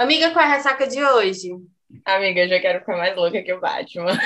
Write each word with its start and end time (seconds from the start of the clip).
Amiga, 0.00 0.30
qual 0.30 0.42
é 0.42 0.48
a 0.48 0.54
ressaca 0.54 0.86
de 0.86 1.04
hoje? 1.04 1.50
Amiga, 2.06 2.40
eu 2.40 2.48
já 2.48 2.58
quero 2.58 2.80
ficar 2.80 2.96
mais 2.96 3.14
louca 3.14 3.42
que 3.42 3.52
o 3.52 3.60
Batman. 3.60 4.18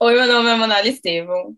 Oi, 0.00 0.14
meu 0.14 0.26
nome 0.26 0.48
é 0.48 0.54
Manuela 0.54 0.88
Estevam. 0.88 1.54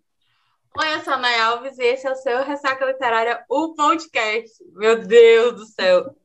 Oi, 0.76 0.92
eu 0.92 1.00
sou 1.04 1.12
a 1.12 1.18
Nay 1.18 1.38
Alves 1.38 1.78
e 1.78 1.84
esse 1.84 2.08
é 2.08 2.10
o 2.10 2.16
seu 2.16 2.42
Ressaca 2.42 2.84
Literária, 2.84 3.44
o 3.48 3.76
podcast. 3.76 4.52
Meu 4.72 5.06
Deus 5.06 5.54
do 5.54 5.64
céu. 5.64 6.16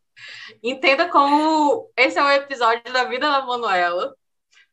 Entenda 0.63 1.09
como 1.09 1.91
esse 1.95 2.17
é 2.17 2.23
o 2.23 2.31
episódio 2.31 2.91
da 2.91 3.03
vida 3.03 3.29
da 3.29 3.45
Manuela. 3.45 4.11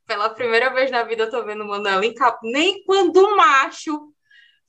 Pela 0.07 0.31
primeira 0.31 0.71
vez 0.71 0.91
na 0.91 1.03
vida 1.03 1.25
eu 1.25 1.31
tô 1.31 1.45
vendo 1.45 1.67
Manuela 1.67 2.07
em 2.07 2.15
capa. 2.15 2.41
Nem 2.43 2.83
quando 2.85 3.19
o 3.19 3.37
macho 3.37 4.11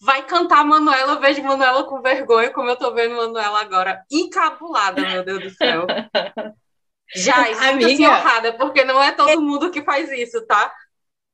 vai 0.02 0.24
cantar 0.24 0.66
Manuela, 0.66 1.14
eu 1.14 1.20
vejo 1.20 1.44
Manuela 1.44 1.84
com 1.84 2.02
vergonha, 2.02 2.50
como 2.52 2.70
eu 2.70 2.76
tô 2.76 2.92
vendo 2.92 3.16
Manuela 3.16 3.62
agora, 3.62 4.04
encabulada, 4.12 5.02
meu 5.08 5.24
Deus 5.24 5.44
do 5.44 5.50
céu. 5.52 5.86
Já, 7.14 7.46
sinta-se 7.54 8.08
honrada, 8.08 8.54
porque 8.54 8.84
não 8.84 9.04
é 9.04 9.12
todo 9.12 9.42
mundo 9.42 9.70
que 9.70 9.84
faz 9.84 10.10
isso, 10.12 10.46
tá? 10.48 10.74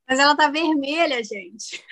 Mas 0.07 0.19
ela 0.19 0.37
tá 0.37 0.49
vermelha, 0.49 1.21
gente. 1.21 1.83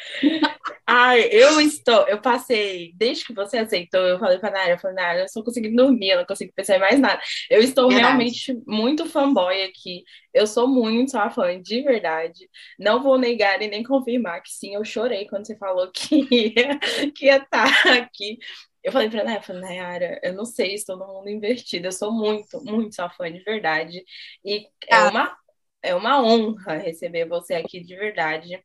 Ai, 0.88 1.28
eu 1.32 1.60
estou, 1.60 2.08
eu 2.08 2.22
passei, 2.22 2.94
desde 2.96 3.26
que 3.26 3.34
você 3.34 3.58
aceitou, 3.58 4.00
eu 4.02 4.18
falei 4.18 4.38
pra 4.38 4.52
Nara, 4.52 4.72
eu 4.72 4.80
falei, 4.80 4.96
Nara, 4.96 5.14
eu 5.16 5.20
não 5.20 5.26
estou 5.26 5.44
conseguindo 5.44 5.76
dormir, 5.76 6.12
eu 6.12 6.20
não 6.20 6.26
consigo 6.26 6.54
pensar 6.54 6.78
em 6.78 6.80
mais 6.80 7.00
nada. 7.00 7.20
Eu 7.50 7.60
estou 7.60 7.90
verdade. 7.90 8.08
realmente 8.08 8.58
muito 8.66 9.06
fanboy 9.06 9.64
aqui. 9.64 10.04
Eu 10.34 10.48
sou 10.48 10.68
muito 10.68 11.12
sua 11.12 11.30
fã, 11.30 11.62
de 11.62 11.82
verdade. 11.82 12.50
Não 12.80 13.04
vou 13.04 13.18
negar 13.18 13.62
e 13.62 13.68
nem 13.68 13.84
confirmar 13.84 14.42
que 14.42 14.52
sim, 14.52 14.76
eu 14.76 14.86
chorei 14.86 15.28
quando 15.28 15.46
você 15.46 15.58
falou 15.58 15.92
que 15.92 16.16
ia, 16.32 16.80
que 17.14 17.26
ia 17.26 17.38
estar 17.38 17.84
tá 17.84 17.94
aqui. 17.96 18.38
Eu 18.82 18.92
falei 18.92 19.10
pra 19.10 19.24
Nara, 19.24 19.42
falei, 19.42 19.62
Nayara, 19.62 20.20
eu 20.24 20.34
não 20.34 20.46
sei, 20.46 20.76
estou 20.76 20.96
no 20.96 21.08
mundo 21.08 21.30
invertido. 21.30 21.88
Eu 21.88 21.92
sou 21.92 22.14
muito, 22.14 22.64
muito 22.64 22.96
sua 22.96 23.10
fã, 23.10 23.30
de 23.30 23.44
verdade. 23.44 24.06
E 24.46 24.68
é 24.88 24.96
ah. 24.96 25.10
uma 25.10 25.36
é 25.86 25.96
uma 25.96 26.22
honra 26.22 26.78
receber 26.78 27.26
você 27.28 27.54
aqui 27.54 27.80
de 27.80 27.96
verdade. 27.96 28.62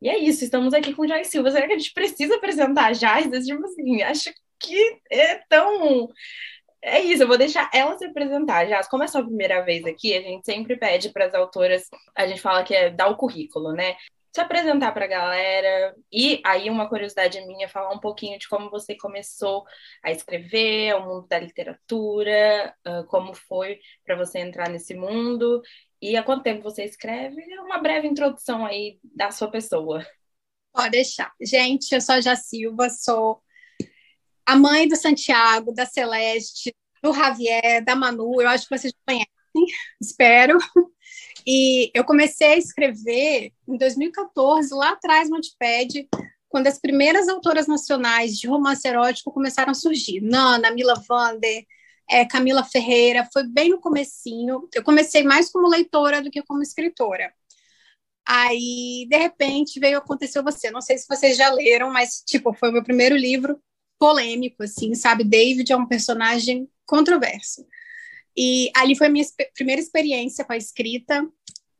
E 0.00 0.08
é 0.08 0.18
isso, 0.18 0.44
estamos 0.44 0.74
aqui 0.74 0.94
com 0.94 1.02
o 1.02 1.08
Jai 1.08 1.24
Silva. 1.24 1.50
Será 1.50 1.66
que 1.66 1.72
a 1.72 1.78
gente 1.78 1.92
precisa 1.92 2.36
apresentar 2.36 2.86
a 2.86 2.92
Jai? 2.92 3.28
Tipo 3.28 3.64
assim, 3.64 4.02
acho 4.02 4.30
que 4.58 5.00
é 5.10 5.36
tão. 5.48 6.08
É 6.82 7.00
isso, 7.00 7.22
eu 7.22 7.26
vou 7.28 7.38
deixar 7.38 7.68
ela 7.74 7.96
se 7.98 8.04
apresentar. 8.04 8.66
Já, 8.66 8.84
como 8.84 9.02
é 9.02 9.06
a 9.06 9.08
sua 9.08 9.24
primeira 9.24 9.62
vez 9.62 9.84
aqui, 9.84 10.16
a 10.16 10.20
gente 10.20 10.44
sempre 10.44 10.76
pede 10.76 11.10
para 11.10 11.24
as 11.26 11.34
autoras, 11.34 11.88
a 12.14 12.26
gente 12.26 12.40
fala 12.40 12.62
que 12.62 12.74
é 12.74 12.90
dar 12.90 13.08
o 13.08 13.16
currículo, 13.16 13.72
né? 13.72 13.96
Se 14.32 14.40
apresentar 14.40 14.92
para 14.92 15.06
a 15.06 15.08
galera. 15.08 15.94
E 16.12 16.42
aí, 16.44 16.68
uma 16.68 16.88
curiosidade 16.88 17.40
minha, 17.46 17.68
falar 17.68 17.90
um 17.92 17.98
pouquinho 17.98 18.38
de 18.38 18.46
como 18.48 18.70
você 18.70 18.94
começou 18.94 19.64
a 20.04 20.10
escrever, 20.10 20.94
o 20.94 21.06
mundo 21.06 21.26
da 21.26 21.38
literatura, 21.38 22.74
como 23.08 23.32
foi 23.32 23.80
para 24.04 24.14
você 24.14 24.38
entrar 24.38 24.68
nesse 24.68 24.94
mundo 24.94 25.62
e 26.00 26.16
há 26.16 26.22
quanto 26.22 26.42
tempo 26.42 26.62
você 26.62 26.84
escreve? 26.84 27.42
É 27.42 27.60
uma 27.60 27.78
breve 27.78 28.06
introdução 28.06 28.64
aí 28.64 28.98
da 29.02 29.30
sua 29.30 29.50
pessoa. 29.50 30.06
Pode 30.72 30.90
deixar. 30.90 31.32
Gente, 31.40 31.92
eu 31.94 32.00
sou 32.00 32.16
a 32.16 32.20
Jacilva, 32.20 32.90
sou 32.90 33.42
a 34.44 34.54
mãe 34.54 34.86
do 34.86 34.94
Santiago, 34.94 35.72
da 35.72 35.86
Celeste, 35.86 36.74
do 37.02 37.12
Javier, 37.12 37.84
da 37.84 37.96
Manu, 37.96 38.40
eu 38.40 38.48
acho 38.48 38.68
que 38.68 38.78
vocês 38.78 38.92
conhecem, 39.06 39.26
espero. 40.00 40.58
E 41.46 41.90
eu 41.94 42.04
comecei 42.04 42.54
a 42.54 42.58
escrever 42.58 43.52
em 43.68 43.76
2014, 43.76 44.74
lá 44.74 44.90
atrás 44.90 45.28
no 45.28 45.36
Notepad, 45.36 46.08
quando 46.48 46.66
as 46.66 46.78
primeiras 46.78 47.28
autoras 47.28 47.66
nacionais 47.66 48.36
de 48.36 48.48
romance 48.48 48.86
erótico 48.86 49.32
começaram 49.32 49.70
a 49.70 49.74
surgir. 49.74 50.20
Nana, 50.20 50.70
Mila 50.70 50.94
Vander, 51.08 51.64
é, 52.10 52.24
Camila 52.24 52.64
Ferreira, 52.64 53.28
foi 53.32 53.44
bem 53.46 53.70
no 53.70 53.80
comecinho. 53.80 54.68
Eu 54.74 54.82
comecei 54.82 55.22
mais 55.22 55.50
como 55.50 55.68
leitora 55.68 56.22
do 56.22 56.30
que 56.30 56.42
como 56.42 56.62
escritora. 56.62 57.32
Aí, 58.26 59.06
de 59.08 59.16
repente, 59.16 59.78
veio 59.78 59.98
acontecer 59.98 60.42
você. 60.42 60.70
Não 60.70 60.80
sei 60.80 60.98
se 60.98 61.06
vocês 61.08 61.36
já 61.36 61.50
leram, 61.50 61.92
mas, 61.92 62.22
tipo, 62.26 62.52
foi 62.52 62.70
o 62.70 62.72
meu 62.72 62.82
primeiro 62.82 63.16
livro 63.16 63.60
polêmico, 63.98 64.62
assim, 64.62 64.94
sabe? 64.94 65.24
David 65.24 65.72
é 65.72 65.76
um 65.76 65.86
personagem 65.86 66.68
controverso. 66.84 67.66
E 68.36 68.70
ali 68.76 68.96
foi 68.96 69.06
a 69.06 69.10
minha 69.10 69.24
primeira 69.54 69.80
experiência 69.80 70.44
com 70.44 70.52
a 70.52 70.56
escrita. 70.56 71.26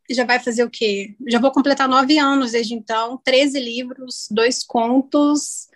Já 0.08 0.25
vai 0.25 0.38
fazer 0.38 0.64
o 0.64 0.70
quê? 0.70 1.16
Já 1.28 1.38
vou 1.41 1.50
completar 1.50 1.88
nove 1.88 2.16
anos 2.19 2.53
desde 2.53 2.75
então, 2.75 3.20
13 3.25 3.58
livros, 3.58 4.28
dois 4.31 4.62
contos, 4.64 5.69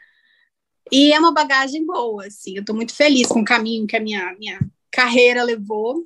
e 0.90 1.12
é 1.12 1.18
uma 1.18 1.32
bagagem 1.32 1.84
boa, 1.84 2.26
assim. 2.26 2.54
Eu 2.56 2.60
estou 2.60 2.74
muito 2.74 2.94
feliz 2.94 3.28
com 3.28 3.40
o 3.40 3.44
caminho 3.44 3.86
que 3.86 3.96
a 3.96 4.00
minha, 4.00 4.34
minha 4.38 4.58
carreira 4.90 5.42
levou. 5.42 6.04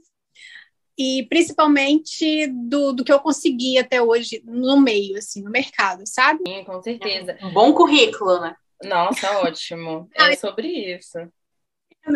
E 0.96 1.26
principalmente 1.28 2.46
do, 2.46 2.92
do 2.92 3.04
que 3.04 3.12
eu 3.12 3.18
consegui 3.18 3.78
até 3.78 4.00
hoje 4.00 4.42
no 4.44 4.80
meio, 4.80 5.18
assim, 5.18 5.42
no 5.42 5.50
mercado, 5.50 6.04
sabe? 6.06 6.40
Sim, 6.46 6.62
com 6.64 6.80
certeza. 6.80 7.36
Um 7.42 7.52
bom 7.52 7.72
currículo, 7.72 8.40
né? 8.40 8.54
Nossa, 8.84 9.38
ótimo. 9.40 10.08
É 10.14 10.36
sobre 10.36 10.68
isso. 10.68 11.18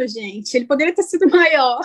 Gente, 0.07 0.55
ele 0.55 0.67
poderia 0.67 0.95
ter 0.95 1.03
sido 1.03 1.29
maior. 1.29 1.81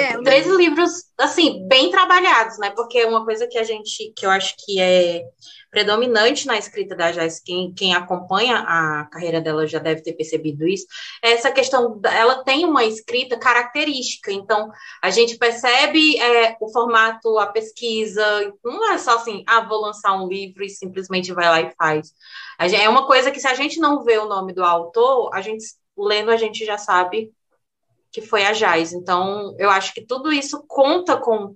É, 0.00 0.20
Três 0.22 0.46
livros, 0.46 1.04
assim, 1.16 1.66
bem 1.66 1.90
trabalhados, 1.90 2.58
né? 2.58 2.70
Porque 2.70 3.04
uma 3.04 3.24
coisa 3.24 3.46
que 3.46 3.58
a 3.58 3.62
gente, 3.62 4.12
que 4.16 4.26
eu 4.26 4.30
acho 4.30 4.54
que 4.58 4.80
é 4.80 5.22
predominante 5.70 6.46
na 6.46 6.58
escrita 6.58 6.96
da 6.96 7.12
Jess, 7.12 7.40
quem, 7.40 7.72
quem 7.74 7.94
acompanha 7.94 8.58
a 8.58 9.04
carreira 9.10 9.40
dela 9.40 9.66
já 9.66 9.78
deve 9.78 10.02
ter 10.02 10.14
percebido 10.14 10.66
isso, 10.66 10.86
é 11.22 11.32
essa 11.32 11.50
questão, 11.50 12.00
ela 12.04 12.42
tem 12.42 12.64
uma 12.64 12.84
escrita 12.84 13.38
característica, 13.38 14.32
então 14.32 14.70
a 15.02 15.10
gente 15.10 15.36
percebe 15.36 16.18
é, 16.18 16.56
o 16.60 16.72
formato, 16.72 17.38
a 17.38 17.46
pesquisa, 17.46 18.24
não 18.64 18.92
é 18.92 18.98
só 18.98 19.16
assim, 19.16 19.44
ah, 19.46 19.60
vou 19.60 19.80
lançar 19.80 20.14
um 20.14 20.26
livro 20.26 20.64
e 20.64 20.70
simplesmente 20.70 21.32
vai 21.32 21.48
lá 21.48 21.60
e 21.60 21.72
faz. 21.76 22.12
É 22.58 22.88
uma 22.88 23.06
coisa 23.06 23.30
que 23.30 23.40
se 23.40 23.46
a 23.46 23.54
gente 23.54 23.78
não 23.78 24.02
vê 24.02 24.18
o 24.18 24.28
nome 24.28 24.52
do 24.52 24.64
autor, 24.64 25.30
a 25.34 25.40
gente 25.40 25.64
lendo 25.96 26.30
a 26.30 26.36
gente 26.36 26.64
já 26.64 26.78
sabe 26.78 27.32
que 28.10 28.22
foi 28.22 28.44
a 28.44 28.52
Jais. 28.52 28.92
Então, 28.92 29.54
eu 29.58 29.70
acho 29.70 29.92
que 29.92 30.00
tudo 30.00 30.32
isso 30.32 30.64
conta 30.66 31.16
com, 31.16 31.54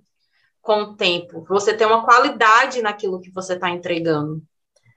com 0.61 0.81
o 0.81 0.95
tempo. 0.95 1.45
Você 1.49 1.73
tem 1.73 1.87
uma 1.87 2.05
qualidade 2.05 2.81
naquilo 2.81 3.19
que 3.19 3.31
você 3.31 3.53
está 3.53 3.69
entregando. 3.69 4.41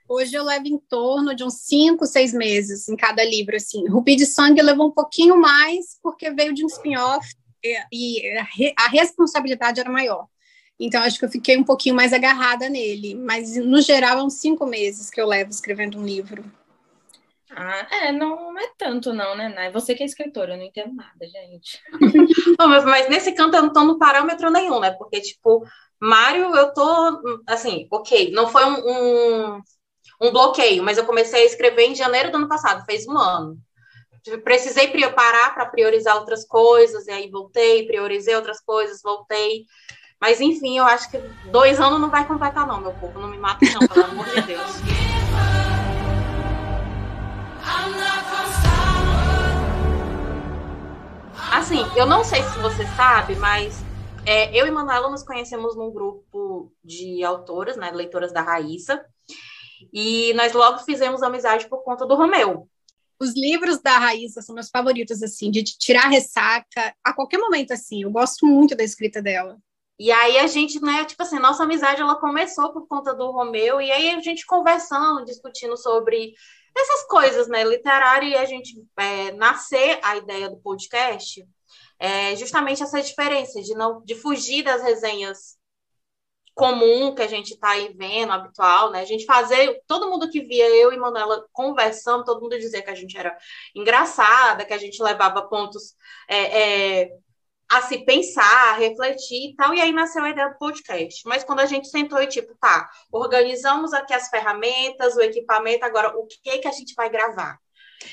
Hoje 0.09 0.37
eu 0.37 0.45
levo 0.45 0.69
em 0.69 0.79
torno 0.79 1.35
de 1.35 1.43
uns 1.43 1.63
cinco, 1.63 2.07
seis 2.07 2.33
meses 2.33 2.89
em 2.89 2.97
cada 2.97 3.25
livro. 3.25 3.57
Assim, 3.57 3.89
Rubi 3.89 4.15
de 4.15 4.27
Sangue 4.27 4.63
levou 4.63 4.87
um 4.87 4.93
pouquinho 4.93 5.37
mais 5.37 5.99
porque 6.03 6.31
veio 6.31 6.55
de 6.55 6.65
um 6.65 6.69
spin-off 6.69 7.27
e, 7.65 7.77
e 7.93 8.73
a 8.79 8.89
responsabilidade 8.89 9.81
era 9.81 9.91
maior. 9.91 10.27
Então, 10.79 11.03
acho 11.03 11.19
que 11.19 11.25
eu 11.25 11.31
fiquei 11.31 11.57
um 11.57 11.65
pouquinho 11.65 11.95
mais 11.95 12.13
agarrada 12.13 12.69
nele. 12.69 13.15
Mas, 13.15 13.57
no 13.57 13.81
geral, 13.81 14.19
é 14.19 14.23
uns 14.23 14.35
cinco 14.35 14.67
meses 14.67 15.11
que 15.11 15.21
eu 15.21 15.27
levo 15.27 15.51
escrevendo 15.51 15.99
um 15.99 16.05
livro. 16.05 16.45
Ah, 17.51 17.87
é, 17.91 18.13
não, 18.13 18.59
é 18.59 18.69
tanto 18.77 19.13
não, 19.13 19.37
né, 19.37 19.49
Nai? 19.49 19.71
Você 19.71 19.95
que 19.95 20.03
é 20.03 20.07
escritora, 20.07 20.55
eu 20.55 20.57
não 20.57 20.65
entendo 20.65 20.95
nada, 20.95 21.27
gente. 21.27 21.81
não, 22.59 22.69
mas, 22.69 22.85
mas, 22.85 23.09
nesse 23.09 23.33
canto 23.33 23.57
eu 23.57 23.63
não 23.63 23.73
tô 23.73 23.85
no 23.85 23.99
parâmetro 23.99 24.51
nenhum, 24.51 24.81
né? 24.81 24.91
Porque, 24.91 25.21
tipo, 25.21 25.65
Mário, 26.01 26.55
eu 26.55 26.75
tô, 26.75 27.43
assim, 27.47 27.87
ok, 27.91 28.33
não 28.33 28.49
foi 28.49 28.65
um, 28.65 28.77
um, 28.89 29.63
um 30.23 30.33
bloqueio, 30.33 30.83
mas 30.83 30.99
eu 30.99 31.07
comecei 31.07 31.43
a 31.43 31.47
escrever 31.47 31.85
em 31.85 31.95
janeiro 31.95 32.31
do 32.31 32.37
ano 32.37 32.49
passado, 32.49 32.85
fez 32.85 33.07
um 33.07 33.17
ano. 33.17 33.57
Precisei 34.43 34.89
parar 35.13 35.55
para 35.55 35.67
priorizar 35.67 36.17
outras 36.17 36.45
coisas, 36.45 37.07
e 37.07 37.13
aí 37.13 37.31
voltei, 37.31 37.87
priorizei 37.87 38.35
outras 38.35 38.61
coisas, 38.61 39.01
voltei. 39.03 39.65
Mas, 40.21 40.41
enfim, 40.41 40.79
eu 40.79 40.85
acho 40.85 41.11
que 41.11 41.19
dois 41.51 41.79
anos 41.79 42.01
não 42.01 42.11
vai 42.11 42.27
completar, 42.27 42.67
não, 42.67 42.81
meu 42.81 42.93
povo. 42.95 43.21
Não 43.21 43.29
me 43.29 43.39
mata, 43.39 43.65
não, 43.73 43.87
pelo 43.87 44.07
amor 44.07 44.27
de 44.27 44.43
Deus. 44.43 44.67
Assim, 51.53 51.81
eu 51.97 52.07
não 52.07 52.23
sei 52.23 52.43
se 52.43 52.59
você 52.59 52.87
sabe, 52.97 53.35
mas 53.37 53.75
é, 54.27 54.55
eu 54.55 54.67
e 54.67 54.71
Manuela 54.71 55.09
nos 55.09 55.23
conhecemos 55.23 55.75
num 55.75 55.91
grupo 55.91 56.73
de 56.85 57.25
autoras, 57.25 57.77
né, 57.77 57.91
leitoras 57.93 58.33
da 58.33 58.43
Raíssa, 58.43 59.05
e 59.93 60.35
nós 60.35 60.53
logo 60.53 60.79
fizemos 60.79 61.23
amizade 61.23 61.69
por 61.69 61.83
conta 61.83 62.05
do 62.05 62.15
Romeu. 62.15 62.69
Os 63.19 63.35
livros 63.35 63.81
da 63.81 63.99
Raíssa 63.99 64.43
são 64.43 64.55
meus 64.55 64.69
favoritos, 64.69 65.23
assim, 65.23 65.51
de 65.51 65.65
tirar 65.65 66.09
ressaca 66.09 66.95
a 67.03 67.13
qualquer 67.15 67.39
momento, 67.39 67.73
assim. 67.73 68.03
Eu 68.03 68.11
gosto 68.11 68.47
muito 68.47 68.77
da 68.77 68.85
escrita 68.85 69.23
dela. 69.23 69.57
E 69.99 70.13
aí 70.13 70.39
a 70.39 70.47
gente, 70.47 70.79
né, 70.83 71.07
tipo 71.07 71.23
assim, 71.23 71.39
nossa 71.39 71.63
amizade 71.63 72.03
ela 72.03 72.17
começou 72.17 72.71
por 72.73 72.87
conta 72.87 73.15
do 73.15 73.31
Romeu, 73.31 73.81
e 73.81 73.91
aí 73.91 74.11
a 74.11 74.21
gente 74.21 74.45
conversando, 74.45 75.25
discutindo 75.25 75.77
sobre 75.77 76.35
essas 76.79 77.07
coisas, 77.07 77.49
né, 77.49 77.65
literária, 77.65 78.29
e 78.29 78.37
a 78.37 78.45
gente 78.45 78.75
é, 78.97 79.33
nascer 79.33 79.99
a 80.03 80.17
ideia 80.17 80.49
do 80.49 80.59
podcast 80.59 81.47
é 81.99 82.37
justamente 82.37 82.83
essa 82.83 83.01
diferença 83.01 83.63
de 83.63 83.75
não 83.75 84.03
de 84.05 84.15
fugir 84.15 84.63
das 84.63 84.83
resenhas 84.83 85.57
comum 86.57 87.15
que 87.15 87.21
a 87.21 87.27
gente 87.27 87.53
está 87.53 87.73
aí 87.73 87.95
vendo, 87.95 88.33
habitual, 88.33 88.91
né? 88.91 89.01
A 89.01 89.05
gente 89.05 89.27
fazer, 89.27 89.79
todo 89.87 90.09
mundo 90.11 90.31
que 90.31 90.41
via 90.41 90.67
eu 90.75 90.91
e 90.91 90.97
Manuela 90.97 91.47
conversando, 91.53 92.25
todo 92.25 92.41
mundo 92.41 92.59
dizia 92.59 92.83
que 92.83 92.89
a 92.89 92.95
gente 92.95 93.17
era 93.17 93.37
engraçada, 93.75 94.65
que 94.65 94.73
a 94.73 94.79
gente 94.79 95.03
levava 95.03 95.43
pontos 95.43 95.95
é, 96.27 97.03
é, 97.03 97.11
a 97.69 97.83
se 97.83 97.99
pensar, 98.05 98.71
a 98.71 98.77
refletir 98.77 99.51
e 99.51 99.57
tal, 99.57 99.75
e 99.75 99.81
aí 99.81 99.93
nasceu 99.93 100.23
a 100.23 100.31
ideia 100.31 100.51
do 100.51 100.59
podcast. 100.59 101.27
Mas 101.27 101.43
quando 101.43 101.61
a 101.61 101.67
gente 101.67 101.89
sentou 101.89 102.21
e 102.23 102.27
tipo, 102.27 102.55
tá, 102.61 102.89
organizamos 103.11 103.93
aqui 103.93 104.15
as 104.15 104.29
ferramentas, 104.29 105.17
o 105.17 105.21
equipamento, 105.21 105.85
agora 105.85 106.17
o 106.17 106.27
que 106.27 106.59
que 106.59 106.69
a 106.69 106.73
gente 106.73 106.95
vai 106.95 107.11
gravar? 107.11 107.59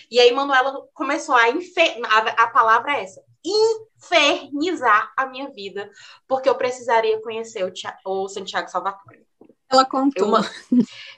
E 0.10 0.20
aí 0.20 0.32
Manuela 0.32 0.88
começou 0.94 1.36
a, 1.36 1.50
infer... 1.50 2.00
a, 2.06 2.44
a 2.44 2.48
palavra 2.48 2.94
é 2.98 3.04
essa, 3.04 3.22
infernizar 3.46 5.12
a 5.18 5.26
minha 5.26 5.50
vida, 5.52 5.90
porque 6.28 6.50
eu 6.50 6.56
precisaria 6.56 7.22
conhecer 7.22 7.64
o, 7.64 7.72
Tia, 7.72 7.96
o 8.06 8.28
Santiago 8.28 8.70
Salvatore. 8.70 9.26
Ela 9.70 9.86
contou. 9.86 10.38
Eu, 10.38 10.44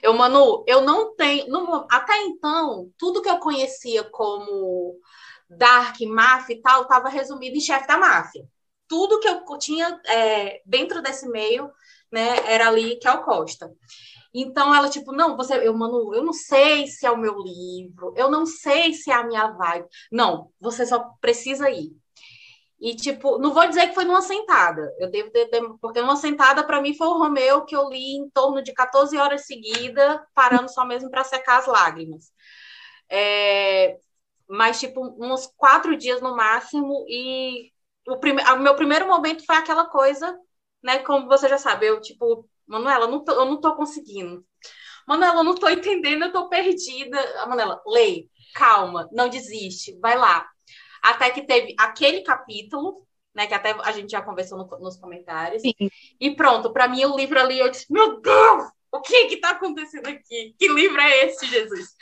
eu, 0.02 0.12
Manu, 0.14 0.64
eu 0.66 0.80
não 0.80 1.14
tenho. 1.14 1.48
Não, 1.48 1.86
até 1.90 2.16
então, 2.22 2.90
tudo 2.96 3.20
que 3.20 3.28
eu 3.28 3.38
conhecia 3.38 4.02
como 4.04 4.98
Dark, 5.48 6.00
máfia 6.02 6.54
e 6.54 6.60
tal, 6.60 6.82
estava 6.82 7.08
resumido 7.08 7.56
em 7.56 7.60
chefe 7.60 7.86
da 7.86 7.98
máfia. 7.98 8.44
Tudo 8.88 9.20
que 9.20 9.28
eu 9.28 9.44
tinha 9.58 10.00
é, 10.06 10.62
dentro 10.64 11.02
desse 11.02 11.28
meio, 11.28 11.70
né, 12.10 12.52
era 12.52 12.68
ali 12.68 12.96
que 12.96 13.08
é 13.08 13.12
o 13.12 13.24
Costa. 13.24 13.72
Então 14.34 14.74
ela, 14.74 14.88
tipo, 14.88 15.12
não, 15.12 15.36
você, 15.36 15.54
eu, 15.66 15.74
Manu, 15.74 16.14
eu 16.14 16.22
não 16.22 16.32
sei 16.32 16.86
se 16.86 17.06
é 17.06 17.10
o 17.10 17.16
meu 17.16 17.38
livro, 17.38 18.12
eu 18.16 18.30
não 18.30 18.44
sei 18.44 18.92
se 18.92 19.10
é 19.10 19.14
a 19.14 19.24
minha 19.26 19.48
vibe. 19.52 19.86
Não, 20.12 20.50
você 20.60 20.84
só 20.86 21.00
precisa 21.20 21.70
ir. 21.70 21.90
E, 22.78 22.94
tipo, 22.94 23.38
não 23.38 23.54
vou 23.54 23.66
dizer 23.66 23.88
que 23.88 23.94
foi 23.94 24.04
numa 24.04 24.20
sentada. 24.20 24.94
Eu 24.98 25.10
devo 25.10 25.30
porque 25.80 26.00
numa 26.02 26.16
sentada, 26.16 26.62
para 26.62 26.80
mim, 26.82 26.94
foi 26.94 27.06
o 27.06 27.18
Romeu 27.18 27.64
que 27.64 27.74
eu 27.74 27.88
li 27.88 28.16
em 28.16 28.28
torno 28.30 28.62
de 28.62 28.74
14 28.74 29.16
horas 29.16 29.46
seguidas, 29.46 30.20
parando 30.34 30.70
só 30.70 30.84
mesmo 30.84 31.10
para 31.10 31.24
secar 31.24 31.58
as 31.58 31.66
lágrimas. 31.66 32.30
É, 33.08 33.98
mas, 34.48 34.80
tipo, 34.80 35.00
uns 35.18 35.46
quatro 35.56 35.96
dias 35.96 36.20
no 36.20 36.36
máximo. 36.36 37.04
E 37.08 37.72
o, 38.06 38.18
prime... 38.18 38.42
o 38.42 38.58
meu 38.58 38.74
primeiro 38.76 39.06
momento 39.06 39.44
foi 39.44 39.56
aquela 39.56 39.86
coisa, 39.86 40.38
né? 40.82 41.00
Como 41.00 41.26
você 41.26 41.48
já 41.48 41.58
sabe, 41.58 41.86
eu, 41.86 42.00
tipo, 42.00 42.48
Manuela, 42.66 43.06
não 43.06 43.24
tô, 43.24 43.32
eu 43.32 43.44
não 43.44 43.60
tô 43.60 43.74
conseguindo. 43.76 44.44
Manuela, 45.06 45.40
eu 45.40 45.44
não 45.44 45.54
tô 45.54 45.68
entendendo, 45.68 46.24
eu 46.24 46.32
tô 46.32 46.48
perdida. 46.48 47.18
A 47.42 47.46
Manuela, 47.46 47.80
lê, 47.86 48.28
calma, 48.54 49.08
não 49.12 49.28
desiste, 49.28 49.98
vai 50.00 50.16
lá 50.16 50.46
até 51.06 51.30
que 51.30 51.42
teve 51.42 51.74
aquele 51.78 52.22
capítulo, 52.22 53.06
né? 53.34 53.46
Que 53.46 53.54
até 53.54 53.70
a 53.82 53.92
gente 53.92 54.10
já 54.10 54.20
conversou 54.20 54.58
no, 54.58 54.66
nos 54.80 54.96
comentários. 54.96 55.62
Sim. 55.62 55.74
E 56.20 56.34
pronto, 56.34 56.72
para 56.72 56.88
mim 56.88 57.04
o 57.04 57.16
livro 57.16 57.38
ali, 57.38 57.58
eu 57.58 57.70
disse, 57.70 57.86
meu 57.90 58.20
Deus, 58.20 58.64
o 58.90 59.00
que 59.00 59.26
que 59.26 59.36
tá 59.36 59.50
acontecendo 59.50 60.08
aqui? 60.08 60.54
Que 60.58 60.68
livro 60.68 61.00
é 61.00 61.26
esse, 61.26 61.46
Jesus? 61.46 61.94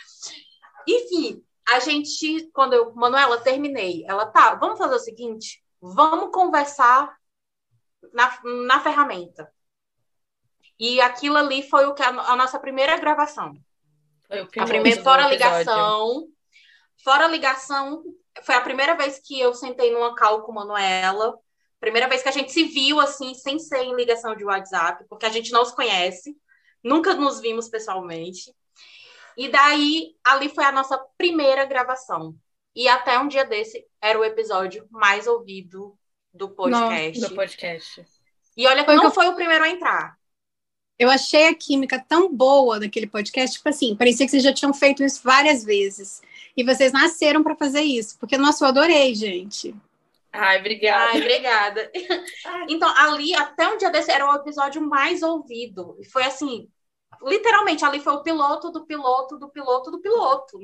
Enfim, 0.89 1.43
a 1.69 1.81
gente, 1.81 2.51
quando 2.53 2.75
eu, 2.75 2.95
Manuela, 2.95 3.41
terminei, 3.41 4.05
ela, 4.07 4.27
tá, 4.27 4.55
vamos 4.55 4.79
fazer 4.79 4.95
o 4.95 5.01
seguinte, 5.01 5.65
vamos 5.81 6.31
conversar 6.33 7.17
na, 8.13 8.39
na 8.67 8.81
ferramenta. 8.81 9.51
E 10.79 11.01
aquilo 11.01 11.37
ali 11.37 11.63
foi 11.69 11.87
o 11.87 11.95
que 11.95 12.03
a, 12.03 12.09
a 12.09 12.37
nossa 12.37 12.59
primeira 12.59 12.97
gravação. 12.97 13.55
a 14.61 14.65
primeira 14.67 15.03
fora 15.03 15.29
ligação, 15.29 16.29
fora 17.03 17.27
ligação, 17.27 18.03
foi 18.43 18.55
a 18.55 18.61
primeira 18.61 18.95
vez 18.95 19.21
que 19.25 19.39
eu 19.39 19.55
sentei 19.55 19.93
numa 19.93 20.15
call 20.17 20.43
com 20.43 20.53
Manuela. 20.53 21.39
Primeira 21.79 22.09
vez 22.09 22.23
que 22.23 22.29
a 22.29 22.33
gente 22.33 22.51
se 22.51 22.65
viu 22.65 22.99
assim, 22.99 23.35
sem 23.35 23.59
ser 23.59 23.83
em 23.83 23.95
ligação 23.95 24.35
de 24.35 24.45
WhatsApp, 24.45 25.05
porque 25.09 25.27
a 25.27 25.31
gente 25.31 25.53
não 25.53 25.65
se 25.65 25.75
conhece, 25.75 26.37
nunca 26.83 27.15
nos 27.15 27.41
vimos 27.41 27.69
pessoalmente. 27.69 28.55
E 29.37 29.49
daí, 29.49 30.15
ali 30.25 30.49
foi 30.49 30.65
a 30.65 30.73
nossa 30.73 30.99
primeira 31.17 31.65
gravação. 31.65 32.35
E 32.75 32.89
até 32.89 33.19
um 33.19 33.29
dia 33.29 33.45
desse 33.45 33.87
era 34.01 34.19
o 34.19 34.25
episódio 34.25 34.87
mais 34.91 35.27
ouvido 35.27 35.97
do 36.33 36.49
podcast. 36.49 37.21
Não, 37.21 37.29
do 37.29 37.35
podcast. 37.35 38.05
E 38.57 38.67
olha 38.67 38.81
que 38.81 38.87
foi 38.87 38.97
não 38.97 39.09
que 39.09 39.15
foi 39.15 39.29
o 39.29 39.35
primeiro 39.35 39.65
a 39.65 39.69
entrar. 39.69 40.19
Eu 40.99 41.11
achei 41.11 41.49
a 41.49 41.55
química 41.55 42.05
tão 42.09 42.33
boa 42.33 42.79
daquele 42.79 43.07
podcast, 43.07 43.57
tipo 43.57 43.69
assim, 43.69 43.97
parecia 43.97 44.25
que 44.25 44.31
vocês 44.31 44.43
já 44.43 44.53
tinham 44.53 44.73
feito 44.73 45.03
isso 45.03 45.21
várias 45.25 45.65
vezes. 45.65 46.23
E 46.57 46.63
vocês 46.63 46.93
nasceram 46.93 47.43
para 47.43 47.57
fazer 47.57 47.81
isso, 47.81 48.17
porque, 48.19 48.39
nossa, 48.39 48.65
eu 48.65 48.69
adorei, 48.69 49.13
gente. 49.15 49.75
Ai, 50.33 50.59
obrigada. 50.59 51.13
Ai, 51.13 51.21
obrigada. 51.21 51.93
então, 52.69 52.89
ali, 52.97 53.35
até 53.35 53.69
um 53.69 53.77
dia 53.77 53.91
desse, 53.91 54.11
era 54.11 54.29
o 54.29 54.35
episódio 54.35 54.83
mais 54.83 55.23
ouvido. 55.23 55.97
E 56.01 56.05
foi 56.05 56.23
assim, 56.25 56.69
literalmente, 57.23 57.85
ali 57.85 58.01
foi 58.01 58.13
o 58.13 58.23
piloto 58.23 58.71
do 58.71 58.85
piloto 58.87 59.39
do 59.39 59.49
piloto 59.49 59.91
do 59.91 60.01
piloto. 60.01 60.59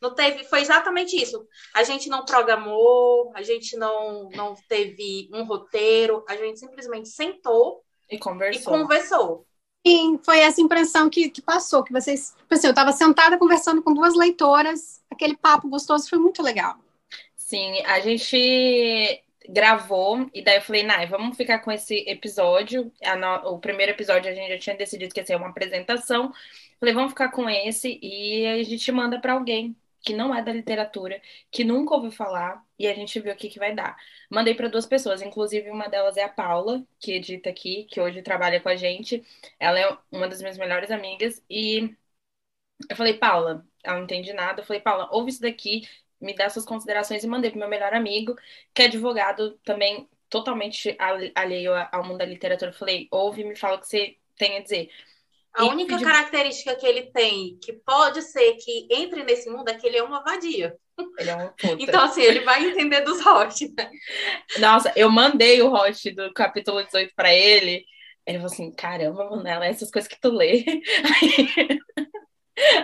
Não 0.00 0.14
teve, 0.14 0.44
foi 0.44 0.60
exatamente 0.60 1.16
isso. 1.16 1.46
A 1.74 1.82
gente 1.82 2.08
não 2.08 2.24
programou, 2.24 3.32
a 3.34 3.42
gente 3.42 3.76
não, 3.76 4.28
não 4.30 4.54
teve 4.68 5.28
um 5.32 5.44
roteiro, 5.44 6.24
a 6.28 6.36
gente 6.36 6.58
simplesmente 6.58 7.08
sentou 7.08 7.82
e 8.10 8.18
conversou. 8.18 8.74
E 8.74 8.78
conversou. 8.80 9.46
Sim, 9.86 10.18
foi 10.24 10.40
essa 10.40 10.60
impressão 10.60 11.08
que, 11.08 11.30
que 11.30 11.40
passou, 11.40 11.82
que 11.82 11.92
vocês. 11.92 12.34
Tipo 12.36 12.54
assim, 12.54 12.66
eu 12.66 12.72
estava 12.72 12.92
sentada 12.92 13.38
conversando 13.38 13.82
com 13.82 13.94
duas 13.94 14.14
leitoras, 14.14 15.02
aquele 15.10 15.36
papo 15.36 15.68
gostoso 15.68 16.08
foi 16.08 16.18
muito 16.18 16.42
legal. 16.42 16.76
Sim, 17.36 17.80
a 17.86 18.00
gente 18.00 19.22
gravou, 19.48 20.28
e 20.34 20.42
daí 20.42 20.56
eu 20.56 20.62
falei, 20.62 20.82
Nai, 20.82 21.06
vamos 21.06 21.36
ficar 21.36 21.60
com 21.60 21.72
esse 21.72 22.04
episódio. 22.06 22.92
No... 23.18 23.54
O 23.54 23.58
primeiro 23.58 23.92
episódio 23.92 24.30
a 24.30 24.34
gente 24.34 24.50
já 24.50 24.58
tinha 24.58 24.76
decidido 24.76 25.14
que 25.14 25.20
ia 25.20 25.26
ser 25.26 25.36
uma 25.36 25.48
apresentação. 25.48 26.32
Falei, 26.78 26.94
vamos 26.94 27.10
ficar 27.12 27.30
com 27.30 27.48
esse 27.48 27.98
e 28.02 28.46
a 28.46 28.62
gente 28.62 28.90
manda 28.92 29.20
para 29.20 29.32
alguém 29.32 29.76
que 30.00 30.14
não 30.14 30.34
é 30.34 30.42
da 30.42 30.52
literatura, 30.52 31.20
que 31.50 31.64
nunca 31.64 31.94
ouviu 31.94 32.10
falar, 32.10 32.64
e 32.78 32.86
a 32.86 32.94
gente 32.94 33.18
viu 33.20 33.32
o 33.32 33.36
que, 33.36 33.48
que 33.48 33.58
vai 33.58 33.74
dar. 33.74 33.96
Mandei 34.30 34.54
para 34.54 34.68
duas 34.68 34.86
pessoas, 34.86 35.22
inclusive 35.22 35.70
uma 35.70 35.88
delas 35.88 36.16
é 36.16 36.22
a 36.22 36.28
Paula, 36.28 36.84
que 37.00 37.12
edita 37.12 37.50
aqui, 37.50 37.84
que 37.84 38.00
hoje 38.00 38.22
trabalha 38.22 38.60
com 38.60 38.68
a 38.68 38.76
gente. 38.76 39.24
Ela 39.58 39.80
é 39.80 39.98
uma 40.10 40.28
das 40.28 40.40
minhas 40.40 40.56
melhores 40.56 40.90
amigas, 40.90 41.42
e 41.50 41.94
eu 42.88 42.96
falei, 42.96 43.14
Paula, 43.14 43.66
ela 43.82 43.96
não 43.96 44.04
entende 44.04 44.32
nada. 44.32 44.62
Eu 44.62 44.66
falei, 44.66 44.80
Paula, 44.82 45.08
ouve 45.12 45.30
isso 45.30 45.42
daqui, 45.42 45.88
me 46.20 46.34
dá 46.34 46.48
suas 46.50 46.64
considerações, 46.64 47.22
e 47.22 47.26
mandei 47.26 47.50
pro 47.50 47.58
meu 47.58 47.68
melhor 47.68 47.94
amigo, 47.94 48.36
que 48.74 48.82
é 48.82 48.84
advogado 48.86 49.58
também 49.64 50.08
totalmente 50.28 50.96
alheio 51.34 51.72
ao 51.92 52.04
mundo 52.04 52.18
da 52.18 52.24
literatura. 52.24 52.70
Eu 52.70 52.74
falei, 52.74 53.08
ouve 53.10 53.42
e 53.42 53.44
me 53.44 53.56
fala 53.56 53.76
o 53.76 53.80
que 53.80 53.88
você 53.88 54.16
tem 54.36 54.58
a 54.58 54.62
dizer. 54.62 54.90
A 55.54 55.64
e 55.64 55.68
única 55.68 55.98
característica 55.98 56.76
que 56.76 56.86
ele 56.86 57.02
tem, 57.10 57.58
que 57.62 57.72
pode 57.72 58.22
ser 58.22 58.54
que 58.54 58.86
entre 58.90 59.24
nesse 59.24 59.50
mundo, 59.50 59.68
é 59.68 59.74
que 59.74 59.86
ele 59.86 59.96
é 59.96 60.02
uma 60.02 60.22
vadia. 60.22 60.76
Ele 61.18 61.30
é 61.30 61.34
uma 61.34 61.48
puta. 61.48 61.76
Então, 61.82 62.04
assim, 62.04 62.22
ele 62.22 62.40
vai 62.40 62.64
entender 62.64 63.00
dos 63.00 63.20
hosts, 63.20 63.72
né? 63.74 63.90
Nossa, 64.58 64.92
eu 64.94 65.10
mandei 65.10 65.62
o 65.62 65.68
host 65.68 66.10
do 66.12 66.32
capítulo 66.32 66.84
18 66.84 67.12
para 67.14 67.32
ele. 67.34 67.84
Ele 68.26 68.38
falou 68.38 68.52
assim: 68.52 68.70
caramba, 68.72 69.30
Manela, 69.30 69.66
essas 69.66 69.90
coisas 69.90 70.08
que 70.08 70.20
tu 70.20 70.30
lê. 70.30 70.64
Aí, 71.20 71.80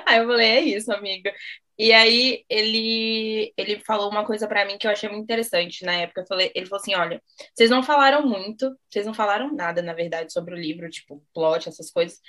aí 0.07 0.19
eu 0.19 0.27
falei: 0.27 0.49
é 0.49 0.61
isso, 0.61 0.93
amiga. 0.93 1.33
E 1.79 1.93
aí 1.93 2.45
ele 2.49 3.53
ele 3.57 3.81
falou 3.81 4.11
uma 4.11 4.25
coisa 4.25 4.47
para 4.47 4.65
mim 4.65 4.79
que 4.79 4.87
eu 4.87 4.91
achei 4.93 5.09
muito 5.09 5.25
interessante 5.25 5.85
na 5.85 5.95
época. 5.95 6.21
Eu 6.23 6.27
falei, 6.27 6.53
ele 6.55 6.67
falou 6.67 6.81
assim: 6.81 6.95
olha, 6.95 7.23
vocês 7.55 7.71
não 7.71 7.83
falaram 7.83 8.27
muito, 8.27 8.77
vocês 8.89 9.07
não 9.07 9.15
falaram 9.15 9.53
nada, 9.55 9.83
na 9.83 9.93
verdade, 9.93 10.33
sobre 10.33 10.55
o 10.55 10.59
livro, 10.59 10.89
tipo, 10.91 11.25
plot, 11.35 11.69
essas 11.69 11.91
coisas. 11.91 12.21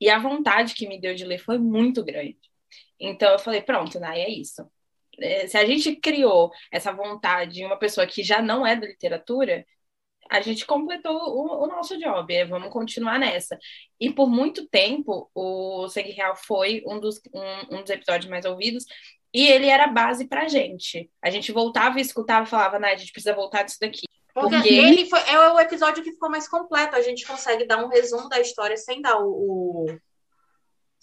E 0.00 0.10
a 0.10 0.18
vontade 0.18 0.74
que 0.74 0.88
me 0.88 1.00
deu 1.00 1.14
de 1.14 1.24
ler 1.24 1.38
foi 1.38 1.58
muito 1.58 2.04
grande. 2.04 2.38
Então 2.98 3.32
eu 3.32 3.38
falei, 3.38 3.62
pronto, 3.62 4.00
Nai, 4.00 4.20
é 4.22 4.30
isso. 4.30 4.68
É, 5.20 5.46
se 5.46 5.56
a 5.56 5.64
gente 5.64 5.96
criou 5.96 6.50
essa 6.72 6.92
vontade 6.92 7.62
em 7.62 7.66
uma 7.66 7.78
pessoa 7.78 8.06
que 8.06 8.22
já 8.22 8.42
não 8.42 8.66
é 8.66 8.76
da 8.76 8.86
literatura, 8.86 9.64
a 10.30 10.40
gente 10.40 10.66
completou 10.66 11.14
o, 11.14 11.64
o 11.64 11.66
nosso 11.66 11.98
job, 11.98 12.34
é, 12.34 12.44
vamos 12.44 12.70
continuar 12.70 13.18
nessa. 13.18 13.58
E 14.00 14.10
por 14.10 14.28
muito 14.28 14.66
tempo, 14.68 15.30
o 15.34 15.88
Segue 15.88 16.12
Real 16.12 16.36
foi 16.36 16.82
um 16.86 16.98
dos, 16.98 17.20
um, 17.32 17.76
um 17.76 17.80
dos 17.82 17.90
episódios 17.90 18.30
mais 18.30 18.44
ouvidos, 18.44 18.84
e 19.32 19.48
ele 19.48 19.66
era 19.66 19.88
base 19.88 20.26
pra 20.28 20.48
gente. 20.48 21.10
A 21.20 21.28
gente 21.28 21.50
voltava 21.50 21.98
e 21.98 22.02
escutava 22.02 22.46
e 22.46 22.50
falava, 22.50 22.78
Nai, 22.78 22.94
a 22.94 22.96
gente 22.96 23.12
precisa 23.12 23.34
voltar 23.34 23.64
disso 23.64 23.78
daqui. 23.80 24.06
Porque, 24.32 24.56
Porque 24.56 24.74
ele 24.74 25.06
foi, 25.06 25.20
é 25.28 25.38
o 25.50 25.60
episódio 25.60 26.02
que 26.02 26.12
ficou 26.12 26.30
mais 26.30 26.48
completo. 26.48 26.96
A 26.96 27.02
gente 27.02 27.26
consegue 27.26 27.66
dar 27.66 27.84
um 27.84 27.88
resumo 27.88 28.28
da 28.28 28.40
história 28.40 28.76
sem 28.76 29.00
dar 29.00 29.18
o, 29.20 29.28
o, 29.28 29.98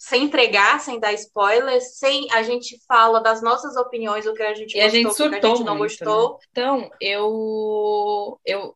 sem 0.02 0.24
entregar, 0.24 0.80
sem 0.80 0.98
dar 0.98 1.12
spoilers, 1.12 1.98
sem 1.98 2.26
a 2.32 2.42
gente 2.42 2.76
fala 2.88 3.20
das 3.20 3.40
nossas 3.40 3.76
opiniões, 3.76 4.26
o 4.26 4.34
que 4.34 4.42
a 4.42 4.52
gente 4.52 4.76
e 4.76 4.80
gostou, 4.80 4.86
a 4.86 4.88
gente 4.88 5.14
surtou 5.14 5.28
o 5.28 5.30
que 5.30 5.46
a 5.46 5.48
gente 5.50 5.64
não 5.64 5.76
muito, 5.76 5.90
gostou. 5.90 6.32
Né? 6.32 6.38
Então, 6.50 6.90
eu 7.00 8.40
eu 8.44 8.74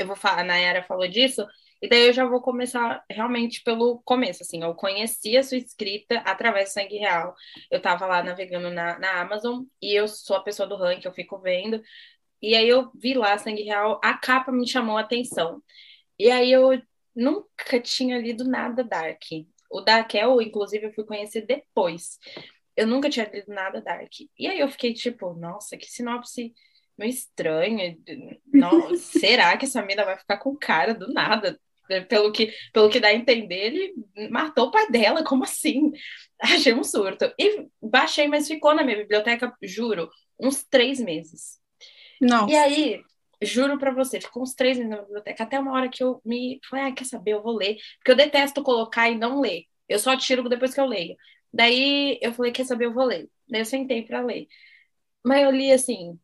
eu 0.00 0.06
vou 0.06 0.16
falar, 0.16 0.40
a 0.40 0.44
Nayara 0.44 0.82
falou 0.82 1.08
disso, 1.08 1.46
e 1.80 1.88
daí 1.88 2.06
eu 2.06 2.12
já 2.12 2.24
vou 2.24 2.40
começar 2.40 3.04
realmente 3.10 3.62
pelo 3.62 4.00
começo, 4.04 4.42
assim, 4.42 4.62
eu 4.62 4.74
conheci 4.74 5.36
a 5.36 5.42
sua 5.42 5.58
escrita 5.58 6.18
através 6.18 6.68
do 6.68 6.72
Sangue 6.74 6.96
Real. 6.96 7.34
Eu 7.70 7.80
tava 7.80 8.06
lá 8.06 8.22
navegando 8.22 8.70
na, 8.70 8.98
na 8.98 9.20
Amazon, 9.20 9.64
e 9.80 9.92
eu 9.92 10.06
sou 10.06 10.36
a 10.36 10.42
pessoa 10.42 10.68
do 10.68 10.76
ranking, 10.76 11.08
eu 11.08 11.12
fico 11.12 11.38
vendo, 11.40 11.82
e 12.40 12.54
aí 12.56 12.68
eu 12.68 12.90
vi 12.94 13.14
lá 13.14 13.38
Sangue 13.38 13.62
Real, 13.62 14.00
a 14.02 14.14
capa 14.14 14.50
me 14.50 14.68
chamou 14.68 14.98
a 14.98 15.02
atenção. 15.02 15.62
E 16.18 16.30
aí 16.30 16.52
eu 16.52 16.70
nunca 17.14 17.80
tinha 17.80 18.18
lido 18.18 18.44
nada 18.44 18.82
Dark. 18.82 19.22
O 19.70 19.80
Darkel, 19.80 20.42
inclusive, 20.42 20.86
eu 20.86 20.92
fui 20.92 21.04
conhecer 21.04 21.46
depois. 21.46 22.18
Eu 22.76 22.86
nunca 22.86 23.08
tinha 23.08 23.30
lido 23.32 23.52
nada 23.52 23.80
Dark. 23.80 24.12
E 24.38 24.46
aí 24.46 24.58
eu 24.60 24.68
fiquei 24.68 24.92
tipo, 24.92 25.34
nossa, 25.34 25.76
que 25.76 25.86
sinopse 25.86 26.52
meio 26.98 27.10
estranha. 27.10 27.96
Não, 28.52 28.94
será 28.96 29.56
que 29.56 29.64
essa 29.64 29.82
mina 29.82 30.04
vai 30.04 30.18
ficar 30.18 30.38
com 30.38 30.56
cara 30.56 30.94
do 30.94 31.12
nada? 31.12 31.58
Pelo 32.08 32.32
que, 32.32 32.52
pelo 32.72 32.88
que 32.88 33.00
dá 33.00 33.08
a 33.08 33.14
entender, 33.14 33.66
ele 33.66 33.94
matou 34.30 34.68
o 34.68 34.70
pai 34.70 34.90
dela, 34.90 35.24
como 35.24 35.44
assim? 35.44 35.92
Achei 36.40 36.72
um 36.72 36.84
surto. 36.84 37.32
E 37.38 37.66
baixei, 37.82 38.28
mas 38.28 38.48
ficou 38.48 38.74
na 38.74 38.82
minha 38.82 38.96
biblioteca, 38.96 39.52
juro, 39.62 40.08
uns 40.40 40.64
três 40.64 41.00
meses. 41.00 41.60
Não. 42.20 42.48
E 42.48 42.54
aí, 42.56 43.02
juro 43.42 43.78
para 43.78 43.92
você, 43.92 44.20
ficou 44.20 44.42
uns 44.42 44.54
três 44.54 44.78
meses 44.78 44.90
na 44.90 45.02
biblioteca, 45.02 45.42
até 45.42 45.58
uma 45.58 45.72
hora 45.72 45.88
que 45.88 46.02
eu 46.02 46.20
me 46.24 46.60
falei, 46.68 46.86
ah, 46.86 46.92
quer 46.92 47.04
saber, 47.04 47.32
eu 47.32 47.42
vou 47.42 47.56
ler. 47.56 47.76
Porque 47.98 48.12
eu 48.12 48.16
detesto 48.16 48.62
colocar 48.62 49.10
e 49.10 49.18
não 49.18 49.40
ler. 49.40 49.64
Eu 49.88 49.98
só 49.98 50.16
tiro 50.16 50.48
depois 50.48 50.72
que 50.72 50.80
eu 50.80 50.86
leio. 50.86 51.16
Daí 51.52 52.18
eu 52.22 52.32
falei, 52.32 52.52
quer 52.52 52.64
saber, 52.64 52.86
eu 52.86 52.94
vou 52.94 53.04
ler. 53.04 53.28
Daí 53.48 53.60
eu 53.60 53.64
sentei 53.66 54.02
para 54.02 54.22
ler. 54.22 54.46
Mas 55.24 55.42
eu 55.42 55.50
li 55.50 55.72
assim, 55.72 56.18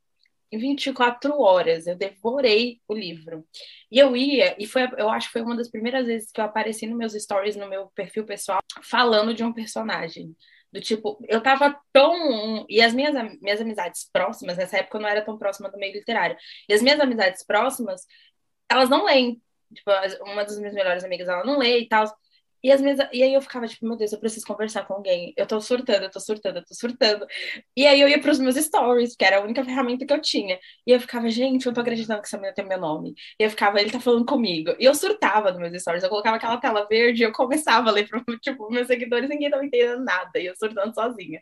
em 0.51 0.59
24 0.59 1.41
horas, 1.41 1.87
eu 1.87 1.97
devorei 1.97 2.81
o 2.89 2.95
livro. 2.95 3.47
E 3.91 3.99
eu 3.99 4.17
ia, 4.17 4.57
e 4.59 4.67
foi, 4.67 4.89
eu 4.97 5.09
acho 5.09 5.27
que 5.29 5.35
foi 5.35 5.43
uma 5.43 5.57
das 5.57 5.71
primeiras 5.71 6.07
vezes 6.07 6.31
que 6.33 6.41
eu 6.41 6.45
apareci 6.45 6.87
nos 6.87 6.97
meus 6.97 7.13
stories, 7.13 7.57
no 7.57 7.69
meu 7.69 7.89
perfil 7.95 8.25
pessoal, 8.25 8.61
falando 8.83 9.35
de 9.35 9.45
um 9.45 9.53
personagem. 9.53 10.35
Do 10.73 10.81
tipo, 10.81 11.19
eu 11.29 11.43
tava 11.43 11.79
tão. 11.93 12.67
E 12.69 12.81
as 12.83 12.93
minhas, 12.93 13.15
minhas 13.41 13.61
amizades 13.61 14.09
próximas, 14.13 14.57
nessa 14.57 14.79
época 14.79 14.99
eu 14.99 15.03
não 15.03 15.09
era 15.09 15.25
tão 15.25 15.39
próxima 15.39 15.71
do 15.71 15.79
meio 15.79 15.95
literário. 15.95 16.37
E 16.69 16.75
as 16.75 16.83
minhas 16.83 17.01
amizades 17.01 17.45
próximas, 17.45 18.03
elas 18.71 18.89
não 18.91 19.05
leem. 19.05 19.41
Tipo, 19.75 19.91
uma 20.25 20.45
das 20.45 20.59
minhas 20.59 20.75
melhores 20.75 21.05
amigas, 21.05 21.29
ela 21.29 21.45
não 21.45 21.59
lê 21.59 21.81
e 21.81 21.89
tal. 21.89 22.05
E, 22.63 22.71
as 22.73 22.81
minhas, 22.81 22.99
e 23.13 23.23
aí 23.23 23.33
eu 23.35 23.41
ficava 23.41 23.67
tipo, 23.69 23.87
meu 23.87 23.97
Deus, 23.97 24.13
eu 24.13 24.19
preciso 24.21 24.47
conversar 24.47 24.85
com 24.87 24.95
alguém. 24.95 25.33
Eu 25.37 25.47
tô 25.47 25.61
surtando, 25.61 26.05
eu 26.05 26.11
tô 26.11 26.21
surtando, 26.21 26.57
eu 26.59 26.65
tô 26.65 26.75
surtando. 26.75 27.27
E 27.77 27.87
aí 27.87 28.01
eu 28.01 28.09
ia 28.09 28.21
pros 28.21 28.39
meus 28.39 28.57
stories, 28.57 29.15
que 29.17 29.25
era 29.25 29.39
a 29.39 29.41
única 29.43 29.65
ferramenta 29.65 30.05
que 30.07 30.13
eu 30.13 30.21
tinha. 30.21 30.59
E 30.87 30.91
eu 30.93 31.01
ficava, 31.01 31.29
gente, 31.31 31.67
eu 31.67 31.73
tô 31.73 31.81
acreditando 31.81 32.21
que 32.21 32.27
essa 32.27 32.37
menina 32.37 32.55
tem 32.55 32.67
meu 32.67 32.79
nome. 32.81 33.15
E 33.39 33.45
eu 33.45 33.51
ficava, 33.51 33.81
ele 33.81 33.91
tá 33.91 34.01
falando 34.01 34.25
comigo. 34.27 34.75
E 34.79 34.85
eu 34.85 34.95
surtava 34.95 35.51
nos 35.53 35.61
meus 35.61 35.81
stories. 35.81 36.03
Eu 36.03 36.11
colocava 36.11 36.37
aquela 36.37 36.57
tela 36.59 36.87
verde 36.89 37.23
e 37.23 37.27
eu 37.27 37.33
começava 37.33 37.89
a 37.89 37.93
ler 37.93 38.09
pro, 38.09 38.23
tipo, 38.41 38.71
meus 38.71 38.87
seguidores, 38.87 39.29
ninguém 39.29 39.51
tava 39.51 39.65
entendendo 39.65 40.03
nada. 40.05 40.39
E 40.41 40.47
eu 40.47 40.55
surtando 40.57 40.93
sozinha. 40.95 41.41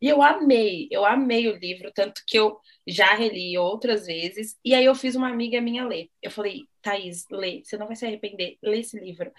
E 0.00 0.08
eu 0.08 0.22
amei, 0.22 0.88
eu 0.90 1.04
amei 1.04 1.48
o 1.48 1.56
livro, 1.56 1.90
tanto 1.94 2.22
que 2.26 2.38
eu 2.38 2.58
já 2.86 3.14
reli 3.14 3.56
outras 3.58 4.06
vezes. 4.06 4.56
E 4.64 4.74
aí 4.74 4.84
eu 4.84 4.94
fiz 4.94 5.14
uma 5.14 5.28
amiga 5.28 5.60
minha 5.60 5.86
ler. 5.86 6.08
Eu 6.22 6.30
falei, 6.30 6.62
Thaís, 6.82 7.26
lê, 7.30 7.62
você 7.64 7.76
não 7.76 7.86
vai 7.86 7.96
se 7.96 8.06
arrepender, 8.06 8.56
lê 8.62 8.80
esse 8.80 8.98
livro. 8.98 9.30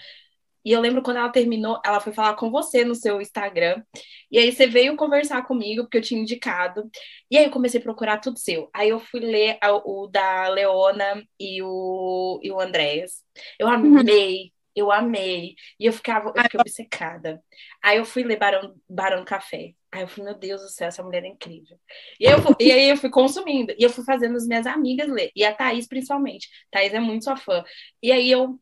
E 0.63 0.72
eu 0.72 0.80
lembro 0.80 1.01
quando 1.01 1.18
ela 1.18 1.30
terminou, 1.30 1.80
ela 1.86 2.00
foi 2.00 2.13
falar 2.13 2.36
com 2.36 2.51
você 2.51 2.86
no 2.86 2.96
seu 2.96 3.22
Instagram. 3.22 3.84
E 4.32 4.38
aí 4.38 4.51
você 4.51 4.68
veio 4.68 4.96
conversar 4.96 5.44
comigo, 5.46 5.84
porque 5.84 5.98
eu 5.98 6.01
tinha 6.01 6.22
indicado. 6.22 6.89
E 7.30 7.38
aí 7.38 7.46
eu 7.46 7.51
comecei 7.51 7.80
a 7.80 7.84
procurar 7.84 8.20
tudo 8.20 8.39
seu. 8.39 8.70
Aí 8.74 8.89
eu 8.89 9.00
fui 9.00 9.20
ler 9.20 9.58
o, 9.86 10.08
da 10.08 10.48
Leona 10.50 11.24
e 11.39 11.62
o, 11.63 12.39
e 12.44 12.51
o 12.51 12.60
Andréas. 12.60 13.24
Eu 13.60 13.68
amei, 13.68 14.51
eu 14.75 14.91
amei. 14.91 15.56
E 15.80 15.86
eu 15.86 15.94
ficava, 15.94 16.32
eu 16.36 16.44
fiquei 16.44 16.60
obcecada. 16.60 17.41
Aí 17.84 17.98
eu 17.98 18.06
fui 18.06 18.24
ler 18.24 18.38
Barão, 18.38 18.75
Barão 18.89 19.25
Café. 19.25 19.74
Aí 19.91 20.01
eu 20.03 20.08
falei, 20.08 20.32
meu 20.32 20.39
Deus 20.39 20.62
do 20.62 20.70
céu, 20.70 20.88
essa 20.88 21.03
mulher 21.03 21.24
é 21.25 21.27
incrível. 21.27 21.77
E, 22.20 22.25
eu, 22.25 22.38
e 22.60 22.72
aí 22.72 22.89
eu 22.89 22.98
fui 22.98 23.10
consumindo. 23.10 23.74
E 23.77 23.84
eu 23.84 23.89
fui 23.89 24.06
fazendo 24.06 24.38
as 24.38 24.48
minhas 24.48 24.65
amigas 24.65 25.10
ler. 25.10 25.32
E 25.36 25.44
a 25.44 25.53
Thaís, 25.53 25.88
principalmente. 25.88 26.48
Thaís 26.72 26.94
é 26.94 27.00
muito 27.00 27.25
sua 27.25 27.36
fã. 27.36 27.63
E 28.01 28.12
aí 28.12 28.32
eu 28.32 28.60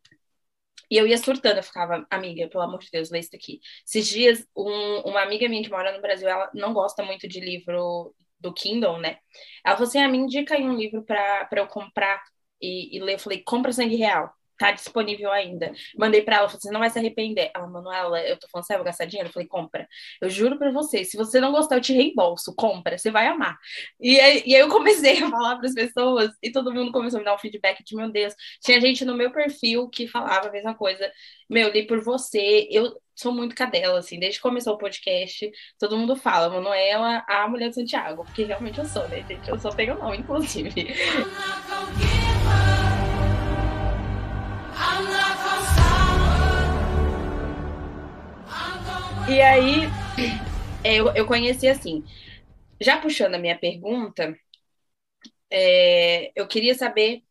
e 0.90 0.98
eu 0.98 1.08
ia 1.08 1.18
surtando, 1.18 1.58
eu 1.58 1.64
ficava, 1.64 2.06
amiga, 2.10 2.48
pelo 2.50 2.64
amor 2.64 2.80
de 2.80 2.90
Deus, 2.92 3.10
lê 3.12 3.20
isso 3.20 3.32
daqui. 3.32 3.60
Esses 3.86 4.08
dias, 4.08 4.46
um, 4.56 5.02
uma 5.10 5.22
amiga 5.22 5.48
minha 5.50 5.64
que 5.64 5.70
mora 5.70 5.92
no 5.94 6.02
Brasil, 6.02 6.28
ela 6.28 6.50
não 6.54 6.74
gosta 6.74 7.04
muito 7.04 7.28
de 7.28 7.40
livro 7.40 8.14
do 8.40 8.54
Kindle, 8.54 9.00
né? 9.00 9.18
Ela 9.66 9.76
falou 9.76 9.88
assim: 9.88 10.00
ah, 10.00 10.08
me 10.08 10.18
indica 10.18 10.56
aí 10.56 10.64
um 10.64 10.76
livro 10.76 11.04
para 11.04 11.48
eu 11.54 11.68
comprar 11.68 12.22
e, 12.62 12.96
e 12.98 13.00
ler. 13.02 13.16
Eu 13.16 13.20
falei: 13.20 13.44
compra 13.44 13.72
sangue 13.72 13.96
real 13.96 14.34
tá 14.60 14.72
disponível 14.72 15.32
ainda. 15.32 15.72
Mandei 15.98 16.22
para 16.22 16.36
ela, 16.36 16.50
falei, 16.50 16.62
você 16.62 16.72
não 16.72 16.82
vai 16.82 16.90
se 16.90 17.00
arrepender. 17.00 17.50
Ela, 17.56 17.66
Manuela, 17.66 18.20
eu 18.22 18.38
tô 18.38 18.48
falando, 18.50 18.68
você 18.68 18.76
vai 18.76 18.84
gastar 18.84 19.06
dinheiro? 19.06 19.30
Eu 19.30 19.34
falei, 19.34 19.48
compra. 19.48 19.88
Eu 20.22 20.30
juro 20.30 20.60
para 20.60 20.70
você, 20.70 21.06
se 21.06 21.16
você 21.16 21.40
não 21.40 21.52
gostar, 21.52 21.78
eu 21.78 21.82
te 21.82 21.94
reembolso, 21.94 22.54
compra, 22.54 22.98
você 22.98 23.10
vai 23.10 23.28
amar. 23.28 23.58
E 24.00 24.20
aí, 24.20 24.44
e 24.46 24.54
aí 24.54 24.62
eu 24.62 24.68
comecei 24.68 25.24
a 25.24 25.30
falar 25.32 25.56
para 25.58 25.68
as 25.68 25.74
pessoas 25.74 26.32
e 26.44 26.52
todo 26.52 26.74
mundo 26.74 26.92
começou 26.92 27.18
a 27.18 27.22
me 27.22 27.26
dar 27.26 27.36
um 27.36 27.40
feedback 27.40 27.84
de, 27.84 27.96
meu 27.96 28.12
Deus, 28.12 28.36
tinha 28.62 28.80
gente 28.82 29.06
no 29.06 29.16
meu 29.16 29.32
perfil 29.32 29.90
que 29.90 30.08
falava 30.08 30.50
a 30.50 30.52
mesma 30.52 30.76
coisa. 30.76 31.10
Meu, 31.50 31.72
li 31.72 31.88
por 31.88 32.04
você, 32.04 32.68
eu 32.70 33.02
sou 33.16 33.32
muito 33.32 33.56
cadela, 33.56 34.00
assim, 34.00 34.20
desde 34.20 34.40
que 34.40 34.44
começou 34.44 34.76
o 34.76 34.78
podcast, 34.78 35.50
todo 35.80 35.98
mundo 35.98 36.16
fala, 36.16 36.50
Manuela, 36.50 37.24
a 37.28 37.48
mulher 37.48 37.70
de 37.70 37.76
Santiago, 37.76 38.24
porque 38.24 38.44
realmente 38.44 38.80
eu 38.80 38.86
sou, 38.86 39.08
né, 39.08 39.24
gente? 39.28 39.50
Eu 39.50 39.60
só 39.60 39.70
tenho 39.70 39.98
nome, 39.98 40.18
inclusive. 40.18 40.94
E 49.30 49.42
aí, 49.42 49.84
eu, 50.84 51.14
eu 51.14 51.28
conheci 51.28 51.68
assim. 51.68 52.04
Já 52.82 52.98
puxando 52.98 53.36
a 53.36 53.38
minha 53.38 53.58
pergunta, 53.58 54.36
é, 55.52 56.32
eu 56.36 56.48
queria 56.48 56.74
saber 56.74 57.22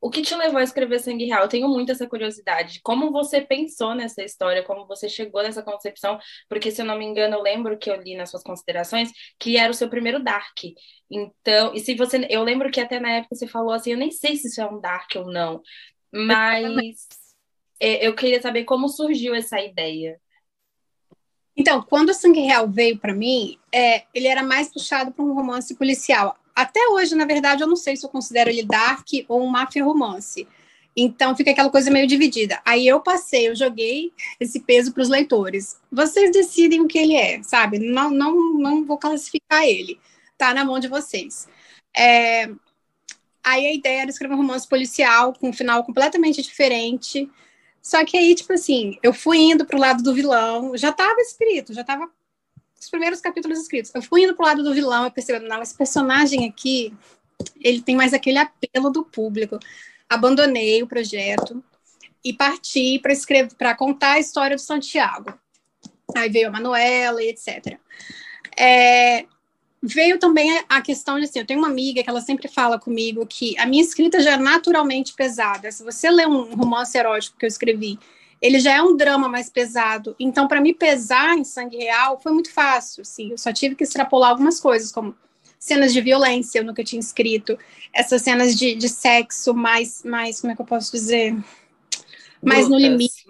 o 0.00 0.10
que 0.10 0.20
te 0.20 0.34
levou 0.34 0.58
a 0.58 0.64
escrever 0.64 0.98
Sangue 0.98 1.26
Real? 1.26 1.42
Eu 1.42 1.48
tenho 1.48 1.68
muito 1.68 1.92
essa 1.92 2.08
curiosidade. 2.08 2.80
Como 2.82 3.12
você 3.12 3.40
pensou 3.40 3.94
nessa 3.94 4.22
história? 4.22 4.64
Como 4.64 4.84
você 4.86 5.08
chegou 5.08 5.42
nessa 5.44 5.62
concepção? 5.62 6.18
Porque, 6.48 6.72
se 6.72 6.82
eu 6.82 6.86
não 6.86 6.98
me 6.98 7.04
engano, 7.04 7.36
eu 7.36 7.42
lembro 7.42 7.78
que 7.78 7.88
eu 7.88 8.02
li 8.02 8.16
nas 8.16 8.30
suas 8.30 8.42
considerações 8.42 9.12
que 9.38 9.56
era 9.56 9.70
o 9.70 9.74
seu 9.74 9.88
primeiro 9.88 10.22
Dark. 10.22 10.58
Então, 11.08 11.72
e 11.72 11.78
se 11.78 11.94
você. 11.94 12.26
Eu 12.28 12.42
lembro 12.42 12.70
que 12.70 12.80
até 12.80 12.98
na 12.98 13.10
época 13.10 13.36
você 13.36 13.46
falou 13.46 13.72
assim: 13.72 13.92
eu 13.92 13.98
nem 13.98 14.10
sei 14.10 14.34
se 14.36 14.48
isso 14.48 14.60
é 14.60 14.66
um 14.66 14.80
Dark 14.80 15.10
ou 15.16 15.30
não, 15.30 15.62
mas 16.12 17.08
é, 17.78 18.06
eu 18.06 18.14
queria 18.14 18.42
saber 18.42 18.64
como 18.64 18.88
surgiu 18.88 19.34
essa 19.34 19.60
ideia. 19.60 20.20
Então, 21.56 21.82
quando 21.82 22.10
o 22.10 22.14
Sangue 22.14 22.40
Real 22.40 22.68
veio 22.68 22.98
para 22.98 23.14
mim, 23.14 23.58
é, 23.72 24.04
ele 24.12 24.26
era 24.26 24.42
mais 24.42 24.68
puxado 24.68 25.12
para 25.12 25.24
um 25.24 25.32
romance 25.32 25.74
policial. 25.74 26.36
Até 26.54 26.80
hoje, 26.88 27.14
na 27.14 27.24
verdade, 27.24 27.62
eu 27.62 27.68
não 27.68 27.76
sei 27.76 27.96
se 27.96 28.04
eu 28.04 28.10
considero 28.10 28.50
ele 28.50 28.64
dark 28.64 29.06
ou 29.28 29.42
um 29.42 29.48
máfia 29.48 29.84
romance. 29.84 30.46
Então 30.96 31.34
fica 31.36 31.50
aquela 31.50 31.70
coisa 31.70 31.90
meio 31.90 32.06
dividida. 32.06 32.60
Aí 32.64 32.86
eu 32.86 33.00
passei, 33.00 33.48
eu 33.48 33.56
joguei 33.56 34.12
esse 34.38 34.60
peso 34.60 34.92
para 34.92 35.02
os 35.02 35.08
leitores. 35.08 35.76
Vocês 35.90 36.30
decidem 36.30 36.80
o 36.80 36.86
que 36.86 36.98
ele 36.98 37.16
é, 37.16 37.42
sabe? 37.42 37.78
Não, 37.78 38.10
não, 38.10 38.54
não 38.54 38.84
vou 38.84 38.96
classificar 38.96 39.64
ele. 39.64 39.98
Tá 40.38 40.54
na 40.54 40.64
mão 40.64 40.78
de 40.78 40.88
vocês. 40.88 41.48
É... 41.96 42.48
Aí 43.42 43.66
a 43.66 43.74
ideia 43.74 44.02
era 44.02 44.10
escrever 44.10 44.34
um 44.34 44.38
romance 44.38 44.66
policial 44.66 45.34
com 45.34 45.48
um 45.50 45.52
final 45.52 45.84
completamente 45.84 46.40
diferente. 46.40 47.28
Só 47.84 48.02
que 48.02 48.16
aí, 48.16 48.34
tipo 48.34 48.50
assim, 48.54 48.98
eu 49.02 49.12
fui 49.12 49.38
indo 49.38 49.66
pro 49.66 49.78
lado 49.78 50.02
do 50.02 50.14
vilão, 50.14 50.74
já 50.74 50.88
estava 50.88 51.20
escrito, 51.20 51.74
já 51.74 51.82
estava 51.82 52.10
os 52.80 52.88
primeiros 52.88 53.20
capítulos 53.20 53.58
escritos. 53.58 53.94
Eu 53.94 54.00
fui 54.00 54.22
indo 54.22 54.34
pro 54.34 54.46
lado 54.46 54.62
do 54.62 54.72
vilão, 54.72 55.04
eu 55.04 55.10
percebi, 55.10 55.46
não, 55.46 55.60
esse 55.60 55.76
personagem 55.76 56.48
aqui, 56.48 56.94
ele 57.60 57.82
tem 57.82 57.94
mais 57.94 58.14
aquele 58.14 58.38
apelo 58.38 58.88
do 58.88 59.04
público. 59.04 59.58
Abandonei 60.08 60.82
o 60.82 60.86
projeto 60.86 61.62
e 62.24 62.32
parti 62.32 62.98
para 63.00 63.12
escrever, 63.12 63.54
para 63.54 63.76
contar 63.76 64.12
a 64.12 64.18
história 64.18 64.56
do 64.56 64.62
Santiago. 64.62 65.38
Aí 66.16 66.30
veio 66.30 66.48
a 66.48 66.52
Manuela 66.52 67.22
e 67.22 67.28
etc. 67.28 67.78
É, 68.58 69.26
veio 69.86 70.18
também 70.18 70.64
a 70.68 70.80
questão 70.80 71.18
de 71.18 71.26
assim, 71.26 71.38
eu 71.38 71.46
tenho 71.46 71.60
uma 71.60 71.68
amiga 71.68 72.02
que 72.02 72.08
ela 72.08 72.20
sempre 72.22 72.48
fala 72.48 72.78
comigo 72.78 73.26
que 73.26 73.56
a 73.58 73.66
minha 73.66 73.82
escrita 73.82 74.20
já 74.20 74.32
é 74.32 74.36
naturalmente 74.36 75.12
pesada. 75.12 75.70
Se 75.70 75.84
você 75.84 76.10
lê 76.10 76.26
um 76.26 76.54
romance 76.54 76.96
erótico 76.96 77.36
que 77.36 77.44
eu 77.44 77.48
escrevi, 77.48 77.98
ele 78.40 78.58
já 78.58 78.72
é 78.72 78.82
um 78.82 78.96
drama 78.96 79.28
mais 79.28 79.50
pesado. 79.50 80.16
Então, 80.18 80.48
para 80.48 80.60
me 80.60 80.72
pesar 80.72 81.36
em 81.36 81.44
sangue 81.44 81.76
real 81.76 82.18
foi 82.18 82.32
muito 82.32 82.50
fácil. 82.50 83.02
Assim, 83.02 83.30
eu 83.30 83.38
só 83.38 83.52
tive 83.52 83.74
que 83.74 83.84
extrapolar 83.84 84.30
algumas 84.30 84.58
coisas, 84.58 84.90
como 84.90 85.14
cenas 85.58 85.92
de 85.92 86.00
violência, 86.00 86.58
eu 86.58 86.64
nunca 86.64 86.82
tinha 86.84 87.00
escrito, 87.00 87.58
essas 87.92 88.22
cenas 88.22 88.54
de, 88.54 88.74
de 88.74 88.88
sexo 88.88 89.54
mais, 89.54 90.02
mais, 90.02 90.40
como 90.40 90.52
é 90.52 90.56
que 90.56 90.60
eu 90.60 90.66
posso 90.66 90.92
dizer? 90.92 91.34
Mais 92.42 92.68
no 92.68 92.78
limite. 92.78 93.24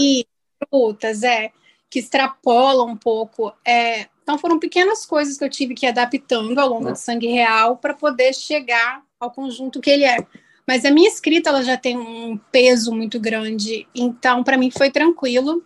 E 0.00 0.26
lutas, 0.72 1.22
é, 1.22 1.52
que 1.90 1.98
extrapolam 1.98 2.88
um 2.88 2.96
pouco. 2.96 3.52
É, 3.64 4.06
então 4.22 4.38
foram 4.38 4.58
pequenas 4.58 5.06
coisas 5.06 5.38
que 5.38 5.44
eu 5.44 5.50
tive 5.50 5.74
que 5.74 5.86
ir 5.86 5.88
adaptando 5.88 6.58
ao 6.58 6.68
longo 6.68 6.90
do 6.90 6.96
Sangue 6.96 7.28
Real 7.28 7.76
para 7.76 7.94
poder 7.94 8.34
chegar 8.34 9.02
ao 9.18 9.30
conjunto 9.30 9.80
que 9.80 9.90
ele 9.90 10.04
é. 10.04 10.18
Mas 10.66 10.84
a 10.84 10.90
minha 10.90 11.08
escrita 11.08 11.48
ela 11.48 11.62
já 11.62 11.76
tem 11.76 11.96
um 11.96 12.38
peso 12.52 12.92
muito 12.92 13.18
grande, 13.18 13.86
então 13.94 14.44
para 14.44 14.58
mim 14.58 14.70
foi 14.70 14.90
tranquilo. 14.90 15.64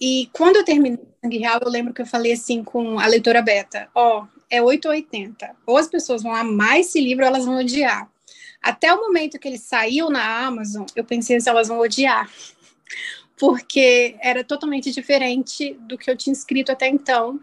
E 0.00 0.30
quando 0.32 0.56
eu 0.56 0.64
terminei 0.64 1.00
Sangue 1.22 1.38
Real, 1.38 1.58
eu 1.60 1.68
lembro 1.68 1.92
que 1.92 2.00
eu 2.00 2.06
falei 2.06 2.32
assim 2.32 2.64
com 2.64 2.98
a 2.98 3.06
leitora 3.06 3.42
Beta, 3.42 3.88
ó, 3.94 4.22
oh, 4.22 4.40
é 4.48 4.62
880. 4.62 5.56
Ou 5.66 5.76
as 5.76 5.88
pessoas 5.88 6.22
vão 6.22 6.34
amar 6.34 6.80
esse 6.80 7.00
livro, 7.00 7.24
ou 7.24 7.28
elas 7.28 7.44
vão 7.44 7.58
odiar. 7.58 8.08
Até 8.62 8.92
o 8.92 9.00
momento 9.00 9.38
que 9.38 9.48
ele 9.48 9.58
saiu 9.58 10.10
na 10.10 10.46
Amazon, 10.46 10.84
eu 10.94 11.04
pensei 11.04 11.40
se 11.40 11.48
elas 11.48 11.68
vão 11.68 11.78
odiar. 11.78 12.30
Porque 13.40 14.18
era 14.20 14.44
totalmente 14.44 14.92
diferente 14.92 15.72
do 15.88 15.96
que 15.96 16.10
eu 16.10 16.16
tinha 16.16 16.34
escrito 16.34 16.70
até 16.70 16.86
então. 16.86 17.40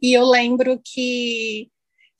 E 0.00 0.12
eu 0.12 0.24
lembro 0.24 0.80
que 0.84 1.68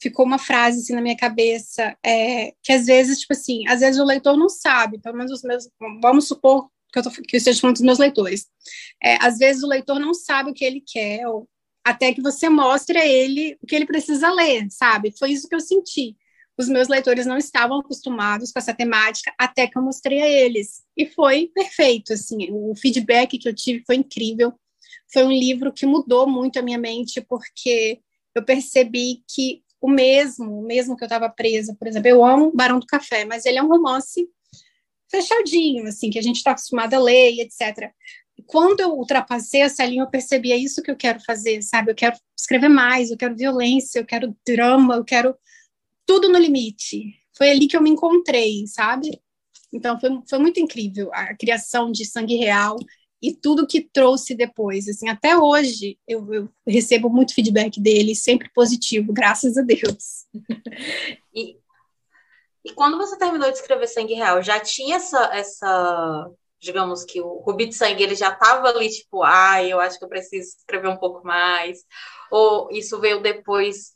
ficou 0.03 0.27
uma 0.27 0.41
frase 0.41 0.81
assim 0.81 0.93
na 0.93 1.01
minha 1.01 1.17
cabeça, 1.17 1.97
é, 2.05 2.53
que 2.61 2.73
às 2.73 2.85
vezes, 2.85 3.21
tipo 3.21 3.33
assim, 3.33 3.65
às 3.69 3.79
vezes 3.79 4.01
o 4.01 4.05
leitor 4.05 4.37
não 4.37 4.49
sabe, 4.49 4.99
pelo 4.99 5.17
menos 5.17 5.31
os 5.31 5.43
meus, 5.43 5.69
vamos 6.03 6.27
supor 6.27 6.69
que 6.93 6.99
eu, 6.99 7.03
tô, 7.05 7.11
que 7.11 7.37
eu 7.37 7.39
esteja 7.39 7.61
falando 7.61 7.77
dos 7.77 7.85
meus 7.85 7.99
leitores, 7.99 8.49
é, 9.01 9.25
às 9.25 9.39
vezes 9.39 9.63
o 9.63 9.69
leitor 9.69 10.01
não 10.01 10.13
sabe 10.13 10.51
o 10.51 10.55
que 10.55 10.65
ele 10.65 10.83
quer, 10.85 11.29
ou, 11.29 11.49
até 11.85 12.13
que 12.13 12.21
você 12.21 12.49
mostre 12.49 12.99
a 12.99 13.07
ele 13.07 13.57
o 13.63 13.67
que 13.67 13.75
ele 13.77 13.87
precisa 13.87 14.33
ler, 14.33 14.67
sabe? 14.69 15.15
Foi 15.17 15.31
isso 15.31 15.49
que 15.49 15.55
eu 15.55 15.61
senti. 15.61 16.17
Os 16.57 16.69
meus 16.69 16.89
leitores 16.89 17.27
não 17.27 17.37
estavam 17.37 17.81
acostumados 17.81 18.53
com 18.53 18.59
essa 18.59 18.73
temática 18.73 19.33
até 19.39 19.67
que 19.67 19.77
eu 19.77 19.83
mostrei 19.83 20.23
a 20.23 20.29
eles. 20.29 20.83
E 20.97 21.07
foi 21.07 21.51
perfeito, 21.53 22.13
assim, 22.13 22.49
o 22.51 22.75
feedback 22.77 23.39
que 23.39 23.49
eu 23.49 23.55
tive 23.55 23.83
foi 23.85 23.97
incrível. 23.97 24.53
Foi 25.13 25.25
um 25.25 25.33
livro 25.33 25.73
que 25.73 25.87
mudou 25.87 26.29
muito 26.29 26.59
a 26.59 26.63
minha 26.63 26.79
mente, 26.79 27.21
porque 27.21 28.01
eu 28.35 28.45
percebi 28.45 29.23
que 29.29 29.63
o 29.81 29.89
mesmo, 29.89 30.61
o 30.61 30.63
mesmo 30.63 30.97
que 30.97 31.05
eu 31.05 31.07
estava 31.07 31.29
presa, 31.29 31.77
por 31.79 31.87
exemplo, 31.87 32.09
eu 32.09 32.25
amo 32.25 32.53
Barão 32.55 32.79
do 32.79 32.87
Café, 32.87 33.25
mas 33.25 33.45
ele 33.45 33.59
é 33.59 33.63
um 33.63 33.69
romance 33.69 34.27
fechadinho, 35.11 35.87
assim, 35.87 36.11
que 36.11 36.19
a 36.19 36.23
gente 36.23 36.37
está 36.37 36.53
acostumado 36.53 36.95
a 36.95 36.99
ler 36.99 37.41
etc. 37.41 37.91
Quando 38.47 38.81
eu 38.81 38.91
ultrapassei 38.91 39.61
essa 39.61 39.85
linha, 39.85 40.03
eu 40.03 40.11
percebi 40.11 40.53
é 40.53 40.57
isso 40.57 40.83
que 40.83 40.91
eu 40.91 40.97
quero 40.97 41.21
fazer, 41.21 41.63
sabe? 41.63 41.91
Eu 41.91 41.95
quero 41.95 42.17
escrever 42.37 42.69
mais, 42.69 43.11
eu 43.11 43.17
quero 43.17 43.37
violência, 43.37 43.99
eu 43.99 44.07
quero 44.07 44.37
drama, 44.47 44.97
eu 44.97 45.05
quero 45.05 45.37
tudo 46.07 46.29
no 46.29 46.39
limite. 46.39 47.15
Foi 47.37 47.51
ali 47.51 47.67
que 47.67 47.77
eu 47.77 47.83
me 47.83 47.91
encontrei, 47.91 48.67
sabe? 48.67 49.21
Então 49.73 49.99
foi, 49.99 50.11
foi 50.29 50.39
muito 50.39 50.61
incrível 50.61 51.11
a 51.13 51.35
criação 51.35 51.91
de 51.91 52.05
Sangue 52.05 52.37
Real 52.37 52.77
e 53.21 53.35
tudo 53.35 53.67
que 53.67 53.81
trouxe 53.81 54.35
depois. 54.35 54.89
Assim, 54.89 55.09
até 55.09 55.37
hoje 55.37 55.99
eu, 56.07 56.33
eu 56.33 56.49
recebo 56.67 57.09
muito 57.09 57.35
feedback 57.35 57.81
dele, 57.81 58.15
sempre 58.15 58.51
positivo, 58.55 59.13
graças 59.13 59.57
a 59.57 59.63
Deus. 59.63 60.27
e, 61.35 61.57
e 62.65 62.73
quando 62.75 62.99
você 62.99 63.19
terminou 63.19 63.51
de 63.51 63.57
escrever 63.57 63.89
Sangue 63.89 64.15
Real, 64.15 64.43
já 64.43 64.61
tinha 64.61 64.97
essa, 64.97 65.25
essa 65.35 66.31
digamos 66.61 67.03
que 67.05 67.21
o 67.21 67.39
Rubi 67.39 67.67
de 67.67 67.75
Sangue 67.75 68.03
ele 68.03 68.15
já 68.15 68.31
estava 68.31 68.69
ali, 68.69 68.89
tipo, 68.89 69.23
ai, 69.23 69.67
ah, 69.67 69.69
eu 69.69 69.81
acho 69.81 69.99
que 69.99 70.05
eu 70.05 70.09
preciso 70.09 70.57
escrever 70.59 70.89
um 70.89 70.97
pouco 70.97 71.27
mais, 71.27 71.79
ou 72.31 72.71
isso 72.71 73.01
veio 73.01 73.23
depois 73.23 73.94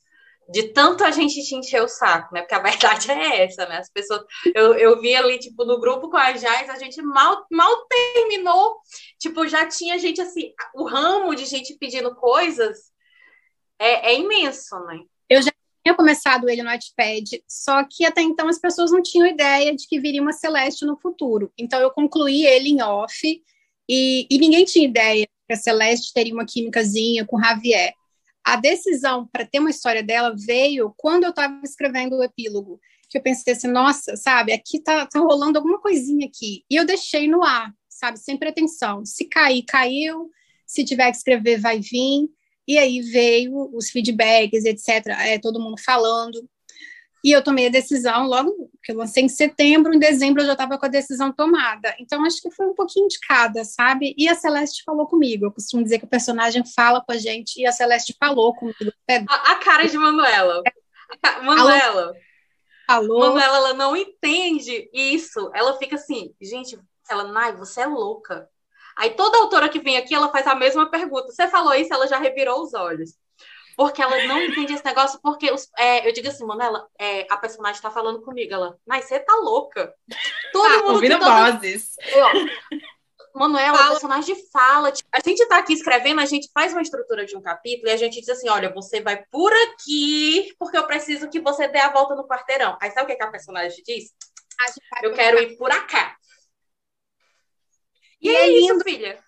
de 0.48 0.72
tanto 0.72 1.04
a 1.04 1.10
gente 1.10 1.42
te 1.42 1.54
encher 1.54 1.82
o 1.82 1.88
saco, 1.88 2.32
né? 2.32 2.40
Porque 2.40 2.54
a 2.54 2.58
verdade 2.62 3.10
é 3.10 3.44
essa, 3.44 3.66
né? 3.66 3.78
As 3.78 3.90
pessoas. 3.90 4.22
Eu, 4.54 4.74
eu 4.74 5.00
vi 5.00 5.14
ali, 5.14 5.38
tipo, 5.38 5.64
no 5.64 5.78
grupo 5.78 6.08
com 6.08 6.16
a 6.16 6.34
Jais, 6.34 6.70
a 6.70 6.78
gente 6.78 7.02
mal, 7.02 7.46
mal 7.50 7.86
terminou. 7.86 8.76
Tipo, 9.18 9.46
já 9.46 9.66
tinha 9.66 9.98
gente 9.98 10.20
assim, 10.20 10.52
o 10.74 10.84
ramo 10.84 11.34
de 11.34 11.44
gente 11.44 11.76
pedindo 11.78 12.14
coisas 12.14 12.90
é, 13.78 14.12
é 14.12 14.18
imenso, 14.18 14.78
né? 14.86 15.00
Eu 15.28 15.42
já 15.42 15.52
tinha 15.84 15.94
começado 15.94 16.48
ele 16.48 16.62
no 16.62 16.70
iPad, 16.70 17.40
só 17.46 17.84
que 17.84 18.04
até 18.04 18.22
então 18.22 18.48
as 18.48 18.58
pessoas 18.58 18.90
não 18.90 19.02
tinham 19.02 19.26
ideia 19.26 19.74
de 19.74 19.86
que 19.86 20.00
viria 20.00 20.22
uma 20.22 20.32
Celeste 20.32 20.86
no 20.86 20.98
futuro. 20.98 21.52
Então 21.58 21.78
eu 21.80 21.90
concluí 21.90 22.46
ele 22.46 22.70
em 22.70 22.82
off 22.82 23.42
e, 23.88 24.26
e 24.30 24.38
ninguém 24.38 24.64
tinha 24.64 24.88
ideia 24.88 25.26
que 25.46 25.52
a 25.52 25.56
Celeste 25.56 26.12
teria 26.12 26.32
uma 26.34 26.46
químicazinha 26.46 27.26
com 27.26 27.40
Javier 27.40 27.92
a 28.52 28.56
decisão 28.56 29.28
para 29.30 29.44
ter 29.44 29.58
uma 29.58 29.70
história 29.70 30.02
dela 30.02 30.34
veio 30.36 30.94
quando 30.96 31.24
eu 31.24 31.30
estava 31.30 31.60
escrevendo 31.62 32.16
o 32.16 32.22
epílogo, 32.22 32.80
que 33.08 33.18
eu 33.18 33.22
pensei 33.22 33.52
assim, 33.52 33.68
nossa, 33.68 34.16
sabe, 34.16 34.52
aqui 34.52 34.80
tá, 34.80 35.06
tá 35.06 35.20
rolando 35.20 35.58
alguma 35.58 35.80
coisinha 35.80 36.26
aqui. 36.26 36.64
E 36.70 36.76
eu 36.76 36.84
deixei 36.84 37.28
no 37.28 37.42
ar, 37.42 37.72
sabe, 37.88 38.18
sem 38.18 38.36
pretensão. 38.38 39.04
Se 39.04 39.26
cair, 39.26 39.62
caiu. 39.64 40.30
Se 40.66 40.84
tiver 40.84 41.10
que 41.10 41.16
escrever, 41.16 41.58
vai 41.58 41.80
vir. 41.80 42.28
E 42.66 42.78
aí 42.78 43.00
veio 43.00 43.70
os 43.74 43.90
feedbacks, 43.90 44.64
etc. 44.64 45.06
É, 45.20 45.38
todo 45.38 45.60
mundo 45.60 45.80
falando. 45.82 46.48
E 47.24 47.32
eu 47.32 47.42
tomei 47.42 47.66
a 47.66 47.70
decisão 47.70 48.26
logo 48.26 48.70
que 48.82 48.92
eu 48.92 48.96
lancei 48.96 49.24
em 49.24 49.28
setembro, 49.28 49.92
em 49.92 49.98
dezembro 49.98 50.42
eu 50.42 50.46
já 50.46 50.52
estava 50.52 50.78
com 50.78 50.86
a 50.86 50.88
decisão 50.88 51.32
tomada. 51.32 51.94
Então 51.98 52.24
acho 52.24 52.40
que 52.40 52.50
foi 52.50 52.66
um 52.66 52.74
pouquinho 52.74 53.08
de 53.08 53.18
cada, 53.20 53.64
sabe? 53.64 54.14
E 54.16 54.28
a 54.28 54.34
Celeste 54.34 54.82
falou 54.84 55.06
comigo. 55.06 55.46
Eu 55.46 55.52
costumo 55.52 55.82
dizer 55.82 55.98
que 55.98 56.04
o 56.04 56.08
personagem 56.08 56.62
fala 56.64 57.02
com 57.04 57.12
a 57.12 57.18
gente 57.18 57.60
e 57.60 57.66
a 57.66 57.72
Celeste 57.72 58.14
falou 58.18 58.54
comigo. 58.54 58.92
A, 59.28 59.52
a 59.52 59.54
cara 59.56 59.86
de 59.88 59.98
Manuela. 59.98 60.62
Manuela. 61.42 62.14
Falou. 62.86 63.20
Manuela, 63.20 63.56
ela 63.56 63.74
não 63.74 63.96
entende 63.96 64.88
isso. 64.92 65.50
Ela 65.54 65.76
fica 65.76 65.96
assim, 65.96 66.34
gente, 66.40 66.78
ela, 67.10 67.24
Nai, 67.24 67.54
você 67.54 67.82
é 67.82 67.86
louca. 67.86 68.48
Aí 68.96 69.10
toda 69.10 69.38
autora 69.38 69.68
que 69.68 69.80
vem 69.80 69.96
aqui, 69.96 70.14
ela 70.14 70.30
faz 70.30 70.46
a 70.46 70.54
mesma 70.54 70.90
pergunta. 70.90 71.30
Você 71.30 71.48
falou 71.48 71.74
isso, 71.74 71.92
ela 71.92 72.06
já 72.06 72.18
revirou 72.18 72.62
os 72.62 72.74
olhos 72.74 73.16
porque 73.78 74.02
ela 74.02 74.26
não 74.26 74.42
entende 74.42 74.72
esse 74.72 74.84
negócio, 74.84 75.20
porque 75.22 75.52
os, 75.52 75.70
é, 75.78 76.06
eu 76.06 76.12
digo 76.12 76.26
assim, 76.26 76.44
mano, 76.44 76.60
ela, 76.60 76.88
é, 76.98 77.24
a 77.30 77.36
personagem 77.36 77.80
tá 77.80 77.92
falando 77.92 78.20
comigo, 78.22 78.52
ela, 78.52 78.76
mas 78.84 79.04
você 79.04 79.20
tá 79.20 79.36
louca. 79.36 79.94
Todo 80.52 80.66
ah, 80.66 80.78
mundo 80.78 80.94
ouvindo 80.94 81.16
todo... 81.16 81.30
vozes. 81.30 81.94
Manuela, 83.32 83.78
fala. 83.78 83.86
o 83.86 83.90
personagem 83.92 84.36
fala. 84.50 84.90
Tipo, 84.90 85.08
a 85.12 85.20
gente 85.24 85.46
tá 85.46 85.58
aqui 85.58 85.74
escrevendo, 85.74 86.20
a 86.20 86.26
gente 86.26 86.50
faz 86.52 86.72
uma 86.72 86.82
estrutura 86.82 87.24
de 87.24 87.36
um 87.36 87.40
capítulo 87.40 87.88
e 87.88 87.92
a 87.92 87.96
gente 87.96 88.18
diz 88.18 88.28
assim: 88.28 88.48
olha, 88.48 88.68
você 88.74 89.00
vai 89.00 89.24
por 89.30 89.52
aqui, 89.52 90.52
porque 90.58 90.76
eu 90.76 90.84
preciso 90.84 91.30
que 91.30 91.38
você 91.38 91.68
dê 91.68 91.78
a 91.78 91.92
volta 91.92 92.16
no 92.16 92.26
quarteirão. 92.26 92.76
Aí 92.82 92.90
sabe 92.90 93.04
o 93.04 93.06
que, 93.06 93.14
que 93.14 93.22
a 93.22 93.30
personagem 93.30 93.80
diz? 93.86 94.10
Eu 95.04 95.12
quero 95.12 95.38
ir 95.38 95.56
por 95.56 95.70
cá. 95.86 96.16
E, 98.20 98.28
e 98.28 98.36
é, 98.36 98.40
é 98.40 98.48
isso, 98.48 98.80
filha. 98.80 99.27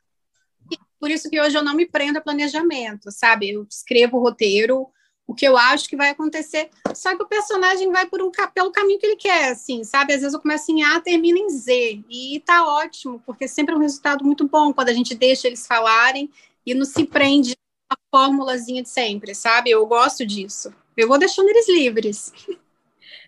Por 1.01 1.11
isso 1.11 1.31
que 1.31 1.41
hoje 1.41 1.57
eu 1.57 1.65
não 1.65 1.75
me 1.75 1.87
prendo 1.87 2.19
a 2.19 2.21
planejamento, 2.21 3.11
sabe? 3.11 3.51
Eu 3.51 3.67
escrevo 3.69 4.19
o 4.19 4.21
roteiro, 4.21 4.87
o 5.27 5.35
que 5.35 5.47
eu 5.47 5.57
acho 5.57 5.89
que 5.89 5.97
vai 5.97 6.11
acontecer. 6.11 6.69
Só 6.95 7.17
que 7.17 7.23
o 7.23 7.27
personagem 7.27 7.91
vai 7.91 8.05
por 8.07 8.21
um 8.21 8.31
pelo 8.53 8.71
caminho 8.71 8.99
que 8.99 9.07
ele 9.07 9.17
quer, 9.17 9.53
assim, 9.53 9.83
sabe? 9.83 10.13
Às 10.13 10.21
vezes 10.21 10.35
eu 10.35 10.41
começo 10.41 10.71
em 10.71 10.83
A, 10.83 11.01
termino 11.01 11.39
em 11.39 11.49
Z. 11.49 12.05
E 12.11 12.43
tá 12.45 12.67
ótimo, 12.67 13.23
porque 13.25 13.49
sempre 13.49 13.75
é 13.75 13.79
um 13.79 13.81
resultado 13.81 14.25
muito 14.25 14.47
bom 14.47 14.73
quando 14.73 14.91
a 14.91 14.93
gente 14.93 15.15
deixa 15.15 15.47
eles 15.47 15.67
falarem 15.67 16.31
e 16.67 16.75
não 16.75 16.85
se 16.85 17.05
prende 17.05 17.57
a 17.89 17.97
fórmulazinha 18.11 18.83
de 18.83 18.89
sempre, 18.89 19.35
sabe? 19.35 19.71
Eu 19.71 19.87
gosto 19.87 20.27
disso. 20.27 20.75
Eu 20.97 21.09
vou 21.09 21.19
deixando 21.19 21.49
eles 21.49 21.69
livres. 21.69 22.33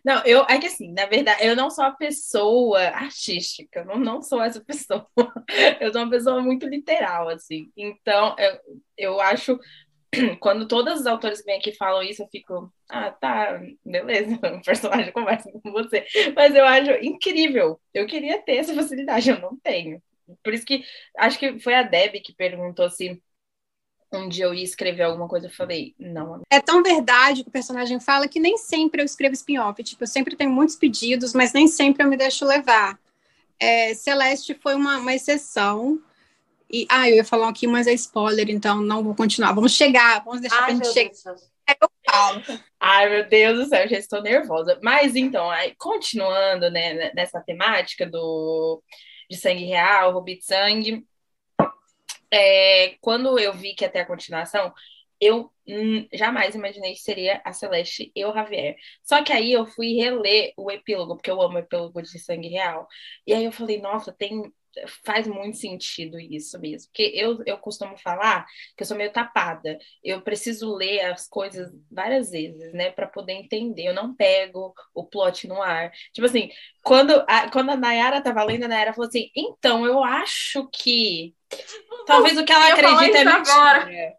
Não, 0.04 0.24
eu 0.24 0.44
é 0.48 0.58
que 0.58 0.66
assim, 0.66 0.92
na 0.92 1.06
verdade, 1.06 1.46
eu 1.46 1.54
não 1.54 1.70
sou 1.70 1.84
a 1.84 1.92
pessoa 1.92 2.80
artística, 2.80 3.80
eu 3.80 3.84
não, 3.84 3.98
não 3.98 4.22
sou 4.22 4.42
essa 4.42 4.60
pessoa. 4.64 5.06
Eu 5.80 5.92
sou 5.92 6.02
uma 6.02 6.10
pessoa 6.10 6.42
muito 6.42 6.66
literal, 6.66 7.28
assim. 7.28 7.70
Então, 7.76 8.34
eu, 8.38 8.58
eu 8.96 9.20
acho 9.20 9.58
quando 10.40 10.66
todos 10.66 11.00
os 11.00 11.06
autores 11.06 11.44
vêm 11.44 11.58
aqui 11.58 11.72
falam 11.72 12.02
isso, 12.02 12.22
eu 12.22 12.28
fico, 12.28 12.72
ah, 12.90 13.10
tá, 13.10 13.60
beleza, 13.84 14.34
o 14.56 14.62
personagem 14.62 15.12
conversa 15.12 15.50
com 15.50 15.72
você. 15.72 16.04
Mas 16.34 16.54
eu 16.54 16.64
acho 16.64 16.90
incrível. 17.02 17.80
Eu 17.94 18.06
queria 18.06 18.40
ter 18.42 18.56
essa 18.56 18.74
facilidade, 18.74 19.30
eu 19.30 19.40
não 19.40 19.56
tenho. 19.58 20.02
Por 20.42 20.54
isso 20.54 20.64
que 20.64 20.84
acho 21.18 21.38
que 21.38 21.58
foi 21.60 21.74
a 21.74 21.82
Deb 21.82 22.20
que 22.22 22.34
perguntou 22.34 22.88
se 22.90 23.20
um 24.18 24.29
dia 24.29 24.44
eu 24.44 24.55
ia 24.55 24.64
escrever 24.64 25.03
alguma 25.03 25.29
coisa, 25.29 25.46
eu 25.46 25.51
falei, 25.51 25.94
não. 25.98 26.40
É 26.51 26.61
tão 26.61 26.83
verdade 26.83 27.42
que 27.42 27.48
o 27.48 27.53
personagem 27.53 27.98
fala 28.01 28.29
que 28.29 28.40
nem 28.40 28.57
sempre 28.57 29.01
eu 29.01 29.07
escrevo 29.07 29.35
spin-off. 29.35 29.83
Tipo, 29.83 30.05
eu 30.05 30.09
sempre 30.09 30.37
tenho 30.37 30.51
muitos 30.51 30.77
pedidos, 30.77 31.33
mas 31.33 31.53
nem 31.53 31.66
sempre 31.66 32.03
eu 32.03 32.09
me 32.09 32.16
deixo 32.16 32.44
levar. 32.44 32.98
É, 33.59 33.94
Celeste 33.94 34.55
foi 34.55 34.75
uma, 34.75 34.98
uma 34.98 35.14
exceção. 35.14 36.01
E, 36.70 36.87
ah, 36.88 37.09
eu 37.09 37.16
ia 37.16 37.25
falar 37.25 37.48
aqui, 37.48 37.66
mas 37.66 37.87
é 37.87 37.92
spoiler, 37.92 38.51
então 38.51 38.81
não 38.81 39.03
vou 39.03 39.14
continuar. 39.14 39.53
Vamos 39.53 39.72
chegar, 39.72 40.25
vamos 40.25 40.40
deixar 40.40 40.61
Ai, 40.61 40.64
pra 40.64 40.75
gente 40.75 40.92
chegar. 40.92 41.12
É 41.68 41.72
eu 41.81 41.88
falo. 42.11 42.42
Ai, 42.81 43.09
meu 43.09 43.29
Deus 43.29 43.59
do 43.59 43.66
céu, 43.66 43.88
já 43.88 43.98
estou 43.98 44.22
nervosa. 44.22 44.79
Mas 44.83 45.14
então, 45.14 45.51
aí, 45.51 45.75
continuando 45.77 46.70
né, 46.70 47.12
nessa 47.14 47.40
temática 47.40 48.07
do 48.07 48.83
de 49.31 49.37
sangue 49.37 49.64
real, 49.64 50.12
rubi 50.12 50.38
de 50.38 50.44
sangue, 50.44 51.07
é, 52.33 52.97
quando 53.01 53.38
eu 53.38 53.53
vi 53.55 53.75
que 53.75 53.88
ter 53.88 54.01
a 54.01 54.07
continuação, 54.07 54.73
eu 55.21 55.53
hum, 55.68 56.09
jamais 56.12 56.55
imaginei 56.55 56.95
que 56.95 57.01
seria 57.01 57.40
a 57.45 57.53
Celeste 57.53 58.11
e 58.14 58.25
o 58.25 58.33
Javier. 58.35 58.77
Só 59.05 59.23
que 59.23 59.33
aí 59.33 59.53
eu 59.53 59.66
fui 59.66 59.95
reler 59.95 60.53
o 60.57 60.71
epílogo, 60.71 61.16
porque 61.16 61.31
eu 61.31 61.40
amo 61.40 61.59
epílogo 61.59 62.03
de 62.03 62.18
Sangue 62.18 62.49
Real. 62.49 62.88
E 63.27 63.33
aí 63.33 63.45
eu 63.45 63.53
falei, 63.53 63.81
nossa, 63.81 64.12
tem 64.12 64.53
faz 65.04 65.26
muito 65.26 65.56
sentido 65.56 66.18
isso 66.18 66.58
mesmo. 66.61 66.88
Porque 66.88 67.12
eu, 67.14 67.42
eu 67.46 67.58
costumo 67.58 67.96
falar 67.96 68.46
que 68.76 68.82
eu 68.82 68.87
sou 68.87 68.96
meio 68.96 69.12
tapada. 69.12 69.78
Eu 70.02 70.22
preciso 70.22 70.74
ler 70.74 71.00
as 71.06 71.28
coisas 71.28 71.70
várias 71.90 72.30
vezes, 72.30 72.72
né, 72.72 72.90
para 72.90 73.06
poder 73.06 73.32
entender. 73.32 73.87
Eu 73.87 73.94
não 73.94 74.14
pego 74.14 74.74
o 74.94 75.04
plot 75.04 75.46
no 75.46 75.61
ar. 75.61 75.90
Tipo 76.12 76.26
assim, 76.26 76.50
quando 76.82 77.24
a, 77.26 77.50
quando 77.50 77.70
a 77.70 77.76
Nayara 77.76 78.20
tava 78.20 78.44
lendo, 78.44 78.64
a 78.64 78.68
Nayara 78.68 78.92
falou 78.92 79.08
assim: 79.08 79.30
então, 79.37 79.87
eu 79.87 80.02
acho 80.02 80.68
que. 80.72 81.35
Talvez 82.06 82.37
o 82.38 82.44
que 82.44 82.52
ela 82.52 82.68
acredita 82.68 83.18
é 83.18 83.24
mentira. 83.24 83.35
Agora. 83.35 84.16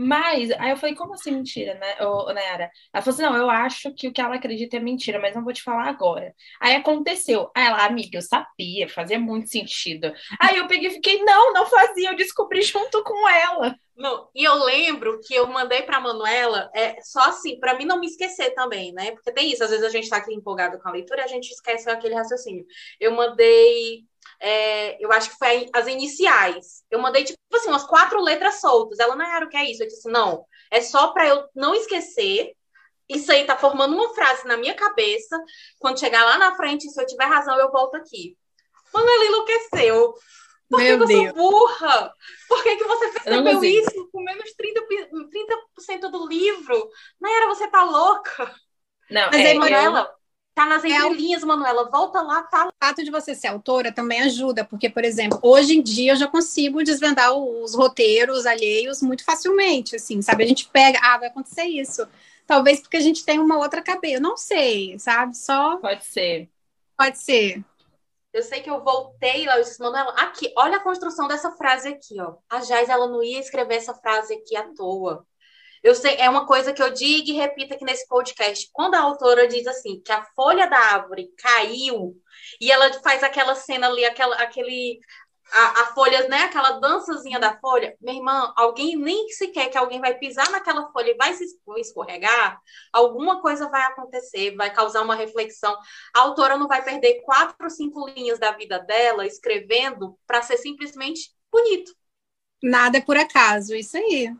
Mas, 0.00 0.50
aí 0.52 0.70
eu 0.70 0.76
falei, 0.76 0.94
como 0.94 1.14
assim 1.14 1.32
mentira, 1.32 1.74
né, 1.74 1.96
ô, 2.06 2.32
Nayara? 2.32 2.70
Ela 2.92 3.02
falou 3.02 3.14
assim, 3.14 3.22
não, 3.22 3.36
eu 3.36 3.50
acho 3.50 3.92
que 3.94 4.06
o 4.06 4.12
que 4.12 4.20
ela 4.20 4.36
acredita 4.36 4.76
é 4.76 4.80
mentira, 4.80 5.18
mas 5.20 5.34
não 5.34 5.42
vou 5.42 5.52
te 5.52 5.60
falar 5.62 5.88
agora. 5.88 6.32
Aí 6.60 6.76
aconteceu. 6.76 7.50
Aí 7.56 7.66
ela, 7.66 7.84
amiga, 7.84 8.18
eu 8.18 8.22
sabia, 8.22 8.88
fazia 8.88 9.18
muito 9.18 9.48
sentido. 9.50 10.12
Aí 10.40 10.56
eu 10.56 10.68
peguei 10.68 10.88
e 10.90 10.92
fiquei, 10.92 11.22
não, 11.24 11.52
não 11.52 11.66
fazia, 11.66 12.10
eu 12.10 12.16
descobri 12.16 12.62
junto 12.62 13.02
com 13.02 13.28
ela. 13.28 13.74
Não, 13.98 14.30
e 14.32 14.44
eu 14.44 14.54
lembro 14.64 15.18
que 15.20 15.34
eu 15.34 15.44
mandei 15.48 15.82
para 15.82 16.00
Manuela, 16.00 16.70
é 16.72 17.00
só 17.02 17.20
assim, 17.30 17.58
para 17.58 17.74
mim 17.74 17.84
não 17.84 17.98
me 17.98 18.06
esquecer 18.06 18.54
também, 18.54 18.92
né? 18.92 19.10
Porque 19.10 19.32
tem 19.32 19.50
isso, 19.50 19.64
às 19.64 19.70
vezes 19.70 19.84
a 19.84 19.88
gente 19.88 20.04
está 20.04 20.18
aqui 20.18 20.32
empolgado 20.32 20.78
com 20.78 20.88
a 20.88 20.92
leitura 20.92 21.22
e 21.22 21.24
a 21.24 21.26
gente 21.26 21.50
esquece 21.50 21.90
aquele 21.90 22.14
raciocínio. 22.14 22.64
Eu 23.00 23.10
mandei 23.10 24.04
é, 24.40 25.02
eu 25.04 25.10
acho 25.10 25.30
que 25.30 25.36
foi 25.36 25.68
as 25.72 25.88
iniciais. 25.88 26.84
Eu 26.88 27.00
mandei, 27.00 27.24
tipo 27.24 27.38
assim, 27.52 27.68
umas 27.68 27.84
quatro 27.84 28.22
letras 28.22 28.60
soltas. 28.60 29.00
Ela, 29.00 29.16
não 29.16 29.24
era 29.24 29.44
o 29.44 29.48
que 29.48 29.56
é 29.56 29.68
isso? 29.68 29.82
Eu 29.82 29.88
disse, 29.88 30.08
não, 30.08 30.44
é 30.70 30.80
só 30.80 31.08
para 31.08 31.26
eu 31.26 31.48
não 31.54 31.74
esquecer. 31.74 32.52
Isso 33.08 33.32
aí 33.32 33.46
tá 33.46 33.56
formando 33.56 33.94
uma 33.94 34.14
frase 34.14 34.46
na 34.46 34.56
minha 34.56 34.74
cabeça. 34.74 35.36
Quando 35.80 35.98
chegar 35.98 36.24
lá 36.24 36.38
na 36.38 36.54
frente, 36.56 36.88
se 36.88 37.00
eu 37.00 37.06
tiver 37.06 37.24
razão, 37.24 37.58
eu 37.58 37.70
volto 37.72 37.96
aqui. 37.96 38.36
Mano, 38.92 39.08
ela 39.08 39.26
enlouqueceu. 39.26 40.14
Por 40.68 40.80
que, 40.80 40.96
que 40.96 41.02
eu 41.02 41.06
sou 41.06 41.32
burra? 41.34 42.12
Por 42.48 42.62
que, 42.62 42.76
que 42.76 42.84
você 42.84 43.08
percebeu 43.08 43.64
isso 43.64 44.08
com 44.12 44.22
menos 44.22 44.50
30%, 44.54 45.86
30 45.86 46.10
do 46.10 46.28
livro? 46.28 46.90
Não 47.20 47.34
era 47.34 47.46
você 47.46 47.66
tá 47.68 47.84
louca? 47.84 48.54
Não, 49.10 49.30
Mas 49.32 49.40
é, 49.40 49.50
aí, 49.52 49.58
Manuela, 49.58 50.18
Tá 50.58 50.66
nas 50.66 50.82
é 50.82 50.88
entrelinhas, 50.88 51.44
é, 51.44 51.46
Manuela. 51.46 51.88
Volta 51.88 52.20
lá, 52.20 52.42
tá. 52.42 52.66
O 52.66 52.72
fato 52.84 53.04
de 53.04 53.12
você 53.12 53.32
ser 53.32 53.46
autora 53.46 53.92
também 53.92 54.22
ajuda, 54.22 54.64
porque, 54.64 54.90
por 54.90 55.04
exemplo, 55.04 55.38
hoje 55.40 55.78
em 55.78 55.80
dia 55.80 56.10
eu 56.10 56.16
já 56.16 56.26
consigo 56.26 56.82
desvendar 56.82 57.32
os 57.32 57.76
roteiros 57.76 58.44
alheios 58.44 59.00
muito 59.00 59.24
facilmente, 59.24 59.94
assim, 59.94 60.20
sabe? 60.20 60.42
A 60.42 60.46
gente 60.48 60.68
pega, 60.68 60.98
ah, 61.00 61.16
vai 61.16 61.28
acontecer 61.28 61.62
isso. 61.62 62.04
Talvez 62.44 62.80
porque 62.80 62.96
a 62.96 63.00
gente 63.00 63.24
tem 63.24 63.38
uma 63.38 63.56
outra 63.56 63.80
cabeça. 63.80 64.18
Não 64.18 64.36
sei, 64.36 64.98
sabe? 64.98 65.36
Só. 65.36 65.76
Pode 65.76 66.04
ser. 66.04 66.48
Pode 66.96 67.18
ser. 67.20 67.62
Eu 68.38 68.44
sei 68.44 68.62
que 68.62 68.70
eu 68.70 68.84
voltei 68.84 69.46
lá, 69.46 69.58
eu 69.58 69.64
disse, 69.64 69.80
Manuela, 69.80 70.12
aqui, 70.12 70.52
olha 70.56 70.76
a 70.76 70.80
construção 70.80 71.26
dessa 71.26 71.50
frase 71.56 71.88
aqui, 71.88 72.20
ó. 72.20 72.36
A 72.48 72.60
Jais, 72.60 72.88
ela 72.88 73.08
não 73.08 73.20
ia 73.20 73.40
escrever 73.40 73.74
essa 73.74 73.92
frase 73.94 74.32
aqui 74.32 74.56
à 74.56 74.62
toa. 74.74 75.26
Eu 75.82 75.92
sei, 75.92 76.14
é 76.18 76.30
uma 76.30 76.46
coisa 76.46 76.72
que 76.72 76.80
eu 76.80 76.90
digo 76.92 77.30
e 77.30 77.32
repito 77.32 77.74
aqui 77.74 77.84
nesse 77.84 78.06
podcast. 78.06 78.70
Quando 78.72 78.94
a 78.94 79.00
autora 79.00 79.48
diz 79.48 79.66
assim, 79.66 80.00
que 80.00 80.12
a 80.12 80.24
folha 80.36 80.70
da 80.70 80.78
árvore 80.78 81.32
caiu, 81.36 82.14
e 82.60 82.70
ela 82.70 82.92
faz 83.02 83.24
aquela 83.24 83.56
cena 83.56 83.88
ali, 83.88 84.04
aquela, 84.04 84.36
aquele. 84.36 85.00
A, 85.52 85.82
a 85.82 85.86
folha, 85.94 86.28
né? 86.28 86.42
Aquela 86.42 86.72
dançazinha 86.72 87.38
da 87.38 87.58
folha. 87.58 87.96
Minha 88.00 88.18
irmã, 88.18 88.52
alguém 88.56 88.96
nem 88.96 89.28
sequer 89.30 89.70
que 89.70 89.78
alguém 89.78 90.00
vai 90.00 90.14
pisar 90.14 90.50
naquela 90.50 90.90
folha 90.92 91.10
e 91.10 91.16
vai 91.16 91.32
se 91.34 91.44
escorregar, 91.78 92.60
alguma 92.92 93.40
coisa 93.40 93.68
vai 93.68 93.82
acontecer, 93.82 94.54
vai 94.56 94.72
causar 94.72 95.02
uma 95.02 95.14
reflexão. 95.14 95.76
A 96.14 96.20
autora 96.20 96.56
não 96.56 96.68
vai 96.68 96.82
perder 96.82 97.22
quatro, 97.22 97.70
cinco 97.70 98.06
linhas 98.08 98.38
da 98.38 98.52
vida 98.52 98.78
dela 98.78 99.26
escrevendo 99.26 100.18
para 100.26 100.42
ser 100.42 100.58
simplesmente 100.58 101.30
bonito. 101.50 101.92
Nada 102.62 103.00
por 103.00 103.16
acaso, 103.16 103.74
isso 103.74 103.96
aí. 103.96 104.32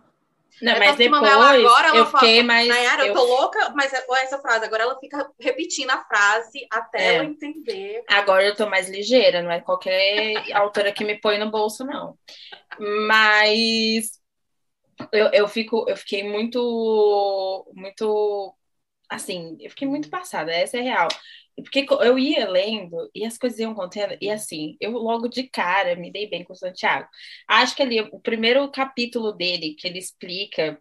Não, 0.61 0.79
mas 0.79 0.97
depois 0.97 1.23
agora, 1.23 1.97
eu 1.97 2.07
fiquei 2.07 2.37
fala, 2.37 2.47
mais... 2.47 2.69
Nayara, 2.69 3.03
eu... 3.03 3.09
eu 3.09 3.15
tô 3.15 3.25
louca, 3.25 3.73
mas 3.77 3.93
é, 3.93 4.05
essa 4.23 4.39
frase, 4.39 4.65
agora 4.65 4.83
ela 4.83 4.99
fica 4.99 5.31
repetindo 5.39 5.91
a 5.91 6.05
frase 6.05 6.67
até 6.71 6.99
é. 6.99 7.15
ela 7.15 7.25
entender. 7.25 8.03
Agora 8.09 8.45
eu 8.45 8.55
tô 8.55 8.69
mais 8.69 8.89
ligeira, 8.89 9.43
não 9.43 9.51
é 9.51 9.61
qualquer 9.61 10.53
autora 10.55 10.93
que 10.93 11.05
me 11.05 11.21
põe 11.21 11.39
no 11.39 11.51
bolso, 11.51 11.85
não. 11.85 12.19
Mas 13.07 14.19
eu, 15.13 15.27
eu, 15.33 15.49
fico, 15.49 15.85
eu 15.89 15.97
fiquei 15.97 16.29
muito, 16.29 17.71
muito, 17.75 18.55
assim, 19.09 19.57
eu 19.61 19.71
fiquei 19.71 19.87
muito 19.87 20.11
passada, 20.11 20.53
essa 20.53 20.77
é 20.77 20.81
real. 20.81 21.09
Porque 21.63 21.87
eu 21.89 22.19
ia 22.19 22.49
lendo 22.49 23.11
e 23.15 23.25
as 23.25 23.37
coisas 23.37 23.59
iam 23.59 23.73
acontecendo, 23.73 24.17
e 24.21 24.31
assim, 24.31 24.77
eu 24.81 24.93
logo 24.93 25.29
de 25.29 25.45
cara 25.45 25.97
me 25.97 26.11
dei 26.11 26.29
bem 26.29 26.45
com 26.45 26.53
o 26.53 26.57
Santiago. 26.57 27.09
Acho 27.49 27.75
que 27.75 27.83
ali, 27.83 28.01
o 28.01 28.21
primeiro 28.21 28.71
capítulo 28.71 29.33
dele, 29.33 29.75
que 29.75 29.89
ele 29.89 29.99
explica, 29.99 30.81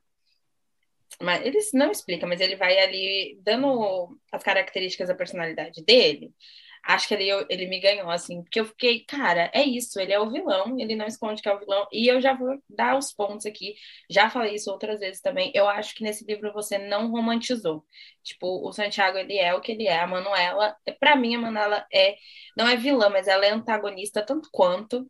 mas 1.21 1.45
ele 1.45 1.57
não 1.73 1.91
explica, 1.91 2.27
mas 2.27 2.41
ele 2.41 2.55
vai 2.55 2.77
ali 2.79 3.39
dando 3.41 4.17
as 4.31 4.43
características 4.43 5.07
da 5.07 5.15
personalidade 5.15 5.83
dele 5.83 6.31
acho 6.87 7.07
que 7.07 7.13
ele, 7.13 7.29
ele 7.49 7.67
me 7.67 7.79
ganhou, 7.79 8.09
assim, 8.09 8.41
porque 8.41 8.59
eu 8.59 8.65
fiquei, 8.65 9.03
cara, 9.05 9.51
é 9.53 9.63
isso, 9.63 9.99
ele 9.99 10.13
é 10.13 10.19
o 10.19 10.31
vilão, 10.31 10.79
ele 10.79 10.95
não 10.95 11.05
esconde 11.05 11.41
que 11.41 11.49
é 11.49 11.53
o 11.53 11.59
vilão, 11.59 11.87
e 11.91 12.07
eu 12.07 12.21
já 12.21 12.33
vou 12.33 12.57
dar 12.69 12.97
os 12.97 13.11
pontos 13.13 13.45
aqui, 13.45 13.75
já 14.09 14.29
falei 14.29 14.55
isso 14.55 14.71
outras 14.71 14.99
vezes 14.99 15.21
também, 15.21 15.51
eu 15.53 15.67
acho 15.67 15.93
que 15.95 16.03
nesse 16.03 16.25
livro 16.25 16.53
você 16.53 16.77
não 16.77 17.11
romantizou, 17.11 17.85
tipo, 18.23 18.67
o 18.67 18.71
Santiago, 18.71 19.17
ele 19.17 19.37
é 19.37 19.53
o 19.53 19.61
que 19.61 19.71
ele 19.73 19.87
é, 19.87 19.99
a 19.99 20.07
Manuela, 20.07 20.75
para 20.99 21.15
mim, 21.15 21.35
a 21.35 21.39
Manuela 21.39 21.85
é, 21.93 22.15
não 22.55 22.67
é 22.67 22.75
vilã, 22.75 23.09
mas 23.09 23.27
ela 23.27 23.45
é 23.45 23.51
antagonista 23.51 24.21
tanto 24.25 24.49
quanto, 24.51 25.09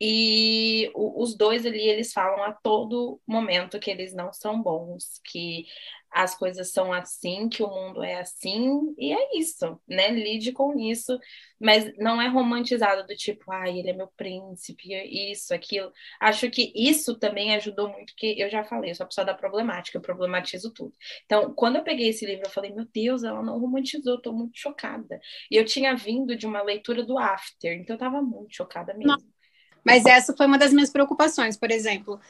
e 0.00 0.90
os 0.94 1.36
dois 1.36 1.66
ali, 1.66 1.82
eles 1.88 2.12
falam 2.12 2.42
a 2.42 2.52
todo 2.52 3.20
momento 3.26 3.78
que 3.78 3.90
eles 3.90 4.14
não 4.14 4.32
são 4.32 4.62
bons, 4.62 5.20
que 5.24 5.66
as 6.10 6.34
coisas 6.34 6.72
são 6.72 6.92
assim, 6.92 7.48
que 7.48 7.62
o 7.62 7.68
mundo 7.68 8.02
é 8.02 8.16
assim, 8.16 8.94
e 8.98 9.12
é 9.12 9.38
isso, 9.38 9.80
né? 9.86 10.10
Lide 10.10 10.52
com 10.52 10.76
isso, 10.78 11.18
mas 11.60 11.96
não 11.98 12.20
é 12.20 12.26
romantizado 12.28 13.06
do 13.06 13.14
tipo, 13.14 13.50
ai, 13.52 13.70
ah, 13.70 13.78
ele 13.78 13.90
é 13.90 13.92
meu 13.92 14.08
príncipe, 14.16 14.92
isso, 15.32 15.54
aquilo. 15.54 15.92
Acho 16.18 16.50
que 16.50 16.72
isso 16.74 17.16
também 17.18 17.54
ajudou 17.54 17.88
muito, 17.88 18.14
que 18.16 18.40
eu 18.40 18.50
já 18.50 18.64
falei, 18.64 18.90
eu 18.90 18.94
sou 18.94 19.04
a 19.04 19.06
pessoa 19.06 19.24
da 19.24 19.34
problemática, 19.34 19.98
eu 19.98 20.02
problematizo 20.02 20.72
tudo. 20.72 20.94
Então, 21.24 21.54
quando 21.54 21.76
eu 21.76 21.84
peguei 21.84 22.08
esse 22.08 22.26
livro, 22.26 22.46
eu 22.46 22.50
falei, 22.50 22.72
meu 22.72 22.86
Deus, 22.92 23.22
ela 23.22 23.42
não 23.42 23.58
romantizou, 23.58 24.14
eu 24.14 24.20
tô 24.20 24.32
muito 24.32 24.58
chocada. 24.58 25.20
E 25.50 25.56
eu 25.56 25.64
tinha 25.64 25.94
vindo 25.94 26.34
de 26.34 26.46
uma 26.46 26.62
leitura 26.62 27.04
do 27.04 27.18
After, 27.18 27.72
então 27.72 27.94
eu 27.94 28.00
tava 28.00 28.20
muito 28.20 28.54
chocada 28.56 28.94
mesmo. 28.94 29.16
Não. 29.16 29.39
Mas 29.84 30.04
essa 30.04 30.34
foi 30.36 30.46
uma 30.46 30.58
das 30.58 30.72
minhas 30.72 30.90
preocupações, 30.90 31.56
por 31.56 31.70
exemplo. 31.70 32.20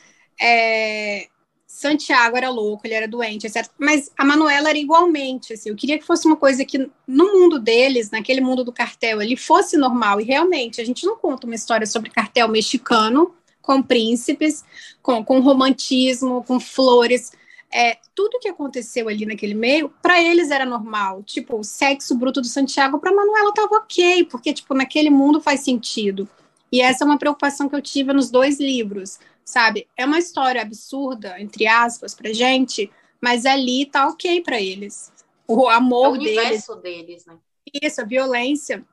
É, 0.40 1.28
Santiago 1.66 2.36
era 2.36 2.50
louco, 2.50 2.84
ele 2.84 2.94
era 2.94 3.06
doente, 3.06 3.46
etc. 3.46 3.68
Mas 3.78 4.10
a 4.18 4.24
Manuela 4.24 4.70
era 4.70 4.78
igualmente, 4.78 5.52
assim, 5.52 5.68
eu 5.68 5.76
queria 5.76 5.98
que 5.98 6.04
fosse 6.04 6.26
uma 6.26 6.36
coisa 6.36 6.64
que 6.64 6.90
no 7.06 7.32
mundo 7.32 7.60
deles, 7.60 8.10
naquele 8.10 8.40
mundo 8.40 8.64
do 8.64 8.72
cartel, 8.72 9.22
ele 9.22 9.36
fosse 9.36 9.76
normal. 9.76 10.20
E 10.20 10.24
realmente, 10.24 10.80
a 10.80 10.84
gente 10.84 11.06
não 11.06 11.16
conta 11.16 11.46
uma 11.46 11.54
história 11.54 11.86
sobre 11.86 12.10
cartel 12.10 12.48
mexicano, 12.48 13.32
com 13.62 13.80
príncipes, 13.80 14.64
com, 15.00 15.24
com 15.24 15.38
romantismo, 15.38 16.42
com 16.42 16.58
flores. 16.58 17.30
É, 17.72 17.98
tudo 18.16 18.40
que 18.40 18.48
aconteceu 18.48 19.08
ali 19.08 19.24
naquele 19.24 19.54
meio, 19.54 19.88
para 20.02 20.20
eles 20.20 20.50
era 20.50 20.66
normal. 20.66 21.22
Tipo, 21.22 21.60
o 21.60 21.64
sexo 21.64 22.16
bruto 22.16 22.40
do 22.40 22.48
Santiago, 22.48 22.98
para 22.98 23.14
Manuela 23.14 23.54
tava 23.54 23.76
ok, 23.76 24.24
porque, 24.24 24.52
tipo, 24.52 24.74
naquele 24.74 25.08
mundo 25.08 25.40
faz 25.40 25.60
sentido. 25.60 26.28
E 26.72 26.80
essa 26.80 27.04
é 27.04 27.06
uma 27.06 27.18
preocupação 27.18 27.68
que 27.68 27.74
eu 27.74 27.82
tive 27.82 28.12
nos 28.12 28.30
dois 28.30 28.60
livros 28.60 29.18
sabe? 29.50 29.88
É 29.96 30.06
uma 30.06 30.18
história 30.18 30.62
absurda, 30.62 31.40
entre 31.40 31.66
aspas, 31.66 32.14
pra 32.14 32.32
gente, 32.32 32.90
mas 33.20 33.44
ali 33.44 33.84
tá 33.86 34.06
ok 34.08 34.40
para 34.42 34.60
eles. 34.60 35.12
O 35.46 35.68
amor 35.68 36.06
é 36.06 36.08
o 36.08 36.18
deles, 36.18 36.66
deles 36.82 37.26
né? 37.26 37.36
Isso, 37.82 38.00
a 38.00 38.04
violência. 38.04 38.84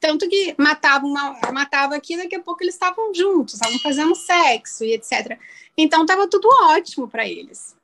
Tanto 0.00 0.28
que 0.28 0.54
matava, 0.58 1.06
uma, 1.06 1.38
matava 1.52 1.94
aqui, 1.94 2.16
daqui 2.16 2.34
a 2.34 2.42
pouco 2.42 2.62
eles 2.64 2.74
estavam 2.74 3.14
juntos, 3.14 3.54
estavam 3.54 3.78
fazendo 3.78 4.14
sexo 4.16 4.84
e 4.84 4.94
etc. 4.94 5.38
Então 5.76 6.04
tava 6.04 6.28
tudo 6.28 6.48
ótimo 6.64 7.08
para 7.08 7.26
eles. 7.26 7.76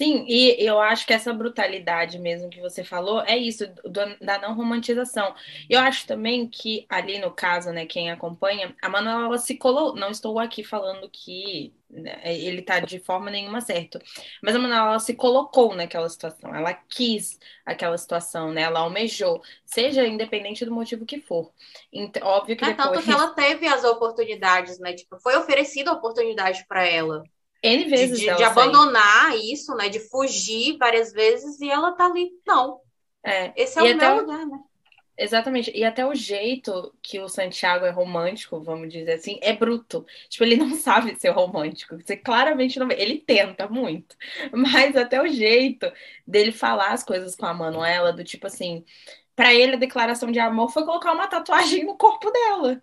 Sim, 0.00 0.24
e 0.26 0.56
eu 0.64 0.80
acho 0.80 1.06
que 1.06 1.12
essa 1.12 1.30
brutalidade 1.30 2.18
mesmo 2.18 2.48
que 2.48 2.58
você 2.58 2.82
falou 2.82 3.20
é 3.20 3.36
isso, 3.36 3.66
do, 3.84 4.00
da 4.24 4.38
não 4.38 4.54
romantização. 4.54 5.34
Eu 5.68 5.78
acho 5.78 6.06
também 6.06 6.48
que 6.48 6.86
ali 6.88 7.18
no 7.18 7.30
caso, 7.30 7.70
né, 7.70 7.84
quem 7.84 8.10
acompanha, 8.10 8.74
a 8.80 8.88
Manuela 8.88 9.36
se 9.36 9.58
colocou, 9.58 9.94
não 10.00 10.10
estou 10.10 10.38
aqui 10.38 10.64
falando 10.64 11.06
que 11.10 11.74
né, 11.90 12.18
ele 12.24 12.62
tá 12.62 12.80
de 12.80 12.98
forma 12.98 13.30
nenhuma 13.30 13.60
certo, 13.60 13.98
mas 14.42 14.54
a 14.56 14.58
Manuela 14.58 14.98
se 15.00 15.14
colocou 15.14 15.74
naquela 15.74 16.08
situação, 16.08 16.54
ela 16.54 16.72
quis 16.72 17.38
aquela 17.66 17.98
situação, 17.98 18.52
né, 18.52 18.62
ela 18.62 18.80
almejou, 18.80 19.42
seja 19.66 20.06
independente 20.06 20.64
do 20.64 20.72
motivo 20.72 21.04
que 21.04 21.20
for. 21.20 21.52
Então, 21.92 22.26
óbvio 22.26 22.56
que 22.56 22.64
é 22.64 22.68
depois... 22.68 22.88
tanto 22.90 23.04
que 23.04 23.12
ela 23.12 23.34
teve 23.34 23.66
as 23.66 23.84
oportunidades, 23.84 24.78
né, 24.78 24.94
tipo, 24.94 25.18
foi 25.18 25.36
oferecida 25.36 25.90
a 25.90 25.94
oportunidade 25.94 26.64
para 26.66 26.86
ela. 26.86 27.22
N 27.62 27.84
vezes 27.88 28.18
de, 28.18 28.34
de 28.34 28.42
abandonar 28.42 29.36
isso, 29.36 29.74
né? 29.74 29.88
De 29.88 30.00
fugir 30.00 30.76
várias 30.78 31.12
vezes 31.12 31.60
e 31.60 31.70
ela 31.70 31.92
tá 31.92 32.06
ali. 32.06 32.30
Não. 32.46 32.80
É. 33.22 33.52
Esse 33.54 33.78
é 33.78 33.82
e 33.90 33.94
o 33.94 33.96
meu 33.96 34.16
lugar, 34.16 34.46
né? 34.46 34.58
Exatamente. 35.20 35.70
E 35.74 35.84
até 35.84 36.06
o 36.06 36.14
jeito 36.14 36.94
que 37.02 37.20
o 37.20 37.28
Santiago 37.28 37.84
é 37.84 37.90
romântico, 37.90 38.58
vamos 38.62 38.90
dizer 38.90 39.12
assim, 39.12 39.38
é 39.42 39.52
bruto. 39.52 40.06
Tipo, 40.30 40.44
ele 40.44 40.56
não 40.56 40.74
sabe 40.74 41.14
ser 41.20 41.28
romântico. 41.28 42.00
Você 42.00 42.16
claramente 42.16 42.78
não 42.78 42.88
vê. 42.88 42.94
Ele 42.94 43.18
tenta 43.18 43.68
muito. 43.68 44.16
Mas 44.50 44.96
até 44.96 45.20
o 45.20 45.28
jeito 45.28 45.92
dele 46.26 46.52
falar 46.52 46.92
as 46.92 47.04
coisas 47.04 47.36
com 47.36 47.44
a 47.44 47.52
Manuela, 47.52 48.14
do 48.14 48.24
tipo 48.24 48.46
assim, 48.46 48.82
para 49.40 49.54
ele 49.54 49.72
a 49.72 49.78
declaração 49.78 50.30
de 50.30 50.38
amor 50.38 50.68
foi 50.70 50.84
colocar 50.84 51.14
uma 51.14 51.26
tatuagem 51.26 51.82
no 51.86 51.96
corpo 51.96 52.30
dela. 52.30 52.82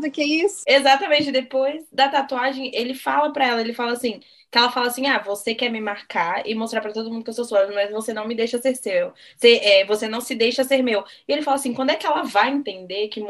Do 0.00 0.10
que 0.10 0.20
é 0.20 0.26
isso? 0.26 0.64
Exatamente. 0.66 1.30
Depois 1.30 1.86
da 1.92 2.08
tatuagem, 2.08 2.72
ele 2.74 2.92
fala 2.92 3.32
para 3.32 3.46
ela, 3.46 3.60
ele 3.60 3.72
fala 3.72 3.92
assim, 3.92 4.18
que 4.50 4.58
ela 4.58 4.68
fala 4.68 4.88
assim: 4.88 5.06
ah, 5.06 5.20
você 5.20 5.54
quer 5.54 5.70
me 5.70 5.80
marcar 5.80 6.44
e 6.44 6.56
mostrar 6.56 6.80
para 6.80 6.92
todo 6.92 7.08
mundo 7.08 7.22
que 7.22 7.30
eu 7.30 7.34
sou 7.34 7.44
sua, 7.44 7.70
mas 7.70 7.92
você 7.92 8.12
não 8.12 8.26
me 8.26 8.34
deixa 8.34 8.58
ser 8.58 8.74
seu. 8.74 9.12
Você, 9.36 9.58
é, 9.58 9.84
você 9.86 10.08
não 10.08 10.20
se 10.20 10.34
deixa 10.34 10.64
ser 10.64 10.82
meu. 10.82 11.04
E 11.28 11.32
ele 11.32 11.42
fala 11.42 11.54
assim: 11.54 11.72
quando 11.72 11.90
é 11.90 11.94
que 11.94 12.04
ela 12.04 12.24
vai 12.24 12.50
entender 12.50 13.06
que, 13.06 13.20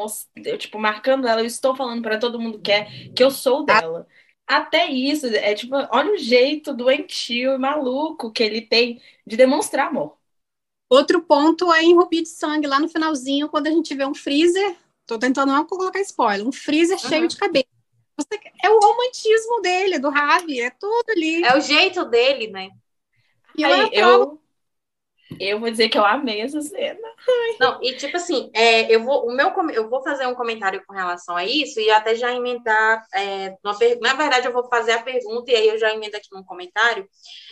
eu, 0.43 0.57
tipo, 0.57 0.79
marcando 0.79 1.29
ela, 1.29 1.43
eu 1.43 1.47
estou 1.47 1.77
falando 1.77 2.01
para 2.01 2.17
todo 2.19 2.41
mundo 2.41 2.59
que, 2.59 2.73
é, 2.73 2.87
que 3.15 3.23
eu 3.23 3.31
sou 3.31 3.67
dela? 3.67 4.07
Até 4.47 4.87
isso, 4.87 5.27
é 5.27 5.55
tipo, 5.55 5.77
olha 5.91 6.13
o 6.15 6.17
jeito 6.19 6.73
doentio 6.73 7.53
e 7.53 7.59
maluco 7.59 8.33
que 8.33 8.43
ele 8.43 8.63
tem 8.63 8.99
de 9.27 9.37
demonstrar 9.37 9.89
amor. 9.89 10.22
Outro 10.93 11.23
ponto 11.23 11.73
é 11.73 11.83
em 11.83 11.95
Rubi 11.95 12.21
de 12.21 12.29
Sangue, 12.29 12.67
lá 12.67 12.79
no 12.79 12.87
finalzinho, 12.87 13.49
quando 13.49 13.67
a 13.67 13.71
gente 13.71 13.95
vê 13.95 14.05
um 14.05 14.15
freezer, 14.15 14.77
tô 15.07 15.19
tentando 15.19 15.51
não 15.51 15.65
colocar 15.65 15.99
spoiler, 16.03 16.47
um 16.47 16.53
freezer 16.53 16.99
uhum. 17.03 17.09
cheio 17.09 17.29
de 17.29 17.35
cabelo. 17.39 17.65
Você, 18.15 18.39
é 18.63 18.69
o 18.69 18.79
romantismo 18.79 19.63
dele, 19.63 19.99
do 19.99 20.11
Ravi, 20.11 20.61
é 20.61 20.69
tudo 20.69 21.09
ali. 21.09 21.43
É 21.43 21.57
o 21.57 21.63
jeito 21.63 22.05
dele, 22.05 22.49
né? 22.49 22.69
E 23.57 23.65
Aí, 23.65 23.89
eu, 23.95 24.39
eu 25.41 25.61
vou 25.61 25.71
dizer 25.71 25.89
que 25.89 25.99
eu 25.99 26.05
amei 26.05 26.41
essa 26.41 26.61
cena. 26.61 27.01
Não, 27.61 27.83
e 27.83 27.95
tipo 27.95 28.17
assim, 28.17 28.51
é, 28.55 28.93
eu, 28.93 29.03
vou, 29.03 29.27
o 29.27 29.33
meu, 29.33 29.53
eu 29.73 29.89
vou 29.89 30.03
fazer 30.03 30.27
um 30.27 30.35
comentário 30.35 30.83
com 30.87 30.93
relação 30.93 31.37
a 31.37 31.45
isso 31.45 31.81
e 31.81 31.91
até 31.91 32.15
já 32.15 32.33
emendar. 32.33 33.05
É, 33.15 33.55
uma, 33.65 33.77
na 34.01 34.15
verdade, 34.15 34.47
eu 34.47 34.53
vou 34.53 34.69
fazer 34.69 34.93
a 34.93 35.03
pergunta 35.03 35.51
e 35.51 35.57
aí 35.57 35.69
eu 35.69 35.79
já 35.79 35.93
emendo 35.93 36.17
aqui 36.17 36.29
num 36.33 36.45
comentário. 36.45 37.09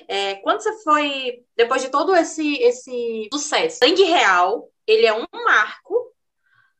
É, 0.09 0.37
quando 0.37 0.61
você 0.63 0.83
foi, 0.83 1.43
depois 1.57 1.83
de 1.83 1.89
todo 1.89 2.15
esse, 2.17 2.57
esse 2.57 3.29
sucesso, 3.33 3.79
Sangue 3.79 4.05
Real, 4.05 4.69
ele 4.87 5.07
é 5.07 5.15
um 5.15 5.27
marco 5.33 6.13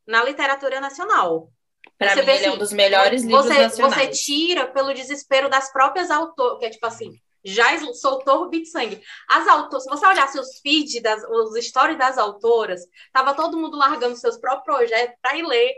na 0.07 0.25
literatura 0.25 0.81
nacional. 0.81 1.51
Para 1.97 2.17
mim, 2.17 2.23
ele 2.23 2.31
assim, 2.31 2.45
é 2.47 2.51
um 2.53 2.59
dos 2.59 2.73
melhores 2.73 3.23
livros 3.23 3.47
você, 3.47 3.61
nacionais. 3.61 3.95
Você 3.95 4.25
tira 4.25 4.67
pelo 4.67 4.95
desespero 4.95 5.51
das 5.51 5.71
próprias 5.71 6.11
autoras, 6.11 6.59
que 6.59 6.65
é 6.65 6.71
tipo 6.71 6.87
assim, 6.87 7.13
já 7.45 7.79
soltou 7.95 8.45
o 8.45 8.49
Bit 8.49 8.69
Sangue. 8.69 9.03
As 9.29 9.47
autoras, 9.49 9.85
se 9.85 9.91
você 9.91 10.07
olhasse 10.07 10.39
os 10.39 10.61
feeds, 10.61 11.03
das, 11.03 11.23
os 11.25 11.65
stories 11.65 11.99
das 11.99 12.19
autoras, 12.19 12.87
tava 13.13 13.35
todo 13.35 13.59
mundo 13.59 13.77
largando 13.77 14.17
seus 14.17 14.37
próprios 14.39 14.65
projetos 14.65 15.17
para 15.21 15.37
ir 15.37 15.47
ler 15.47 15.75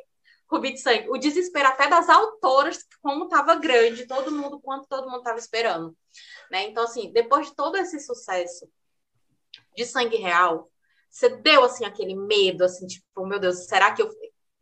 o 0.51 0.59
Bit 0.59 0.81
Sangue. 0.81 1.09
O 1.09 1.17
desespero 1.17 1.69
até 1.69 1.89
das 1.89 2.09
autoras, 2.09 2.85
como 3.01 3.29
tava 3.29 3.55
grande, 3.55 4.07
todo 4.07 4.31
mundo, 4.33 4.61
quanto 4.61 4.87
todo 4.87 5.11
mundo 5.11 5.23
tava 5.23 5.39
esperando. 5.39 5.97
Né? 6.51 6.65
Então, 6.65 6.85
assim, 6.85 7.11
depois 7.13 7.49
de 7.49 7.57
todo 7.57 7.77
esse 7.77 7.99
sucesso 8.01 8.69
de 9.77 9.87
Sangue 9.87 10.17
Real, 10.17 10.71
você 11.11 11.29
deu, 11.29 11.65
assim, 11.65 11.85
aquele 11.85 12.15
medo, 12.15 12.65
assim, 12.65 12.87
tipo, 12.87 13.27
meu 13.27 13.39
Deus, 13.39 13.67
será 13.67 13.93
que 13.93 14.03
eu... 14.03 14.11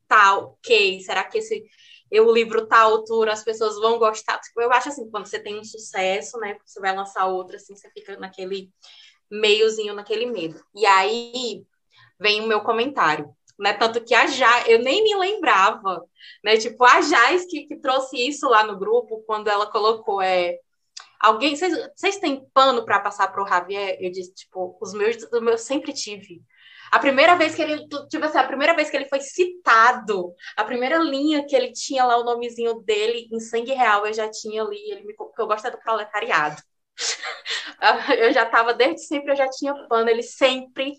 Tá 0.07 0.39
ok, 0.39 1.01
será 1.03 1.23
que 1.23 1.39
esse 1.39 1.65
eu, 2.11 2.27
o 2.27 2.33
livro 2.33 2.67
tá 2.67 2.81
altura, 2.81 3.33
as 3.33 3.45
pessoas 3.45 3.77
vão 3.79 3.99
gostar. 3.99 4.39
Tipo, 4.41 4.61
eu 4.61 4.73
acho 4.73 4.89
assim, 4.89 5.09
quando 5.11 5.27
você 5.27 5.39
tem 5.39 5.59
um 5.59 5.65
sucesso, 5.65 6.39
né? 6.39 6.57
Você 6.65 6.81
vai 6.81 6.95
lançar 6.95 7.27
outro, 7.27 7.57
assim, 7.57 7.77
você 7.77 7.91
fica 7.91 8.17
naquele 8.17 8.71
meiozinho, 9.31 9.95
naquele 9.95 10.27
medo. 10.27 10.61
E 10.75 10.85
aí 10.87 11.65
vem 12.19 12.41
o 12.41 12.47
meu 12.47 12.63
comentário. 12.63 13.35
Né? 13.59 13.75
Tanto 13.75 14.03
que 14.03 14.15
a 14.15 14.27
Jais, 14.27 14.69
eu 14.69 14.79
nem 14.79 15.05
me 15.05 15.15
lembrava, 15.15 16.03
né? 16.43 16.57
Tipo, 16.57 16.83
a 16.85 17.03
Jais 17.03 17.45
que, 17.47 17.67
que 17.67 17.77
trouxe 17.77 18.17
isso 18.17 18.49
lá 18.49 18.65
no 18.65 18.79
grupo, 18.79 19.23
quando 19.27 19.49
ela 19.49 19.71
colocou, 19.71 20.21
é, 20.23 20.59
alguém, 21.21 21.55
vocês 21.55 22.17
têm 22.19 22.45
pano 22.55 22.85
para 22.85 23.01
passar 23.01 23.29
para 23.29 23.43
o 23.43 23.47
Javier? 23.47 23.99
Eu 24.01 24.11
disse, 24.11 24.35
tipo, 24.35 24.79
os 24.81 24.95
meus, 24.95 25.17
os 25.17 25.43
meus 25.43 25.61
sempre 25.61 25.93
tive. 25.93 26.43
A 26.91 26.99
primeira 26.99 27.37
vez 27.37 27.55
que 27.55 27.63
ele, 27.63 27.87
tipo 28.09 28.25
assim, 28.25 28.39
a 28.39 28.47
primeira 28.47 28.75
vez 28.75 28.91
que 28.91 28.97
ele 28.97 29.09
foi 29.09 29.21
citado, 29.21 30.35
a 30.57 30.65
primeira 30.65 30.99
linha 30.99 31.47
que 31.47 31.55
ele 31.55 31.73
tinha 31.73 32.05
lá 32.05 32.19
o 32.19 32.25
nomezinho 32.25 32.81
dele 32.81 33.29
em 33.33 33.39
sangue 33.39 33.73
real, 33.73 34.07
eu 34.07 34.13
já 34.13 34.29
tinha 34.31 34.63
ali, 34.63 34.91
ele 34.91 35.05
me, 35.05 35.15
porque 35.15 35.41
eu 35.41 35.47
gosto 35.47 35.67
é 35.67 35.71
do 35.71 35.79
proletariado. 35.79 36.61
eu 38.19 38.33
já 38.33 38.45
estava 38.45 38.75
desde 38.75 39.03
sempre, 39.07 39.33
eu 39.33 39.37
já 39.37 39.49
tinha 39.49 39.75
pano, 39.89 40.11
ele 40.11 40.23
sempre 40.23 40.95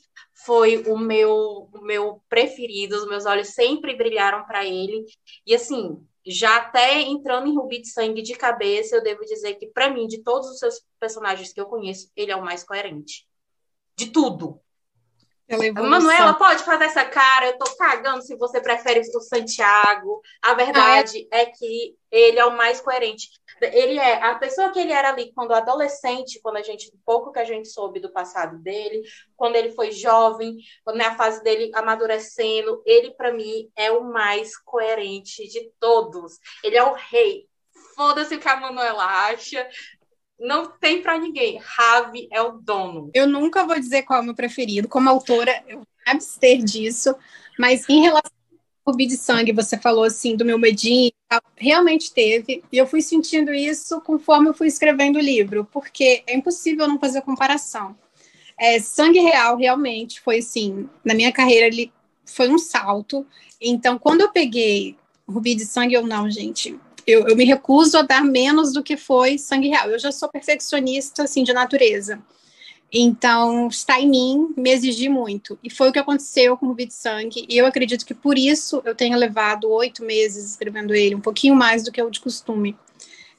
foi 0.45 0.77
o 0.87 0.97
meu, 0.97 1.69
o 1.73 1.81
meu 1.81 2.21
preferido, 2.29 2.95
os 2.95 3.07
meus 3.07 3.25
olhos 3.25 3.49
sempre 3.49 3.95
brilharam 3.95 4.45
para 4.45 4.65
ele. 4.65 5.05
E 5.45 5.53
assim, 5.53 6.03
já 6.25 6.57
até 6.57 7.01
entrando 7.01 7.47
em 7.47 7.55
Rubi 7.55 7.81
de 7.81 7.89
Sangue 7.89 8.21
de 8.21 8.35
cabeça, 8.35 8.95
eu 8.95 9.03
devo 9.03 9.25
dizer 9.25 9.55
que, 9.55 9.67
para 9.67 9.89
mim, 9.89 10.07
de 10.07 10.23
todos 10.23 10.49
os 10.49 10.59
seus 10.59 10.81
personagens 10.99 11.51
que 11.53 11.59
eu 11.59 11.65
conheço, 11.65 12.11
ele 12.15 12.31
é 12.31 12.35
o 12.35 12.43
mais 12.43 12.63
coerente. 12.63 13.27
De 13.95 14.07
tudo. 14.11 14.59
Manuela, 15.83 16.33
pode 16.33 16.63
fazer 16.63 16.85
essa 16.85 17.03
cara, 17.03 17.47
eu 17.47 17.57
tô 17.57 17.75
cagando 17.75 18.21
se 18.21 18.35
você 18.37 18.61
prefere 18.61 19.01
o 19.01 19.21
Santiago. 19.21 20.21
A 20.41 20.53
verdade 20.53 21.27
ah, 21.31 21.37
é. 21.37 21.41
é 21.41 21.45
que 21.45 21.95
ele 22.09 22.39
é 22.39 22.45
o 22.45 22.55
mais 22.55 22.79
coerente. 22.79 23.29
Ele 23.61 23.99
é 23.99 24.23
a 24.23 24.35
pessoa 24.35 24.71
que 24.71 24.79
ele 24.79 24.91
era 24.91 25.09
ali 25.09 25.31
quando 25.33 25.53
adolescente, 25.53 26.39
quando 26.41 26.57
a 26.57 26.61
gente, 26.61 26.91
pouco 27.05 27.31
que 27.31 27.39
a 27.39 27.43
gente 27.45 27.69
soube 27.69 27.99
do 27.99 28.11
passado 28.11 28.57
dele, 28.59 29.01
quando 29.35 29.55
ele 29.55 29.71
foi 29.71 29.91
jovem, 29.91 30.57
quando 30.83 30.97
na 30.97 31.15
fase 31.15 31.43
dele 31.43 31.71
amadurecendo, 31.73 32.81
ele 32.85 33.11
para 33.11 33.33
mim 33.33 33.69
é 33.75 33.91
o 33.91 34.03
mais 34.03 34.57
coerente 34.57 35.47
de 35.47 35.69
todos. 35.79 36.39
Ele 36.63 36.77
é 36.77 36.83
o 36.83 36.93
rei. 36.93 37.47
Foda-se 37.95 38.35
o 38.35 38.39
que 38.39 38.47
a 38.47 38.55
Manuela 38.55 39.05
acha, 39.05 39.67
não 40.41 40.65
tem 40.65 41.01
para 41.01 41.19
ninguém. 41.19 41.59
Ravi 41.63 42.27
é 42.31 42.41
o 42.41 42.53
dono. 42.53 43.11
Eu 43.13 43.27
nunca 43.27 43.63
vou 43.63 43.79
dizer 43.79 44.01
qual 44.01 44.19
é 44.19 44.21
o 44.23 44.25
meu 44.25 44.35
preferido. 44.35 44.87
Como 44.87 45.07
autora, 45.07 45.63
eu 45.67 45.77
vou 45.77 45.87
abster 46.05 46.63
disso. 46.63 47.15
Mas 47.59 47.87
em 47.87 48.01
relação 48.01 48.31
ao 48.85 48.91
Rubi 48.91 49.05
de 49.05 49.17
Sangue, 49.17 49.53
você 49.53 49.77
falou 49.77 50.03
assim 50.03 50.35
do 50.35 50.43
meu 50.43 50.57
medinho. 50.57 51.11
Realmente 51.55 52.11
teve. 52.11 52.63
E 52.71 52.77
eu 52.77 52.87
fui 52.87 53.01
sentindo 53.03 53.53
isso 53.53 54.01
conforme 54.01 54.49
eu 54.49 54.53
fui 54.53 54.67
escrevendo 54.67 55.17
o 55.17 55.21
livro. 55.21 55.67
Porque 55.71 56.23
é 56.25 56.35
impossível 56.35 56.87
não 56.87 56.99
fazer 56.99 57.21
comparação. 57.21 57.95
É, 58.59 58.79
sangue 58.79 59.19
Real, 59.19 59.57
realmente, 59.57 60.19
foi 60.19 60.39
assim. 60.39 60.89
Na 61.05 61.13
minha 61.13 61.31
carreira, 61.31 61.67
ele 61.67 61.93
foi 62.25 62.49
um 62.49 62.57
salto. 62.57 63.25
Então, 63.61 63.99
quando 63.99 64.21
eu 64.21 64.31
peguei 64.31 64.97
Rubi 65.27 65.53
de 65.53 65.65
Sangue, 65.65 65.93
eu 65.93 66.05
não, 66.05 66.29
gente 66.29 66.79
eu, 67.05 67.27
eu 67.27 67.35
me 67.35 67.45
recuso 67.45 67.97
a 67.97 68.01
dar 68.01 68.23
menos 68.23 68.73
do 68.73 68.83
que 68.83 68.97
foi 68.97 69.37
sangue 69.37 69.69
real. 69.69 69.89
Eu 69.89 69.99
já 69.99 70.11
sou 70.11 70.29
perfeccionista, 70.29 71.23
assim, 71.23 71.43
de 71.43 71.53
natureza. 71.53 72.21
Então, 72.93 73.69
está 73.69 73.99
em 74.01 74.09
mim 74.09 74.53
me 74.57 74.69
exigir 74.69 75.09
muito. 75.09 75.57
E 75.63 75.69
foi 75.69 75.89
o 75.89 75.91
que 75.93 75.99
aconteceu 75.99 76.57
com 76.57 76.65
o 76.65 76.69
Rubi 76.69 76.85
de 76.85 76.93
Sangue. 76.93 77.45
E 77.47 77.57
eu 77.57 77.65
acredito 77.65 78.05
que 78.05 78.13
por 78.13 78.37
isso 78.37 78.81
eu 78.83 78.93
tenho 78.93 79.17
levado 79.17 79.69
oito 79.69 80.03
meses 80.03 80.51
escrevendo 80.51 80.93
ele, 80.93 81.15
um 81.15 81.21
pouquinho 81.21 81.55
mais 81.55 81.83
do 81.83 81.91
que 81.91 82.01
o 82.01 82.09
de 82.09 82.19
costume. 82.19 82.75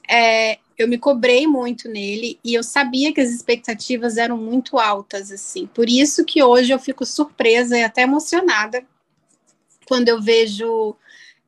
É, 0.09 0.57
eu 0.77 0.87
me 0.87 0.97
cobrei 0.97 1.45
muito 1.45 1.87
nele 1.87 2.39
e 2.43 2.55
eu 2.55 2.63
sabia 2.63 3.13
que 3.13 3.21
as 3.21 3.29
expectativas 3.29 4.17
eram 4.17 4.37
muito 4.37 4.79
altas, 4.79 5.31
assim. 5.31 5.67
Por 5.67 5.87
isso 5.87 6.25
que 6.25 6.41
hoje 6.41 6.73
eu 6.73 6.79
fico 6.79 7.05
surpresa 7.05 7.77
e 7.77 7.83
até 7.83 8.01
emocionada 8.01 8.83
quando 9.85 10.09
eu 10.09 10.19
vejo 10.21 10.95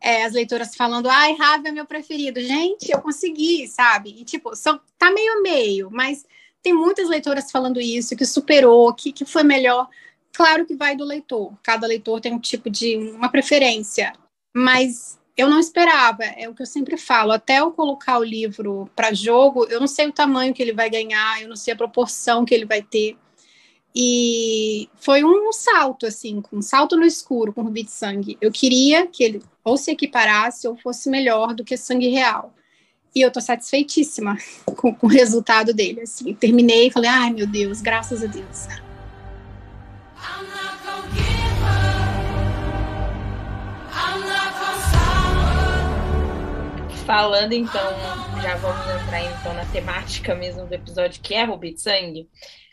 é, 0.05 0.23
as 0.23 0.33
leitoras 0.33 0.75
falando, 0.75 1.09
ai, 1.09 1.33
Ravi 1.33 1.69
é 1.69 1.71
meu 1.71 1.85
preferido. 1.85 2.39
Gente, 2.39 2.91
eu 2.91 3.01
consegui, 3.01 3.67
sabe? 3.67 4.15
E, 4.19 4.23
tipo, 4.23 4.55
são, 4.55 4.79
tá 4.99 5.09
meio 5.09 5.39
a 5.39 5.41
meio, 5.41 5.89
mas 5.91 6.23
tem 6.61 6.73
muitas 6.73 7.09
leitoras 7.09 7.49
falando 7.49 7.81
isso, 7.81 8.15
que 8.15 8.23
superou, 8.23 8.93
que, 8.93 9.11
que 9.11 9.25
foi 9.25 9.41
melhor. 9.41 9.89
Claro 10.31 10.63
que 10.63 10.75
vai 10.75 10.95
do 10.95 11.03
leitor. 11.03 11.51
Cada 11.63 11.87
leitor 11.87 12.21
tem 12.21 12.31
um 12.31 12.39
tipo 12.39 12.69
de 12.69 12.95
uma 12.95 13.29
preferência, 13.29 14.13
mas 14.55 15.19
eu 15.35 15.49
não 15.49 15.59
esperava. 15.59 16.23
É 16.23 16.47
o 16.47 16.53
que 16.53 16.61
eu 16.61 16.67
sempre 16.67 16.97
falo. 16.97 17.31
Até 17.31 17.59
eu 17.61 17.71
colocar 17.71 18.19
o 18.19 18.23
livro 18.23 18.87
para 18.95 19.11
jogo, 19.11 19.65
eu 19.65 19.79
não 19.79 19.87
sei 19.87 20.07
o 20.07 20.13
tamanho 20.13 20.53
que 20.53 20.61
ele 20.61 20.73
vai 20.73 20.87
ganhar, 20.87 21.41
eu 21.41 21.49
não 21.49 21.55
sei 21.55 21.73
a 21.73 21.77
proporção 21.77 22.45
que 22.45 22.53
ele 22.53 22.65
vai 22.65 22.83
ter. 22.83 23.17
E 23.97 24.89
foi 24.97 25.23
um 25.23 25.53
salto, 25.53 26.05
assim, 26.05 26.43
um 26.51 26.62
salto 26.62 26.97
no 26.97 27.05
escuro 27.05 27.53
com 27.53 27.62
Rubi 27.62 27.84
de 27.84 27.91
Sangue. 27.91 28.38
Eu 28.41 28.51
queria 28.51 29.08
que 29.08 29.23
ele 29.23 29.41
ou 29.63 29.77
se 29.77 29.89
equiparasse 29.89 30.67
ou 30.67 30.75
fosse 30.75 31.10
melhor 31.10 31.53
do 31.53 31.63
que 31.63 31.77
Sangue 31.77 32.10
Real. 32.10 32.53
E 33.15 33.21
eu 33.21 33.31
tô 33.31 33.39
satisfeitíssima 33.39 34.38
com, 34.75 34.93
com 34.93 35.08
o 35.08 35.10
resultado 35.10 35.73
dele. 35.73 36.01
Assim, 36.01 36.34
terminei 36.34 36.88
e 36.88 36.91
falei, 36.91 37.10
ai 37.10 37.31
meu 37.31 37.47
Deus, 37.47 37.81
graças 37.81 38.21
a 38.21 38.27
Deus. 38.27 38.67
Falando 47.05 47.53
então, 47.53 47.93
já 48.41 48.55
vamos 48.58 49.03
entrar 49.03 49.23
então 49.23 49.53
na 49.53 49.63
temática 49.65 50.36
mesmo 50.36 50.65
do 50.65 50.73
episódio, 50.73 51.21
que 51.21 51.34
é 51.34 51.45
Rubi 51.45 51.73
de 51.73 51.81
Sangue. 51.81 52.27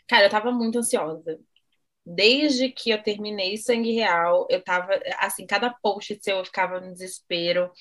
Cara, 0.07 0.25
eu 0.25 0.29
tava 0.29 0.51
muito 0.51 0.79
ansiosa. 0.79 1.39
Desde 2.05 2.69
que 2.69 2.89
eu 2.91 3.01
terminei 3.01 3.57
Sangue 3.57 3.93
Real, 3.93 4.45
eu 4.49 4.61
tava, 4.63 4.93
assim, 5.19 5.45
cada 5.47 5.69
post 5.81 6.17
seu 6.21 6.37
eu 6.37 6.45
ficava 6.45 6.81
no 6.81 6.93
desespero. 6.93 7.71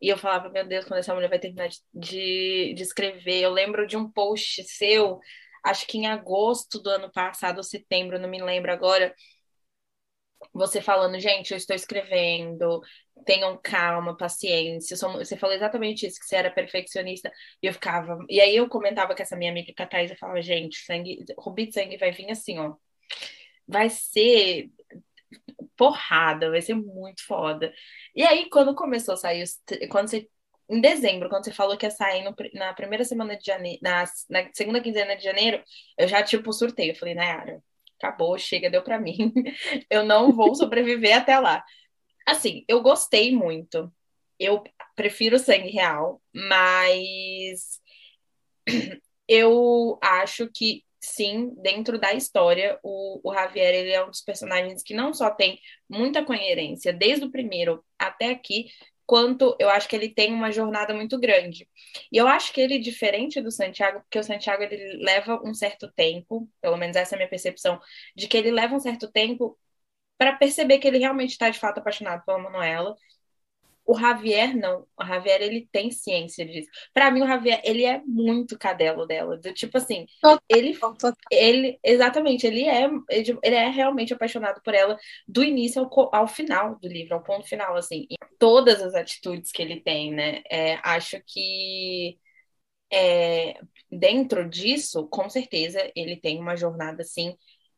E 0.00 0.08
eu 0.08 0.18
falava, 0.18 0.50
meu 0.50 0.66
Deus, 0.66 0.84
quando 0.84 1.00
essa 1.00 1.14
mulher 1.14 1.28
vai 1.28 1.38
terminar 1.38 1.68
de, 1.94 2.74
de, 2.74 2.82
escrever. 2.82 3.42
Eu 3.42 3.50
lembro 3.50 3.86
de 3.86 3.96
um 3.96 4.10
post 4.10 4.64
seu, 4.64 5.20
acho 5.64 5.86
que 5.86 5.98
em 5.98 6.06
agosto 6.06 6.80
do 6.80 6.90
ano 6.90 7.10
passado, 7.12 7.58
ou 7.58 7.64
setembro, 7.64 8.18
não 8.18 8.28
me 8.28 8.42
lembro 8.42 8.72
agora, 8.72 9.14
você 10.52 10.80
falando, 10.80 11.18
gente, 11.18 11.50
eu 11.52 11.56
estou 11.56 11.74
escrevendo, 11.74 12.80
tenham 13.24 13.58
calma, 13.62 14.16
paciência. 14.16 14.96
Você 14.96 15.36
falou 15.36 15.54
exatamente 15.54 16.06
isso, 16.06 16.18
que 16.20 16.26
você 16.26 16.36
era 16.36 16.50
perfeccionista. 16.50 17.30
E 17.62 17.66
eu 17.66 17.72
ficava. 17.72 18.18
E 18.28 18.40
aí 18.40 18.56
eu 18.56 18.68
comentava 18.68 19.14
com 19.14 19.22
essa 19.22 19.36
minha 19.36 19.50
amiga 19.50 19.72
Catarina 19.74 20.14
e 20.14 20.16
falava, 20.16 20.42
gente, 20.42 20.78
sangue, 20.84 21.24
rubi 21.38 21.66
de 21.66 21.74
sangue 21.74 21.96
vai 21.96 22.10
vir 22.12 22.30
assim, 22.30 22.58
ó. 22.58 22.74
Vai 23.66 23.88
ser 23.90 24.70
porrada, 25.76 26.50
vai 26.50 26.62
ser 26.62 26.74
muito 26.74 27.24
foda. 27.26 27.72
E 28.14 28.22
aí, 28.22 28.48
quando 28.50 28.74
começou 28.74 29.14
a 29.14 29.16
sair, 29.16 29.44
quando 29.90 30.08
você, 30.08 30.28
em 30.68 30.80
dezembro, 30.80 31.28
quando 31.28 31.44
você 31.44 31.52
falou 31.52 31.76
que 31.76 31.86
ia 31.86 31.90
sair 31.90 32.22
no, 32.24 32.34
na 32.54 32.72
primeira 32.74 33.04
semana 33.04 33.36
de 33.36 33.44
janeiro, 33.44 33.78
na, 33.82 34.04
na 34.30 34.50
segunda 34.54 34.80
quinzena 34.80 35.16
de 35.16 35.24
janeiro, 35.24 35.62
eu 35.98 36.08
já, 36.08 36.22
tipo, 36.22 36.52
surtei. 36.52 36.90
Eu 36.90 36.96
falei, 36.96 37.14
Nayara, 37.14 37.62
acabou, 37.98 38.38
chega, 38.38 38.70
deu 38.70 38.82
para 38.82 39.00
mim. 39.00 39.32
eu 39.90 40.04
não 40.04 40.32
vou 40.32 40.54
sobreviver 40.54 41.16
até 41.16 41.38
lá. 41.38 41.64
Assim, 42.26 42.64
eu 42.68 42.82
gostei 42.82 43.34
muito. 43.34 43.92
Eu 44.38 44.62
prefiro 44.96 45.38
sangue 45.38 45.70
real, 45.70 46.20
mas 46.34 47.80
eu 49.28 49.98
acho 50.02 50.48
que 50.52 50.82
sim, 51.00 51.52
dentro 51.58 51.98
da 51.98 52.14
história, 52.14 52.78
o, 52.82 53.20
o 53.22 53.34
Javier 53.34 53.74
ele 53.74 53.92
é 53.92 54.02
um 54.02 54.10
dos 54.10 54.22
personagens 54.22 54.82
que 54.82 54.94
não 54.94 55.12
só 55.12 55.30
tem 55.30 55.60
muita 55.88 56.24
coerência 56.24 56.92
desde 56.92 57.26
o 57.26 57.30
primeiro 57.30 57.84
até 57.98 58.30
aqui, 58.30 58.66
quanto 59.06 59.56
eu 59.58 59.68
acho 59.70 59.88
que 59.88 59.96
ele 59.96 60.08
tem 60.08 60.32
uma 60.32 60.50
jornada 60.52 60.94
muito 60.94 61.18
grande. 61.18 61.68
E 62.10 62.16
eu 62.16 62.26
acho 62.26 62.52
que 62.52 62.60
ele, 62.60 62.78
diferente 62.78 63.40
do 63.40 63.50
Santiago, 63.50 64.00
porque 64.00 64.18
o 64.18 64.24
Santiago 64.24 64.62
ele 64.62 65.02
leva 65.04 65.40
um 65.44 65.54
certo 65.54 65.90
tempo, 65.92 66.48
pelo 66.60 66.76
menos 66.76 66.96
essa 66.96 67.14
é 67.14 67.16
a 67.16 67.18
minha 67.18 67.28
percepção, 67.30 67.80
de 68.16 68.28
que 68.28 68.36
ele 68.36 68.50
leva 68.50 68.74
um 68.74 68.80
certo 68.80 69.10
tempo 69.10 69.58
para 70.18 70.36
perceber 70.36 70.78
que 70.78 70.88
ele 70.88 70.98
realmente 70.98 71.30
está 71.32 71.50
de 71.50 71.58
fato 71.58 71.78
apaixonado 71.78 72.24
pela 72.24 72.38
Manuela 72.38 72.94
o 73.86 73.98
Javier 73.98 74.56
não. 74.56 74.86
O 74.98 75.04
Javier, 75.04 75.42
ele 75.42 75.68
tem 75.70 75.90
ciência 75.90 76.44
disso. 76.46 76.68
Para 76.92 77.10
mim, 77.10 77.22
o 77.22 77.26
Javier, 77.26 77.60
ele 77.64 77.84
é 77.84 78.00
muito 78.06 78.58
cadelo 78.58 79.06
dela. 79.06 79.36
Do, 79.36 79.52
tipo 79.52 79.76
assim, 79.76 80.06
ele, 80.48 80.78
ele, 81.30 81.78
exatamente, 81.82 82.46
ele 82.46 82.64
é, 82.64 82.88
ele 83.10 83.56
é 83.56 83.68
realmente 83.68 84.14
apaixonado 84.14 84.60
por 84.62 84.74
ela 84.74 84.98
do 85.28 85.44
início 85.44 85.82
ao, 85.82 86.14
ao 86.14 86.28
final 86.28 86.78
do 86.78 86.88
livro, 86.88 87.14
ao 87.14 87.22
ponto 87.22 87.46
final, 87.46 87.76
assim. 87.76 88.06
E 88.10 88.16
todas 88.38 88.82
as 88.82 88.94
atitudes 88.94 89.52
que 89.52 89.62
ele 89.62 89.80
tem, 89.80 90.12
né? 90.12 90.42
É, 90.50 90.78
acho 90.82 91.20
que 91.26 92.18
é, 92.92 93.60
dentro 93.90 94.48
disso, 94.48 95.08
com 95.08 95.28
certeza, 95.28 95.90
ele 95.96 96.16
tem 96.16 96.38
uma 96.38 96.56
jornada, 96.56 97.02
assim, 97.02 97.36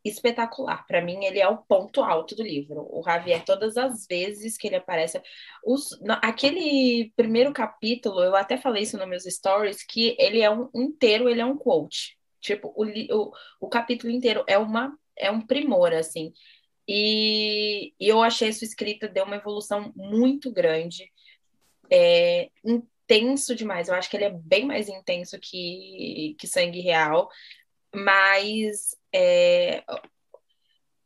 espetacular. 0.09 0.87
Para 0.87 1.03
mim, 1.03 1.25
ele 1.25 1.41
é 1.41 1.49
o 1.49 1.59
ponto 1.59 2.03
alto 2.03 2.35
do 2.35 2.43
livro. 2.43 2.87
O 2.91 3.03
Javier, 3.03 3.45
todas 3.45 3.77
as 3.77 4.07
vezes 4.07 4.57
que 4.57 4.67
ele 4.67 4.77
aparece. 4.77 5.21
Os, 5.65 5.99
aquele 6.23 7.13
primeiro 7.17 7.53
capítulo, 7.53 8.23
eu 8.23 8.37
até 8.37 8.57
falei 8.57 8.83
isso 8.83 8.99
nos 8.99 9.09
meus 9.09 9.25
stories, 9.25 9.85
que 9.85 10.17
ele 10.19 10.41
é 10.41 10.51
um 10.51 10.69
inteiro, 10.75 11.29
ele 11.29 11.41
é 11.41 11.45
um 11.45 11.57
quote. 11.57 12.17
Tipo, 12.41 12.73
o, 12.77 12.85
o, 12.85 13.33
o 13.61 13.69
capítulo 13.69 14.13
inteiro 14.13 14.45
é 14.47 14.59
uma 14.59 14.97
é 15.19 15.31
um 15.31 15.41
primor, 15.41 15.93
assim. 15.93 16.33
E, 16.87 17.93
e 17.99 18.09
eu 18.09 18.23
achei 18.23 18.53
sua 18.53 18.67
escrita 18.67 19.09
deu 19.09 19.25
uma 19.25 19.37
evolução 19.37 19.93
muito 19.97 20.53
grande. 20.53 21.11
É, 21.91 22.51
intenso 22.65 23.55
demais. 23.55 23.89
Eu 23.89 23.95
acho 23.95 24.11
que 24.11 24.17
ele 24.17 24.25
é 24.25 24.31
bem 24.31 24.67
mais 24.67 24.89
intenso 24.89 25.39
que, 25.41 26.37
que 26.39 26.47
Sangue 26.47 26.81
Real 26.81 27.29
mas 27.97 28.95
é, 29.13 29.83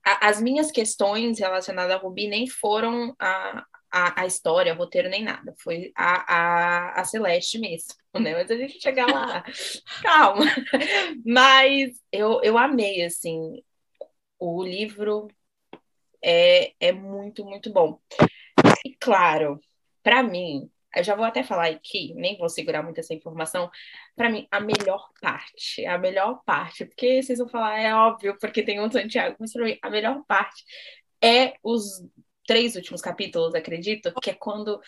as 0.05 0.41
minhas 0.41 0.71
questões 0.71 1.39
relacionadas 1.39 1.95
a 1.95 1.99
Rubi 1.99 2.29
nem 2.29 2.49
foram 2.49 3.15
a, 3.19 3.65
a, 3.91 4.23
a 4.23 4.27
história, 4.27 4.75
roteiro, 4.75 5.09
nem 5.09 5.23
nada. 5.23 5.55
Foi 5.63 5.93
a, 5.97 6.35
a, 6.35 7.01
a 7.01 7.05
Celeste 7.05 7.59
mesmo, 7.59 7.95
né? 8.21 8.35
Mas 8.35 8.51
a 8.51 8.57
gente 8.57 8.81
chegar 8.81 9.07
lá. 9.07 9.45
Calma. 10.03 10.45
Mas 11.25 12.01
eu, 12.11 12.41
eu 12.43 12.59
amei, 12.59 13.05
assim. 13.05 13.63
O 14.39 14.65
livro 14.65 15.29
é, 16.25 16.73
é 16.81 16.93
muito, 16.93 17.45
muito 17.45 17.71
bom. 17.71 18.01
E 18.85 18.97
claro, 18.97 19.61
para 20.03 20.23
mim, 20.23 20.71
eu 20.97 21.05
já 21.05 21.15
vou 21.15 21.25
até 21.25 21.43
falar 21.43 21.69
aqui, 21.69 22.15
nem 22.15 22.37
vou 22.37 22.49
segurar 22.49 22.83
muito 22.83 23.01
essa 23.01 23.15
informação. 23.15 23.71
Para 24.17 24.31
mim, 24.31 24.47
a 24.51 24.61
melhor 24.61 25.09
parte, 25.21 25.85
a 25.87 25.99
melhor 25.99 26.43
parte, 26.45 26.85
porque 26.85 27.23
vocês 27.23 27.39
vão 27.39 27.49
falar, 27.49 27.79
é 27.81 27.95
óbvio, 27.95 28.37
porque 28.41 28.63
tem 28.63 28.81
um 28.81 28.91
Santiago, 28.91 29.37
mas 29.39 29.53
para 29.53 29.65
mim, 29.65 29.79
a 29.83 29.91
melhor 29.91 30.25
parte 30.27 30.65
é 31.23 31.55
os 31.63 32.03
três 32.47 32.75
últimos 32.77 33.01
capítulos, 33.01 33.55
acredito, 33.55 34.13
que 34.21 34.31
é 34.31 34.35
quando 34.35 34.81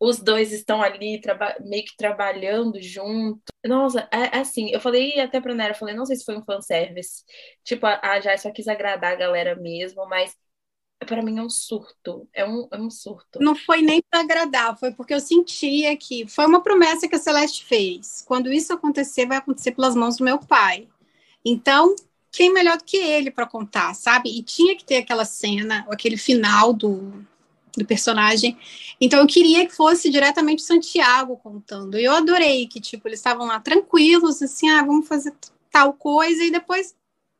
os 0.00 0.20
dois 0.20 0.52
estão 0.52 0.80
ali 0.80 1.20
meio 1.60 1.84
que 1.84 1.96
trabalhando 1.96 2.80
junto. 2.80 3.42
Nossa, 3.66 4.08
é, 4.12 4.36
é 4.36 4.40
assim, 4.40 4.70
eu 4.70 4.80
falei 4.80 5.18
até 5.18 5.40
pra 5.40 5.54
Nera, 5.54 5.72
eu 5.72 5.76
falei, 5.76 5.94
não 5.94 6.06
sei 6.06 6.16
se 6.16 6.24
foi 6.24 6.36
um 6.38 6.44
fanservice. 6.44 7.24
Tipo, 7.64 7.86
a, 7.86 7.98
a 8.02 8.20
Jai 8.20 8.38
só 8.38 8.52
quis 8.52 8.68
agradar 8.68 9.12
a 9.12 9.16
galera 9.16 9.56
mesmo, 9.56 10.06
mas 10.08 10.36
para 11.06 11.22
mim 11.22 11.38
é 11.38 11.42
um 11.42 11.50
surto, 11.50 12.28
é 12.34 12.44
um, 12.44 12.68
é 12.70 12.80
um 12.80 12.90
surto. 12.90 13.38
Não 13.40 13.54
foi 13.54 13.82
nem 13.82 14.02
para 14.10 14.20
agradar, 14.20 14.78
foi 14.78 14.92
porque 14.92 15.14
eu 15.14 15.20
sentia 15.20 15.96
que 15.96 16.26
foi 16.26 16.46
uma 16.46 16.62
promessa 16.62 17.08
que 17.08 17.14
a 17.14 17.18
Celeste 17.18 17.64
fez. 17.64 18.24
Quando 18.26 18.52
isso 18.52 18.72
acontecer, 18.72 19.26
vai 19.26 19.38
acontecer 19.38 19.72
pelas 19.72 19.94
mãos 19.94 20.16
do 20.16 20.24
meu 20.24 20.38
pai. 20.38 20.88
Então, 21.44 21.94
quem 22.30 22.52
melhor 22.52 22.76
do 22.76 22.84
que 22.84 22.96
ele 22.96 23.30
para 23.30 23.46
contar, 23.46 23.94
sabe? 23.94 24.36
E 24.36 24.42
tinha 24.42 24.76
que 24.76 24.84
ter 24.84 24.96
aquela 24.96 25.24
cena, 25.24 25.86
aquele 25.88 26.16
final 26.16 26.72
do, 26.72 27.24
do 27.76 27.84
personagem. 27.84 28.58
Então 29.00 29.20
eu 29.20 29.26
queria 29.26 29.66
que 29.66 29.74
fosse 29.74 30.10
diretamente 30.10 30.62
Santiago 30.62 31.36
contando. 31.36 31.98
E 31.98 32.04
eu 32.04 32.12
adorei 32.12 32.66
que 32.66 32.80
tipo 32.80 33.08
eles 33.08 33.20
estavam 33.20 33.46
lá 33.46 33.60
tranquilos, 33.60 34.42
assim, 34.42 34.68
ah, 34.68 34.82
vamos 34.82 35.06
fazer 35.06 35.32
tal 35.70 35.92
coisa 35.92 36.42
e 36.44 36.50
depois 36.50 36.94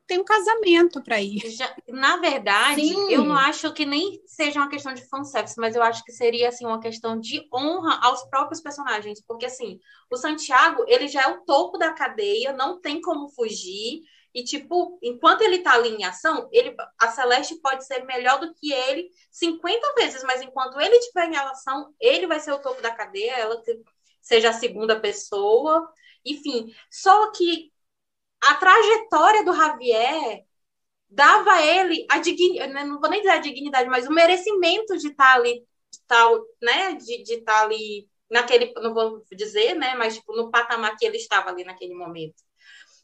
tem 0.08 0.18
um 0.18 0.24
casamento 0.24 1.02
para 1.02 1.20
ir. 1.20 1.38
Já, 1.50 1.76
na 1.86 2.16
verdade, 2.16 2.80
Sim. 2.80 3.12
eu 3.12 3.22
não 3.24 3.36
acho 3.36 3.72
que 3.74 3.84
nem 3.84 4.20
seja 4.26 4.58
uma 4.58 4.70
questão 4.70 4.94
de 4.94 5.06
fanservice, 5.06 5.60
mas 5.60 5.76
eu 5.76 5.82
acho 5.82 6.02
que 6.02 6.10
seria 6.10 6.48
assim 6.48 6.64
uma 6.64 6.80
questão 6.80 7.20
de 7.20 7.46
honra 7.52 8.00
aos 8.02 8.24
próprios 8.24 8.60
personagens, 8.60 9.22
porque 9.24 9.44
assim, 9.44 9.78
o 10.10 10.16
Santiago, 10.16 10.82
ele 10.88 11.06
já 11.08 11.22
é 11.22 11.28
o 11.28 11.44
topo 11.44 11.76
da 11.76 11.92
cadeia, 11.92 12.54
não 12.54 12.80
tem 12.80 13.02
como 13.02 13.28
fugir. 13.28 14.00
E, 14.34 14.44
tipo, 14.44 14.98
enquanto 15.02 15.42
ele 15.42 15.58
tá 15.58 15.74
ali 15.74 15.90
em 15.90 16.04
ação, 16.04 16.48
ele, 16.52 16.74
a 16.98 17.08
Celeste 17.08 17.56
pode 17.56 17.84
ser 17.86 18.04
melhor 18.04 18.40
do 18.40 18.54
que 18.54 18.72
ele 18.72 19.10
50 19.30 19.94
vezes, 19.94 20.22
mas 20.22 20.40
enquanto 20.40 20.80
ele 20.80 20.96
estiver 20.96 21.28
em 21.28 21.36
ação, 21.36 21.94
ele 22.00 22.26
vai 22.26 22.40
ser 22.40 22.52
o 22.52 22.60
topo 22.60 22.80
da 22.80 22.90
cadeia, 22.90 23.32
ela 23.32 23.62
seja 24.22 24.50
a 24.50 24.54
segunda 24.54 24.98
pessoa. 24.98 25.86
Enfim, 26.24 26.72
só 26.90 27.30
que 27.32 27.70
a 28.40 28.54
trajetória 28.54 29.44
do 29.44 29.54
Javier 29.54 30.44
dava 31.10 31.52
a 31.52 31.66
ele 31.66 32.06
a 32.10 32.18
dignidade, 32.18 32.72
não 32.72 33.00
vou 33.00 33.10
nem 33.10 33.20
dizer 33.20 33.32
a 33.32 33.38
dignidade, 33.38 33.88
mas 33.88 34.06
o 34.06 34.12
merecimento 34.12 34.96
de 34.98 35.08
estar 35.08 35.34
ali, 35.34 35.64
de 35.90 35.98
estar, 35.98 36.30
né, 36.62 36.94
de, 36.94 37.22
de 37.22 37.34
estar 37.34 37.62
ali 37.62 38.08
naquele, 38.30 38.72
não 38.74 38.92
vou 38.92 39.24
dizer, 39.32 39.74
né, 39.74 39.94
mas 39.94 40.16
tipo, 40.16 40.34
no 40.36 40.50
patamar 40.50 40.96
que 40.96 41.06
ele 41.06 41.16
estava 41.16 41.50
ali 41.50 41.64
naquele 41.64 41.94
momento. 41.94 42.42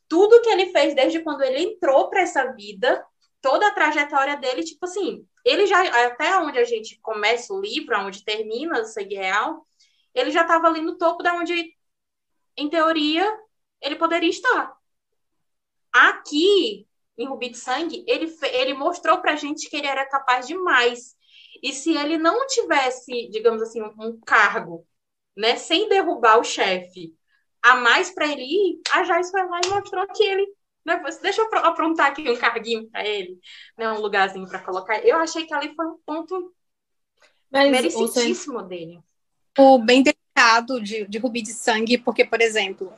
Tudo 0.06 0.42
que 0.42 0.50
ele 0.50 0.66
fez 0.66 0.94
desde 0.94 1.20
quando 1.22 1.42
ele 1.42 1.60
entrou 1.60 2.10
para 2.10 2.20
essa 2.20 2.52
vida, 2.52 3.04
toda 3.40 3.66
a 3.66 3.72
trajetória 3.72 4.36
dele, 4.36 4.62
tipo 4.62 4.84
assim, 4.84 5.26
ele 5.44 5.66
já, 5.66 5.80
até 6.06 6.38
onde 6.38 6.58
a 6.58 6.64
gente 6.64 6.98
começa 7.00 7.52
o 7.52 7.60
livro, 7.60 7.98
onde 7.98 8.24
termina 8.24 8.80
o 8.80 8.84
Sangue 8.84 9.16
Real, 9.16 9.66
ele 10.14 10.30
já 10.30 10.42
estava 10.42 10.68
ali 10.68 10.80
no 10.80 10.96
topo 10.96 11.22
da 11.22 11.34
onde, 11.34 11.74
em 12.56 12.68
teoria, 12.68 13.26
ele 13.80 13.96
poderia 13.96 14.30
estar. 14.30 14.74
Aqui, 15.94 16.88
em 17.16 17.28
Rubi 17.28 17.50
de 17.50 17.56
Sangue, 17.56 18.04
ele, 18.08 18.26
ele 18.52 18.74
mostrou 18.74 19.18
pra 19.18 19.36
gente 19.36 19.70
que 19.70 19.76
ele 19.76 19.86
era 19.86 20.04
capaz 20.06 20.46
de 20.46 20.56
mais. 20.56 21.14
E 21.62 21.72
se 21.72 21.96
ele 21.96 22.18
não 22.18 22.46
tivesse, 22.48 23.28
digamos 23.30 23.62
assim, 23.62 23.80
um 23.80 24.20
cargo, 24.26 24.84
né, 25.36 25.54
sem 25.56 25.88
derrubar 25.88 26.38
o 26.38 26.44
chefe, 26.44 27.14
a 27.62 27.76
mais 27.76 28.10
para 28.10 28.26
ele 28.26 28.42
ir, 28.42 28.80
a 28.92 29.04
Jais 29.04 29.30
foi 29.30 29.46
lá 29.46 29.60
e 29.64 29.68
mostrou 29.68 30.06
que 30.08 30.24
ele 30.24 30.52
né, 30.84 31.00
deixa 31.22 31.40
eu 31.40 31.48
aprontar 31.58 32.08
aqui 32.08 32.28
um 32.28 32.36
carguinho 32.36 32.86
para 32.90 33.06
ele, 33.06 33.38
né, 33.78 33.90
um 33.90 34.00
lugarzinho 34.00 34.46
para 34.46 34.58
colocar. 34.58 35.02
Eu 35.04 35.16
achei 35.16 35.46
que 35.46 35.54
ali 35.54 35.74
foi 35.74 35.86
um 35.86 35.98
ponto 36.04 36.52
Mas 37.50 37.70
merecidíssimo 37.70 38.58
o 38.58 38.62
dele. 38.62 39.00
O 39.56 39.78
bem 39.78 40.02
delicado 40.02 40.82
de, 40.82 41.06
de 41.06 41.18
Rubi 41.18 41.40
de 41.40 41.54
Sangue, 41.54 41.96
porque, 41.96 42.24
por 42.24 42.40
exemplo, 42.40 42.92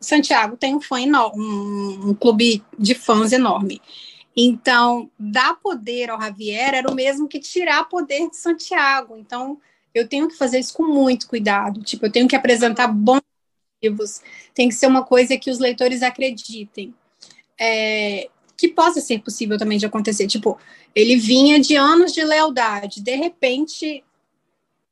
Santiago 0.00 0.56
tem 0.56 0.74
um 0.74 0.80
fã 0.80 1.00
enorme, 1.00 1.42
um, 1.42 2.10
um 2.10 2.14
clube 2.14 2.64
de 2.78 2.94
fãs 2.94 3.32
enorme. 3.32 3.80
Então, 4.36 5.10
dar 5.18 5.56
poder 5.56 6.10
ao 6.10 6.20
Javier 6.20 6.74
era 6.74 6.90
o 6.90 6.94
mesmo 6.94 7.28
que 7.28 7.38
tirar 7.38 7.88
poder 7.88 8.30
de 8.30 8.36
Santiago. 8.36 9.16
Então, 9.16 9.60
eu 9.94 10.08
tenho 10.08 10.28
que 10.28 10.36
fazer 10.36 10.58
isso 10.58 10.72
com 10.72 10.84
muito 10.84 11.28
cuidado. 11.28 11.82
Tipo, 11.82 12.06
eu 12.06 12.12
tenho 12.12 12.28
que 12.28 12.36
apresentar 12.36 12.88
bons 12.88 13.20
motivos. 13.82 14.22
Tem 14.54 14.68
que 14.68 14.74
ser 14.74 14.86
uma 14.86 15.04
coisa 15.04 15.36
que 15.36 15.50
os 15.50 15.58
leitores 15.58 16.02
acreditem. 16.02 16.94
É, 17.58 18.30
que 18.56 18.68
possa 18.68 19.00
ser 19.00 19.20
possível 19.20 19.58
também 19.58 19.78
de 19.78 19.86
acontecer. 19.86 20.26
Tipo, 20.26 20.58
ele 20.94 21.16
vinha 21.16 21.58
de 21.58 21.76
anos 21.76 22.12
de 22.12 22.22
lealdade, 22.22 23.02
de 23.02 23.16
repente 23.16 24.04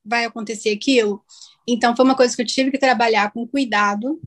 vai 0.05 0.25
acontecer 0.25 0.71
aquilo. 0.71 1.23
Então, 1.67 1.95
foi 1.95 2.05
uma 2.05 2.17
coisa 2.17 2.35
que 2.35 2.43
eu 2.43 2.47
tive 2.47 2.71
que 2.71 2.79
trabalhar 2.79 3.31
com 3.31 3.47
cuidado. 3.47 4.21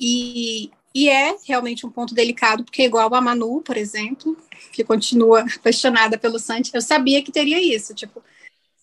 E, 0.00 0.70
e 0.94 1.08
é 1.08 1.36
realmente 1.44 1.84
um 1.84 1.90
ponto 1.90 2.14
delicado, 2.14 2.64
porque, 2.64 2.84
igual 2.84 3.14
a 3.14 3.20
Manu, 3.20 3.60
por 3.60 3.76
exemplo, 3.76 4.36
que 4.72 4.82
continua 4.82 5.44
apaixonada 5.58 6.16
pelo 6.16 6.38
Santi, 6.38 6.70
eu 6.74 6.80
sabia 6.80 7.22
que 7.22 7.30
teria 7.30 7.60
isso. 7.60 7.94
Tipo, 7.94 8.22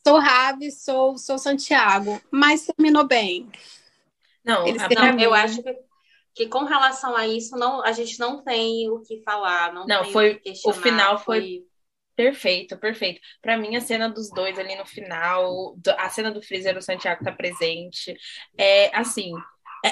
sou 0.06 0.20
Ravi, 0.20 0.72
sou, 0.72 1.18
sou 1.18 1.38
Santiago, 1.38 2.22
mas 2.30 2.66
terminou 2.66 3.06
bem. 3.06 3.50
Não, 4.46 4.66
não 4.66 5.20
eu 5.20 5.34
acho 5.34 5.62
que, 5.62 5.76
que, 6.34 6.48
com 6.48 6.64
relação 6.64 7.16
a 7.16 7.28
isso, 7.28 7.58
não, 7.58 7.84
a 7.84 7.92
gente 7.92 8.18
não 8.20 8.44
tem 8.44 8.90
o 8.90 9.02
que 9.02 9.22
falar. 9.24 9.74
Não, 9.74 9.86
não 9.86 10.06
foi 10.06 10.42
o, 10.66 10.70
o 10.70 10.74
final 10.74 11.18
foi, 11.18 11.42
foi 11.42 11.68
Perfeito, 12.18 12.76
perfeito. 12.78 13.22
Para 13.40 13.56
mim, 13.58 13.76
a 13.76 13.80
cena 13.80 14.10
dos 14.10 14.32
dois 14.32 14.58
ali 14.58 14.76
no 14.76 14.88
final, 14.88 15.78
a 16.00 16.10
cena 16.10 16.32
do 16.32 16.42
Freezer 16.42 16.76
o 16.76 16.82
Santiago 16.82 17.24
tá 17.24 17.32
presente. 17.32 18.18
É 18.58 18.90
assim, 18.98 19.34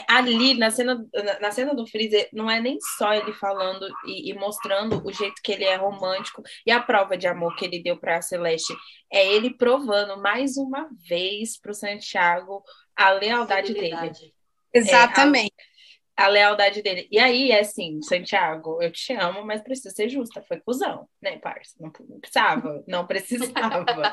ali 0.08 0.56
na 0.56 0.70
cena, 0.72 1.06
na 1.42 1.52
cena 1.52 1.74
do 1.74 1.88
Freezer, 1.88 2.30
não 2.34 2.50
é 2.50 2.60
nem 2.60 2.78
só 2.98 3.14
ele 3.14 3.34
falando 3.34 3.88
e, 4.06 4.32
e, 4.32 4.34
mostrando 4.34 5.06
o 5.06 5.12
jeito 5.12 5.42
que 5.44 5.52
ele 5.52 5.64
é 5.64 5.76
romântico 5.76 6.42
e 6.66 6.72
a 6.72 6.82
prova 6.82 7.18
de 7.18 7.28
amor 7.28 7.56
que 7.56 7.66
ele 7.66 7.84
deu 7.84 7.98
para 7.98 8.18
a 8.18 8.22
Celeste. 8.22 8.76
É 9.12 9.26
ele 9.26 9.56
provando 9.56 10.22
mais 10.22 10.58
uma 10.58 10.90
vez 11.08 11.60
para 11.60 11.72
o 11.72 11.76
Santiago 11.76 12.64
a 12.96 13.12
lealdade 13.12 13.74
dele. 13.74 14.12
Exatamente. 14.74 15.54
É, 16.18 16.22
a, 16.22 16.26
a 16.26 16.28
lealdade 16.28 16.82
dele. 16.82 17.08
E 17.12 17.20
aí, 17.20 17.52
é 17.52 17.60
assim, 17.60 18.02
Santiago, 18.02 18.82
eu 18.82 18.92
te 18.92 19.14
amo, 19.14 19.46
mas 19.46 19.62
precisa 19.62 19.94
ser 19.94 20.10
justa. 20.10 20.42
Foi 20.48 20.60
cuzão, 20.60 21.08
né, 21.22 21.38
parça? 21.38 21.76
Não, 21.80 21.92
não 22.08 22.20
precisava, 22.20 22.84
não 22.88 23.06
precisava. 23.06 23.86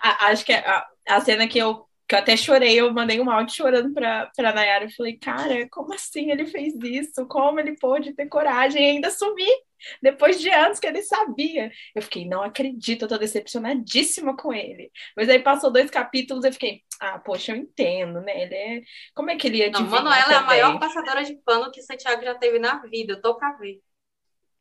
Acho 0.20 0.44
que 0.44 0.52
a, 0.52 0.86
a 1.08 1.20
cena 1.20 1.48
que 1.48 1.58
eu 1.58 1.86
que 2.06 2.14
eu 2.14 2.18
até 2.18 2.36
chorei, 2.36 2.78
eu 2.78 2.92
mandei 2.92 3.20
um 3.20 3.30
áudio 3.30 3.56
chorando 3.56 3.92
pra, 3.92 4.30
pra 4.36 4.52
Nayara. 4.52 4.84
Eu 4.84 4.90
falei, 4.90 5.16
cara, 5.16 5.66
como 5.70 5.94
assim 5.94 6.30
ele 6.30 6.46
fez 6.46 6.74
isso? 6.82 7.26
Como 7.26 7.58
ele 7.58 7.76
pôde 7.78 8.12
ter 8.14 8.26
coragem 8.26 8.82
e 8.82 8.90
ainda 8.90 9.10
sumir 9.10 9.54
depois 10.02 10.40
de 10.40 10.50
anos 10.50 10.78
que 10.78 10.86
ele 10.86 11.02
sabia? 11.02 11.72
Eu 11.94 12.02
fiquei, 12.02 12.26
não 12.26 12.42
acredito, 12.42 13.02
eu 13.02 13.08
tô 13.08 13.16
decepcionadíssima 13.16 14.36
com 14.36 14.52
ele. 14.52 14.90
Mas 15.16 15.28
aí 15.28 15.38
passou 15.38 15.72
dois 15.72 15.90
capítulos, 15.90 16.44
eu 16.44 16.52
fiquei, 16.52 16.82
ah, 17.00 17.18
poxa, 17.18 17.52
eu 17.52 17.56
entendo, 17.56 18.20
né? 18.20 18.42
Ele 18.42 18.54
é. 18.54 18.82
Como 19.14 19.30
é 19.30 19.36
que 19.36 19.46
ele 19.46 19.58
ia 19.58 19.70
Não, 19.70 19.82
Manuela 19.82 20.32
é 20.32 20.36
a 20.36 20.42
maior 20.42 20.78
passadora 20.78 21.24
de 21.24 21.36
pano 21.36 21.70
que 21.70 21.82
Santiago 21.82 22.22
já 22.22 22.34
teve 22.34 22.58
na 22.58 22.80
vida, 22.86 23.14
eu 23.14 23.20
tô 23.20 23.34
pra 23.36 23.52
ver. 23.52 23.80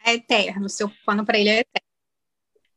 É 0.06 0.14
eterno, 0.14 0.70
seu 0.70 0.89
pano 1.06 1.26
pra 1.26 1.38
ele 1.38 1.50
é 1.50 1.60
eterno. 1.60 1.88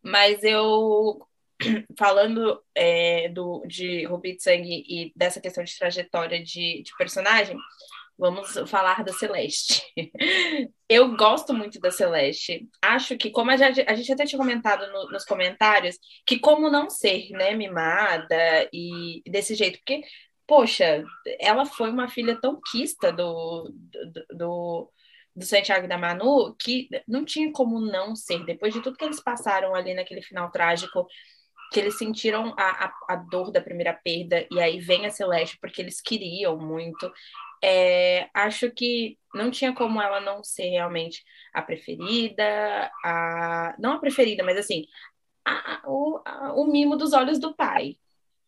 Mas 0.03 0.45
eu 0.45 1.26
falando 1.99 2.63
é, 2.75 3.29
do, 3.29 3.63
de 3.67 4.05
Rubi 4.05 4.37
de 4.37 4.43
Sangue 4.43 4.85
e 4.89 5.13
dessa 5.17 5.41
questão 5.41 5.65
de 5.65 5.77
trajetória 5.79 6.43
de, 6.43 6.83
de 6.83 6.97
personagem, 6.97 7.57
vamos 8.19 8.55
falar 8.69 9.05
da 9.05 9.13
Celeste. 9.13 9.83
Eu 10.89 11.17
gosto 11.17 11.53
muito 11.53 11.81
da 11.81 11.91
Celeste. 11.91 12.69
Acho 12.81 13.17
que, 13.17 13.31
como 13.31 13.51
a 13.51 13.57
gente, 13.57 13.81
até 13.81 14.25
tinha 14.25 14.39
comentado 14.39 14.91
no, 14.93 15.11
nos 15.11 15.25
comentários, 15.25 15.99
que 16.27 16.39
como 16.39 16.71
não 16.71 16.89
ser, 16.89 17.31
né, 17.31 17.55
mimada 17.55 18.69
e 18.73 19.23
desse 19.27 19.55
jeito, 19.55 19.79
porque, 19.79 20.03
poxa, 20.47 21.05
ela 21.41 21.65
foi 21.67 21.91
uma 21.91 22.09
filha 22.09 22.39
tão 22.41 22.61
quista 22.71 23.13
do, 23.13 23.71
do, 23.73 24.27
do 24.37 24.93
do 25.37 25.45
Santiago 25.45 25.85
e 25.85 25.89
da 25.89 25.99
Manu, 25.99 26.57
que 26.59 26.89
não 27.07 27.23
tinha 27.23 27.53
como 27.53 27.79
não 27.79 28.17
ser. 28.17 28.43
Depois 28.47 28.73
de 28.73 28.81
tudo 28.81 28.97
que 28.97 29.05
eles 29.05 29.23
passaram 29.23 29.75
ali 29.75 29.93
naquele 29.93 30.23
final 30.23 30.51
trágico, 30.51 31.07
que 31.73 31.81
eles 31.81 31.99
sentiram 31.99 32.55
a, 32.57 32.87
a, 32.87 32.93
a, 33.09 33.17
dor 33.17 33.51
da 33.51 33.61
primeira 33.61 33.93
perda 33.93 34.47
e 34.51 34.61
aí 34.61 34.79
vem 34.79 35.07
a 35.07 35.11
Celeste 35.11 35.59
porque 35.61 35.81
eles 35.81 36.01
queriam 36.01 36.57
muito. 36.57 37.11
É, 37.63 38.29
acho 38.35 38.71
que 38.71 39.19
não 39.35 39.51
tinha 39.51 39.73
como 39.75 40.01
ela 40.01 40.21
não 40.21 40.45
ser 40.45 40.69
realmente 40.69 41.25
a 41.53 41.63
preferida, 41.63 42.91
a 43.05 43.75
não 43.79 43.93
a 43.93 43.99
preferida, 43.99 44.45
mas 44.45 44.59
assim, 44.59 44.87
a, 45.45 45.83
o, 45.87 46.21
o 46.55 46.67
mimo 46.67 46.97
dos 46.97 47.13
olhos 47.13 47.39
do 47.39 47.55
pai. 47.55 47.97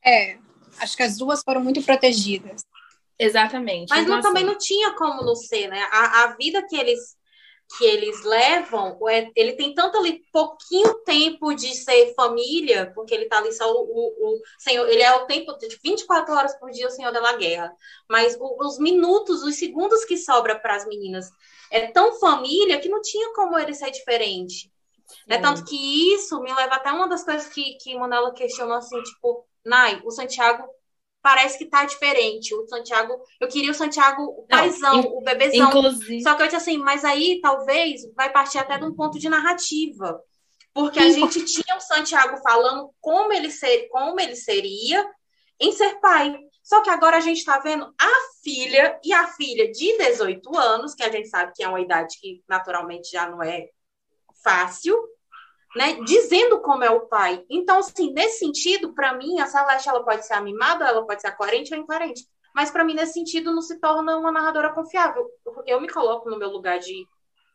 É, 0.04 0.38
acho 0.78 0.96
que 0.96 1.02
as 1.02 1.16
duas 1.16 1.42
foram 1.42 1.62
muito 1.62 1.82
protegidas. 1.82 2.62
Exatamente. 3.18 3.90
Mas 3.90 4.02
então, 4.02 4.12
não, 4.12 4.18
assim, 4.20 4.28
também 4.28 4.44
não 4.44 4.56
tinha 4.56 4.94
como 4.94 5.24
não 5.24 5.34
ser, 5.34 5.68
né? 5.68 5.82
A, 5.90 6.22
a 6.22 6.26
vida 6.36 6.64
que 6.68 6.76
eles 6.76 7.17
que 7.76 7.84
eles 7.84 8.24
levam, 8.24 8.98
ele 9.36 9.52
tem 9.52 9.74
tanto 9.74 9.98
ali 9.98 10.22
pouquinho 10.32 10.94
tempo 11.04 11.54
de 11.54 11.74
ser 11.74 12.14
família, 12.14 12.90
porque 12.94 13.14
ele 13.14 13.26
tá 13.26 13.38
ali 13.38 13.52
só 13.52 13.70
o, 13.70 13.82
o, 13.82 14.36
o 14.36 14.42
senhor, 14.58 14.88
ele 14.88 15.02
é 15.02 15.14
o 15.14 15.26
tempo 15.26 15.52
de 15.58 15.78
24 15.84 16.34
horas 16.34 16.58
por 16.58 16.70
dia 16.70 16.86
o 16.86 16.90
senhor 16.90 17.12
da 17.12 17.36
guerra, 17.36 17.70
mas 18.08 18.36
o, 18.40 18.66
os 18.66 18.78
minutos, 18.78 19.42
os 19.42 19.56
segundos 19.56 20.04
que 20.04 20.16
sobra 20.16 20.58
para 20.58 20.76
as 20.76 20.86
meninas 20.86 21.30
é 21.70 21.88
tão 21.88 22.18
família 22.18 22.80
que 22.80 22.88
não 22.88 23.02
tinha 23.02 23.34
como 23.34 23.58
ele 23.58 23.74
ser 23.74 23.90
diferente. 23.90 24.72
Né? 25.26 25.38
Tanto 25.38 25.64
que 25.64 26.14
isso 26.14 26.40
me 26.40 26.52
leva 26.52 26.76
até 26.76 26.90
uma 26.90 27.08
das 27.08 27.24
coisas 27.24 27.48
que, 27.48 27.74
que 27.74 27.96
Manela 27.98 28.32
questionou 28.32 28.76
assim, 28.76 29.00
tipo, 29.02 29.46
Nai, 29.64 30.00
o 30.04 30.10
Santiago 30.10 30.64
parece 31.22 31.58
que 31.58 31.66
tá 31.66 31.84
diferente. 31.84 32.54
O 32.54 32.66
Santiago, 32.66 33.20
eu 33.40 33.48
queria 33.48 33.70
o 33.70 33.74
Santiago 33.74 34.22
o 34.22 34.46
paizão, 34.46 35.00
o 35.00 35.20
bebezão. 35.22 35.68
Inclusive... 35.68 36.22
Só 36.22 36.34
que 36.34 36.42
eu 36.42 36.46
disse 36.46 36.56
assim, 36.56 36.78
mas 36.78 37.04
aí 37.04 37.40
talvez 37.40 38.02
vai 38.14 38.30
partir 38.30 38.58
até 38.58 38.78
de 38.78 38.84
um 38.84 38.94
ponto 38.94 39.18
de 39.18 39.28
narrativa. 39.28 40.20
Porque 40.72 40.98
a 40.98 41.10
gente 41.10 41.44
tinha 41.44 41.76
o 41.76 41.80
Santiago 41.80 42.36
falando 42.42 42.90
como 43.00 43.32
ele, 43.32 43.50
ser, 43.50 43.88
como 43.88 44.20
ele 44.20 44.36
seria 44.36 45.04
em 45.58 45.72
ser 45.72 45.98
pai. 46.00 46.38
Só 46.62 46.82
que 46.82 46.90
agora 46.90 47.16
a 47.16 47.20
gente 47.20 47.38
está 47.38 47.58
vendo 47.58 47.92
a 47.98 48.12
filha 48.44 49.00
e 49.02 49.12
a 49.12 49.26
filha 49.26 49.70
de 49.72 49.96
18 49.96 50.56
anos, 50.56 50.94
que 50.94 51.02
a 51.02 51.10
gente 51.10 51.28
sabe 51.28 51.52
que 51.54 51.64
é 51.64 51.68
uma 51.68 51.80
idade 51.80 52.18
que 52.20 52.42
naturalmente 52.48 53.10
já 53.10 53.28
não 53.28 53.42
é 53.42 53.68
fácil, 54.44 54.96
né, 55.76 55.94
dizendo 56.04 56.60
como 56.60 56.84
é 56.84 56.90
o 56.90 57.06
pai. 57.06 57.44
Então, 57.48 57.78
assim, 57.78 58.12
nesse 58.12 58.38
sentido, 58.38 58.94
para 58.94 59.14
mim, 59.14 59.38
a 59.40 59.46
Celeste 59.46 59.88
ela 59.88 60.02
pode 60.02 60.26
ser 60.26 60.34
amimada, 60.34 60.86
ela 60.86 61.04
pode 61.06 61.20
ser 61.20 61.32
coerente 61.32 61.74
ou 61.74 61.80
incoerente. 61.80 62.26
Mas 62.54 62.70
para 62.70 62.84
mim, 62.84 62.94
nesse 62.94 63.12
sentido, 63.12 63.54
não 63.54 63.62
se 63.62 63.78
torna 63.78 64.16
uma 64.16 64.32
narradora 64.32 64.72
confiável. 64.72 65.26
Eu 65.66 65.80
me 65.80 65.88
coloco 65.88 66.28
no 66.28 66.38
meu 66.38 66.48
lugar 66.48 66.78
de 66.78 67.06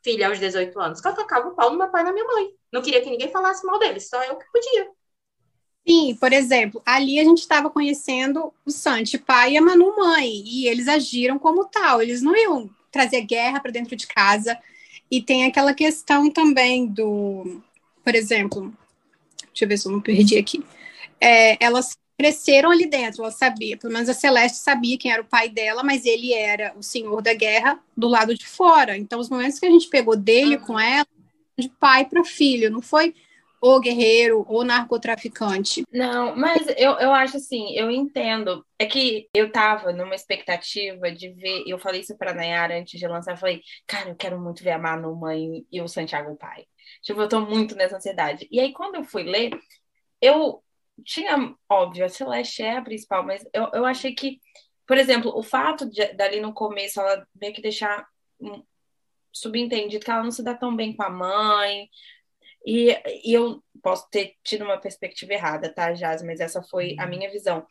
filha 0.04 0.28
aos 0.28 0.40
18 0.40 0.80
anos, 0.80 1.02
que 1.02 1.08
eu 1.08 1.16
tocava 1.16 1.48
o 1.48 1.56
pau 1.56 1.72
no 1.72 1.78
meu 1.78 1.90
pai 1.90 2.02
e 2.02 2.06
na 2.06 2.14
minha 2.14 2.26
mãe. 2.26 2.50
Não 2.72 2.82
queria 2.82 3.02
que 3.02 3.10
ninguém 3.10 3.32
falasse 3.32 3.66
mal 3.66 3.80
deles, 3.80 4.10
só 4.10 4.22
eu 4.24 4.36
que 4.36 4.46
podia. 4.52 4.90
Sim, 5.88 6.16
por 6.16 6.32
exemplo, 6.32 6.82
ali 6.86 7.20
a 7.20 7.24
gente 7.24 7.40
estava 7.40 7.70
conhecendo 7.70 8.54
o 8.66 8.72
Santi 8.72 9.18
pai 9.18 9.54
e 9.54 9.58
a 9.58 9.62
Manu 9.62 9.96
mãe, 9.98 10.30
e 10.46 10.68
eles 10.68 10.88
agiram 10.88 11.38
como 11.38 11.66
tal, 11.66 12.02
eles 12.02 12.22
não 12.22 12.36
iam 12.36 12.70
trazer 12.90 13.22
guerra 13.22 13.60
para 13.60 13.72
dentro 13.72 13.96
de 13.96 14.08
casa. 14.08 14.58
E 15.12 15.22
tem 15.22 15.46
aquela 15.46 15.74
questão 15.74 16.30
também 16.30 16.88
do 16.88 17.62
por 18.04 18.16
exemplo, 18.16 18.74
deixa 19.48 19.66
eu 19.66 19.68
ver 19.68 19.78
se 19.78 19.88
eu 19.88 19.92
não 19.92 20.02
perdi 20.02 20.38
aqui. 20.38 20.64
É, 21.20 21.64
elas 21.64 21.98
cresceram 22.18 22.72
ali 22.72 22.86
dentro, 22.86 23.24
ela 23.24 23.32
sabia, 23.32 23.78
pelo 23.78 23.94
menos 23.94 24.08
a 24.08 24.14
Celeste 24.14 24.60
sabia 24.60 24.98
quem 24.98 25.12
era 25.12 25.22
o 25.22 25.26
pai 25.26 25.50
dela, 25.50 25.84
mas 25.84 26.06
ele 26.06 26.34
era 26.34 26.74
o 26.78 26.84
senhor 26.84 27.22
da 27.22 27.34
guerra 27.34 27.80
do 27.98 28.08
lado 28.08 28.36
de 28.36 28.46
fora. 28.46 28.98
Então, 28.98 29.20
os 29.20 29.30
momentos 29.30 29.60
que 29.60 29.66
a 29.66 29.72
gente 29.72 29.90
pegou 29.90 30.16
dele 30.16 30.58
com 30.58 30.80
ela, 30.80 31.08
de 31.58 31.70
pai 31.70 32.06
para 32.06 32.24
filho, 32.24 32.70
não 32.70 32.82
foi 32.82 33.14
o 33.62 33.80
guerreiro 33.80 34.46
ou 34.50 34.66
narcotraficante. 34.66 35.84
Não, 35.90 36.36
mas 36.36 36.68
eu, 36.76 36.92
eu 37.00 37.14
acho 37.14 37.38
assim, 37.38 37.74
eu 37.78 37.90
entendo. 37.90 38.66
É 38.78 38.86
que 38.86 39.30
eu 39.34 39.50
tava 39.54 39.94
numa 39.94 40.16
expectativa 40.16 41.10
de 41.10 41.30
ver, 41.30 41.64
eu 41.66 41.80
falei 41.80 42.02
isso 42.02 42.18
pra 42.18 42.34
Nayara 42.34 42.78
antes 42.78 43.00
de 43.00 43.08
lançar, 43.08 43.32
eu 43.32 43.38
falei, 43.38 43.62
cara, 43.88 44.10
eu 44.10 44.16
quero 44.16 44.38
muito 44.38 44.62
ver 44.62 44.72
a 44.72 44.78
Manu 44.78 45.16
mãe 45.16 45.66
e 45.72 45.82
o 45.82 45.88
Santiago 45.88 46.36
pai. 46.36 46.66
Tipo, 47.04 47.22
eu 47.22 47.30
tô 47.30 47.42
muito 47.42 47.76
nessa 47.76 47.98
ansiedade. 47.98 48.48
E 48.50 48.60
aí, 48.60 48.74
quando 48.74 48.96
eu 48.96 49.04
fui 49.04 49.24
ler, 49.24 49.52
eu 50.22 50.64
tinha, 51.06 51.54
óbvio, 51.70 52.06
a 52.06 52.10
Celeste 52.10 52.64
é 52.64 52.78
a 52.78 52.82
principal, 52.82 53.24
mas 53.26 53.46
eu, 53.54 53.70
eu 53.74 53.86
achei 53.86 54.16
que, 54.16 54.40
por 54.88 54.98
exemplo, 54.98 55.32
o 55.38 55.44
fato 55.44 55.90
de 55.90 56.14
dali 56.14 56.40
no 56.40 56.54
começo 56.54 57.00
ela 57.02 57.28
meio 57.36 57.54
que 57.54 57.62
deixar 57.62 58.08
subentendido 59.32 60.04
que 60.04 60.12
ela 60.12 60.24
não 60.24 60.32
se 60.32 60.44
dá 60.44 60.56
tão 60.56 60.76
bem 60.76 60.96
com 60.96 61.04
a 61.04 61.10
mãe. 61.10 61.90
E, 62.66 62.92
e 63.26 63.34
eu 63.34 63.62
posso 63.82 64.10
ter 64.10 64.36
tido 64.44 64.64
uma 64.64 64.78
perspectiva 64.80 65.34
errada, 65.34 65.74
tá, 65.74 65.92
Jazz? 65.92 66.24
Mas 66.24 66.40
essa 66.40 66.62
foi 66.64 66.96
a 67.00 67.06
minha 67.06 67.30
visão. 67.30 67.66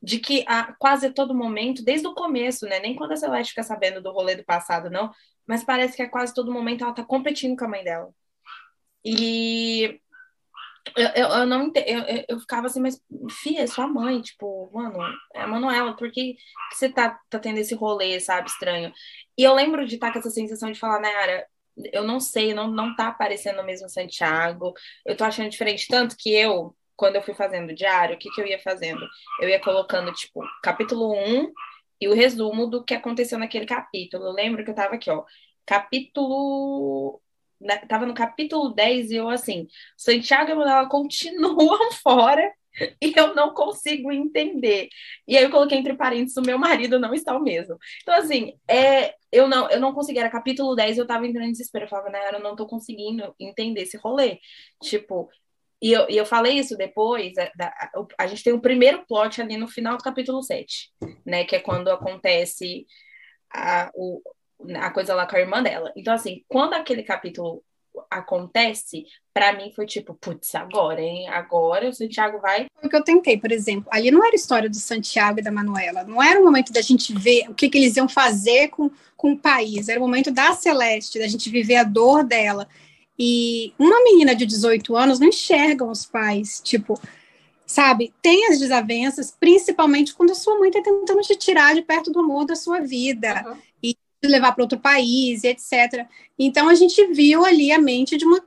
De 0.00 0.18
que 0.20 0.44
a 0.46 0.74
quase 0.74 1.10
todo 1.10 1.34
momento, 1.34 1.82
desde 1.84 2.06
o 2.06 2.14
começo, 2.14 2.66
né? 2.66 2.78
Nem 2.78 2.94
quando 2.94 3.12
a 3.12 3.16
Celeste 3.16 3.50
fica 3.50 3.64
sabendo 3.64 4.00
do 4.00 4.12
rolê 4.12 4.36
do 4.36 4.44
passado, 4.44 4.90
não. 4.90 5.10
Mas 5.46 5.64
parece 5.64 5.96
que 5.96 6.02
a 6.02 6.10
quase 6.10 6.34
todo 6.34 6.52
momento 6.52 6.84
ela 6.84 6.94
tá 6.94 7.04
competindo 7.04 7.56
com 7.56 7.64
a 7.64 7.68
mãe 7.68 7.82
dela. 7.82 8.14
E 9.06 10.00
eu, 10.96 11.08
eu, 11.14 11.28
eu 11.28 11.46
não 11.46 11.70
eu, 11.74 12.24
eu 12.28 12.40
ficava 12.40 12.66
assim, 12.66 12.80
mas 12.80 13.00
filha, 13.30 13.62
é 13.62 13.66
sua 13.66 13.86
mãe, 13.86 14.20
tipo, 14.20 14.70
mano, 14.72 14.98
é 15.34 15.42
a 15.42 15.46
Manuela, 15.46 15.94
por 15.96 16.10
que, 16.10 16.36
você 16.72 16.88
tá, 16.88 17.20
tá 17.30 17.38
tendo 17.38 17.58
esse 17.58 17.74
rolê, 17.74 18.18
sabe, 18.18 18.48
estranho? 18.48 18.92
E 19.38 19.44
eu 19.44 19.54
lembro 19.54 19.86
de 19.86 19.94
estar 19.94 20.08
tá 20.08 20.12
com 20.14 20.18
essa 20.18 20.30
sensação 20.30 20.72
de 20.72 20.78
falar, 20.78 21.00
Nayara, 21.00 21.46
eu 21.92 22.02
não 22.04 22.18
sei, 22.18 22.54
não, 22.54 22.68
não 22.68 22.96
tá 22.96 23.08
aparecendo 23.08 23.60
o 23.60 23.64
mesmo 23.64 23.88
Santiago. 23.88 24.72
Eu 25.04 25.16
tô 25.16 25.24
achando 25.24 25.50
diferente, 25.50 25.86
tanto 25.88 26.16
que 26.18 26.32
eu, 26.32 26.74
quando 26.96 27.16
eu 27.16 27.22
fui 27.22 27.34
fazendo 27.34 27.70
o 27.70 27.74
diário, 27.74 28.16
o 28.16 28.18
que, 28.18 28.30
que 28.30 28.40
eu 28.40 28.46
ia 28.46 28.58
fazendo? 28.58 29.06
Eu 29.40 29.48
ia 29.48 29.60
colocando, 29.60 30.12
tipo, 30.12 30.40
capítulo 30.62 31.12
1 31.14 31.52
e 32.00 32.08
o 32.08 32.14
resumo 32.14 32.66
do 32.66 32.84
que 32.84 32.94
aconteceu 32.94 33.38
naquele 33.38 33.66
capítulo. 33.66 34.24
Eu 34.26 34.32
lembro 34.32 34.64
que 34.64 34.70
eu 34.70 34.74
tava 34.74 34.94
aqui, 34.94 35.10
ó, 35.10 35.24
capítulo. 35.66 37.20
Né, 37.60 37.78
tava 37.88 38.04
no 38.04 38.14
capítulo 38.14 38.74
10 38.74 39.10
e 39.10 39.16
eu 39.16 39.30
assim, 39.30 39.66
Santiago 39.96 40.50
e 40.50 40.54
Manuela 40.54 40.88
continuam 40.88 41.90
fora 42.02 42.52
e 43.00 43.12
eu 43.16 43.34
não 43.34 43.54
consigo 43.54 44.12
entender. 44.12 44.88
E 45.26 45.36
aí 45.36 45.44
eu 45.44 45.50
coloquei 45.50 45.78
entre 45.78 45.94
parênteses, 45.94 46.36
o 46.36 46.42
meu 46.42 46.58
marido 46.58 46.98
não 46.98 47.14
está 47.14 47.36
o 47.36 47.42
mesmo. 47.42 47.78
Então, 48.02 48.14
assim, 48.14 48.54
é, 48.68 49.14
eu 49.32 49.48
não 49.48 49.70
eu 49.70 49.80
não 49.80 49.94
consegui, 49.94 50.18
era 50.18 50.30
capítulo 50.30 50.74
10, 50.74 50.98
eu 50.98 51.06
tava 51.06 51.26
entrando 51.26 51.48
em 51.48 51.52
desespero. 51.52 51.86
Eu 51.86 51.88
falava, 51.88 52.10
né, 52.10 52.18
eu 52.34 52.40
não 52.40 52.56
tô 52.56 52.66
conseguindo 52.66 53.34
entender 53.40 53.82
esse 53.82 53.96
rolê. 53.96 54.38
Tipo, 54.82 55.30
e 55.80 55.92
eu, 55.92 56.08
e 56.08 56.16
eu 56.16 56.26
falei 56.26 56.58
isso 56.58 56.76
depois, 56.76 57.34
a, 57.38 57.50
a, 57.64 57.90
a, 58.18 58.26
gente 58.26 58.42
tem 58.42 58.52
o 58.52 58.60
primeiro 58.60 59.04
plot 59.06 59.40
ali 59.42 59.56
no 59.56 59.68
final 59.68 59.96
do 59.96 60.02
capítulo 60.02 60.42
7, 60.42 60.90
né? 61.24 61.44
Que 61.44 61.56
é 61.56 61.60
quando 61.60 61.88
acontece 61.88 62.86
a, 63.52 63.90
o, 63.94 64.20
a 64.76 64.90
coisa 64.90 65.14
lá 65.14 65.26
com 65.26 65.36
a 65.36 65.40
irmã 65.40 65.62
dela. 65.62 65.92
Então, 65.96 66.14
assim, 66.14 66.42
quando 66.48 66.74
aquele 66.74 67.02
capítulo 67.02 67.62
acontece, 68.10 69.04
para 69.32 69.52
mim 69.54 69.72
foi 69.74 69.86
tipo, 69.86 70.14
putz, 70.14 70.54
agora, 70.54 71.00
hein? 71.00 71.28
Agora 71.28 71.88
o 71.88 71.92
Santiago 71.92 72.40
vai. 72.40 72.66
O 72.82 72.88
que 72.88 72.96
eu 72.96 73.04
tentei, 73.04 73.38
por 73.38 73.50
exemplo, 73.50 73.88
ali 73.90 74.10
não 74.10 74.24
era 74.24 74.34
a 74.34 74.36
história 74.36 74.68
do 74.68 74.76
Santiago 74.76 75.40
e 75.40 75.42
da 75.42 75.50
Manuela, 75.50 76.04
não 76.04 76.22
era 76.22 76.40
o 76.40 76.44
momento 76.44 76.72
da 76.72 76.80
gente 76.80 77.14
ver 77.14 77.48
o 77.48 77.54
que, 77.54 77.68
que 77.68 77.78
eles 77.78 77.96
iam 77.96 78.08
fazer 78.08 78.68
com, 78.68 78.90
com 79.16 79.32
o 79.32 79.38
país, 79.38 79.88
era 79.88 79.98
o 79.98 80.02
momento 80.02 80.30
da 80.30 80.52
Celeste, 80.52 81.18
da 81.18 81.28
gente 81.28 81.50
viver 81.50 81.76
a 81.76 81.84
dor 81.84 82.24
dela. 82.24 82.68
E 83.18 83.72
uma 83.78 84.02
menina 84.04 84.34
de 84.34 84.44
18 84.44 84.94
anos 84.94 85.18
não 85.18 85.28
enxerga 85.28 85.84
os 85.84 86.04
pais, 86.04 86.60
tipo, 86.62 87.00
sabe? 87.66 88.12
Tem 88.20 88.46
as 88.48 88.58
desavenças, 88.58 89.34
principalmente 89.38 90.14
quando 90.14 90.32
a 90.32 90.34
sua 90.34 90.58
mãe 90.58 90.68
está 90.68 90.82
tentando 90.82 91.22
te 91.22 91.34
tirar 91.34 91.74
de 91.74 91.80
perto 91.80 92.12
do 92.12 92.20
amor 92.20 92.44
da 92.44 92.54
sua 92.54 92.80
vida. 92.80 93.42
Uhum 93.46 93.56
levar 94.24 94.52
para 94.52 94.64
outro 94.64 94.78
país, 94.78 95.44
etc. 95.44 96.06
Então 96.38 96.68
a 96.68 96.74
gente 96.74 97.04
viu 97.08 97.44
ali 97.44 97.72
a 97.72 97.78
mente 97.78 98.16
de 98.16 98.24
uma 98.24 98.42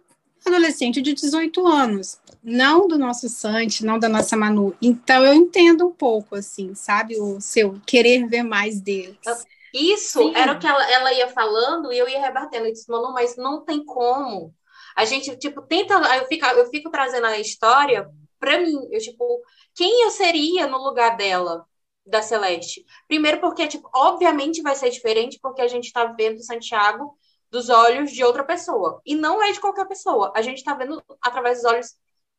adolescente 0.45 1.01
de 1.01 1.13
18 1.13 1.65
anos, 1.67 2.19
não 2.43 2.87
do 2.87 2.97
nosso 2.97 3.27
Santi, 3.29 3.85
não 3.85 3.99
da 3.99 4.09
nossa 4.09 4.35
Manu. 4.35 4.75
Então 4.81 5.23
eu 5.23 5.33
entendo 5.33 5.87
um 5.87 5.91
pouco, 5.91 6.35
assim, 6.35 6.73
sabe, 6.73 7.19
o 7.19 7.39
seu 7.39 7.79
querer 7.85 8.27
ver 8.27 8.43
mais 8.43 8.81
deles. 8.81 9.17
Isso 9.73 10.19
Sim. 10.19 10.35
era 10.35 10.53
o 10.53 10.59
que 10.59 10.65
ela, 10.65 10.91
ela, 10.91 11.13
ia 11.13 11.27
falando 11.27 11.93
e 11.93 11.97
eu 11.97 12.07
ia 12.07 12.19
rebatendo. 12.19 12.65
Eu 12.65 12.73
disse, 12.73 12.89
Manu, 12.89 13.13
mas 13.13 13.37
não 13.37 13.63
tem 13.63 13.83
como. 13.85 14.53
A 14.95 15.05
gente, 15.05 15.35
tipo, 15.37 15.61
tenta. 15.61 15.93
Eu 15.93 16.25
fico, 16.25 16.45
eu 16.45 16.69
fico 16.69 16.89
trazendo 16.89 17.27
a 17.27 17.37
história 17.37 18.09
para 18.39 18.59
mim. 18.59 18.87
Eu, 18.91 18.99
tipo, 18.99 19.41
quem 19.75 20.03
eu 20.03 20.09
seria 20.09 20.67
no 20.67 20.77
lugar 20.83 21.15
dela? 21.15 21.65
Da 22.09 22.21
Celeste. 22.21 22.85
Primeiro 23.07 23.39
porque, 23.39 23.67
tipo, 23.67 23.89
obviamente 23.93 24.61
vai 24.61 24.75
ser 24.75 24.89
diferente 24.89 25.39
porque 25.41 25.61
a 25.61 25.67
gente 25.67 25.85
está 25.85 26.05
vendo 26.05 26.43
Santiago 26.43 27.17
dos 27.49 27.69
olhos 27.69 28.11
de 28.11 28.23
outra 28.23 28.43
pessoa. 28.43 29.01
E 29.05 29.15
não 29.15 29.41
é 29.41 29.51
de 29.51 29.59
qualquer 29.59 29.87
pessoa. 29.87 30.31
A 30.35 30.41
gente 30.41 30.57
está 30.57 30.73
vendo 30.73 31.01
através 31.21 31.61
dos 31.61 31.71
olhos 31.71 31.95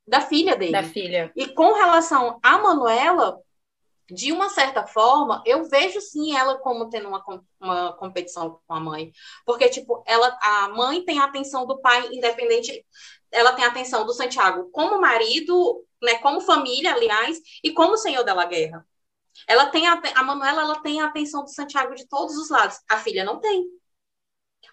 da 0.07 0.21
filha 0.21 0.57
dele. 0.57 0.73
Da 0.73 0.83
filha. 0.83 1.33
E 1.37 1.49
com 1.49 1.73
relação 1.73 2.39
a 2.43 2.59
Manuela, 2.59 3.41
de 4.11 4.33
uma 4.33 4.49
certa 4.49 4.87
forma, 4.87 5.43
eu 5.47 5.65
vejo 5.65 6.01
sim 6.01 6.37
ela 6.37 6.59
como 6.59 6.89
tendo 6.89 7.09
uma, 7.09 7.25
uma 7.61 7.93
competição 7.93 8.61
com 8.67 8.75
a 8.75 8.81
mãe. 8.81 9.13
Porque, 9.45 9.69
tipo, 9.69 10.03
ela, 10.07 10.37
a 10.43 10.69
mãe 10.71 11.05
tem 11.05 11.21
a 11.21 11.25
atenção 11.25 11.67
do 11.67 11.81
pai, 11.81 12.09
independente. 12.13 12.85
Ela 13.31 13.53
tem 13.53 13.65
a 13.65 13.69
atenção 13.69 14.05
do 14.05 14.13
Santiago 14.13 14.69
como 14.73 15.01
marido, 15.01 15.85
né, 16.03 16.17
como 16.17 16.41
família, 16.41 16.93
aliás, 16.93 17.39
e 17.63 17.73
como 17.73 17.97
senhor 17.97 18.25
dela 18.25 18.45
guerra. 18.47 18.85
Ela 19.47 19.67
tem 19.67 19.87
a, 19.87 20.01
a 20.15 20.23
Manuela 20.23 20.63
ela 20.63 20.81
tem 20.81 21.01
a 21.01 21.07
atenção 21.07 21.43
do 21.43 21.51
Santiago 21.51 21.95
de 21.95 22.07
todos 22.09 22.37
os 22.37 22.51
lados. 22.51 22.79
A 22.89 22.99
filha 22.99 23.25
não 23.25 23.41
tem. 23.41 23.65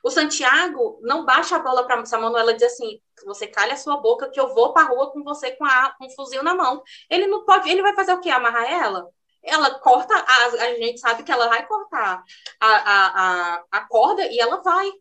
O 0.04 0.10
Santiago 0.10 1.00
não 1.02 1.26
baixa 1.26 1.56
a 1.56 1.60
bola 1.60 1.86
para 1.86 1.96
a 2.02 2.20
Manuela 2.20 2.54
dizer 2.54 2.68
assim: 2.68 3.02
você 3.26 3.48
calha 3.48 3.74
a 3.74 3.78
sua 3.78 3.98
boca 3.98 4.30
que 4.30 4.40
eu 4.40 4.54
vou 4.54 4.74
para 4.74 4.84
a 4.84 4.90
rua 4.90 5.12
com 5.12 5.24
você 5.24 5.52
com, 5.52 5.66
a, 5.66 5.94
com 5.98 6.06
um 6.06 6.10
fuzil 6.12 6.44
na 6.44 6.54
mão. 6.54 6.84
Ele 7.10 7.28
não 7.28 7.46
pode, 7.46 7.70
ele 7.70 7.82
vai 7.82 7.96
fazer 7.96 8.14
o 8.14 8.20
quê? 8.20 8.30
Amarrar 8.30 8.72
ela? 8.72 9.10
Ela 9.44 9.80
corta, 9.80 10.14
a, 10.14 10.46
a 10.46 10.74
gente 10.76 11.00
sabe 11.00 11.24
que 11.24 11.32
ela 11.32 11.48
vai 11.48 11.66
cortar 11.66 12.24
a, 12.60 12.68
a, 12.68 13.56
a, 13.56 13.64
a 13.72 13.88
corda 13.88 14.26
e 14.28 14.40
ela 14.40 14.62
vai. 14.62 14.92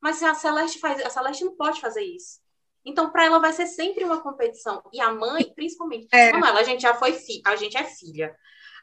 Mas 0.00 0.22
a 0.22 0.34
Celeste 0.34 0.78
faz, 0.78 1.04
a 1.04 1.10
Celeste 1.10 1.44
não 1.44 1.56
pode 1.56 1.80
fazer 1.80 2.02
isso. 2.02 2.40
Então, 2.84 3.10
para 3.10 3.24
ela 3.24 3.38
vai 3.38 3.52
ser 3.52 3.66
sempre 3.66 4.04
uma 4.04 4.20
competição. 4.20 4.82
E 4.92 5.00
a 5.00 5.12
mãe, 5.12 5.52
principalmente, 5.54 6.06
é. 6.12 6.32
Manuela, 6.32 6.60
a 6.60 6.64
gente 6.64 6.82
já 6.82 6.94
foi 6.94 7.12
filha, 7.12 7.42
a 7.44 7.56
gente 7.56 7.76
é 7.76 7.84
filha. 7.84 8.34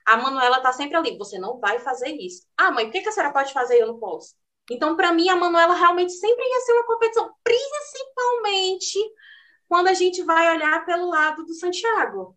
A 0.06 0.18
Manuela 0.18 0.62
tá 0.62 0.72
sempre 0.72 0.96
ali, 0.96 1.18
você 1.18 1.40
não 1.40 1.60
vai 1.60 1.80
fazer 1.80 2.10
isso. 2.10 2.46
Ah, 2.56 2.72
mãe, 2.72 2.86
por 2.86 2.92
que, 2.92 3.02
que 3.02 3.10
a 3.10 3.12
senhora 3.12 3.34
pode 3.34 3.52
fazer 3.52 3.78
e 3.78 3.80
eu 3.80 3.88
não 3.88 4.00
posso? 4.00 4.36
Então, 4.70 4.96
para 4.96 5.12
mim, 5.14 5.30
a 5.30 5.36
Manuela 5.36 5.74
realmente 5.74 6.14
sempre 6.14 6.44
ia 6.44 6.60
ser 6.62 6.74
uma 6.74 6.86
competição, 6.86 7.32
principalmente 7.44 9.00
quando 9.68 9.88
a 9.88 9.94
gente 9.94 10.24
vai 10.24 10.56
olhar 10.56 10.86
pelo 10.86 11.10
lado 11.10 11.44
do 11.44 11.54
Santiago. 11.54 12.36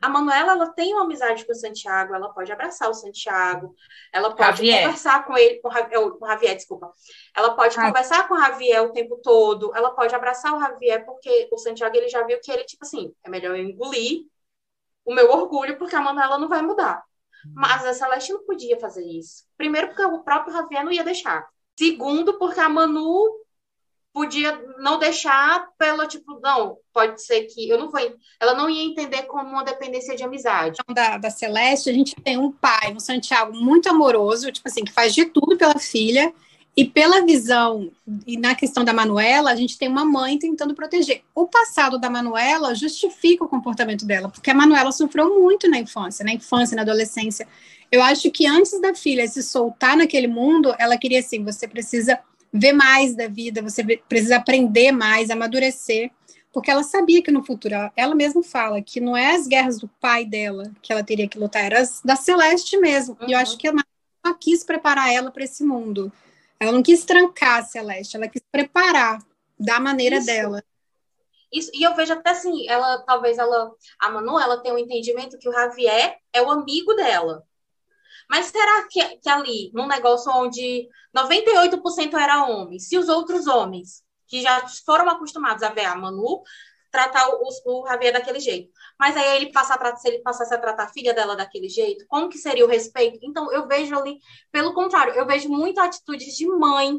A 0.00 0.10
Manuela, 0.10 0.52
ela 0.52 0.66
tem 0.72 0.92
uma 0.92 1.04
amizade 1.04 1.44
com 1.46 1.52
o 1.52 1.56
Santiago, 1.56 2.14
ela 2.14 2.28
pode 2.28 2.52
abraçar 2.52 2.90
o 2.90 2.94
Santiago, 2.94 3.74
ela 4.12 4.28
pode 4.34 4.58
Javier. 4.58 4.82
conversar 4.82 5.24
com 5.26 5.38
ele, 5.38 5.58
com, 5.60 5.68
o 5.68 6.26
Javier, 6.26 6.54
desculpa. 6.54 6.92
Ela 7.34 7.54
pode 7.54 7.78
ah. 7.78 7.86
conversar 7.86 8.28
com 8.28 8.34
o 8.34 8.38
Javier 8.38 8.82
o 8.82 8.92
tempo 8.92 9.16
todo, 9.22 9.74
ela 9.74 9.90
pode 9.92 10.14
abraçar 10.14 10.54
o 10.54 10.60
Javier, 10.60 11.04
porque 11.06 11.48
o 11.50 11.56
Santiago, 11.56 11.96
ele 11.96 12.08
já 12.08 12.22
viu 12.24 12.38
que 12.42 12.52
ele, 12.52 12.64
tipo 12.64 12.84
assim, 12.84 13.12
é 13.24 13.30
melhor 13.30 13.56
eu 13.56 13.64
engolir 13.64 14.26
o 15.06 15.14
meu 15.14 15.30
orgulho, 15.30 15.78
porque 15.78 15.96
a 15.96 16.00
Manuela 16.00 16.38
não 16.38 16.48
vai 16.48 16.60
mudar. 16.60 17.02
Mas 17.54 17.86
a 17.86 17.94
Celeste 17.94 18.32
não 18.32 18.44
podia 18.44 18.78
fazer 18.78 19.04
isso. 19.06 19.44
Primeiro, 19.56 19.88
porque 19.88 20.02
o 20.02 20.22
próprio 20.22 20.52
Javier 20.52 20.84
não 20.84 20.92
ia 20.92 21.04
deixar. 21.04 21.46
Segundo, 21.78 22.38
porque 22.38 22.58
a 22.58 22.68
Manu 22.68 23.24
podia 24.12 24.58
não 24.78 24.98
deixar 24.98 25.68
pelo 25.78 26.08
tipo, 26.08 26.40
não, 26.40 26.78
pode 26.92 27.22
ser 27.22 27.42
que 27.42 27.68
eu 27.68 27.78
não 27.78 27.90
vou. 27.90 28.00
Ela 28.40 28.54
não 28.54 28.68
ia 28.68 28.82
entender 28.82 29.24
como 29.24 29.50
uma 29.50 29.62
dependência 29.62 30.16
de 30.16 30.24
amizade. 30.24 30.78
Da, 30.88 31.18
da 31.18 31.30
Celeste, 31.30 31.90
a 31.90 31.92
gente 31.92 32.16
tem 32.16 32.38
um 32.38 32.50
pai, 32.50 32.92
um 32.92 32.98
Santiago 32.98 33.54
muito 33.54 33.88
amoroso, 33.88 34.50
tipo 34.50 34.66
assim, 34.66 34.84
que 34.84 34.92
faz 34.92 35.14
de 35.14 35.26
tudo 35.26 35.56
pela 35.56 35.78
filha 35.78 36.32
e 36.76 36.84
pela 36.84 37.24
visão, 37.24 37.90
e 38.26 38.36
na 38.36 38.54
questão 38.54 38.84
da 38.84 38.92
Manuela, 38.92 39.50
a 39.50 39.56
gente 39.56 39.78
tem 39.78 39.88
uma 39.88 40.04
mãe 40.04 40.38
tentando 40.38 40.74
proteger. 40.74 41.22
O 41.34 41.46
passado 41.46 41.98
da 41.98 42.10
Manuela 42.10 42.74
justifica 42.74 43.44
o 43.44 43.48
comportamento 43.48 44.04
dela, 44.04 44.28
porque 44.28 44.50
a 44.50 44.54
Manuela 44.54 44.92
sofreu 44.92 45.40
muito 45.40 45.70
na 45.70 45.78
infância, 45.78 46.22
na 46.22 46.34
infância, 46.34 46.76
na 46.76 46.82
adolescência. 46.82 47.48
Eu 47.90 48.02
acho 48.02 48.30
que 48.30 48.46
antes 48.46 48.78
da 48.78 48.94
filha 48.94 49.26
se 49.26 49.42
soltar 49.42 49.96
naquele 49.96 50.26
mundo, 50.26 50.74
ela 50.78 50.98
queria 50.98 51.20
assim: 51.20 51.42
você 51.42 51.66
precisa 51.66 52.18
ver 52.52 52.74
mais 52.74 53.14
da 53.14 53.26
vida, 53.26 53.62
você 53.62 53.82
precisa 54.08 54.36
aprender 54.36 54.92
mais, 54.92 55.30
amadurecer, 55.30 56.10
porque 56.52 56.70
ela 56.70 56.82
sabia 56.82 57.22
que 57.22 57.30
no 57.30 57.42
futuro, 57.42 57.74
ela, 57.96 58.14
mesma 58.14 58.42
fala 58.42 58.82
que 58.82 59.00
não 59.00 59.16
é 59.16 59.34
as 59.34 59.46
guerras 59.46 59.78
do 59.78 59.88
pai 59.98 60.26
dela 60.26 60.70
que 60.82 60.92
ela 60.92 61.02
teria 61.02 61.26
que 61.26 61.38
lutar, 61.38 61.64
era 61.64 61.80
as 61.80 62.02
da 62.04 62.16
Celeste 62.16 62.76
mesmo. 62.76 63.16
Uhum. 63.18 63.28
E 63.28 63.32
eu 63.32 63.38
acho 63.38 63.56
que 63.56 63.66
a 63.66 63.72
Manuela 63.72 64.38
quis 64.38 64.62
preparar 64.62 65.10
ela 65.10 65.30
para 65.30 65.44
esse 65.44 65.64
mundo. 65.64 66.12
Ela 66.58 66.72
não 66.72 66.82
quis 66.82 67.04
trancar 67.04 67.60
a 67.60 67.64
Celeste, 67.64 68.16
ela 68.16 68.28
quis 68.28 68.42
preparar 68.50 69.18
da 69.58 69.78
maneira 69.80 70.16
Isso. 70.16 70.26
dela. 70.26 70.64
Isso, 71.52 71.70
e 71.72 71.82
eu 71.82 71.94
vejo 71.94 72.12
até 72.12 72.30
assim, 72.30 72.68
ela 72.68 72.98
talvez 73.02 73.38
ela, 73.38 73.72
a 74.00 74.10
Manu, 74.10 74.38
ela 74.38 74.60
tem 74.60 74.72
um 74.72 74.78
entendimento 74.78 75.38
que 75.38 75.48
o 75.48 75.52
Javier 75.52 76.18
é 76.32 76.42
o 76.42 76.50
amigo 76.50 76.92
dela. 76.94 77.44
Mas 78.28 78.46
será 78.46 78.88
que, 78.88 79.00
que 79.18 79.28
ali, 79.28 79.70
num 79.72 79.86
negócio 79.86 80.30
onde 80.32 80.88
98% 81.16 82.14
era 82.14 82.44
homem, 82.46 82.78
se 82.78 82.98
os 82.98 83.08
outros 83.08 83.46
homens 83.46 84.04
que 84.26 84.42
já 84.42 84.66
foram 84.84 85.08
acostumados 85.08 85.62
a 85.62 85.68
ver 85.68 85.84
a 85.84 85.94
Manu 85.94 86.42
tratar 86.96 87.28
o, 87.28 87.46
o 87.66 87.86
Javier 87.86 88.10
daquele 88.10 88.40
jeito. 88.40 88.72
Mas 88.98 89.14
aí 89.14 89.36
ele 89.36 89.52
passa 89.52 89.74
a 89.74 89.96
se 89.96 90.08
ele 90.08 90.20
passasse 90.20 90.54
a 90.54 90.58
tratar 90.58 90.84
a 90.84 90.88
filha 90.88 91.12
dela 91.12 91.36
daquele 91.36 91.68
jeito, 91.68 92.06
como 92.08 92.30
que 92.30 92.38
seria 92.38 92.64
o 92.64 92.68
respeito? 92.68 93.18
Então 93.22 93.52
eu 93.52 93.68
vejo 93.68 93.94
ali, 93.94 94.18
pelo 94.50 94.72
contrário, 94.72 95.12
eu 95.12 95.26
vejo 95.26 95.50
muito 95.50 95.78
atitudes 95.78 96.34
de 96.34 96.46
mãe 96.46 96.98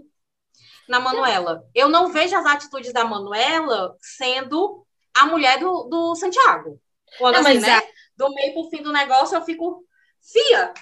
na 0.87 0.99
Manuela. 0.99 1.63
Eu 1.73 1.89
não 1.89 2.09
vejo 2.11 2.35
as 2.35 2.45
atitudes 2.45 2.93
da 2.93 3.03
Manuela 3.03 3.95
sendo 3.99 4.85
a 5.15 5.25
mulher 5.25 5.59
do, 5.59 5.85
do 5.85 6.15
Santiago. 6.15 6.79
Quando 7.17 7.35
não, 7.35 7.41
assim, 7.41 7.59
né? 7.59 7.79
É... 7.79 7.91
Do 8.15 8.33
meio 8.33 8.53
pro 8.53 8.69
fim 8.69 8.83
do 8.83 8.91
negócio, 8.91 9.35
eu 9.35 9.41
fico, 9.43 9.83
fia, 10.21 10.73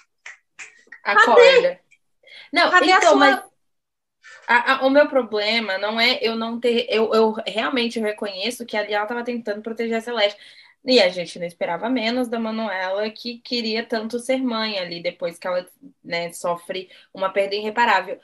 acorda. 1.03 1.41
Cadê? 1.41 1.79
Não, 2.51 2.69
cadê 2.69 2.91
então, 2.91 3.09
sua... 3.09 3.15
mas 3.15 3.43
a, 4.47 4.73
a, 4.75 4.85
o 4.85 4.89
meu 4.89 5.07
problema 5.07 5.77
não 5.77 5.99
é 5.99 6.19
eu 6.21 6.35
não 6.35 6.59
ter. 6.59 6.87
Eu, 6.89 7.13
eu 7.13 7.33
realmente 7.47 7.99
reconheço 7.99 8.65
que 8.65 8.77
ali 8.77 8.93
ela 8.93 9.03
estava 9.03 9.23
tentando 9.23 9.61
proteger 9.61 9.97
a 9.97 10.01
Celeste. 10.01 10.39
E 10.87 10.99
a 11.01 11.09
gente 11.09 11.39
não 11.39 11.47
esperava 11.47 11.89
menos 11.89 12.27
da 12.27 12.39
Manuela, 12.39 13.09
que 13.09 13.39
queria 13.39 13.83
tanto 13.85 14.19
ser 14.19 14.37
mãe 14.37 14.77
ali, 14.77 15.01
depois 15.01 15.37
que 15.39 15.47
ela 15.47 15.67
né, 16.03 16.31
sofre 16.31 16.89
uma 17.13 17.29
perda 17.31 17.55
irreparável. 17.55 18.19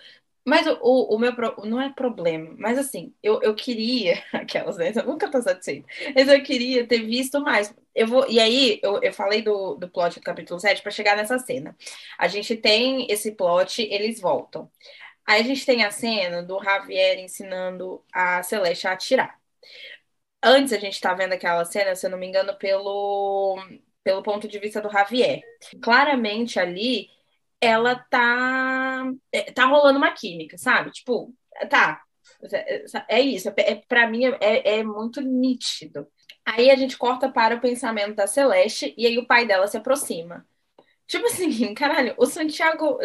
Mas 0.45 0.65
o, 0.67 1.15
o 1.15 1.19
meu 1.19 1.34
não 1.65 1.80
é 1.80 1.89
problema, 1.93 2.55
mas 2.57 2.78
assim, 2.78 3.13
eu, 3.22 3.39
eu 3.43 3.53
queria, 3.53 4.24
aquelas, 4.34 4.78
né? 4.78 4.91
Eu 4.95 5.05
nunca 5.05 5.30
tô 5.30 5.39
satisfeita, 5.41 5.88
mas 6.15 6.28
eu 6.28 6.41
queria 6.43 6.86
ter 6.88 6.99
visto 7.05 7.39
mais. 7.41 7.74
Eu 7.93 8.07
vou, 8.07 8.28
e 8.30 8.39
aí, 8.39 8.80
eu, 8.82 8.99
eu 9.03 9.13
falei 9.13 9.41
do, 9.43 9.76
do 9.76 9.88
plot 9.89 10.19
do 10.19 10.24
capítulo 10.24 10.59
7 10.59 10.82
para 10.82 10.91
chegar 10.91 11.15
nessa 11.15 11.38
cena. 11.39 11.76
A 12.17 12.28
gente 12.28 12.55
tem 12.57 13.05
esse 13.09 13.34
plot, 13.34 13.82
eles 13.84 14.19
voltam. 14.19 14.69
Aí 15.26 15.41
a 15.41 15.43
gente 15.43 15.65
tem 15.65 15.84
a 15.84 15.91
cena 15.91 16.43
do 16.43 16.61
Javier 16.63 17.19
ensinando 17.19 18.03
a 18.13 18.43
Celeste 18.43 18.88
a 18.88 18.93
atirar. 18.93 19.39
Antes 20.43 20.74
a 20.74 20.80
gente 20.80 20.99
tá 20.99 21.13
vendo 21.13 21.34
aquela 21.34 21.63
cena, 21.65 21.95
se 21.95 22.05
eu 22.05 22.09
não 22.09 22.17
me 22.17 22.28
engano, 22.28 22.55
pelo, 22.57 23.57
pelo 24.03 24.24
ponto 24.24 24.47
de 24.47 24.59
vista 24.59 24.82
do 24.82 24.89
Javier. 24.89 25.41
Claramente 25.82 26.59
ali 26.59 27.09
ela 27.61 27.95
tá 27.95 29.11
é, 29.32 29.51
tá 29.51 29.65
rolando 29.65 29.99
uma 29.99 30.11
química, 30.11 30.57
sabe? 30.57 30.91
Tipo, 30.91 31.34
tá, 31.69 32.01
é 33.07 33.22
isso, 33.22 33.49
é, 33.49 33.53
é 33.57 33.76
para 33.76 34.09
mim 34.09 34.26
é, 34.26 34.80
é 34.80 34.84
muito 34.84 35.22
nítido. 35.22 36.07
Aí 36.45 36.72
a 36.72 36.76
gente 36.76 36.97
corta 36.97 37.32
para 37.32 37.55
o 37.55 37.61
pensamento 37.61 38.15
da 38.15 38.28
Celeste 38.28 38.93
e 38.97 39.05
aí 39.05 39.17
o 39.19 39.28
pai 39.28 39.45
dela 39.45 39.67
se 39.67 39.78
aproxima. 39.78 40.45
Tipo 41.12 41.26
assim, 41.26 41.74
caralho, 41.76 42.16
o 42.18 42.26
Santiago, 42.26 42.97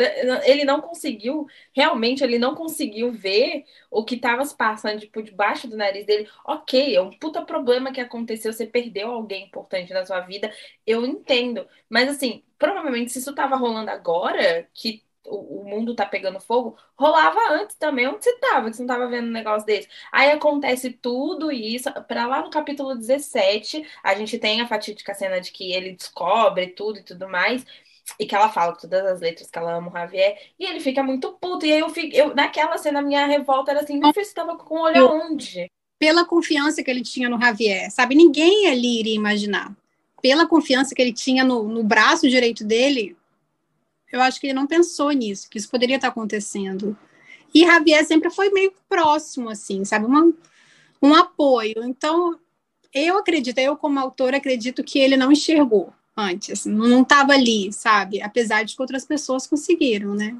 ele 0.44 0.64
não 0.64 0.80
conseguiu, 0.80 1.44
realmente, 1.74 2.22
ele 2.22 2.38
não 2.38 2.54
conseguiu 2.54 3.10
ver 3.10 3.64
o 3.90 4.04
que 4.04 4.16
tava 4.16 4.44
se 4.44 4.56
passando, 4.56 5.00
tipo, 5.00 5.20
debaixo 5.20 5.66
do 5.66 5.76
nariz 5.76 6.06
dele. 6.06 6.28
Ok, 6.44 6.94
é 6.94 7.00
um 7.02 7.10
puta 7.10 7.42
problema 7.44 7.90
que 7.92 8.00
aconteceu, 8.00 8.52
você 8.52 8.64
perdeu 8.64 9.10
alguém 9.10 9.46
importante 9.46 9.92
na 9.92 10.06
sua 10.06 10.20
vida, 10.20 10.52
eu 10.86 11.04
entendo. 11.04 11.66
Mas, 11.88 12.08
assim, 12.08 12.44
provavelmente, 12.56 13.10
se 13.10 13.18
isso 13.18 13.34
tava 13.34 13.56
rolando 13.56 13.90
agora, 13.90 14.68
que 14.72 15.02
o, 15.24 15.64
mundo 15.64 15.92
tá 15.96 16.06
pegando 16.06 16.38
fogo, 16.38 16.76
rolava 16.96 17.40
antes 17.50 17.74
também, 17.74 18.06
onde 18.06 18.22
você 18.22 18.38
tava, 18.38 18.70
que 18.70 18.76
você 18.76 18.82
não 18.82 18.88
tava 18.88 19.08
vendo 19.08 19.26
um 19.26 19.32
negócio 19.32 19.66
desse. 19.66 19.88
Aí 20.12 20.30
acontece 20.30 20.92
tudo 20.92 21.50
isso, 21.50 21.90
para 22.06 22.26
lá 22.28 22.42
no 22.42 22.50
capítulo 22.50 22.94
17, 22.94 23.84
a 24.00 24.14
gente 24.14 24.38
tem 24.38 24.60
a 24.60 24.68
fatídica 24.68 25.12
cena 25.12 25.40
de 25.40 25.50
que 25.50 25.72
ele 25.72 25.92
descobre 25.92 26.68
tudo 26.68 27.00
e 27.00 27.02
tudo 27.02 27.28
mais, 27.28 27.64
e 28.18 28.26
que 28.26 28.34
ela 28.34 28.48
fala 28.48 28.74
todas 28.74 29.04
as 29.04 29.20
letras 29.20 29.50
que 29.50 29.58
ela 29.58 29.74
ama 29.74 29.88
o 29.88 29.92
Javier, 29.92 30.38
e 30.58 30.64
ele 30.64 30.80
fica 30.80 31.02
muito 31.02 31.32
puto. 31.32 31.66
E 31.66 31.72
aí 31.72 31.80
eu 31.80 31.88
fico, 31.90 32.14
eu, 32.14 32.34
naquela 32.34 32.78
cena, 32.78 33.02
minha 33.02 33.26
revolta 33.26 33.72
era 33.72 33.80
assim: 33.80 33.98
meu 33.98 34.12
filho, 34.12 34.24
você 34.24 34.34
tava 34.34 34.56
com 34.56 34.76
o 34.76 34.82
olho 34.82 34.96
eu, 34.96 35.08
aonde? 35.08 35.70
Pela 35.98 36.24
confiança 36.24 36.82
que 36.82 36.90
ele 36.90 37.02
tinha 37.02 37.28
no 37.28 37.40
Javier, 37.40 37.90
sabe? 37.90 38.14
Ninguém 38.14 38.68
ali 38.68 39.00
iria 39.00 39.14
imaginar. 39.14 39.74
Pela 40.22 40.46
confiança 40.46 40.94
que 40.94 41.02
ele 41.02 41.12
tinha 41.12 41.44
no, 41.44 41.64
no 41.64 41.82
braço 41.82 42.28
direito 42.28 42.64
dele, 42.64 43.16
eu 44.12 44.20
acho 44.20 44.40
que 44.40 44.46
ele 44.46 44.54
não 44.54 44.66
pensou 44.66 45.10
nisso, 45.10 45.48
que 45.48 45.58
isso 45.58 45.70
poderia 45.70 45.96
estar 45.96 46.08
acontecendo. 46.08 46.96
E 47.54 47.64
Javier 47.64 48.04
sempre 48.04 48.30
foi 48.30 48.50
meio 48.50 48.72
próximo, 48.88 49.48
assim, 49.48 49.84
sabe? 49.84 50.04
Uma, 50.04 50.32
um 51.02 51.14
apoio. 51.14 51.82
Então, 51.84 52.38
eu 52.92 53.18
acredito, 53.18 53.58
eu 53.58 53.76
como 53.76 53.98
autora 53.98 54.36
acredito 54.36 54.82
que 54.82 54.98
ele 54.98 55.16
não 55.16 55.32
enxergou 55.32 55.92
antes, 56.16 56.64
não 56.66 57.02
estava 57.02 57.32
ali, 57.34 57.72
sabe? 57.72 58.22
Apesar 58.22 58.64
de 58.64 58.74
que 58.74 58.82
outras 58.82 59.04
pessoas 59.04 59.46
conseguiram, 59.46 60.14
né? 60.14 60.36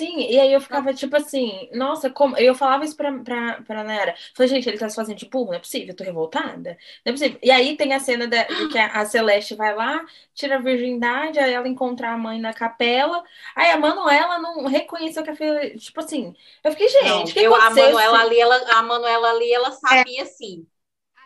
Sim, 0.00 0.20
e 0.30 0.40
aí 0.40 0.50
eu 0.50 0.60
ficava 0.62 0.94
tipo 0.94 1.14
assim, 1.14 1.68
nossa, 1.74 2.08
como. 2.08 2.34
Eu 2.38 2.54
falava 2.54 2.84
isso 2.86 2.96
pra, 2.96 3.12
pra, 3.18 3.60
pra 3.62 3.84
Nayara. 3.84 4.14
Falei, 4.34 4.48
gente, 4.48 4.66
ele 4.66 4.78
tá 4.78 4.88
se 4.88 4.96
fazendo 4.96 5.18
tipo, 5.18 5.44
não 5.44 5.52
é 5.52 5.58
possível, 5.58 5.88
eu 5.88 5.96
tô 5.96 6.02
revoltada. 6.04 6.78
Não 7.04 7.10
é 7.10 7.12
possível. 7.12 7.38
E 7.42 7.50
aí 7.50 7.76
tem 7.76 7.92
a 7.92 8.00
cena 8.00 8.26
de, 8.26 8.42
de 8.44 8.68
que 8.68 8.78
a, 8.78 9.04
Celeste 9.04 9.54
vai 9.54 9.74
lá, 9.74 10.02
tira 10.34 10.56
a 10.56 10.58
virgindade, 10.58 11.38
aí 11.38 11.52
ela 11.52 11.68
encontra 11.68 12.12
a 12.12 12.16
mãe 12.16 12.40
na 12.40 12.54
capela. 12.54 13.22
Aí 13.54 13.70
a 13.70 13.78
Manuela 13.78 14.38
não 14.38 14.64
reconheceu 14.66 15.22
que 15.22 15.30
a 15.30 15.36
filha. 15.36 15.76
Tipo 15.76 16.00
assim, 16.00 16.34
eu 16.64 16.70
fiquei, 16.70 16.88
gente, 16.88 17.04
não, 17.04 17.24
que 17.24 17.38
eu, 17.40 17.54
a 17.54 17.68
Manuela 17.68 18.20
ali, 18.20 18.40
ela, 18.40 18.56
a 18.78 18.82
Manuela 18.82 19.30
ali, 19.32 19.52
ela 19.52 19.70
sabia 19.72 20.22
é. 20.22 20.24
sim. 20.24 20.66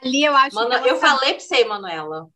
Ali 0.03 0.25
eu 0.25 0.37
acho 0.37 0.57
Manu, 0.57 0.75
Eu 0.87 0.97
falei 0.97 1.35
pra 1.35 1.41
você, 1.41 1.64
Manuela. 1.64 2.29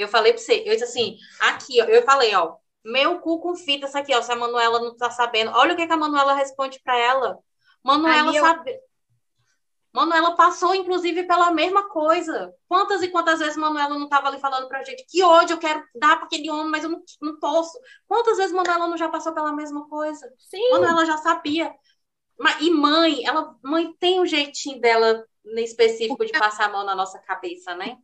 Eu 0.00 0.08
falei 0.08 0.32
pra 0.32 0.40
você, 0.40 0.62
eu 0.66 0.72
disse 0.72 0.84
assim, 0.84 1.16
aqui, 1.40 1.80
ó, 1.80 1.84
eu 1.84 2.02
falei, 2.02 2.34
ó, 2.34 2.56
meu 2.84 3.20
cu 3.20 3.40
com 3.40 3.54
fita, 3.54 3.86
isso 3.86 3.98
aqui, 3.98 4.14
ó, 4.14 4.22
se 4.22 4.32
a 4.32 4.36
Manuela 4.36 4.80
não 4.80 4.96
tá 4.96 5.10
sabendo. 5.10 5.50
Olha 5.52 5.74
o 5.74 5.76
que, 5.76 5.86
que 5.86 5.92
a 5.92 5.96
Manuela 5.96 6.34
responde 6.34 6.80
para 6.82 6.98
ela. 6.98 7.38
Manuela 7.82 8.34
eu... 8.34 8.42
sabe. 8.42 8.78
Manuela 9.92 10.36
passou, 10.36 10.74
inclusive, 10.74 11.24
pela 11.24 11.50
mesma 11.50 11.88
coisa. 11.88 12.54
Quantas 12.68 13.02
e 13.02 13.08
quantas 13.08 13.40
vezes 13.40 13.56
Manuela 13.56 13.98
não 13.98 14.04
estava 14.04 14.28
ali 14.28 14.38
falando 14.38 14.68
pra 14.68 14.84
gente 14.84 15.04
que 15.08 15.22
hoje 15.22 15.52
eu 15.52 15.58
quero 15.58 15.82
dar 15.96 16.16
para 16.16 16.26
aquele 16.26 16.48
homem, 16.48 16.70
mas 16.70 16.84
eu 16.84 16.90
não, 16.90 17.02
não 17.20 17.40
posso. 17.40 17.76
Quantas 18.06 18.36
vezes 18.36 18.52
Manuela 18.52 18.86
não 18.86 18.96
já 18.96 19.08
passou 19.08 19.32
pela 19.32 19.52
mesma 19.52 19.88
coisa? 19.88 20.32
Sim. 20.38 20.70
Manuela 20.70 21.04
já 21.04 21.16
sabia. 21.18 21.74
E 22.60 22.70
mãe, 22.70 23.26
ela 23.26 23.54
mãe 23.62 23.92
tem 23.98 24.20
um 24.20 24.26
jeitinho 24.26 24.80
dela 24.80 25.26
específico 25.56 26.24
de 26.24 26.32
passar 26.32 26.66
a 26.66 26.72
mão 26.72 26.84
na 26.84 26.94
nossa 26.94 27.18
cabeça, 27.18 27.74
né? 27.74 27.96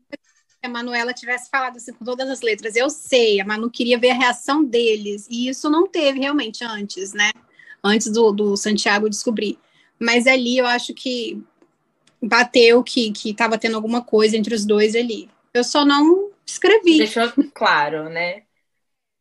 A 0.67 0.69
Manuela 0.69 1.13
tivesse 1.13 1.49
falado 1.49 1.77
assim 1.77 1.93
com 1.93 2.05
todas 2.05 2.29
as 2.29 2.41
letras. 2.41 2.77
Eu 2.77 2.91
sei, 2.91 3.41
a 3.41 3.45
Manu 3.45 3.71
queria 3.71 3.99
ver 3.99 4.11
a 4.11 4.15
reação 4.15 4.63
deles. 4.63 5.27
E 5.31 5.49
isso 5.49 5.71
não 5.71 5.87
teve 5.87 6.21
realmente 6.21 6.65
antes, 6.65 7.13
né? 7.13 7.31
Antes 7.83 8.11
do, 8.11 8.33
do 8.33 8.57
Santiago 8.57 9.09
descobrir. 9.09 9.59
Mas 9.99 10.27
ali 10.27 10.59
eu 10.59 10.67
acho 10.67 10.93
que 10.93 11.43
bateu 12.23 12.83
que 12.83 13.13
estava 13.25 13.57
tendo 13.57 13.77
alguma 13.77 14.03
coisa 14.03 14.37
entre 14.37 14.55
os 14.55 14.65
dois 14.65 14.95
ali. 14.95 15.31
Eu 15.55 15.65
só 15.65 15.85
não 15.85 16.31
escrevi. 16.45 16.99
Deixou 16.99 17.33
claro, 17.55 18.09
né? 18.09 18.43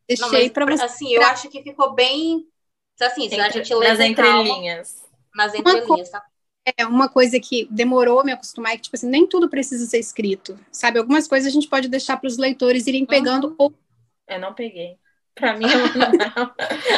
Deixei 0.08 0.50
para 0.50 0.66
você. 0.66 0.84
Assim, 0.84 1.12
eu 1.12 1.22
acho 1.22 1.48
que 1.48 1.62
ficou 1.62 1.94
bem. 1.94 2.46
Assim, 3.00 3.28
se 3.28 3.40
a 3.40 3.50
gente 3.50 3.74
lê 3.74 3.88
nas 3.88 4.00
entrelinhas. 4.00 5.02
nas 5.34 5.54
entrelinhas, 5.54 6.10
tá? 6.10 6.24
É 6.76 6.84
uma 6.84 7.08
coisa 7.08 7.38
que 7.38 7.68
demorou 7.70 8.24
me 8.24 8.32
acostumar, 8.32 8.72
é 8.72 8.76
que, 8.76 8.82
tipo 8.82 8.96
assim, 8.96 9.08
nem 9.08 9.26
tudo 9.26 9.48
precisa 9.48 9.86
ser 9.86 9.98
escrito, 9.98 10.58
sabe? 10.72 10.98
Algumas 10.98 11.28
coisas 11.28 11.46
a 11.46 11.52
gente 11.52 11.68
pode 11.68 11.88
deixar 11.88 12.16
para 12.16 12.26
os 12.26 12.36
leitores 12.36 12.86
irem 12.88 13.06
pegando. 13.06 13.48
Uhum. 13.48 13.54
Ou... 13.58 13.74
Eu 14.28 14.40
não 14.40 14.52
peguei. 14.52 14.98
Pra 15.36 15.54
mim, 15.54 15.66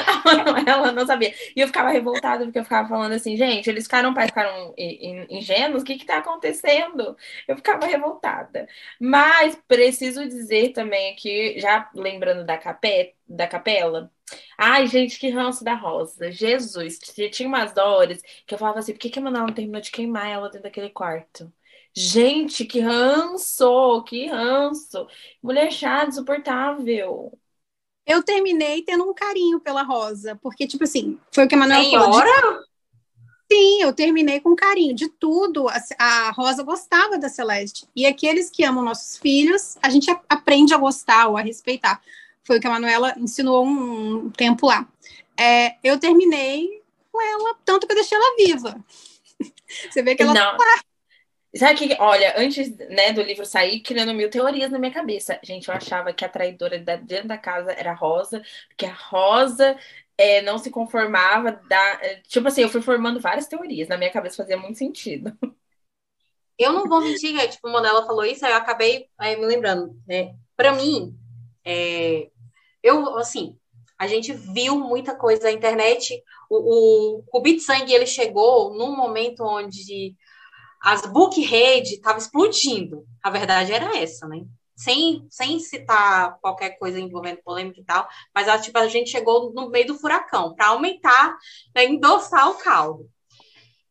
a 0.07 0.23
Manuela 0.25 0.93
não 0.93 1.05
sabia. 1.05 1.35
E 1.57 1.61
eu 1.61 1.67
ficava 1.67 1.91
revoltada, 1.91 2.45
porque 2.45 2.59
eu 2.61 2.63
ficava 2.65 2.89
falando 2.89 3.13
assim, 3.13 3.37
gente, 3.37 3.69
eles 3.69 3.85
ficaram, 3.85 4.15
pais 4.15 4.29
ficaram 4.31 4.75
ingênuos, 4.79 5.83
o 5.83 5.85
que 5.85 5.99
que 5.99 6.07
tá 6.07 6.19
acontecendo? 6.19 7.17
Eu 7.49 7.57
ficava 7.57 7.85
revoltada. 7.87 8.69
Mas 9.01 9.57
preciso 9.67 10.25
dizer 10.29 10.73
também 10.73 11.13
aqui, 11.13 11.59
já 11.59 11.91
lembrando 11.95 12.45
da, 12.47 12.57
cape, 12.57 13.15
da 13.29 13.47
capela, 13.49 14.11
Ai, 14.57 14.87
gente, 14.87 15.19
que 15.19 15.31
ranço 15.31 15.65
da 15.65 15.75
Rosa. 15.75 16.31
Jesus, 16.31 16.99
tinha 16.99 17.49
umas 17.49 17.73
dores 17.73 18.23
que 18.47 18.55
eu 18.55 18.59
falava 18.59 18.79
assim, 18.79 18.93
por 18.93 18.99
que, 18.99 19.11
que 19.11 19.19
a 19.19 19.23
Manuela 19.23 19.47
não 19.47 19.55
terminou 19.55 19.81
de 19.81 19.91
queimar 19.91 20.27
ela 20.29 20.49
dentro 20.49 20.65
daquele 20.65 20.91
quarto? 20.91 21.53
Gente, 21.95 22.65
que 22.65 22.81
ranço, 22.81 24.03
que 24.05 24.27
ranço. 24.27 25.07
Mulher 25.43 25.73
chata, 25.73 26.09
insuportável. 26.11 27.33
Eu 28.09 28.23
terminei 28.23 28.81
tendo 28.81 29.05
um 29.05 29.13
carinho 29.13 29.61
pela 29.61 29.83
Rosa, 29.83 30.35
porque, 30.43 30.67
tipo 30.67 30.85
assim, 30.85 31.19
foi 31.31 31.45
o 31.45 31.49
que 31.49 31.55
a 31.55 31.59
Manuela 31.59 31.85
Senhora? 31.85 32.41
falou. 32.41 32.61
De... 32.63 32.69
Sim, 33.53 33.83
eu 33.83 33.93
terminei 33.93 34.41
com 34.41 34.57
carinho. 34.57 34.95
De 34.95 35.11
tudo, 35.11 35.67
a, 35.99 36.31
Rosa 36.31 36.63
gostava 36.63 37.19
da 37.19 37.29
Celeste. 37.29 37.87
E 37.95 38.07
aqueles 38.07 38.49
que 38.49 38.65
amam 38.65 38.83
nossos 38.83 39.19
filhos, 39.19 39.77
a 39.83 39.91
gente 39.91 40.11
aprende 40.27 40.73
a 40.73 40.79
gostar 40.79 41.29
ou 41.29 41.37
a 41.37 41.43
respeitar. 41.43 42.01
Foi 42.43 42.57
o 42.57 42.61
que 42.61 42.67
a 42.67 42.71
Manuela 42.71 43.15
ensinou 43.19 43.67
um, 43.67 44.31
tempo 44.31 44.67
lá. 44.67 44.89
É, 45.37 45.77
eu 45.85 45.99
terminei 45.99 46.83
com 47.13 47.21
ela, 47.21 47.57
tanto 47.63 47.87
que 47.87 47.93
eu 47.93 47.97
deixei 47.97 48.17
ela 48.17 48.37
viva. 48.37 48.85
Você 49.91 50.03
vê 50.03 50.15
que 50.15 50.23
ela 50.23 50.33
Não. 50.33 50.57
tá 50.57 50.57
Sabe 51.57 51.79
que, 51.79 51.97
olha, 51.99 52.35
antes 52.37 52.77
né, 52.77 53.13
do 53.13 53.23
livro 53.23 53.47
sair, 53.47 53.81
criando 53.81 54.13
mil 54.13 54.29
teorias 54.29 54.71
na 54.71 54.79
minha 54.79 54.93
cabeça. 54.93 55.41
Gente, 55.43 55.69
eu 55.69 55.75
achava 55.75 56.13
que 56.13 56.25
a 56.25 56.29
traidora 56.29 56.79
da, 56.79 56.97
dentro 56.97 57.29
da 57.29 57.39
casa 57.39 57.73
era 57.73 57.93
a 57.93 57.95
Rosa, 57.95 58.43
porque 58.69 58.85
a 58.85 58.93
Rosa 58.93 59.77
é, 60.19 60.43
não 60.43 60.59
se 60.59 60.71
conformava 60.71 61.53
da. 61.53 62.01
Tipo 62.27 62.49
assim, 62.49 62.63
eu 62.63 62.69
fui 62.69 62.83
formando 62.83 63.21
várias 63.21 63.47
teorias, 63.47 63.89
na 63.89 63.97
minha 63.97 64.11
cabeça 64.13 64.37
fazia 64.37 64.59
muito 64.59 64.79
sentido. 64.79 65.33
Eu 66.59 66.73
não 66.73 66.89
vou 66.89 67.01
mentir, 67.01 67.39
é, 67.39 67.47
tipo, 67.47 67.71
quando 67.71 67.87
ela 67.87 68.05
falou 68.05 68.25
isso, 68.25 68.45
eu 68.45 68.53
acabei 68.53 69.09
aí, 69.17 69.37
me 69.37 69.47
lembrando. 69.47 69.97
Né? 70.09 70.35
Para 70.57 70.73
mim, 70.73 71.17
é, 71.65 72.29
eu, 72.83 73.17
assim, 73.17 73.57
a 73.97 74.09
gente 74.09 74.33
viu 74.33 74.77
muita 74.77 75.15
coisa 75.15 75.45
na 75.45 75.53
internet. 75.53 76.21
O, 76.51 77.21
o, 77.23 77.25
o 77.33 77.61
Sangue 77.61 77.93
ele 77.93 78.07
chegou 78.07 78.75
num 78.75 78.97
momento 78.97 79.45
onde 79.45 80.17
as 80.89 81.03
book 81.03 81.39
rede 81.43 81.97
estava 81.97 82.17
explodindo. 82.17 83.05
A 83.23 83.29
verdade 83.29 83.73
era 83.73 83.95
essa, 83.99 84.27
né? 84.27 84.43
Sem, 84.75 85.27
sem 85.29 85.59
citar 85.59 86.39
qualquer 86.41 86.79
coisa 86.79 86.99
envolvendo 86.99 87.43
polêmica 87.43 87.81
e 87.81 87.85
tal, 87.85 88.09
mas 88.35 88.49
a, 88.49 88.59
tipo, 88.59 88.79
a 88.79 88.89
gente 88.89 89.11
chegou 89.11 89.53
no 89.53 89.69
meio 89.69 89.89
do 89.89 89.99
furacão 89.99 90.55
para 90.55 90.69
aumentar, 90.69 91.37
para 91.75 91.85
endossar 91.85 92.49
o 92.49 92.55
caldo. 92.55 93.07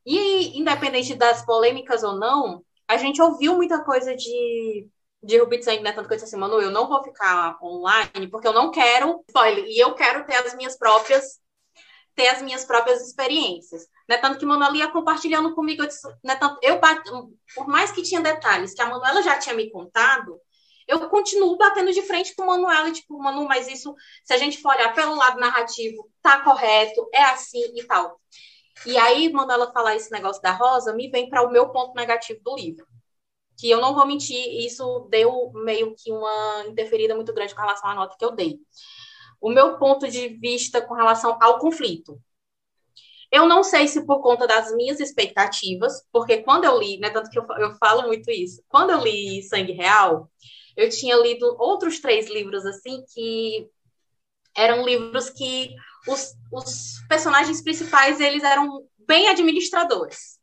E 0.05 0.57
independente 0.57 1.13
das 1.13 1.45
polêmicas 1.45 2.01
ou 2.01 2.15
não, 2.17 2.63
a 2.87 2.97
gente 2.97 3.21
ouviu 3.21 3.55
muita 3.55 3.83
coisa 3.83 4.15
de 4.15 4.87
de 5.21 5.37
Ruby 5.39 5.57
de 5.57 5.65
Sangue, 5.65 5.83
né? 5.83 5.91
Tanto 5.91 6.07
que 6.07 6.13
eu 6.13 6.17
disse 6.17 6.29
assim, 6.29 6.39
Manu, 6.39 6.61
eu 6.61 6.71
não 6.71 6.87
vou 6.87 7.03
ficar 7.03 7.57
online 7.61 8.27
porque 8.31 8.47
eu 8.47 8.53
não 8.53 8.71
quero 8.71 9.23
spoiler. 9.27 9.65
E 9.65 9.77
eu 9.77 9.93
quero 9.93 10.25
ter 10.25 10.35
as 10.35 10.55
minhas 10.55 10.77
próprias 10.77 11.39
ter 12.17 12.29
as 12.29 12.41
minhas 12.41 12.65
próprias 12.65 12.99
experiências. 13.05 13.87
Né? 14.09 14.17
Tanto 14.17 14.39
que 14.39 14.45
Manuela 14.45 14.75
ia 14.75 14.87
compartilhando 14.87 15.53
comigo, 15.53 15.83
eu, 15.83 15.87
disse, 15.87 16.07
né? 16.23 16.35
Tanto, 16.35 16.59
eu 16.63 16.79
por 17.55 17.67
mais 17.67 17.91
que 17.91 18.01
tinha 18.01 18.19
detalhes 18.19 18.73
que 18.73 18.81
a 18.81 18.87
Manuela 18.87 19.21
já 19.21 19.37
tinha 19.37 19.53
me 19.53 19.69
contado, 19.69 20.41
eu 20.87 21.07
continuo 21.09 21.55
batendo 21.57 21.93
de 21.93 22.01
frente 22.01 22.33
com 22.35 22.43
o 22.43 22.47
Manuela, 22.47 22.91
tipo, 22.91 23.19
Manu, 23.19 23.45
mas 23.45 23.67
isso, 23.67 23.93
se 24.23 24.33
a 24.33 24.37
gente 24.37 24.59
for 24.59 24.73
olhar 24.73 24.95
pelo 24.95 25.15
lado 25.15 25.39
narrativo, 25.39 26.09
tá 26.19 26.41
correto, 26.41 27.07
é 27.13 27.21
assim 27.21 27.61
e 27.75 27.83
tal. 27.83 28.19
E 28.85 28.97
aí, 28.97 29.31
Manuela 29.31 29.71
falar 29.71 29.95
esse 29.95 30.11
negócio 30.11 30.41
da 30.41 30.51
Rosa, 30.51 30.93
me 30.93 31.09
vem 31.09 31.29
para 31.29 31.43
o 31.43 31.51
meu 31.51 31.69
ponto 31.69 31.93
negativo 31.93 32.39
do 32.43 32.55
livro. 32.55 32.87
Que 33.59 33.69
eu 33.69 33.79
não 33.79 33.93
vou 33.93 34.07
mentir, 34.07 34.65
isso 34.65 35.07
deu 35.09 35.51
meio 35.53 35.93
que 35.95 36.11
uma 36.11 36.65
interferida 36.67 37.13
muito 37.15 37.33
grande 37.33 37.53
com 37.53 37.61
relação 37.61 37.89
à 37.89 37.95
nota 37.95 38.15
que 38.17 38.25
eu 38.25 38.31
dei. 38.31 38.59
O 39.39 39.49
meu 39.49 39.77
ponto 39.77 40.07
de 40.07 40.29
vista 40.29 40.81
com 40.81 40.93
relação 40.93 41.37
ao 41.41 41.59
conflito. 41.59 42.19
Eu 43.31 43.45
não 43.45 43.63
sei 43.63 43.87
se 43.87 44.05
por 44.05 44.21
conta 44.21 44.47
das 44.47 44.73
minhas 44.73 44.99
expectativas, 44.99 46.05
porque 46.11 46.37
quando 46.37 46.63
eu 46.63 46.79
li, 46.79 46.97
né, 46.97 47.09
tanto 47.09 47.29
que 47.29 47.37
eu, 47.37 47.45
eu 47.57 47.75
falo 47.75 48.03
muito 48.07 48.31
isso, 48.31 48.63
quando 48.69 48.91
eu 48.91 49.03
li 49.03 49.43
Sangue 49.43 49.73
Real, 49.73 50.29
eu 50.77 50.89
tinha 50.89 51.15
lido 51.17 51.55
outros 51.59 51.99
três 51.99 52.29
livros 52.29 52.65
assim 52.65 53.03
que 53.13 53.67
eram 54.55 54.85
livros 54.85 55.29
que 55.29 55.75
os, 56.07 56.35
os 56.51 57.05
personagens 57.09 57.61
principais 57.61 58.19
eles 58.19 58.43
eram 58.43 58.87
bem 58.97 59.27
administradores. 59.27 60.36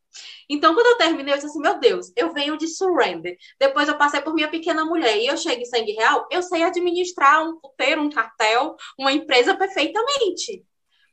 Então, 0.49 0.74
quando 0.74 0.86
eu 0.86 0.97
terminei, 0.97 1.32
eu 1.32 1.36
disse 1.36 1.49
assim: 1.49 1.61
meu 1.61 1.78
Deus, 1.78 2.12
eu 2.16 2.32
venho 2.32 2.57
de 2.57 2.68
Surrender. 2.68 3.36
Depois 3.59 3.88
eu 3.88 3.99
passei 3.99 4.20
por 4.20 4.34
minha 4.34 4.49
pequena 4.49 4.84
mulher 4.84 5.16
e 5.16 5.26
eu 5.26 5.36
chego 5.36 5.62
em 5.62 5.66
Sangue 5.66 5.92
Real, 5.92 6.26
eu 6.30 6.42
sei 6.42 6.62
administrar 6.62 7.47
um 7.47 7.59
puteiro, 7.59 8.03
um 8.03 8.11
cartel, 8.11 8.76
uma 8.99 9.12
empresa 9.12 9.57
perfeitamente. 9.57 10.64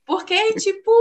Porque, 0.06 0.54
tipo, 0.56 0.92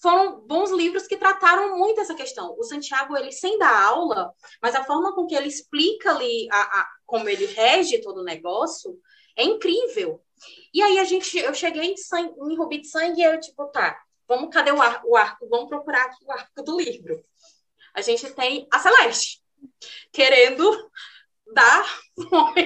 foram 0.00 0.40
bons 0.40 0.70
livros 0.70 1.06
que 1.06 1.16
trataram 1.16 1.76
muito 1.78 2.00
essa 2.00 2.14
questão. 2.14 2.56
O 2.58 2.64
Santiago, 2.64 3.16
ele 3.16 3.30
sem 3.30 3.58
dar 3.58 3.84
aula, 3.84 4.32
mas 4.62 4.74
a 4.74 4.84
forma 4.84 5.14
com 5.14 5.26
que 5.26 5.34
ele 5.34 5.48
explica 5.48 6.10
ali 6.10 6.48
a, 6.50 6.80
a 6.80 6.88
como 7.06 7.28
ele 7.28 7.46
rege 7.46 8.00
todo 8.00 8.20
o 8.20 8.24
negócio 8.24 8.98
é 9.36 9.44
incrível. 9.44 10.20
E 10.72 10.82
aí 10.82 10.98
a 10.98 11.04
gente, 11.04 11.36
eu 11.38 11.54
cheguei 11.54 11.92
em, 11.92 11.96
sangue, 11.96 12.34
em 12.38 12.56
Rubi 12.56 12.80
de 12.80 12.88
Sangue 12.88 13.20
e 13.20 13.24
eu, 13.24 13.40
tipo, 13.40 13.66
tá, 13.66 13.98
vamos, 14.26 14.50
cadê 14.52 14.70
o, 14.70 14.76
o 14.76 15.16
arco? 15.16 15.48
Vamos 15.48 15.68
procurar 15.68 16.02
aqui 16.06 16.24
o 16.24 16.32
arco 16.32 16.62
do 16.62 16.78
livro. 16.80 17.22
A 17.94 18.00
gente 18.00 18.30
tem 18.30 18.66
a 18.72 18.78
Celeste, 18.78 19.40
querendo 20.12 20.90
dar 21.52 21.84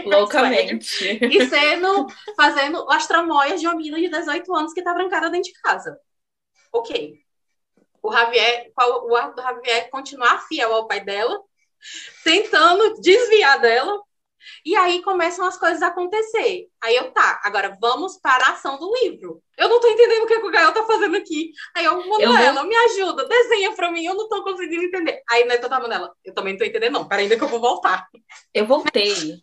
loucamente 0.04 1.04
e 1.22 1.48
sendo 1.48 2.06
fazendo 2.36 2.90
as 2.90 3.06
tramóias 3.06 3.60
de 3.60 3.66
uma 3.66 3.76
menina 3.76 3.98
de 3.98 4.08
18 4.08 4.54
anos 4.54 4.72
que 4.72 4.80
está 4.80 4.94
trancada 4.94 5.30
dentro 5.30 5.52
de 5.52 5.60
casa. 5.60 5.98
Ok. 6.72 7.20
O 8.02 8.12
Javier, 8.12 8.72
o 8.76 9.14
arco 9.14 9.36
do 9.36 9.42
Javier 9.42 9.76
é 9.76 9.88
continuar 9.88 10.46
fiel 10.48 10.72
ao 10.72 10.88
pai 10.88 11.00
dela, 11.00 11.40
tentando 12.24 13.00
desviar 13.00 13.60
dela, 13.60 14.02
e 14.64 14.74
aí 14.76 15.03
começam 15.03 15.45
as 15.45 15.57
coisas 15.57 15.82
a 15.82 15.88
acontecer. 15.88 16.68
Aí 16.82 16.97
eu, 16.97 17.11
tá, 17.12 17.40
agora 17.45 17.76
vamos 17.80 18.18
para 18.18 18.47
a 18.47 18.51
ação 18.53 18.78
do 18.78 18.93
livro. 19.03 19.43
Eu 19.57 19.68
não 19.68 19.80
tô 19.80 19.88
entendendo 19.88 20.24
o 20.24 20.26
que, 20.26 20.34
é 20.34 20.40
que 20.40 20.47
o 20.47 20.51
Gael 20.51 20.72
tá 20.72 20.84
fazendo 20.84 21.16
aqui. 21.16 21.53
Aí 21.76 21.84
eu, 21.84 22.07
Manuela, 22.09 22.61
vou... 22.61 22.68
me 22.68 22.76
ajuda, 22.76 23.28
desenha 23.28 23.72
pra 23.72 23.90
mim, 23.90 24.05
eu 24.05 24.14
não 24.14 24.28
tô 24.28 24.43
conseguindo 24.43 24.84
entender. 24.84 25.22
Aí 25.30 25.45
Neto 25.45 25.68
tá, 25.68 25.80
Manuela, 25.80 26.12
eu 26.24 26.34
também 26.34 26.55
não 26.55 26.59
tô 26.59 26.64
entendendo, 26.64 26.93
não. 26.93 27.09
Peraí, 27.09 27.24
ainda 27.24 27.36
que 27.36 27.45
eu 27.45 27.49
vou 27.49 27.61
voltar. 27.61 28.09
Eu 28.53 28.66
voltei. 28.66 29.12
Em 29.12 29.43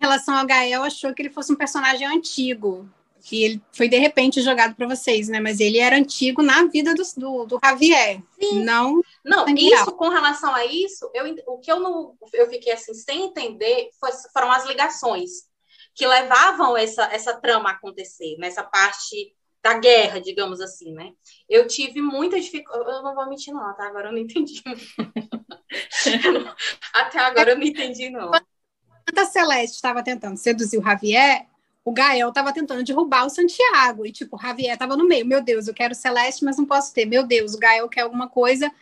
relação 0.00 0.36
ao 0.36 0.46
Gael, 0.46 0.82
achou 0.82 1.14
que 1.14 1.22
ele 1.22 1.30
fosse 1.30 1.52
um 1.52 1.56
personagem 1.56 2.06
antigo 2.06 2.88
que 3.24 3.42
ele 3.42 3.62
foi 3.72 3.88
de 3.88 3.96
repente 3.96 4.42
jogado 4.42 4.74
para 4.74 4.86
vocês, 4.86 5.28
né? 5.28 5.40
Mas 5.40 5.58
ele 5.58 5.78
era 5.78 5.96
antigo 5.96 6.42
na 6.42 6.66
vida 6.66 6.94
do, 6.94 7.02
do, 7.16 7.46
do 7.46 7.58
Javier. 7.64 8.22
Sim. 8.38 8.62
Não. 8.62 9.00
Não, 9.24 9.48
isso 9.48 9.92
com 9.92 10.10
relação 10.10 10.54
a 10.54 10.66
isso, 10.66 11.10
eu, 11.14 11.34
o 11.46 11.58
que 11.58 11.72
eu 11.72 11.80
não 11.80 12.14
eu 12.34 12.46
fiquei 12.50 12.74
assim 12.74 12.92
sem 12.92 13.24
entender 13.24 13.88
foi, 13.98 14.10
foram 14.30 14.52
as 14.52 14.66
ligações 14.66 15.48
que 15.94 16.06
levavam 16.06 16.76
essa, 16.76 17.04
essa 17.04 17.40
trama 17.40 17.70
a 17.70 17.72
acontecer, 17.72 18.36
nessa 18.38 18.62
parte 18.62 19.34
da 19.62 19.78
guerra, 19.78 20.20
digamos 20.20 20.60
assim, 20.60 20.92
né? 20.92 21.12
Eu 21.48 21.66
tive 21.66 22.02
muita 22.02 22.38
dificuldade. 22.38 22.90
Eu 22.90 23.02
não 23.02 23.14
vou 23.14 23.26
mentir, 23.26 23.54
não, 23.54 23.66
até 23.70 23.84
agora 23.84 24.08
eu 24.08 24.12
não 24.12 24.18
entendi. 24.18 24.62
até 26.92 27.20
agora 27.20 27.52
eu 27.52 27.56
não 27.56 27.64
entendi, 27.64 28.10
não. 28.10 28.30
Quando 28.30 29.18
a 29.18 29.24
Celeste 29.24 29.76
estava 29.76 30.02
tentando 30.02 30.36
seduzir 30.36 30.78
o 30.78 30.82
Javier, 30.82 31.46
o 31.84 31.92
Gael 31.92 32.30
estava 32.30 32.52
tentando 32.52 32.82
derrubar 32.82 33.26
o 33.26 33.30
Santiago. 33.30 34.06
E, 34.06 34.12
tipo, 34.12 34.36
o 34.36 34.40
Javier 34.40 34.72
estava 34.72 34.96
no 34.96 35.06
meio. 35.06 35.26
Meu 35.26 35.42
Deus, 35.42 35.68
eu 35.68 35.74
quero 35.74 35.94
Celeste, 35.94 36.44
mas 36.44 36.56
não 36.56 36.64
posso 36.64 36.94
ter. 36.94 37.04
Meu 37.04 37.24
Deus, 37.24 37.54
o 37.54 37.58
Gael 37.58 37.88
quer 37.88 38.00
alguma 38.00 38.28
coisa. 38.28 38.72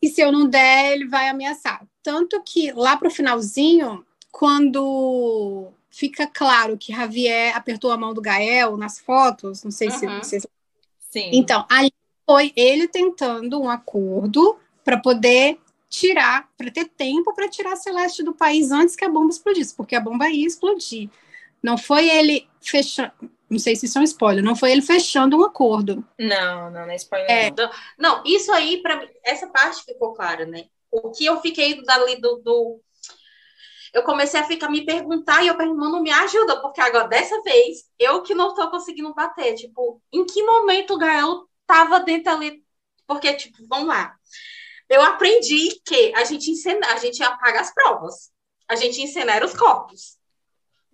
E 0.00 0.08
se 0.08 0.20
eu 0.20 0.30
não 0.30 0.46
der, 0.46 0.92
ele 0.92 1.06
vai 1.06 1.28
ameaçar. 1.28 1.84
Tanto 2.02 2.40
que 2.42 2.70
lá 2.72 2.96
pro 2.96 3.10
finalzinho, 3.10 4.06
quando 4.30 5.72
fica 5.90 6.26
claro 6.26 6.76
que 6.76 6.92
Javier 6.92 7.56
apertou 7.56 7.90
a 7.90 7.96
mão 7.96 8.14
do 8.14 8.20
Gael 8.20 8.76
nas 8.76 9.00
fotos, 9.00 9.64
não 9.64 9.70
sei 9.70 9.88
uhum. 9.88 9.94
se 9.94 10.06
vocês. 10.06 10.46
Sim. 11.10 11.30
Então, 11.32 11.64
aí 11.68 11.90
foi 12.24 12.52
ele 12.54 12.86
tentando 12.86 13.60
um 13.60 13.68
acordo 13.68 14.56
para 14.84 14.98
poder 14.98 15.58
tirar, 15.88 16.48
para 16.56 16.70
ter 16.70 16.84
tempo 16.84 17.32
para 17.34 17.48
tirar 17.48 17.72
a 17.72 17.76
Celeste 17.76 18.22
do 18.22 18.34
país 18.34 18.70
antes 18.70 18.94
que 18.94 19.04
a 19.04 19.08
bomba 19.08 19.30
explodisse, 19.30 19.74
porque 19.74 19.96
a 19.96 20.00
bomba 20.00 20.28
ia 20.28 20.46
explodir. 20.46 21.08
Não 21.66 21.76
foi 21.76 22.08
ele 22.08 22.48
fechando. 22.62 23.10
Não 23.50 23.58
sei 23.58 23.74
se 23.74 23.86
isso 23.86 23.98
é 23.98 24.00
um 24.00 24.04
spoiler, 24.04 24.44
não 24.44 24.54
foi 24.54 24.70
ele 24.70 24.82
fechando 24.82 25.36
um 25.36 25.42
acordo. 25.42 26.06
Não, 26.16 26.70
não, 26.70 26.86
não 26.86 26.90
é 26.90 26.94
spoiler. 26.94 27.28
É. 27.28 27.50
Não. 27.50 27.70
não, 27.98 28.22
isso 28.24 28.52
aí, 28.52 28.80
para 28.80 29.00
mim, 29.00 29.08
essa 29.24 29.48
parte 29.48 29.82
ficou 29.84 30.12
clara, 30.12 30.46
né? 30.46 30.66
O 30.92 31.10
que 31.10 31.26
eu 31.26 31.40
fiquei 31.40 31.82
dali 31.82 32.20
do, 32.20 32.36
do. 32.36 32.80
Eu 33.92 34.04
comecei 34.04 34.38
a 34.38 34.44
ficar 34.44 34.68
me 34.68 34.84
perguntar 34.84 35.42
e 35.42 35.48
eu 35.48 35.56
perguntando, 35.56 36.00
me 36.00 36.12
ajuda, 36.12 36.60
porque 36.60 36.80
agora, 36.80 37.08
dessa 37.08 37.42
vez, 37.42 37.78
eu 37.98 38.22
que 38.22 38.32
não 38.32 38.54
tô 38.54 38.70
conseguindo 38.70 39.12
bater. 39.12 39.54
Tipo, 39.56 40.00
em 40.12 40.24
que 40.24 40.44
momento 40.44 40.94
o 40.94 40.98
Gael 40.98 41.48
tava 41.66 41.98
dentro 41.98 42.32
ali? 42.32 42.62
Porque, 43.08 43.34
tipo, 43.34 43.58
vamos 43.66 43.88
lá. 43.88 44.14
Eu 44.88 45.02
aprendi 45.02 45.80
que 45.84 46.14
a 46.14 46.22
gente 46.22 46.48
ensina, 46.48 46.86
a 46.92 46.96
gente 46.98 47.20
apaga 47.24 47.60
as 47.60 47.74
provas. 47.74 48.30
A 48.68 48.76
gente 48.76 49.02
incinera 49.02 49.44
os 49.44 49.52
corpos. 49.52 50.16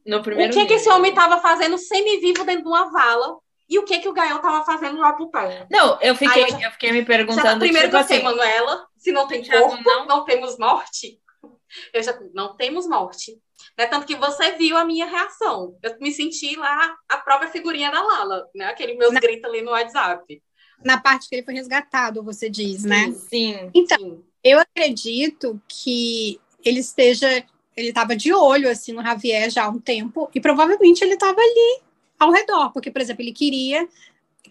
No 0.06 0.22
primeiro 0.22 0.52
o 0.52 0.54
que, 0.54 0.66
que 0.66 0.74
esse 0.74 0.88
homem 0.88 1.10
estava 1.10 1.40
fazendo 1.40 1.78
semi-vivo 1.78 2.44
dentro 2.44 2.62
de 2.62 2.68
uma 2.68 2.90
vala? 2.90 3.38
E 3.68 3.78
o 3.78 3.84
que 3.84 4.00
que 4.00 4.08
o 4.08 4.12
Gael 4.12 4.36
estava 4.36 4.64
fazendo 4.64 4.98
lá 4.98 5.12
pro 5.14 5.30
pé? 5.30 5.66
Não, 5.70 5.98
eu 6.00 6.14
fiquei, 6.14 6.42
eu, 6.42 6.60
eu, 6.60 6.70
fiquei 6.72 6.92
me 6.92 7.04
perguntando. 7.04 7.42
Já, 7.42 7.58
primeiro 7.58 7.88
tipo 7.88 8.02
você, 8.02 8.14
assim, 8.14 8.22
Manuela, 8.22 8.86
se 8.98 9.12
não 9.12 9.26
tem 9.26 9.42
corpo, 9.48 9.82
não, 9.82 10.06
não 10.06 10.24
temos 10.24 10.58
morte. 10.58 11.18
Eu 11.90 12.02
já 12.02 12.14
não 12.34 12.54
temos 12.54 12.86
morte. 12.86 13.32
Né? 13.78 13.86
Tanto 13.86 14.06
que 14.06 14.14
você 14.14 14.52
viu 14.52 14.76
a 14.76 14.84
minha 14.84 15.06
reação. 15.06 15.74
Eu 15.82 15.96
me 16.00 16.12
senti 16.12 16.54
lá 16.54 16.94
a 17.08 17.16
própria 17.16 17.48
figurinha 17.48 17.90
da 17.90 18.02
Lala, 18.02 18.46
né? 18.54 18.66
Aquele 18.66 18.94
meus 18.94 19.12
na, 19.12 19.20
gritos 19.20 19.44
ali 19.44 19.62
no 19.62 19.70
WhatsApp. 19.70 20.42
Na 20.84 21.00
parte 21.00 21.28
que 21.28 21.34
ele 21.34 21.44
foi 21.44 21.54
resgatado, 21.54 22.22
você 22.22 22.50
diz, 22.50 22.84
né? 22.84 23.10
Sim. 23.12 23.70
Então, 23.74 23.98
sim. 23.98 24.24
eu 24.44 24.58
acredito 24.58 25.58
que 25.66 26.38
ele 26.62 26.80
esteja 26.80 27.42
ele 27.76 27.88
estava 27.88 28.14
de 28.16 28.32
olho 28.32 28.68
assim 28.68 28.92
no 28.92 29.02
Javier 29.02 29.50
já 29.50 29.64
há 29.64 29.68
um 29.68 29.78
tempo 29.78 30.30
e 30.34 30.40
provavelmente 30.40 31.02
ele 31.02 31.14
estava 31.14 31.40
ali 31.40 31.82
ao 32.18 32.30
redor, 32.30 32.72
porque 32.72 32.90
por 32.90 33.00
exemplo, 33.00 33.22
ele 33.22 33.32
queria 33.32 33.88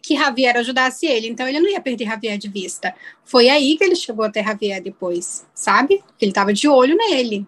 que 0.01 0.15
Javier 0.17 0.57
ajudasse 0.57 1.05
ele, 1.05 1.27
então 1.27 1.47
ele 1.47 1.59
não 1.59 1.69
ia 1.69 1.79
perder 1.79 2.05
Javier 2.05 2.37
de 2.37 2.49
vista. 2.49 2.95
Foi 3.23 3.49
aí 3.49 3.77
que 3.77 3.83
ele 3.83 3.95
chegou 3.95 4.25
até 4.25 4.43
Javier 4.43 4.81
depois, 4.81 5.47
sabe? 5.53 6.03
Ele 6.19 6.31
estava 6.31 6.53
de 6.53 6.67
olho 6.67 6.95
nele. 6.95 7.45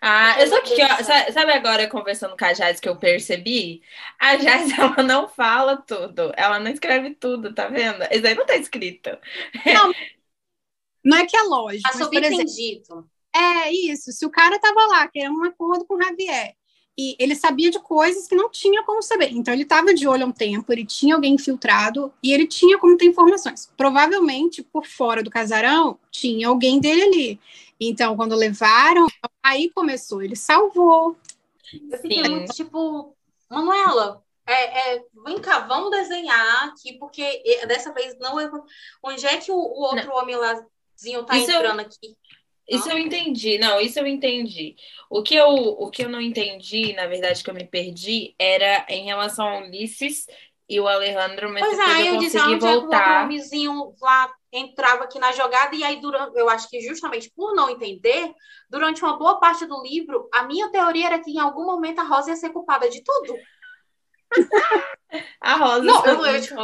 Ah, 0.00 0.40
eu 0.40 0.46
sabe, 0.46 0.62
que, 0.62 1.04
sabe 1.32 1.52
agora 1.52 1.86
conversando 1.88 2.36
com 2.36 2.44
a 2.44 2.52
Jazz 2.52 2.80
que 2.80 2.88
eu 2.88 2.96
percebi? 2.96 3.82
A 4.18 4.36
Jazz 4.36 4.72
ela 4.78 5.02
não 5.02 5.28
fala 5.28 5.76
tudo, 5.76 6.32
ela 6.36 6.58
não 6.58 6.70
escreve 6.70 7.14
tudo, 7.14 7.54
tá 7.54 7.68
vendo? 7.68 8.02
Isso 8.10 8.26
aí 8.26 8.34
não 8.34 8.46
tá 8.46 8.56
escrito. 8.56 9.10
Não, 9.66 9.92
não 11.04 11.18
é 11.18 11.26
que 11.26 11.36
é 11.36 11.42
lógico. 11.42 11.90
Tá 11.90 11.98
subentendido. 11.98 13.08
É 13.36 13.72
isso. 13.72 14.12
Se 14.12 14.24
o 14.24 14.30
cara 14.30 14.56
estava 14.56 14.86
lá 14.86 15.06
querendo 15.08 15.38
um 15.38 15.44
acordo 15.44 15.84
com 15.84 15.94
o 15.94 16.02
Javier 16.02 16.54
e 16.98 17.14
ele 17.18 17.34
sabia 17.34 17.70
de 17.70 17.78
coisas 17.78 18.26
que 18.26 18.34
não 18.34 18.50
tinha 18.50 18.82
como 18.82 19.02
saber. 19.02 19.30
Então 19.32 19.52
ele 19.52 19.64
estava 19.64 19.92
de 19.92 20.08
olho 20.08 20.24
há 20.24 20.26
um 20.26 20.32
tempo, 20.32 20.72
ele 20.72 20.86
tinha 20.86 21.14
alguém 21.14 21.34
infiltrado 21.34 22.12
e 22.22 22.32
ele 22.32 22.46
tinha 22.46 22.78
como 22.78 22.96
ter 22.96 23.04
informações. 23.04 23.70
Provavelmente 23.76 24.62
por 24.62 24.86
fora 24.86 25.22
do 25.22 25.30
casarão 25.30 25.98
tinha 26.10 26.48
alguém 26.48 26.80
dele 26.80 27.02
ali. 27.02 27.40
Então 27.78 28.16
quando 28.16 28.34
levaram, 28.34 29.06
aí 29.42 29.70
começou, 29.70 30.22
ele 30.22 30.36
salvou. 30.36 31.16
Eu 31.90 31.98
fiquei 31.98 32.22
muito 32.22 32.54
tipo, 32.54 33.14
Manuela, 33.50 34.22
é, 34.46 34.94
é, 34.94 35.04
vem 35.24 35.38
cá, 35.40 35.58
vamos 35.60 35.90
desenhar 35.90 36.68
aqui, 36.68 36.94
porque 36.94 37.42
dessa 37.66 37.92
vez 37.92 38.16
não. 38.18 38.36
Onde 39.02 39.26
é 39.26 39.36
que 39.36 39.50
o, 39.50 39.56
o 39.56 39.82
outro 39.82 40.06
não. 40.06 40.16
homem 40.16 40.36
lázinho 40.36 41.24
tá 41.26 41.36
Isso 41.36 41.50
entrando 41.50 41.80
eu... 41.80 41.86
aqui? 41.86 42.16
Isso 42.68 42.90
eu 42.90 42.98
entendi, 42.98 43.58
não, 43.58 43.80
isso 43.80 43.98
eu 43.98 44.06
entendi. 44.06 44.74
O 45.08 45.22
que 45.22 45.36
eu, 45.36 45.48
o 45.48 45.90
que 45.90 46.04
eu 46.04 46.08
não 46.08 46.20
entendi, 46.20 46.92
na 46.94 47.06
verdade, 47.06 47.42
que 47.42 47.48
eu 47.48 47.54
me 47.54 47.64
perdi, 47.64 48.34
era 48.38 48.84
em 48.88 49.04
relação 49.04 49.46
a 49.46 49.58
Ulisses 49.58 50.26
E 50.68 50.80
o 50.80 50.88
Alejandro, 50.88 51.52
mas 51.52 51.64
pois 51.64 51.78
é, 51.78 52.10
eu 52.10 52.18
disse, 52.18 52.38
onde 52.40 52.58
voltar. 52.58 53.00
é 53.00 53.18
que 53.20 53.24
o 53.24 53.28
vizinho 53.28 53.94
lá 54.00 54.28
entrava 54.52 55.04
aqui 55.04 55.18
na 55.18 55.30
jogada, 55.30 55.76
e 55.76 55.84
aí, 55.84 56.00
durante, 56.00 56.36
eu 56.36 56.48
acho 56.48 56.68
que 56.68 56.80
justamente 56.80 57.30
por 57.30 57.54
não 57.54 57.70
entender, 57.70 58.32
durante 58.68 59.02
uma 59.04 59.16
boa 59.16 59.38
parte 59.38 59.64
do 59.66 59.80
livro, 59.82 60.28
a 60.32 60.42
minha 60.42 60.68
teoria 60.70 61.06
era 61.06 61.18
que 61.20 61.30
em 61.30 61.38
algum 61.38 61.64
momento 61.64 62.00
a 62.00 62.04
Rosa 62.04 62.30
ia 62.30 62.36
ser 62.36 62.50
culpada 62.50 62.88
de 62.88 63.02
tudo. 63.04 63.36
a 65.40 65.54
Rosa 65.54 65.84
não, 65.84 66.04
eu, 66.04 66.26
eu, 66.26 66.40
tipo, 66.40 66.56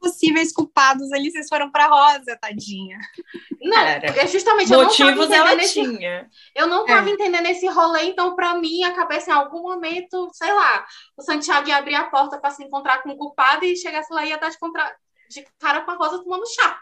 possíveis 0.00 0.52
culpados 0.52 1.12
ali, 1.12 1.30
vocês 1.30 1.48
foram 1.48 1.70
para 1.70 1.86
Rosa, 1.86 2.38
tadinha. 2.40 2.98
Não, 3.60 3.78
é 3.78 4.26
justamente 4.26 4.72
motivos 4.72 5.30
ela 5.30 5.54
nesse, 5.54 5.74
tinha. 5.74 6.28
Eu 6.54 6.66
não 6.66 6.82
estava 6.82 7.08
é. 7.08 7.12
entendendo 7.12 7.46
esse 7.46 7.66
rolê, 7.68 8.04
então 8.04 8.34
para 8.34 8.54
mim 8.54 8.82
a 8.82 8.92
cabeça 8.92 9.30
em 9.30 9.34
algum 9.34 9.62
momento, 9.62 10.28
sei 10.32 10.52
lá, 10.52 10.84
o 11.16 11.22
Santiago 11.22 11.68
ia 11.68 11.76
abrir 11.76 11.94
a 11.94 12.04
porta 12.04 12.38
para 12.38 12.50
se 12.50 12.64
encontrar 12.64 13.02
com 13.02 13.10
o 13.10 13.16
culpado 13.16 13.64
e 13.64 13.76
chegasse 13.76 14.12
lá 14.12 14.24
e 14.24 14.30
ia 14.30 14.38
dar 14.38 14.50
de, 14.50 14.58
contra... 14.58 14.92
de 15.28 15.46
cara 15.58 15.82
com 15.82 15.90
a 15.90 15.96
Rosa 15.96 16.22
tomando 16.24 16.46
chá. 16.46 16.80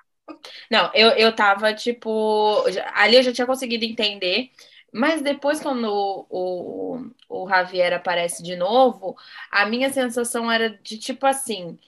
Não, 0.71 0.91
eu, 0.95 1.11
eu 1.11 1.35
tava, 1.35 1.73
tipo. 1.73 2.63
Ali 2.95 3.17
eu 3.17 3.23
já 3.23 3.33
tinha 3.33 3.47
conseguido 3.47 3.85
entender. 3.85 4.51
Mas 4.93 5.21
depois, 5.21 5.61
quando 5.61 5.85
o, 5.85 6.27
o, 6.31 7.11
o 7.29 7.49
Javier 7.49 7.93
aparece 7.93 8.43
de 8.43 8.57
novo, 8.57 9.17
a 9.51 9.67
minha 9.67 9.91
sensação 9.93 10.51
era 10.51 10.71
de 10.71 10.99
tipo 10.99 11.27
assim: 11.27 11.79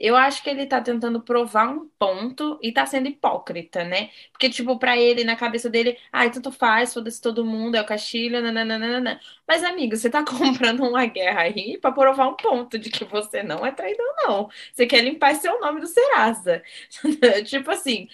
eu 0.00 0.16
acho 0.16 0.42
que 0.42 0.48
ele 0.50 0.66
tá 0.66 0.80
tentando 0.80 1.20
provar 1.22 1.68
um 1.68 1.88
ponto 1.98 2.58
e 2.62 2.72
tá 2.72 2.86
sendo 2.86 3.08
hipócrita, 3.08 3.84
né? 3.84 4.10
Porque, 4.32 4.48
tipo, 4.48 4.78
pra 4.78 4.96
ele, 4.96 5.24
na 5.24 5.36
cabeça 5.36 5.68
dele, 5.68 5.98
ai, 6.10 6.30
tanto 6.30 6.50
faz, 6.50 6.94
foda-se 6.94 7.20
todo 7.20 7.44
mundo, 7.44 7.74
é 7.76 7.82
o 7.82 7.86
Castilho, 7.86 8.40
nananana. 8.40 9.20
Mas, 9.46 9.62
amigo, 9.62 9.94
você 9.96 10.08
tá 10.08 10.24
comprando 10.26 10.80
uma 10.84 11.04
guerra 11.06 11.42
aí 11.42 11.78
pra 11.78 11.92
provar 11.92 12.28
um 12.28 12.34
ponto 12.36 12.78
de 12.78 12.90
que 12.90 13.04
você 13.04 13.42
não 13.42 13.64
é 13.66 13.70
traidor, 13.72 14.06
não. 14.26 14.48
Você 14.72 14.86
quer 14.86 15.02
limpar 15.04 15.34
seu 15.36 15.60
nome 15.60 15.80
do 15.80 15.86
Serasa. 15.86 16.62
tipo 17.44 17.70
assim. 17.70 18.08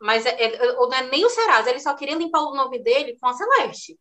Mas 0.00 0.26
é, 0.26 0.30
é, 0.30 0.72
não 0.74 0.92
é 0.92 1.02
nem 1.10 1.24
o 1.24 1.30
Serasa, 1.30 1.70
ele 1.70 1.80
só 1.80 1.94
queria 1.94 2.16
limpar 2.16 2.40
o 2.42 2.54
nome 2.54 2.78
dele 2.80 3.16
com 3.20 3.26
a 3.28 3.32
Celeste. 3.32 3.98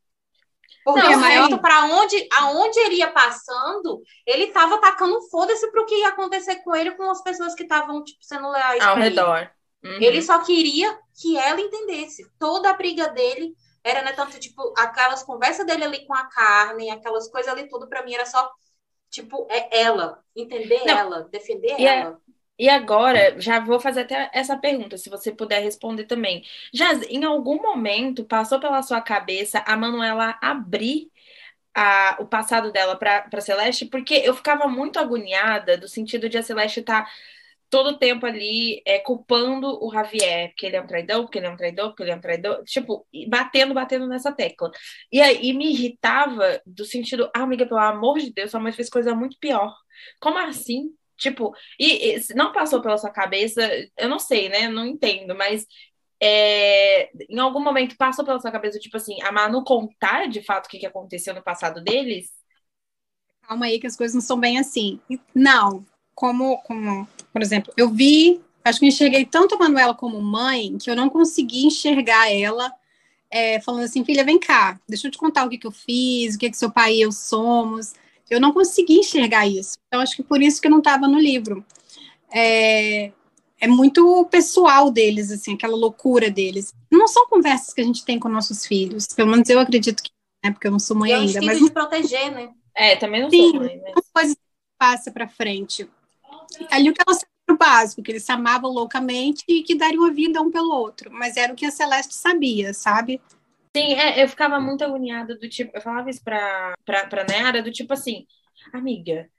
Porque 0.84 1.16
não, 1.16 1.22
resto, 1.22 1.58
para 1.60 1.86
onde, 1.86 2.28
aonde 2.40 2.78
ele 2.80 2.96
ia 2.96 3.10
passando, 3.10 4.02
ele 4.26 4.46
estava 4.46 4.80
tacando 4.80 5.22
foda-se 5.30 5.72
para 5.72 5.82
o 5.82 5.86
que 5.86 5.96
ia 5.96 6.10
acontecer 6.10 6.58
com 6.58 6.76
ele 6.76 6.92
com 6.92 7.10
as 7.10 7.24
pessoas 7.24 7.56
que 7.56 7.64
estavam 7.64 8.04
tipo, 8.04 8.24
sendo 8.24 8.50
leais 8.52 8.84
ao 8.84 8.98
redor. 8.98 9.50
Uhum. 9.84 10.02
Ele 10.02 10.22
só 10.22 10.40
queria 10.40 10.98
que 11.20 11.38
ela 11.38 11.62
entendesse. 11.62 12.30
Toda 12.38 12.70
a 12.70 12.74
briga 12.74 13.10
dele 13.10 13.54
era, 13.84 14.02
né, 14.02 14.14
tanto, 14.14 14.40
tipo, 14.40 14.74
aquelas 14.78 15.24
conversas 15.24 15.66
dele 15.66 15.84
ali 15.84 16.06
com 16.06 16.14
a 16.14 16.26
carne, 16.26 16.90
aquelas 16.90 17.30
coisas 17.30 17.52
ali, 17.52 17.68
tudo 17.68 17.88
para 17.88 18.04
mim 18.04 18.14
era 18.14 18.26
só, 18.26 18.50
tipo, 19.10 19.46
é 19.50 19.78
ela, 19.78 20.20
entender 20.36 20.84
não. 20.86 20.98
ela, 20.98 21.22
defender 21.30 21.76
e 21.78 21.86
é 21.86 22.00
ela. 22.00 22.12
É... 22.30 22.33
E 22.58 22.70
agora, 22.70 23.40
já 23.42 23.60
vou 23.60 23.80
fazer 23.80 24.02
até 24.02 24.30
essa 24.34 24.56
pergunta, 24.58 24.98
se 24.98 25.10
você 25.10 25.32
puder 25.32 25.62
responder 25.62 26.06
também. 26.06 26.44
Já 26.74 26.94
em 27.10 27.24
algum 27.24 27.62
momento 27.62 28.26
passou 28.26 28.60
pela 28.60 28.82
sua 28.84 29.02
cabeça 29.02 29.64
a 29.66 29.76
Manuela 29.76 30.38
abrir 30.42 31.12
a, 31.76 32.18
o 32.20 32.26
passado 32.28 32.72
dela 32.72 32.96
para 32.96 33.42
Celeste? 33.42 33.86
Porque 33.86 34.16
eu 34.16 34.36
ficava 34.36 34.68
muito 34.68 35.00
agoniada 35.00 35.78
do 35.78 35.88
sentido 35.88 36.30
de 36.30 36.38
a 36.38 36.44
Celeste 36.44 36.82
estar 36.82 37.06
tá 37.06 37.12
todo 37.70 37.90
o 37.92 37.98
tempo 37.98 38.26
ali 38.26 38.84
é, 38.86 39.00
culpando 39.00 39.84
o 39.84 39.92
Javier, 39.92 40.50
porque 40.50 40.68
ele 40.68 40.76
é 40.76 40.82
um 40.82 40.86
traidor, 40.88 41.24
porque 41.24 41.40
ele 41.40 41.48
é 41.48 41.50
um 41.50 41.58
traidor, 41.58 41.88
porque 41.90 42.04
ele 42.04 42.12
é 42.12 42.16
um 42.16 42.22
traidor, 42.22 42.64
tipo, 42.66 43.08
batendo, 43.28 43.74
batendo 43.74 44.08
nessa 44.08 44.32
tecla. 44.32 44.70
E 45.12 45.20
aí 45.20 45.52
me 45.54 45.72
irritava 45.72 46.62
do 46.68 46.86
sentido, 46.86 47.32
ah, 47.36 47.42
amiga, 47.42 47.66
pelo 47.66 47.80
amor 47.80 48.20
de 48.20 48.32
Deus, 48.32 48.52
sua 48.52 48.60
mãe 48.60 48.72
fez 48.72 48.90
coisa 48.90 49.16
muito 49.16 49.40
pior. 49.40 49.76
Como 50.20 50.38
assim? 50.38 50.96
Tipo, 51.18 51.56
e, 51.80 52.16
e 52.16 52.36
não 52.36 52.52
passou 52.52 52.82
pela 52.82 52.98
sua 52.98 53.10
cabeça, 53.10 53.62
eu 53.98 54.10
não 54.10 54.20
sei, 54.20 54.50
né? 54.50 54.68
Não 54.68 54.86
entendo, 54.86 55.36
mas 55.36 55.66
é, 56.22 57.10
em 57.30 57.40
algum 57.40 57.60
momento 57.60 57.98
passou 57.98 58.24
pela 58.24 58.40
sua 58.40 58.52
cabeça, 58.52 58.80
tipo 58.80 58.98
assim, 58.98 59.22
a 59.22 59.32
Manu 59.32 59.64
contar 59.64 60.28
de 60.28 60.42
fato 60.42 60.68
o 60.68 60.70
que, 60.70 60.80
que 60.80 60.86
aconteceu 60.86 61.34
no 61.34 61.44
passado 61.44 61.84
deles? 61.84 62.32
Calma 63.42 63.66
aí, 63.66 63.80
que 63.80 63.88
as 63.88 63.98
coisas 63.98 64.16
não 64.16 64.22
são 64.22 64.40
bem 64.40 64.58
assim. 64.58 65.00
Não, 65.36 65.86
como, 66.16 66.58
como 66.60 67.08
por 67.32 67.42
exemplo, 67.42 67.74
eu 67.76 67.90
vi, 67.90 68.42
acho 68.64 68.80
que 68.80 68.86
enxerguei 68.86 69.26
tanto 69.26 69.56
a 69.56 69.58
Manuela 69.58 69.94
como 69.94 70.22
mãe, 70.22 70.78
que 70.78 70.90
eu 70.90 70.96
não 70.96 71.10
consegui 71.10 71.66
enxergar 71.66 72.32
ela 72.32 72.74
é, 73.30 73.60
falando 73.60 73.84
assim, 73.84 74.06
filha, 74.06 74.24
vem 74.24 74.40
cá, 74.40 74.80
deixa 74.88 75.08
eu 75.08 75.12
te 75.12 75.18
contar 75.18 75.46
o 75.46 75.50
que, 75.50 75.58
que 75.58 75.66
eu 75.66 75.72
fiz, 75.72 76.36
o 76.36 76.38
que, 76.40 76.52
que 76.52 76.58
seu 76.58 76.72
pai 76.72 76.94
e 76.94 77.02
eu 77.02 77.12
somos. 77.12 77.94
Eu 78.34 78.42
não 78.42 78.52
consegui 78.52 79.00
enxergar 79.00 79.48
isso. 79.48 79.78
Então, 79.88 80.02
acho 80.02 80.16
que 80.16 80.24
por 80.24 80.42
isso 80.42 80.62
que 80.62 80.70
não 80.70 80.80
estava 80.80 81.08
no 81.08 81.20
livro. 81.20 81.66
É, 82.32 83.12
é 83.60 83.68
muito 83.68 84.26
pessoal 84.26 84.92
deles, 84.92 85.32
assim, 85.32 85.54
aquela 85.54 85.76
loucura 85.76 86.30
deles. 86.30 86.74
Não 86.92 87.08
são 87.08 87.28
conversas 87.28 87.74
que 87.74 87.82
a 87.82 87.84
gente 87.84 88.04
tem 88.04 88.20
com 88.20 88.28
nossos 88.28 88.66
filhos. 88.66 89.08
Pelo 89.08 89.32
menos 89.32 89.48
eu 89.50 89.60
acredito 89.60 90.04
que 90.04 90.12
é, 90.44 90.52
porque 90.52 90.68
eu 90.68 90.72
não 90.72 90.80
sou 90.80 90.98
mãe 90.98 91.12
e 91.12 91.14
é 91.14 91.16
ainda. 91.16 91.42
Mas 91.42 91.60
de 91.60 91.72
proteger, 91.72 92.32
né? 92.32 92.50
É, 92.76 92.98
também 92.98 93.22
não 93.22 93.30
Sim, 93.30 93.52
sou 93.52 93.62
mãe, 93.62 93.78
né? 93.78 93.94
coisas 94.14 94.36
que 94.36 94.42
passa 94.78 95.10
para 95.10 95.28
frente. 95.28 95.90
Ali 96.70 96.90
o 96.90 96.94
que 96.94 97.02
ela 97.08 97.16
sabia 97.16 97.30
o 97.50 97.58
básico, 97.58 98.04
que 98.04 98.12
eles 98.12 98.24
se 98.24 98.32
amavam 98.32 98.70
loucamente 98.70 99.44
e 99.48 99.64
que 99.64 99.76
dariam 99.76 100.06
a 100.06 100.12
vida 100.12 100.42
um 100.42 100.52
pelo 100.52 100.74
outro. 100.74 101.10
Mas 101.12 101.38
era 101.38 101.54
o 101.54 101.56
que 101.56 101.66
a 101.66 101.72
Celeste 101.72 102.14
sabia, 102.14 102.74
sabe? 102.74 103.22
Sim, 103.76 103.94
é, 103.94 104.24
eu 104.24 104.30
ficava 104.30 104.60
muito 104.60 104.84
agoniada 104.84 105.36
do 105.36 105.50
tipo, 105.50 105.76
eu 105.76 105.82
falava 105.82 106.10
isso 106.10 106.24
pra, 106.24 106.74
pra, 106.86 107.08
pra 107.08 107.24
Nayara, 107.24 107.64
do 107.64 107.72
tipo 107.72 107.94
assim, 107.94 108.28
amiga, 108.72 109.30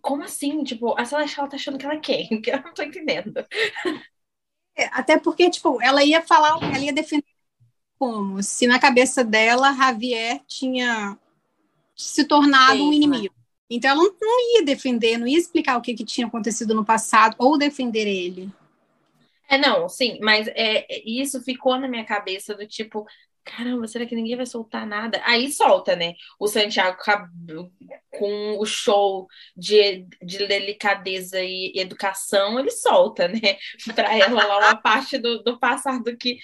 como 0.00 0.22
assim? 0.22 0.62
Tipo, 0.64 0.98
a 0.98 1.04
Celeste 1.04 1.38
ela 1.38 1.48
tá 1.48 1.56
achando 1.56 1.78
que 1.78 1.84
ela 1.84 1.94
é 1.94 2.00
quem? 2.00 2.28
Que 2.42 2.50
eu 2.50 2.62
não 2.62 2.72
tô 2.72 2.82
entendendo. 2.82 3.44
É, 4.76 4.84
até 4.92 5.18
porque, 5.18 5.50
tipo, 5.50 5.82
ela 5.82 6.04
ia 6.04 6.22
falar, 6.22 6.62
ela 6.62 6.78
ia 6.78 6.92
defender 6.92 7.24
como 7.98 8.42
se 8.42 8.66
na 8.66 8.78
cabeça 8.78 9.24
dela 9.24 9.72
Javier 9.72 10.40
tinha 10.46 11.18
se 11.94 12.24
tornado 12.26 12.76
Sim, 12.76 12.88
um 12.88 12.92
inimigo. 12.92 13.34
Né? 13.34 13.46
Então 13.70 13.90
ela 13.90 14.02
não 14.20 14.54
ia 14.54 14.64
defender, 14.64 15.18
não 15.18 15.26
ia 15.26 15.38
explicar 15.38 15.76
o 15.76 15.80
que, 15.80 15.94
que 15.94 16.04
tinha 16.04 16.26
acontecido 16.26 16.74
no 16.74 16.84
passado 16.84 17.34
ou 17.38 17.58
defender 17.58 18.06
ele. 18.06 18.52
É, 19.48 19.56
não, 19.58 19.88
sim, 19.88 20.18
mas 20.20 20.46
é, 20.48 20.86
isso 21.04 21.42
ficou 21.42 21.78
na 21.78 21.88
minha 21.88 22.04
cabeça 22.04 22.54
do 22.54 22.66
tipo, 22.66 23.06
caramba, 23.46 23.86
será 23.86 24.04
que 24.04 24.16
ninguém 24.16 24.36
vai 24.36 24.44
soltar 24.44 24.84
nada? 24.86 25.22
Aí 25.24 25.50
solta, 25.52 25.94
né? 25.94 26.14
O 26.38 26.48
Santiago 26.48 26.98
com 28.10 28.58
o 28.58 28.66
show 28.66 29.28
de, 29.56 30.06
de 30.22 30.46
delicadeza 30.46 31.40
e 31.40 31.72
educação, 31.76 32.58
ele 32.58 32.70
solta, 32.70 33.28
né? 33.28 33.40
Para 33.94 34.18
ela 34.18 34.44
lá 34.44 34.58
uma 34.58 34.76
parte 34.76 35.16
do, 35.16 35.42
do 35.42 35.58
passado 35.58 36.16
que 36.16 36.38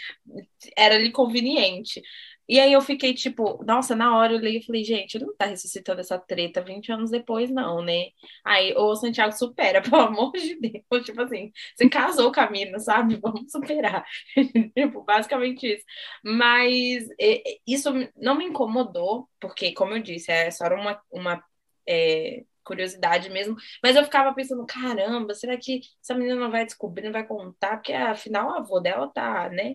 era 0.77 0.95
ali 0.95 1.11
conveniente. 1.11 2.01
E 2.49 2.59
aí 2.61 2.73
eu 2.73 2.81
fiquei 2.81 3.15
tipo, 3.15 3.63
nossa, 3.65 3.95
na 3.95 4.17
hora 4.17 4.33
eu 4.33 4.39
li 4.39 4.59
e 4.59 4.63
falei, 4.65 4.85
gente, 4.85 5.19
não 5.19 5.35
tá 5.37 5.47
ressuscitando 5.47 6.01
essa 6.01 6.19
treta 6.19 6.61
20 6.63 6.93
anos 6.93 7.11
depois, 7.11 7.51
não, 7.51 7.83
né? 7.83 8.07
Aí 8.45 8.75
o 8.77 8.95
Santiago 8.97 9.33
supera, 9.33 9.81
pelo 9.83 10.03
amor 10.03 10.33
de 10.33 10.59
Deus. 10.61 11.05
Tipo 11.05 11.23
assim, 11.23 11.53
você 11.77 11.89
casou 11.89 12.29
o 12.29 12.33
caminho, 12.33 12.79
sabe? 12.81 13.17
Vamos 13.23 13.51
superar. 13.51 14.05
tipo, 14.77 15.03
basicamente 15.05 15.67
isso. 15.75 15.85
Mas 16.25 17.09
é, 17.21 17.43
isso 17.67 17.91
não 18.17 18.35
me 18.37 18.45
incomodou, 18.47 19.29
porque, 19.41 19.73
como 19.73 19.93
eu 19.95 20.03
disse, 20.03 20.31
é 20.31 20.51
só 20.51 20.67
uma, 20.69 21.01
uma 21.11 21.45
é, 21.89 22.45
curiosidade 22.65 23.31
mesmo. 23.31 23.57
Mas 23.83 23.97
eu 23.97 24.05
ficava 24.05 24.35
pensando, 24.35 24.65
caramba, 24.67 25.35
será 25.35 25.57
que 25.57 25.81
essa 26.03 26.15
menina 26.15 26.37
não 26.37 26.51
vai 26.51 26.65
descobrir, 26.65 27.05
não 27.05 27.13
vai 27.13 27.27
contar? 27.27 27.77
Porque 27.77 27.93
afinal 27.93 28.51
a 28.51 28.59
avó 28.59 28.81
dela 28.81 29.09
tá, 29.09 29.49
né? 29.51 29.75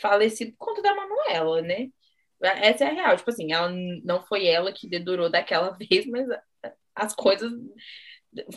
Falecido 0.00 0.52
por 0.52 0.66
conta 0.66 0.82
da 0.82 0.94
Manuela, 0.94 1.62
né? 1.62 1.88
Essa 2.40 2.84
é 2.84 2.88
a 2.88 2.92
real. 2.92 3.16
Tipo 3.16 3.30
assim, 3.30 3.52
ela 3.52 3.70
não 4.04 4.22
foi 4.22 4.46
ela 4.46 4.72
que 4.72 4.88
dedurou 4.88 5.30
daquela 5.30 5.70
vez, 5.78 6.06
mas 6.06 6.26
as 6.94 7.14
coisas 7.14 7.50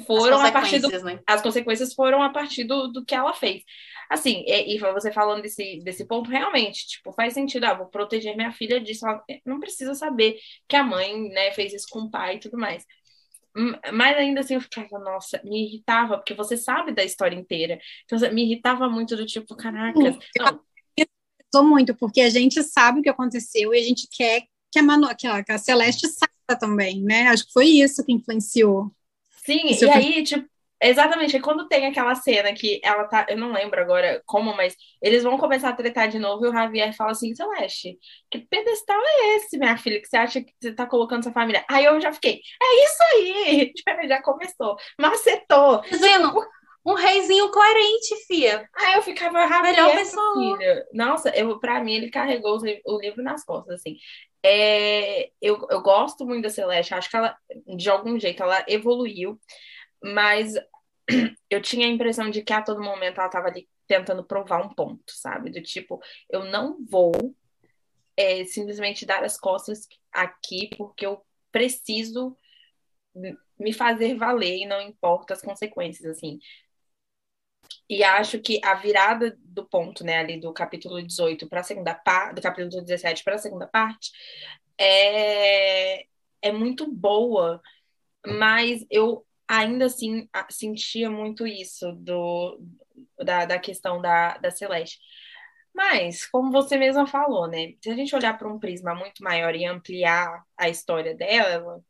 foram 0.06 0.40
a 0.40 0.52
partir 0.52 0.80
do. 0.80 0.90
Né? 1.04 1.20
As 1.26 1.42
consequências 1.42 1.94
foram 1.94 2.22
a 2.22 2.30
partir 2.30 2.64
do, 2.64 2.88
do 2.88 3.06
que 3.06 3.16
ela 3.16 3.34
fez. 3.34 3.64
Assim, 4.10 4.44
e, 4.48 4.76
e 4.76 4.80
você 4.80 5.12
falando 5.12 5.42
desse, 5.42 5.82
desse 5.84 6.06
ponto, 6.08 6.30
realmente, 6.30 6.88
tipo, 6.88 7.12
faz 7.12 7.34
sentido, 7.34 7.66
ah, 7.66 7.74
vou 7.74 7.88
proteger 7.88 8.36
minha 8.36 8.52
filha 8.52 8.80
disso. 8.80 9.06
Ela 9.06 9.24
não 9.46 9.60
precisa 9.60 9.94
saber 9.94 10.38
que 10.68 10.76
a 10.76 10.84
mãe, 10.84 11.30
né, 11.30 11.52
fez 11.52 11.74
isso 11.74 11.88
com 11.90 12.00
o 12.00 12.10
pai 12.10 12.36
e 12.36 12.40
tudo 12.40 12.58
mais. 12.58 12.86
Mas 13.92 14.16
ainda 14.18 14.42
assim 14.42 14.54
eu 14.54 14.62
ficava, 14.62 15.00
nossa, 15.00 15.42
me 15.44 15.66
irritava, 15.66 16.18
porque 16.18 16.36
você 16.36 16.56
sabe 16.56 16.92
da 16.92 17.04
história 17.04 17.36
inteira. 17.36 17.80
Então, 18.06 18.18
me 18.32 18.44
irritava 18.44 18.88
muito 18.88 19.16
do 19.16 19.26
tipo, 19.26 19.56
caracas. 19.56 20.16
Não, 20.38 20.62
muito, 21.64 21.96
porque 21.96 22.22
a 22.22 22.30
gente 22.30 22.62
sabe 22.64 23.00
o 23.00 23.04
que 23.04 23.10
aconteceu 23.10 23.74
e 23.74 23.80
a 23.80 23.84
gente 23.84 24.08
quer 24.12 24.44
que 24.72 24.80
a, 24.80 24.84
Manu, 24.84 25.08
que 25.16 25.28
a, 25.28 25.44
que 25.44 25.52
a 25.52 25.58
Celeste 25.58 26.08
saiba 26.08 26.60
também, 26.60 27.02
né? 27.02 27.28
Acho 27.28 27.46
que 27.46 27.54
foi 27.54 27.66
isso 27.66 28.04
que 28.06 28.14
influenciou. 28.14 28.92
Sim, 29.46 29.68
isso 29.68 29.86
e 29.86 29.90
aí, 29.90 30.24
tipo, 30.24 30.48
Exatamente, 30.80 31.36
e 31.36 31.40
quando 31.40 31.68
tem 31.68 31.88
aquela 31.88 32.14
cena 32.14 32.54
que 32.54 32.80
ela 32.84 33.06
tá, 33.06 33.26
eu 33.30 33.38
não 33.38 33.52
lembro 33.52 33.82
agora 33.82 34.22
como, 34.28 34.56
mas 34.56 34.76
eles 35.02 35.24
vão 35.24 35.36
começar 35.36 35.70
a 35.70 35.74
tretar 35.74 36.08
de 36.08 36.20
novo 36.20 36.46
e 36.46 36.50
o 36.50 36.54
Javier 36.54 36.96
fala 36.96 37.12
assim: 37.12 37.34
Celeste, 37.34 37.98
que 38.30 38.40
pedestal 38.40 39.00
é 39.04 39.38
esse, 39.38 39.58
minha 39.58 39.76
filha, 39.76 40.00
que 40.00 40.08
você 40.08 40.18
acha 40.18 40.42
que 40.42 40.54
você 40.62 40.72
tá 40.72 40.86
colocando 40.86 41.24
sua 41.24 41.32
família? 41.32 41.66
Aí 41.68 41.86
eu 41.86 42.00
já 42.00 42.14
fiquei, 42.14 42.42
é 42.62 42.86
isso 42.86 43.04
aí! 43.14 43.74
Já 44.08 44.22
começou, 44.22 44.78
macetou. 44.98 45.82
Dizendo, 45.82 46.32
um 46.88 46.94
reizinho 46.94 47.52
coerente, 47.52 48.16
fia. 48.28 48.70
Aí 48.74 48.96
eu 48.96 49.02
ficava 49.02 49.48
Javier, 49.48 49.62
melhor 49.64 49.96
pessoa. 49.96 50.58
Filha. 50.58 50.86
Nossa, 50.94 51.30
eu, 51.36 51.60
pra 51.60 51.84
mim 51.84 51.96
ele 51.96 52.10
carregou 52.10 52.60
o 52.86 53.00
livro 53.00 53.22
nas 53.22 53.44
costas, 53.44 53.76
assim. 53.76 53.98
É, 54.42 55.30
eu, 55.42 55.68
eu 55.70 55.82
gosto 55.82 56.26
muito 56.26 56.44
da 56.44 56.50
Celeste, 56.50 56.94
acho 56.94 57.10
que 57.10 57.18
ela, 57.18 57.36
de 57.76 57.90
algum 57.90 58.18
jeito, 58.18 58.42
ela 58.42 58.64
evoluiu 58.68 59.38
mas 60.04 60.54
eu 61.50 61.62
tinha 61.62 61.88
a 61.88 61.92
impressão 61.92 62.30
de 62.30 62.42
que 62.42 62.54
a 62.54 62.62
todo 62.62 62.82
momento 62.82 63.18
ela 63.18 63.28
estava 63.28 63.48
ali 63.48 63.68
tentando 63.88 64.24
provar 64.24 64.66
um 64.66 64.74
ponto, 64.74 65.04
sabe? 65.08 65.50
Do 65.50 65.62
tipo, 65.62 66.00
eu 66.30 66.46
não 66.46 66.78
vou 66.90 67.36
é, 68.16 68.44
simplesmente 68.46 69.06
dar 69.06 69.24
as 69.24 69.40
costas 69.40 69.88
aqui 70.12 70.70
porque 70.78 71.06
eu 71.06 71.22
preciso 71.52 72.36
me 73.58 73.74
fazer 73.74 74.16
valer 74.16 74.58
e 74.58 74.66
não 74.66 74.82
importa 74.82 75.34
as 75.34 75.42
consequências, 75.42 76.18
assim. 76.18 76.40
E 77.90 78.04
acho 78.04 78.40
que 78.40 78.60
a 78.64 78.76
virada 78.76 79.38
do 79.40 79.66
ponto, 79.66 80.04
né, 80.04 80.18
ali 80.20 80.40
do 80.40 80.54
capítulo 80.54 81.02
18 81.02 81.48
para 81.48 81.62
a 81.62 81.64
segunda 81.64 81.94
parte, 81.96 82.36
do 82.36 82.42
capítulo 82.42 82.84
17 82.84 83.24
para 83.24 83.36
a 83.36 83.40
segunda 83.40 83.68
parte, 83.68 84.12
é, 84.78 86.06
é 86.42 86.52
muito 86.52 86.92
boa, 86.92 87.62
mas 88.26 88.86
eu 88.92 89.26
ainda 89.48 89.86
assim 89.86 90.28
sentia 90.50 91.10
muito 91.10 91.48
isso 91.48 91.92
do, 91.94 92.60
da, 93.24 93.46
da 93.46 93.60
questão 93.60 94.02
da, 94.02 94.38
da 94.38 94.52
Celeste. 94.52 95.00
Mas, 95.74 96.26
como 96.26 96.52
você 96.52 96.78
mesma 96.78 97.06
falou, 97.08 97.48
né? 97.48 97.74
Se 97.82 97.90
a 97.92 97.96
gente 97.96 98.16
olhar 98.16 98.38
para 98.38 98.48
um 98.52 98.60
prisma 98.60 98.96
muito 98.96 99.24
maior 99.24 99.56
e 99.56 99.66
ampliar 99.66 100.44
a 100.58 100.70
história 100.70 101.16
dela, 101.16 101.84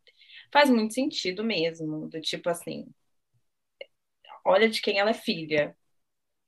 faz 0.51 0.69
muito 0.69 0.93
sentido 0.93 1.43
mesmo. 1.43 2.07
Do 2.09 2.19
tipo 2.21 2.49
assim, 2.49 2.85
olha 4.47 4.69
de 4.69 4.81
quem 4.81 4.97
ela 4.97 5.11
é 5.11 5.13
filha. 5.13 5.75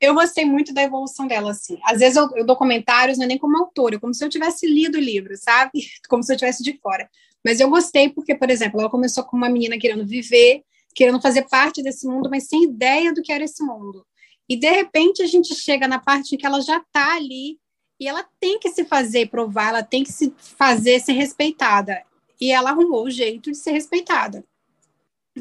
Eu 0.02 0.14
gostei 0.14 0.45
muito 0.45 0.74
da 0.74 0.82
evolução 0.82 1.28
dela, 1.28 1.52
assim. 1.52 1.78
Às 1.84 2.00
vezes 2.00 2.16
eu, 2.16 2.30
eu 2.36 2.45
dou 2.45 2.56
comentários, 2.56 3.18
não 3.18 3.26
é 3.26 3.28
nem 3.28 3.38
como 3.38 3.58
autora, 3.58 4.00
como 4.00 4.14
se 4.14 4.24
eu 4.24 4.30
tivesse 4.30 4.66
lido 4.66 4.97
o 4.97 5.02
livro, 5.02 5.36
sabe? 5.36 5.72
Como 6.08 6.24
se 6.24 6.32
eu 6.32 6.38
tivesse 6.38 6.64
de 6.64 6.80
fora. 6.80 7.10
Mas 7.45 7.60
eu 7.60 7.70
gostei 7.70 8.10
porque, 8.10 8.34
por 8.34 8.50
exemplo, 8.50 8.80
ela 8.80 8.89
começou 8.89 9.24
com 9.26 9.36
uma 9.36 9.50
menina 9.50 9.78
querendo 9.78 10.06
viver, 10.06 10.64
querendo 10.95 11.22
fazer 11.22 11.47
parte 11.50 11.84
desse 11.84 12.08
mundo, 12.08 12.30
mas 12.30 12.47
sem 12.47 12.64
ideia 12.64 13.14
do 13.14 13.22
que 13.22 13.32
era 13.32 13.43
esse 13.43 13.64
mundo. 13.64 14.06
E 14.47 14.58
de 14.58 14.70
repente 14.70 15.22
a 15.22 15.28
gente 15.28 15.54
chega 15.54 15.88
na 15.88 16.00
parte 16.00 16.34
em 16.34 16.38
que 16.38 16.45
ela 16.45 16.62
já 16.62 16.78
está 16.78 17.16
ali 17.16 17.60
e 18.00 18.08
ela 18.08 18.26
tem 18.39 18.58
que 18.58 18.70
se 18.70 18.86
fazer 18.86 19.30
provar, 19.30 19.70
ela 19.70 19.84
tem 19.84 20.04
que 20.04 20.12
se 20.12 20.34
fazer 20.38 21.00
ser 21.00 21.14
respeitada. 21.14 22.02
E 22.41 22.52
ela 22.52 22.72
arrumou 22.72 23.06
o 23.06 23.12
jeito 23.12 23.52
de 23.52 23.58
ser 23.58 23.72
respeitada. 23.72 24.43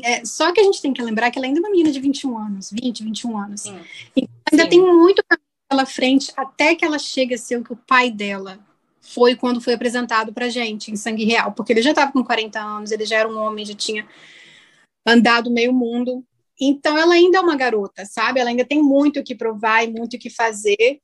É, 0.02 0.24
só 0.24 0.52
que 0.52 0.60
a 0.60 0.62
gente 0.64 0.80
tem 0.80 0.92
que 0.92 1.02
lembrar 1.02 1.30
que 1.30 1.38
ela 1.38 1.46
ainda 1.46 1.58
é 1.58 1.62
uma 1.62 1.70
menina 1.70 1.90
de 1.90 2.00
21 2.00 2.38
anos, 2.38 2.70
20, 2.70 3.04
21 3.04 3.38
anos. 3.38 3.62
Sim. 3.62 3.80
Então 4.16 4.28
ainda 4.52 4.64
Sim. 4.64 4.70
tem 4.70 4.80
muito 4.80 5.22
pela 5.68 5.84
frente 5.84 6.32
até 6.36 6.74
que 6.74 6.84
ela 6.84 6.98
chegue 6.98 7.34
a 7.34 7.38
ser 7.38 7.58
o 7.58 7.64
que 7.64 7.72
o 7.72 7.76
pai 7.76 8.10
dela 8.10 8.58
foi 9.00 9.34
quando 9.34 9.60
foi 9.60 9.72
apresentado 9.72 10.32
pra 10.32 10.48
gente 10.48 10.90
em 10.90 10.96
Sangue 10.96 11.24
Real, 11.24 11.52
porque 11.52 11.72
ele 11.72 11.82
já 11.82 11.90
estava 11.90 12.12
com 12.12 12.22
40 12.22 12.60
anos, 12.60 12.90
ele 12.90 13.06
já 13.06 13.18
era 13.18 13.28
um 13.28 13.38
homem, 13.38 13.64
já 13.64 13.74
tinha 13.74 14.06
andado 15.06 15.50
meio 15.50 15.72
mundo. 15.72 16.24
Então, 16.60 16.98
ela 16.98 17.14
ainda 17.14 17.38
é 17.38 17.40
uma 17.40 17.56
garota, 17.56 18.04
sabe? 18.04 18.40
Ela 18.40 18.50
ainda 18.50 18.64
tem 18.64 18.82
muito 18.82 19.20
o 19.20 19.24
que 19.24 19.34
provar 19.34 19.84
e 19.84 19.88
muito 19.90 20.14
o 20.14 20.18
que 20.18 20.28
fazer. 20.28 21.00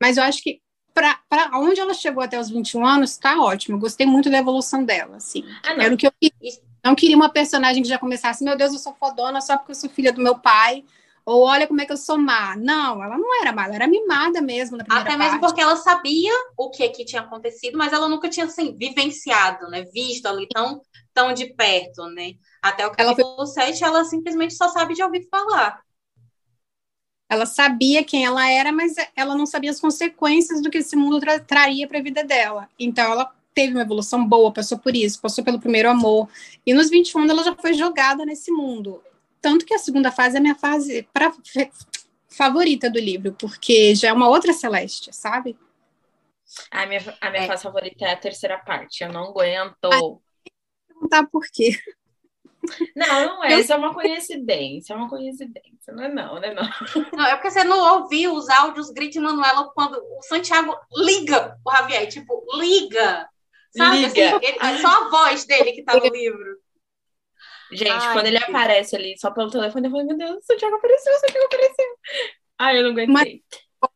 Mas 0.00 0.16
eu 0.16 0.22
acho 0.22 0.42
que 0.42 0.60
para 0.94 1.50
onde 1.54 1.78
ela 1.78 1.92
chegou 1.92 2.22
até 2.22 2.40
os 2.40 2.48
21 2.48 2.86
anos, 2.86 3.10
está 3.10 3.38
ótimo. 3.38 3.76
Eu 3.76 3.80
gostei 3.80 4.06
muito 4.06 4.30
da 4.30 4.38
evolução 4.38 4.82
dela, 4.84 5.16
assim. 5.16 5.44
Ah, 5.62 5.74
Era 5.78 5.94
o 5.94 5.96
que 5.96 6.06
eu 6.06 6.12
queria. 6.18 6.58
Não 6.86 6.94
queria 6.94 7.16
uma 7.16 7.28
personagem 7.28 7.82
que 7.82 7.88
já 7.88 7.98
começasse, 7.98 8.44
meu 8.44 8.56
Deus, 8.56 8.72
eu 8.72 8.78
sou 8.78 8.94
fodona 8.94 9.40
só 9.40 9.56
porque 9.56 9.72
eu 9.72 9.74
sou 9.74 9.90
filha 9.90 10.12
do 10.12 10.22
meu 10.22 10.38
pai. 10.38 10.84
Ou 11.24 11.42
olha 11.42 11.66
como 11.66 11.80
é 11.80 11.84
que 11.84 11.90
eu 11.92 11.96
sou 11.96 12.16
má. 12.16 12.54
Não, 12.56 13.02
ela 13.02 13.18
não 13.18 13.40
era 13.40 13.50
má, 13.52 13.64
ela 13.64 13.74
era 13.74 13.88
mimada 13.88 14.40
mesmo 14.40 14.78
Até 14.88 15.16
mesmo 15.16 15.40
porque 15.40 15.60
ela 15.60 15.74
sabia 15.74 16.32
o 16.56 16.70
que 16.70 16.84
aqui 16.84 17.04
tinha 17.04 17.22
acontecido, 17.22 17.76
mas 17.76 17.92
ela 17.92 18.08
nunca 18.08 18.28
tinha, 18.28 18.46
assim, 18.46 18.76
vivenciado, 18.78 19.66
né? 19.66 19.82
Visto 19.92 20.26
ali 20.26 20.46
tão, 20.46 20.80
tão 21.12 21.34
de 21.34 21.52
perto, 21.54 22.06
né? 22.06 22.34
Até 22.62 22.86
o 22.86 22.90
capítulo 22.92 23.34
ela 23.34 23.46
foi... 23.46 23.46
7, 23.46 23.82
ela 23.82 24.04
simplesmente 24.04 24.54
só 24.54 24.68
sabe 24.68 24.94
de 24.94 25.02
ouvir 25.02 25.26
falar. 25.28 25.80
Ela 27.28 27.46
sabia 27.46 28.04
quem 28.04 28.24
ela 28.24 28.48
era, 28.48 28.70
mas 28.70 28.94
ela 29.16 29.34
não 29.34 29.46
sabia 29.46 29.72
as 29.72 29.80
consequências 29.80 30.62
do 30.62 30.70
que 30.70 30.78
esse 30.78 30.94
mundo 30.94 31.18
tra 31.18 31.40
traria 31.40 31.88
para 31.88 31.98
a 31.98 32.02
vida 32.02 32.22
dela. 32.22 32.68
Então, 32.78 33.10
ela 33.10 33.35
teve 33.56 33.72
uma 33.72 33.82
evolução 33.82 34.22
boa, 34.28 34.52
passou 34.52 34.78
por 34.78 34.94
isso, 34.94 35.20
passou 35.20 35.42
pelo 35.42 35.58
primeiro 35.58 35.88
amor. 35.88 36.28
E 36.66 36.74
nos 36.74 36.90
21 36.90 37.20
anos, 37.20 37.32
ela 37.32 37.42
já 37.42 37.56
foi 37.56 37.72
jogada 37.72 38.26
nesse 38.26 38.52
mundo. 38.52 39.02
Tanto 39.40 39.64
que 39.64 39.72
a 39.72 39.78
segunda 39.78 40.12
fase 40.12 40.36
é 40.36 40.38
a 40.38 40.42
minha 40.42 40.54
fase 40.54 41.08
pra, 41.10 41.32
favorita 42.28 42.90
do 42.90 43.00
livro, 43.00 43.32
porque 43.32 43.94
já 43.94 44.08
é 44.08 44.12
uma 44.12 44.28
outra 44.28 44.52
Celeste, 44.52 45.10
sabe? 45.10 45.56
A 46.70 46.84
minha, 46.84 47.16
a 47.18 47.30
minha 47.30 47.44
é. 47.44 47.46
fase 47.46 47.62
favorita 47.62 48.04
é 48.04 48.12
a 48.12 48.16
terceira 48.16 48.58
parte. 48.58 49.02
Eu 49.02 49.10
não 49.10 49.30
aguento. 49.30 49.84
Ah, 49.84 50.18
perguntar 50.86 51.26
por 51.26 51.46
quê. 51.50 51.78
Não, 52.94 53.26
não 53.26 53.44
é. 53.44 53.54
Eu... 53.54 53.60
Isso 53.60 53.72
é 53.72 53.76
uma 53.76 53.94
coincidência. 53.94 54.92
É 54.92 54.96
uma 54.96 55.08
coincidência. 55.08 55.92
Não 55.92 56.04
é 56.04 56.08
não, 56.08 56.40
né? 56.40 56.52
Não. 56.52 56.64
não, 57.16 57.26
é 57.26 57.36
porque 57.36 57.50
você 57.50 57.64
não 57.64 58.00
ouviu 58.00 58.34
os 58.34 58.48
áudios 58.48 58.90
Grite 58.90 59.20
Manuela 59.20 59.70
quando 59.72 59.94
o 59.94 60.22
Santiago 60.22 60.76
liga 60.94 61.56
o 61.64 61.70
Javier. 61.70 62.08
Tipo, 62.08 62.44
liga. 62.58 63.28
Sabe? 63.74 63.96
Liga. 63.96 64.36
Assim, 64.36 64.46
ele, 64.46 64.58
é 64.60 64.78
só 64.78 64.88
a 64.88 65.08
voz 65.08 65.44
dele 65.44 65.72
que 65.72 65.82
tá 65.82 65.94
no 65.96 66.06
livro. 66.06 66.58
Gente, 67.72 67.90
Ai, 67.90 68.12
quando 68.12 68.26
ele 68.26 68.38
aparece 68.38 68.94
ali 68.94 69.18
só 69.18 69.30
pelo 69.30 69.50
telefone, 69.50 69.86
eu 69.86 69.90
falei, 69.90 70.06
meu 70.06 70.16
Deus, 70.16 70.36
o 70.36 70.42
Santiago 70.42 70.76
apareceu, 70.76 71.12
o 71.12 71.18
Santiago 71.18 71.46
apareceu. 71.46 71.86
Ai, 72.58 72.78
eu 72.78 72.82
não 72.84 72.90
aguentei. 72.90 73.12
Mas 73.12 73.86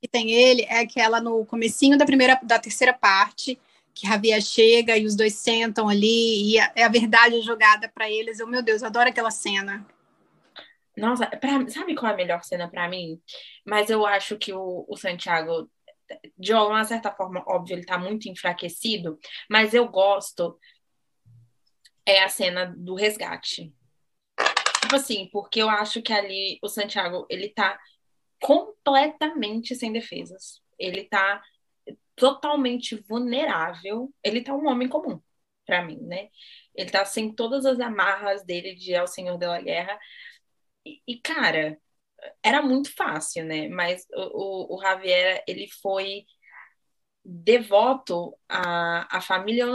que 0.00 0.08
tem 0.08 0.30
ele 0.30 0.62
é 0.62 0.80
aquela 0.80 1.20
no 1.20 1.44
comecinho 1.46 1.96
da 1.96 2.04
primeira, 2.04 2.38
da 2.42 2.58
terceira 2.58 2.92
parte, 2.92 3.58
que 3.94 4.06
Javier 4.06 4.40
chega 4.40 4.96
e 4.96 5.04
os 5.04 5.16
dois 5.16 5.34
sentam 5.34 5.88
ali 5.88 6.52
e 6.52 6.58
a, 6.58 6.72
é 6.74 6.84
a 6.84 6.88
verdade 6.88 7.40
jogada 7.42 7.88
para 7.88 8.10
eles. 8.10 8.38
Eu, 8.38 8.46
meu 8.46 8.62
Deus, 8.62 8.82
eu 8.82 8.88
adoro 8.88 9.08
aquela 9.08 9.30
cena. 9.30 9.86
Nossa, 10.96 11.26
pra, 11.26 11.66
sabe 11.68 11.94
qual 11.94 12.10
é 12.10 12.14
a 12.14 12.16
melhor 12.16 12.42
cena 12.44 12.68
para 12.68 12.88
mim? 12.88 13.20
Mas 13.64 13.90
eu 13.90 14.04
acho 14.06 14.36
que 14.36 14.52
o, 14.52 14.84
o 14.88 14.96
Santiago, 14.96 15.70
de 16.36 16.52
uma 16.52 16.84
certa 16.84 17.12
forma, 17.12 17.44
óbvio, 17.46 17.74
ele 17.74 17.84
tá 17.84 17.98
muito 17.98 18.28
enfraquecido, 18.28 19.18
mas 19.48 19.74
eu 19.74 19.88
gosto 19.88 20.58
é 22.06 22.22
a 22.22 22.28
cena 22.28 22.74
do 22.76 22.94
resgate. 22.94 23.72
Tipo 24.80 24.96
assim, 24.96 25.28
porque 25.32 25.62
eu 25.62 25.68
acho 25.68 26.02
que 26.02 26.12
ali 26.12 26.58
o 26.62 26.68
Santiago, 26.68 27.26
ele 27.30 27.50
tá 27.50 27.78
completamente 28.40 29.74
sem 29.76 29.92
defesas. 29.92 30.60
Ele 30.78 31.04
tá 31.04 31.42
totalmente 32.16 32.96
vulnerável. 33.08 34.12
Ele 34.24 34.42
tá 34.42 34.54
um 34.54 34.66
homem 34.66 34.88
comum, 34.88 35.20
para 35.64 35.84
mim, 35.84 35.98
né? 36.00 36.28
Ele 36.74 36.90
tá 36.90 37.04
sem 37.04 37.32
todas 37.32 37.64
as 37.64 37.78
amarras 37.78 38.44
dele 38.44 38.74
de 38.74 38.94
é 38.94 39.02
o 39.02 39.06
Senhor 39.06 39.38
da 39.38 39.60
Guerra. 39.60 39.98
E, 40.84 41.00
e, 41.06 41.20
cara, 41.20 41.78
era 42.42 42.62
muito 42.62 42.94
fácil, 42.94 43.44
né? 43.44 43.68
Mas 43.68 44.06
o, 44.12 44.74
o, 44.74 44.76
o 44.76 44.82
Javier, 44.82 45.42
ele 45.46 45.68
foi 45.82 46.24
devoto 47.24 48.36
à, 48.48 49.18
à 49.18 49.20
família 49.20 49.66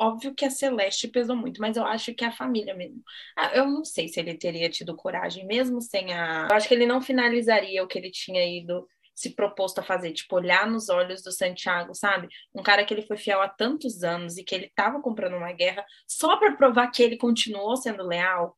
Óbvio 0.00 0.32
que 0.32 0.44
a 0.44 0.50
Celeste 0.50 1.08
pesou 1.08 1.34
muito, 1.34 1.60
mas 1.60 1.76
eu 1.76 1.84
acho 1.84 2.14
que 2.14 2.24
a 2.24 2.30
família 2.30 2.72
mesmo. 2.72 3.02
Ah, 3.36 3.50
eu 3.52 3.66
não 3.66 3.84
sei 3.84 4.06
se 4.06 4.20
ele 4.20 4.38
teria 4.38 4.70
tido 4.70 4.94
coragem, 4.94 5.44
mesmo 5.44 5.80
sem 5.80 6.14
a. 6.14 6.46
Eu 6.48 6.54
acho 6.54 6.68
que 6.68 6.74
ele 6.74 6.86
não 6.86 7.00
finalizaria 7.02 7.82
o 7.82 7.86
que 7.88 7.98
ele 7.98 8.12
tinha 8.12 8.46
ido 8.46 8.86
se 9.12 9.34
proposto 9.34 9.80
a 9.80 9.82
fazer, 9.82 10.12
tipo, 10.12 10.36
olhar 10.36 10.70
nos 10.70 10.88
olhos 10.88 11.20
do 11.24 11.32
Santiago, 11.32 11.92
sabe? 11.96 12.28
Um 12.54 12.62
cara 12.62 12.84
que 12.84 12.94
ele 12.94 13.02
foi 13.02 13.16
fiel 13.16 13.42
há 13.42 13.48
tantos 13.48 14.04
anos 14.04 14.38
e 14.38 14.44
que 14.44 14.54
ele 14.54 14.66
estava 14.66 15.02
comprando 15.02 15.36
uma 15.36 15.52
guerra 15.52 15.84
só 16.06 16.36
para 16.36 16.54
provar 16.54 16.86
que 16.92 17.02
ele 17.02 17.16
continuou 17.16 17.76
sendo 17.76 18.06
leal. 18.06 18.54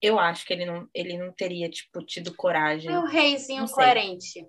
Eu 0.00 0.18
acho 0.18 0.46
que 0.46 0.52
ele 0.52 0.64
não, 0.64 0.88
ele 0.94 1.18
não 1.18 1.32
teria, 1.32 1.68
tipo, 1.68 2.04
tido 2.04 2.34
coragem. 2.34 2.90
É 2.90 2.98
o 2.98 3.06
reizinho 3.06 3.68
coerente. 3.68 4.46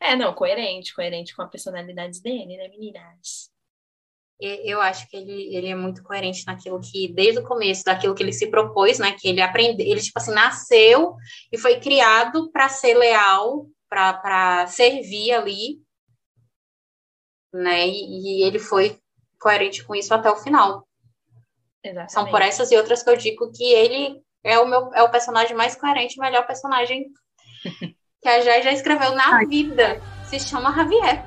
É, 0.00 0.14
não, 0.14 0.34
coerente, 0.34 0.94
coerente 0.94 1.34
com 1.34 1.42
a 1.42 1.48
personalidade 1.48 2.20
dele, 2.22 2.56
né, 2.56 2.68
meninas? 2.68 3.50
eu 4.38 4.80
acho 4.80 5.08
que 5.08 5.16
ele, 5.16 5.54
ele 5.54 5.68
é 5.68 5.74
muito 5.74 6.02
coerente 6.02 6.44
naquilo 6.46 6.80
que, 6.80 7.08
desde 7.08 7.40
o 7.40 7.46
começo, 7.46 7.84
daquilo 7.84 8.14
que 8.14 8.22
ele 8.22 8.32
se 8.32 8.48
propôs, 8.48 8.98
né? 8.98 9.12
Que 9.12 9.28
ele 9.28 9.40
aprendeu, 9.40 9.86
ele, 9.86 10.00
tipo 10.00 10.18
assim, 10.18 10.32
nasceu 10.32 11.16
e 11.50 11.56
foi 11.56 11.80
criado 11.80 12.50
para 12.50 12.68
ser 12.68 12.94
leal, 12.94 13.66
para 13.88 14.66
servir 14.66 15.32
ali, 15.32 15.80
né? 17.52 17.88
E, 17.88 18.40
e, 18.40 18.42
ele 18.42 18.58
foi 18.58 18.98
coerente 19.40 19.82
com 19.84 19.94
isso 19.94 20.12
até 20.12 20.30
o 20.30 20.36
final. 20.36 20.86
Exatamente. 21.82 22.12
São 22.12 22.30
por 22.30 22.42
essas 22.42 22.70
e 22.70 22.76
outras 22.76 23.02
que 23.02 23.08
eu 23.08 23.16
digo 23.16 23.50
que 23.52 23.64
ele 23.64 24.20
é 24.46 24.60
o 24.60 24.66
meu 24.66 24.94
é 24.94 25.02
o 25.02 25.10
personagem 25.10 25.56
mais 25.56 25.74
coerente, 25.74 26.18
o 26.18 26.22
melhor 26.22 26.46
personagem 26.46 27.06
que 28.22 28.28
a 28.28 28.40
Jai 28.40 28.62
já 28.62 28.70
escreveu 28.70 29.12
na 29.12 29.38
Ai. 29.38 29.46
vida. 29.46 30.00
Se 30.24 30.38
chama 30.38 30.72
Javier. 30.72 31.24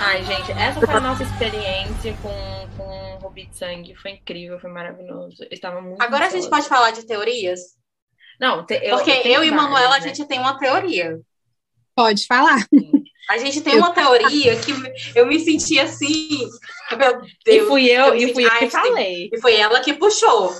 Ai, 0.00 0.24
gente, 0.24 0.52
essa 0.52 0.80
foi 0.80 0.94
a 0.94 1.00
nossa 1.00 1.22
experiência 1.22 2.16
com, 2.22 2.76
com 2.76 3.18
Rubi 3.20 3.46
de 3.46 3.56
Sangue. 3.56 3.94
Foi 3.96 4.12
incrível, 4.12 4.58
foi 4.58 4.70
maravilhoso. 4.70 5.42
Eu 5.42 5.48
estava 5.50 5.80
muito 5.80 6.00
Agora 6.00 6.26
a 6.26 6.30
gente 6.30 6.48
pode 6.48 6.68
falar 6.68 6.92
de 6.92 7.06
teorias? 7.06 7.60
Não, 8.40 8.64
te, 8.64 8.74
eu, 8.82 8.96
Porque 8.96 9.10
eu, 9.10 9.34
eu 9.34 9.44
e 9.44 9.50
Manuela, 9.50 9.90
né? 9.90 9.96
a 9.96 10.00
gente 10.00 10.24
tem 10.26 10.38
uma 10.38 10.58
teoria. 10.58 11.20
Pode 11.94 12.26
falar. 12.26 12.64
A 13.28 13.36
gente 13.36 13.60
tem 13.60 13.76
uma 13.76 13.92
teoria 13.92 14.58
que 14.58 14.72
eu 15.14 15.26
me 15.26 15.38
senti 15.38 15.78
assim. 15.78 16.48
Meu 16.96 17.20
Deus. 17.20 17.32
E 17.46 17.60
fui 17.66 17.86
eu, 17.90 18.06
eu 18.06 18.14
e 18.14 18.32
fui 18.32 18.44
eu 18.44 18.58
que 18.58 18.70
falei. 18.70 19.30
E 19.32 19.40
foi 19.40 19.56
ela 19.56 19.80
que 19.80 19.92
puxou. 19.92 20.50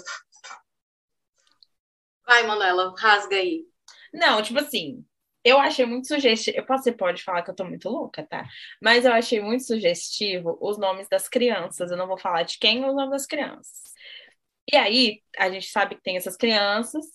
Vai, 2.26 2.46
Manuela, 2.46 2.94
rasga 2.98 3.36
aí. 3.36 3.64
Não, 4.12 4.42
tipo 4.42 4.58
assim, 4.58 5.02
eu 5.42 5.58
achei 5.58 5.86
muito 5.86 6.08
sugestivo. 6.08 6.66
Você 6.68 6.92
pode 6.92 7.22
falar 7.22 7.42
que 7.42 7.50
eu 7.50 7.54
tô 7.54 7.64
muito 7.64 7.88
louca, 7.88 8.22
tá? 8.26 8.46
Mas 8.82 9.06
eu 9.06 9.12
achei 9.12 9.40
muito 9.40 9.64
sugestivo 9.64 10.58
os 10.60 10.76
nomes 10.76 11.08
das 11.08 11.26
crianças. 11.26 11.90
Eu 11.90 11.96
não 11.96 12.06
vou 12.06 12.18
falar 12.18 12.42
de 12.42 12.58
quem 12.58 12.82
é 12.82 12.86
os 12.86 12.94
nomes 12.94 13.12
das 13.12 13.26
crianças. 13.26 13.94
E 14.70 14.76
aí, 14.76 15.22
a 15.38 15.50
gente 15.50 15.68
sabe 15.68 15.94
que 15.94 16.02
tem 16.02 16.18
essas 16.18 16.36
crianças, 16.36 17.06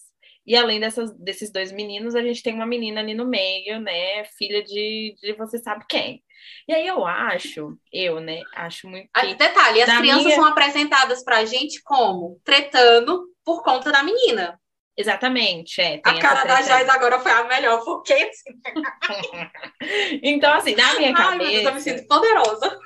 e 0.46 0.56
além 0.56 0.80
dessas, 0.80 1.14
desses 1.18 1.52
dois 1.52 1.72
meninos, 1.72 2.16
a 2.16 2.22
gente 2.22 2.44
tem 2.44 2.54
uma 2.54 2.66
menina 2.66 3.00
ali 3.00 3.14
no 3.14 3.26
meio, 3.26 3.80
né? 3.80 4.26
Filha 4.38 4.64
de, 4.64 5.16
de 5.22 5.34
você 5.34 5.58
sabe 5.58 5.86
quem. 5.88 6.22
E 6.68 6.74
aí 6.74 6.86
eu 6.86 7.06
acho, 7.06 7.78
eu, 7.92 8.20
né, 8.20 8.42
acho 8.56 8.88
muito. 8.90 9.10
Que, 9.14 9.34
detalhe, 9.36 9.82
as 9.82 9.98
crianças 9.98 10.26
minha... 10.26 10.36
são 10.36 10.46
apresentadas 10.46 11.24
pra 11.24 11.46
gente 11.46 11.82
como? 11.84 12.40
Tretando 12.44 13.26
por 13.46 13.64
conta 13.64 13.92
da 13.92 14.04
menina. 14.04 14.60
Exatamente, 14.96 15.82
é. 15.82 16.00
a 16.04 16.20
cara 16.20 16.44
da 16.44 16.62
Jais 16.62 16.88
agora 16.88 17.20
foi 17.20 17.32
a 17.32 17.46
melhor, 17.46 17.84
porque 17.84 18.14
assim... 18.14 18.52
então, 20.22 20.54
assim, 20.54 20.76
na 20.76 20.94
minha 20.96 21.14
cabeça. 21.14 21.32
Ai, 21.32 21.38
meu 21.38 21.48
Deus, 21.50 21.66
eu 21.66 21.74
me 21.74 21.82
sinto 21.82 22.08
poderosa. 22.08 22.80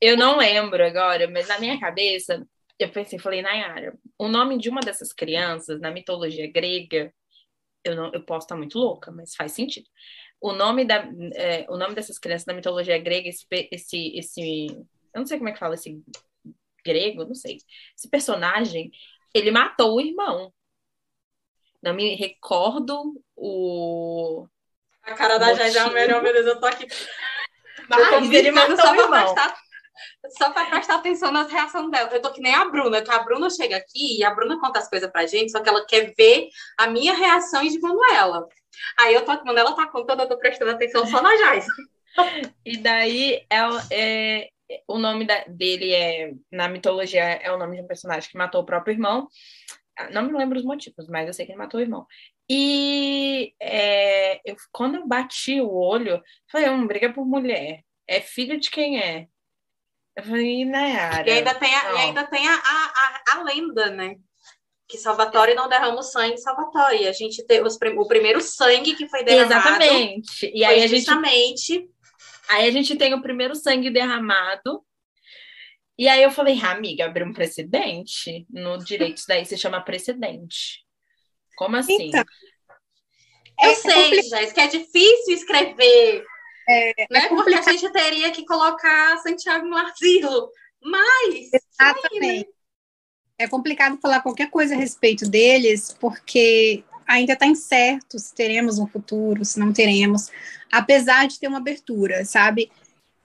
Eu 0.00 0.16
não 0.16 0.38
lembro 0.38 0.84
agora, 0.84 1.30
mas 1.30 1.46
na 1.46 1.60
minha 1.60 1.78
cabeça, 1.78 2.44
eu 2.78 2.88
pensei, 2.90 3.18
falei, 3.18 3.42
Nayara, 3.42 3.94
o 4.22 4.28
nome 4.28 4.56
de 4.56 4.68
uma 4.68 4.80
dessas 4.80 5.12
crianças 5.12 5.80
na 5.80 5.90
mitologia 5.90 6.48
grega, 6.48 7.12
eu 7.82 7.96
não, 7.96 8.12
eu 8.12 8.22
posso 8.22 8.44
estar 8.44 8.56
muito 8.56 8.78
louca, 8.78 9.10
mas 9.10 9.34
faz 9.34 9.50
sentido. 9.50 9.88
O 10.40 10.52
nome 10.52 10.84
da, 10.84 11.04
é, 11.34 11.66
o 11.68 11.76
nome 11.76 11.96
dessas 11.96 12.20
crianças 12.20 12.46
na 12.46 12.54
mitologia 12.54 12.96
grega, 12.98 13.28
esse, 13.28 13.44
esse, 13.72 14.16
esse, 14.16 14.66
eu 15.12 15.18
não 15.18 15.26
sei 15.26 15.38
como 15.38 15.48
é 15.48 15.52
que 15.52 15.58
fala 15.58 15.74
esse 15.74 16.00
grego, 16.84 17.24
não 17.24 17.34
sei. 17.34 17.58
Esse 17.98 18.08
personagem, 18.08 18.92
ele 19.34 19.50
matou 19.50 19.96
o 19.96 20.00
irmão. 20.00 20.54
Não 21.82 21.92
me 21.92 22.14
recordo 22.14 23.20
o. 23.34 24.46
A 25.02 25.14
cara 25.14 25.36
da 25.36 25.52
Jai 25.52 25.72
já 25.72 25.88
é 25.88 25.90
melhor, 25.90 26.22
meu 26.22 26.32
Deus, 26.32 26.46
eu 26.46 26.60
tô 26.60 26.66
aqui. 26.66 26.86
Mas 27.88 28.32
ele 28.32 28.52
matou 28.52 28.76
o 28.76 28.94
irmão. 28.94 29.34
Prestar, 29.34 29.58
só 30.36 30.50
para 30.50 30.70
prestar 30.70 30.96
atenção 30.96 31.32
nas 31.32 31.50
reações 31.50 31.90
dela. 31.90 32.10
Eu 32.12 32.22
tô 32.22 32.32
que 32.32 32.40
nem 32.40 32.54
a 32.54 32.64
Bruna, 32.64 33.02
que 33.02 33.10
a 33.10 33.22
Bruna 33.22 33.50
chega 33.50 33.76
aqui 33.76 34.18
e 34.18 34.24
a 34.24 34.34
Bruna 34.34 34.60
conta 34.60 34.78
as 34.78 34.88
coisas 34.88 35.10
pra 35.10 35.26
gente, 35.26 35.52
só 35.52 35.60
que 35.60 35.68
ela 35.68 35.86
quer 35.86 36.12
ver 36.16 36.48
a 36.78 36.86
minha 36.86 37.14
reação 37.14 37.62
e 37.62 37.68
de 37.68 37.80
Manuela. 37.80 38.46
Aí 38.98 39.14
eu 39.14 39.24
tô, 39.24 39.36
quando 39.38 39.58
ela 39.58 39.74
tá 39.74 39.86
contando, 39.86 40.22
eu 40.22 40.28
tô 40.28 40.38
prestando 40.38 40.70
atenção 40.70 41.06
só 41.06 41.22
na 41.22 41.36
Jais. 41.36 41.66
E 42.62 42.76
daí 42.76 43.46
é, 43.48 43.58
é, 43.90 44.48
o 44.86 44.98
nome 44.98 45.26
da, 45.26 45.44
dele 45.44 45.94
é, 45.94 46.34
na 46.50 46.68
mitologia, 46.68 47.22
é 47.22 47.50
o 47.50 47.58
nome 47.58 47.76
de 47.76 47.82
um 47.82 47.86
personagem 47.86 48.28
que 48.30 48.36
matou 48.36 48.60
o 48.60 48.66
próprio 48.66 48.92
irmão. 48.92 49.28
Ah, 49.98 50.10
não 50.10 50.22
me 50.22 50.36
lembro 50.36 50.58
os 50.58 50.64
motivos, 50.64 51.06
mas 51.08 51.26
eu 51.26 51.32
sei 51.32 51.46
que 51.46 51.52
ele 51.52 51.58
matou 51.58 51.80
o 51.80 51.82
irmão. 51.82 52.06
E 52.48 53.54
é, 53.60 54.40
eu, 54.44 54.56
quando 54.70 54.96
eu 54.96 55.06
bati 55.06 55.60
o 55.60 55.72
olho, 55.74 56.22
falei, 56.50 56.68
um 56.68 56.86
briga 56.86 57.12
por 57.12 57.24
mulher. 57.24 57.82
É 58.06 58.20
filho 58.20 58.58
de 58.60 58.70
quem 58.70 59.00
é? 59.00 59.28
Eu 60.16 60.22
falei, 60.24 60.64
Nayara. 60.64 61.28
E 61.28 61.32
ainda 61.32 61.54
tem 61.54 61.74
a, 61.74 61.92
e 61.92 61.96
ainda 61.98 62.24
tem 62.24 62.48
a, 62.48 62.54
a, 62.54 63.22
a, 63.32 63.42
lenda, 63.44 63.90
né? 63.90 64.16
Que 64.86 64.98
Salvatore 64.98 65.54
não 65.54 65.68
derrama 65.68 66.00
o 66.00 66.02
sangue 66.02 66.36
Salvatore. 66.36 67.08
A 67.08 67.12
gente 67.12 67.46
tem 67.46 67.62
os, 67.62 67.76
o 67.76 68.06
primeiro 68.06 68.40
sangue 68.40 68.94
que 68.94 69.08
foi 69.08 69.24
derramado. 69.24 69.82
Exatamente. 69.82 70.52
E 70.54 70.64
aí 70.64 70.82
a 70.82 70.86
gente. 70.86 70.98
Justamente. 70.98 71.88
Aí 72.50 72.68
a 72.68 72.70
gente 72.70 72.96
tem 72.96 73.14
o 73.14 73.22
primeiro 73.22 73.54
sangue 73.54 73.88
derramado 73.88 74.84
e 75.98 76.08
aí 76.08 76.22
eu 76.22 76.30
falei, 76.30 76.58
ah, 76.62 76.72
amiga, 76.72 77.04
abriu 77.04 77.26
um 77.26 77.32
precedente 77.32 78.46
no 78.50 78.78
direito, 78.78 79.22
daí 79.28 79.44
se 79.44 79.56
chama 79.56 79.80
precedente. 79.80 80.84
Como 81.56 81.76
assim? 81.76 82.08
Então, 82.08 82.24
eu 83.62 83.70
é 83.70 83.74
sei, 83.74 84.22
Jéssica, 84.22 84.54
que 84.54 84.60
é 84.60 84.66
difícil 84.66 85.34
escrever, 85.34 86.24
é, 86.68 87.06
né? 87.10 87.24
É 87.24 87.28
Porque 87.28 87.54
a 87.54 87.62
gente 87.62 87.90
teria 87.90 88.30
que 88.30 88.44
colocar 88.44 89.18
Santiago 89.18 89.66
no 89.66 89.76
asilo. 89.76 90.50
Mas. 90.82 91.50
Exatamente. 91.52 92.48
É 93.38 93.48
complicado 93.48 93.98
falar 94.00 94.20
qualquer 94.20 94.50
coisa 94.50 94.74
a 94.74 94.78
respeito 94.78 95.28
deles, 95.28 95.96
porque 95.98 96.84
ainda 97.06 97.32
está 97.32 97.46
incerto 97.46 98.18
se 98.18 98.34
teremos 98.34 98.78
um 98.78 98.86
futuro, 98.86 99.44
se 99.44 99.58
não 99.58 99.72
teremos, 99.72 100.30
apesar 100.70 101.26
de 101.26 101.40
ter 101.40 101.48
uma 101.48 101.58
abertura, 101.58 102.24
sabe? 102.24 102.70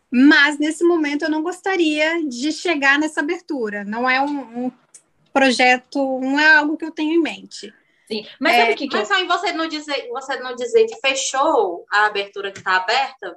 Mas 0.10 0.58
nesse 0.58 0.84
momento 0.84 1.24
eu 1.24 1.30
não 1.30 1.44
gostaria 1.44 2.24
de 2.24 2.52
chegar 2.52 2.98
nessa 2.98 3.20
abertura. 3.20 3.84
Não 3.84 4.10
é 4.10 4.22
um, 4.22 4.66
um 4.66 4.72
projeto, 5.34 6.20
não 6.20 6.40
é 6.40 6.56
algo 6.56 6.78
que 6.78 6.86
eu 6.86 6.92
tenho 6.92 7.14
em 7.14 7.22
mente. 7.22 7.74
Sim, 8.08 8.26
mas 8.40 8.54
é, 8.54 8.60
sabe 8.62 8.74
o 8.74 8.76
que, 8.78 8.88
que 8.88 8.96
mas 8.96 9.12
aí 9.12 9.28
você 9.28 9.52
não 9.52 9.68
dizer, 9.68 10.08
você 10.10 10.40
não 10.40 10.56
dizer 10.56 10.86
que 10.86 10.96
fechou 11.02 11.86
a 11.92 12.06
abertura 12.06 12.52
que 12.52 12.60
está 12.60 12.78
aberta, 12.78 13.36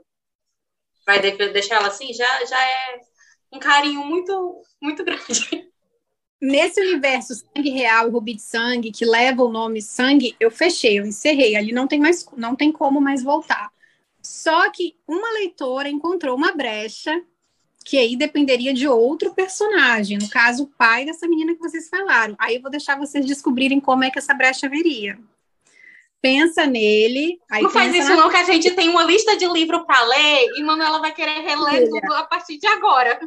vai 1.04 1.20
deixar 1.20 1.76
ela 1.76 1.88
assim, 1.88 2.12
já, 2.12 2.44
já 2.44 2.62
é 2.62 3.00
um 3.52 3.58
carinho 3.58 4.04
muito, 4.04 4.62
muito 4.80 5.04
grande. 5.04 5.68
Nesse 6.40 6.80
universo 6.80 7.34
sangue 7.34 7.70
real 7.70 8.08
e 8.08 8.10
rubi 8.10 8.34
de 8.34 8.42
sangue, 8.42 8.92
que 8.92 9.04
leva 9.04 9.42
o 9.42 9.50
nome 9.50 9.82
sangue, 9.82 10.34
eu 10.40 10.50
fechei, 10.50 10.98
eu 10.98 11.04
encerrei. 11.04 11.54
Ali 11.54 11.70
não 11.72 11.86
tem 11.86 12.00
mais, 12.00 12.26
não 12.34 12.56
tem 12.56 12.72
como 12.72 13.00
mais 13.00 13.22
voltar. 13.22 13.70
Só 14.22 14.70
que 14.70 14.96
uma 15.06 15.32
leitora 15.32 15.88
encontrou 15.88 16.36
uma 16.36 16.52
brecha 16.52 17.12
que 17.84 17.98
aí 17.98 18.16
dependeria 18.16 18.72
de 18.72 18.86
outro 18.86 19.34
personagem, 19.34 20.18
no 20.18 20.28
caso, 20.28 20.64
o 20.64 20.66
pai 20.66 21.04
dessa 21.04 21.26
menina 21.26 21.54
que 21.54 21.60
vocês 21.60 21.88
falaram. 21.88 22.36
Aí 22.38 22.56
eu 22.56 22.62
vou 22.62 22.70
deixar 22.70 22.98
vocês 22.98 23.24
descobrirem 23.24 23.80
como 23.80 24.04
é 24.04 24.10
que 24.10 24.18
essa 24.18 24.34
brecha 24.34 24.68
viria. 24.68 25.18
Pensa 26.20 26.66
nele. 26.66 27.38
não 27.50 27.70
faz 27.70 27.94
isso, 27.94 28.10
na... 28.10 28.16
não, 28.16 28.30
que 28.30 28.36
a 28.36 28.44
gente 28.44 28.70
tem 28.72 28.90
uma 28.90 29.04
lista 29.04 29.36
de 29.36 29.46
livro 29.46 29.86
para 29.86 30.02
ler 30.04 30.50
e 30.56 30.62
Manuela 30.62 31.00
vai 31.00 31.14
querer 31.14 31.40
reler 31.40 31.88
tudo 31.88 32.12
a 32.12 32.24
partir 32.24 32.58
de 32.58 32.66
agora. 32.66 33.18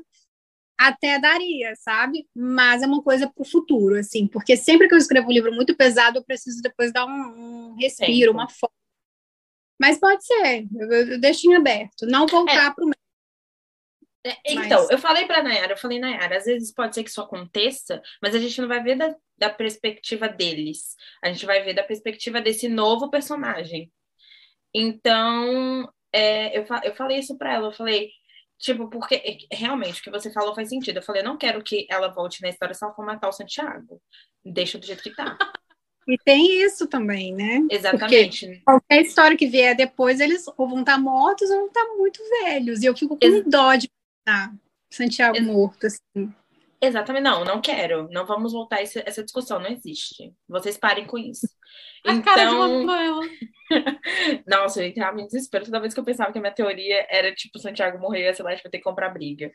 Até 0.78 1.20
daria, 1.20 1.74
sabe? 1.78 2.28
Mas 2.36 2.84
é 2.84 2.86
uma 2.86 3.02
coisa 3.02 3.28
para 3.28 3.42
o 3.42 3.46
futuro, 3.46 3.96
assim, 3.96 4.28
porque 4.28 4.56
sempre 4.56 4.88
que 4.88 4.94
eu 4.94 4.98
escrevo 4.98 5.28
um 5.28 5.32
livro 5.32 5.52
muito 5.54 5.76
pesado, 5.76 6.20
eu 6.20 6.24
preciso 6.24 6.62
depois 6.62 6.92
dar 6.92 7.06
um, 7.06 7.72
um 7.72 7.76
respiro, 7.76 8.32
uma 8.32 8.48
foto 8.50 8.74
mas 9.80 10.00
pode 10.00 10.26
ser, 10.26 10.66
eu, 10.76 10.92
eu 10.92 11.20
deixo 11.20 11.46
em 11.50 11.56
aberto, 11.56 12.06
não 12.06 12.26
voltar 12.26 12.68
é. 12.68 12.72
para 12.72 12.86
o 12.86 12.88
então, 14.46 14.82
mas... 14.82 14.90
eu 14.90 14.98
falei 14.98 15.26
para 15.26 15.44
Nayara, 15.44 15.74
eu 15.74 15.78
falei, 15.78 16.00
Nayara, 16.00 16.38
às 16.38 16.46
vezes 16.46 16.74
pode 16.74 16.96
ser 16.96 17.04
que 17.04 17.10
isso 17.10 17.22
aconteça, 17.22 18.02
mas 18.22 18.34
a 18.34 18.40
gente 18.40 18.60
não 18.62 18.68
vai 18.68 18.82
ver 18.82 18.96
da, 18.96 19.16
da 19.38 19.50
perspectiva 19.50 20.30
deles. 20.30 20.96
A 21.22 21.28
gente 21.32 21.46
vai 21.46 21.62
ver 21.62 21.74
da 21.74 21.84
perspectiva 21.84 22.42
desse 22.42 22.70
novo 22.70 23.10
personagem. 23.10 23.92
Então, 24.74 25.92
é, 26.12 26.58
eu, 26.58 26.66
eu 26.84 26.96
falei 26.96 27.20
isso 27.20 27.38
para 27.38 27.54
ela, 27.54 27.68
eu 27.68 27.74
falei, 27.74 28.10
tipo, 28.58 28.90
porque 28.90 29.16
é, 29.16 29.56
realmente 29.56 30.00
o 30.00 30.04
que 30.04 30.12
você 30.12 30.32
falou 30.32 30.56
faz 30.56 30.70
sentido. 30.70 30.98
Eu 30.98 31.04
falei, 31.04 31.22
eu 31.22 31.26
não 31.26 31.38
quero 31.38 31.62
que 31.62 31.86
ela 31.90 32.08
volte 32.08 32.42
na 32.42 32.50
história 32.50 32.76
ela 32.82 32.94
for 32.94 33.06
matar 33.06 33.28
o 33.28 33.34
Santiago. 33.34 34.02
Deixa 34.44 34.80
do 34.80 34.86
jeito 34.86 35.04
que 35.04 35.14
tá. 35.14 35.38
E 36.08 36.18
tem 36.18 36.62
isso 36.64 36.88
também, 36.88 37.34
né? 37.34 37.62
Exatamente. 37.70 38.46
Porque 38.46 38.62
qualquer 38.66 39.02
história 39.02 39.38
que 39.38 39.48
vier 39.48 39.76
depois, 39.76 40.20
eles 40.20 40.46
ou 40.58 40.68
vão 40.68 40.82
estar 40.82 40.98
mortos 40.98 41.50
ou 41.50 41.58
vão 41.58 41.68
estar 41.68 41.86
muito 41.98 42.22
velhos. 42.42 42.82
E 42.82 42.86
eu 42.86 42.96
fico 42.96 43.18
com 43.18 43.26
Ex 43.26 43.44
dó 43.48 43.76
de 43.76 43.90
ah, 44.28 44.52
Santiago 44.90 45.38
Ex 45.38 45.46
morto, 45.46 45.88
assim. 45.88 46.34
Exatamente, 46.82 47.24
não, 47.24 47.46
não 47.46 47.62
quero. 47.62 48.10
Não 48.12 48.26
vamos 48.26 48.52
voltar 48.52 48.78
a 48.78 48.82
essa, 48.82 49.02
essa 49.06 49.24
discussão, 49.24 49.60
não 49.60 49.70
existe. 49.70 50.34
Vocês 50.48 50.78
parem 50.78 51.06
com 51.06 51.18
isso. 51.18 51.48
A 52.06 52.12
então... 52.12 52.22
cara 52.22 52.46
de 52.46 52.84
então, 52.84 53.22
Nossa, 54.46 54.84
eu 54.84 54.90
entrava 54.90 55.22
em 55.22 55.26
desespero 55.26 55.64
toda 55.64 55.80
vez 55.80 55.94
que 55.94 56.00
eu 56.02 56.04
pensava 56.04 56.34
que 56.34 56.38
a 56.38 56.42
minha 56.42 56.54
teoria 56.54 57.08
era 57.10 57.34
tipo 57.34 57.58
Santiago 57.58 57.98
morrer 57.98 58.26
e 58.26 58.28
a 58.28 58.34
Celeste 58.34 58.62
vai 58.62 58.70
ter 58.70 58.80
que 58.80 58.84
comprar 58.84 59.10
briga. 59.10 59.50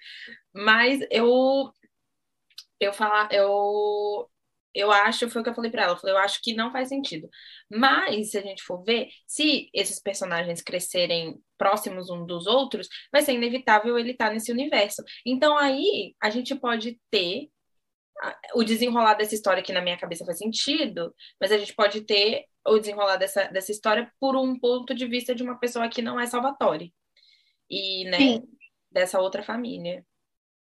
Mas 0.54 1.06
eu 1.10 1.70
eu 2.80 2.92
falar, 2.94 3.28
eu 3.32 4.26
Eu 4.74 4.92
acho, 4.92 5.28
foi 5.30 5.40
o 5.40 5.44
que 5.44 5.50
eu 5.50 5.54
falei 5.54 5.70
para 5.70 5.84
ela, 5.84 5.92
eu, 5.92 5.96
falei, 5.96 6.14
eu 6.14 6.20
acho 6.20 6.40
que 6.42 6.54
não 6.54 6.70
faz 6.70 6.88
sentido. 6.88 7.28
Mas, 7.70 8.30
se 8.30 8.38
a 8.38 8.42
gente 8.42 8.62
for 8.62 8.82
ver, 8.84 9.08
se 9.26 9.68
esses 9.74 10.00
personagens 10.00 10.62
crescerem 10.62 11.40
próximos 11.56 12.10
um 12.10 12.24
dos 12.24 12.46
outros, 12.46 12.88
vai 13.12 13.22
ser 13.22 13.32
inevitável 13.32 13.98
ele 13.98 14.12
estar 14.12 14.28
tá 14.28 14.32
nesse 14.32 14.52
universo. 14.52 15.02
Então, 15.26 15.56
aí, 15.58 16.14
a 16.22 16.30
gente 16.30 16.54
pode 16.54 17.00
ter 17.10 17.48
o 18.54 18.64
desenrolar 18.64 19.14
dessa 19.14 19.34
história 19.34 19.62
que 19.62 19.72
na 19.72 19.80
minha 19.80 19.98
cabeça 19.98 20.24
faz 20.24 20.38
sentido, 20.38 21.14
mas 21.40 21.52
a 21.52 21.58
gente 21.58 21.74
pode 21.74 22.00
ter 22.02 22.46
o 22.66 22.78
desenrolar 22.78 23.16
dessa, 23.16 23.44
dessa 23.44 23.70
história 23.70 24.10
por 24.20 24.36
um 24.36 24.58
ponto 24.58 24.94
de 24.94 25.06
vista 25.06 25.34
de 25.34 25.42
uma 25.42 25.58
pessoa 25.58 25.88
que 25.88 26.02
não 26.02 26.18
é 26.18 26.26
Salvatore. 26.26 26.92
E, 27.70 28.04
né, 28.06 28.18
Sim. 28.18 28.42
dessa 28.90 29.20
outra 29.20 29.42
família. 29.42 30.04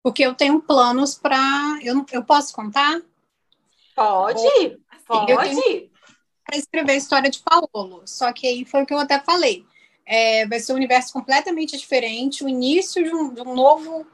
Porque 0.04 0.26
eu 0.26 0.34
tenho 0.34 0.62
planos 0.62 1.16
para. 1.16 1.38
Eu, 1.84 2.06
eu 2.12 2.24
posso 2.24 2.54
contar? 2.54 3.02
Pode, 3.96 4.78
pode. 5.06 5.92
Para 6.46 6.58
escrever 6.58 6.94
a 6.94 6.98
história 6.98 7.30
de 7.30 7.40
Paulo. 7.40 8.04
Só 8.06 8.32
que 8.34 8.48
aí 8.48 8.66
foi 8.66 8.84
o 8.84 8.86
que 8.86 8.94
eu 8.94 9.00
até 9.00 9.20
falei. 9.20 9.66
É, 10.06 10.46
vai 10.48 10.60
ser 10.60 10.74
um 10.74 10.76
universo 10.76 11.14
completamente 11.14 11.78
diferente, 11.78 12.44
o 12.44 12.50
início 12.50 13.04
de 13.04 13.14
um, 13.14 13.34
de 13.34 13.42
um 13.42 13.54
novo, 13.54 14.06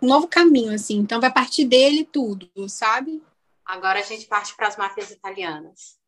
um 0.00 0.06
novo 0.06 0.28
caminho, 0.28 0.72
assim. 0.72 0.98
Então 0.98 1.20
vai 1.20 1.32
partir 1.32 1.64
dele 1.64 2.04
tudo, 2.04 2.48
sabe? 2.68 3.22
Agora 3.64 4.00
a 4.00 4.02
gente 4.02 4.26
parte 4.26 4.54
para 4.54 4.68
as 4.68 4.76
máfias 4.76 5.10
italianas. 5.10 5.98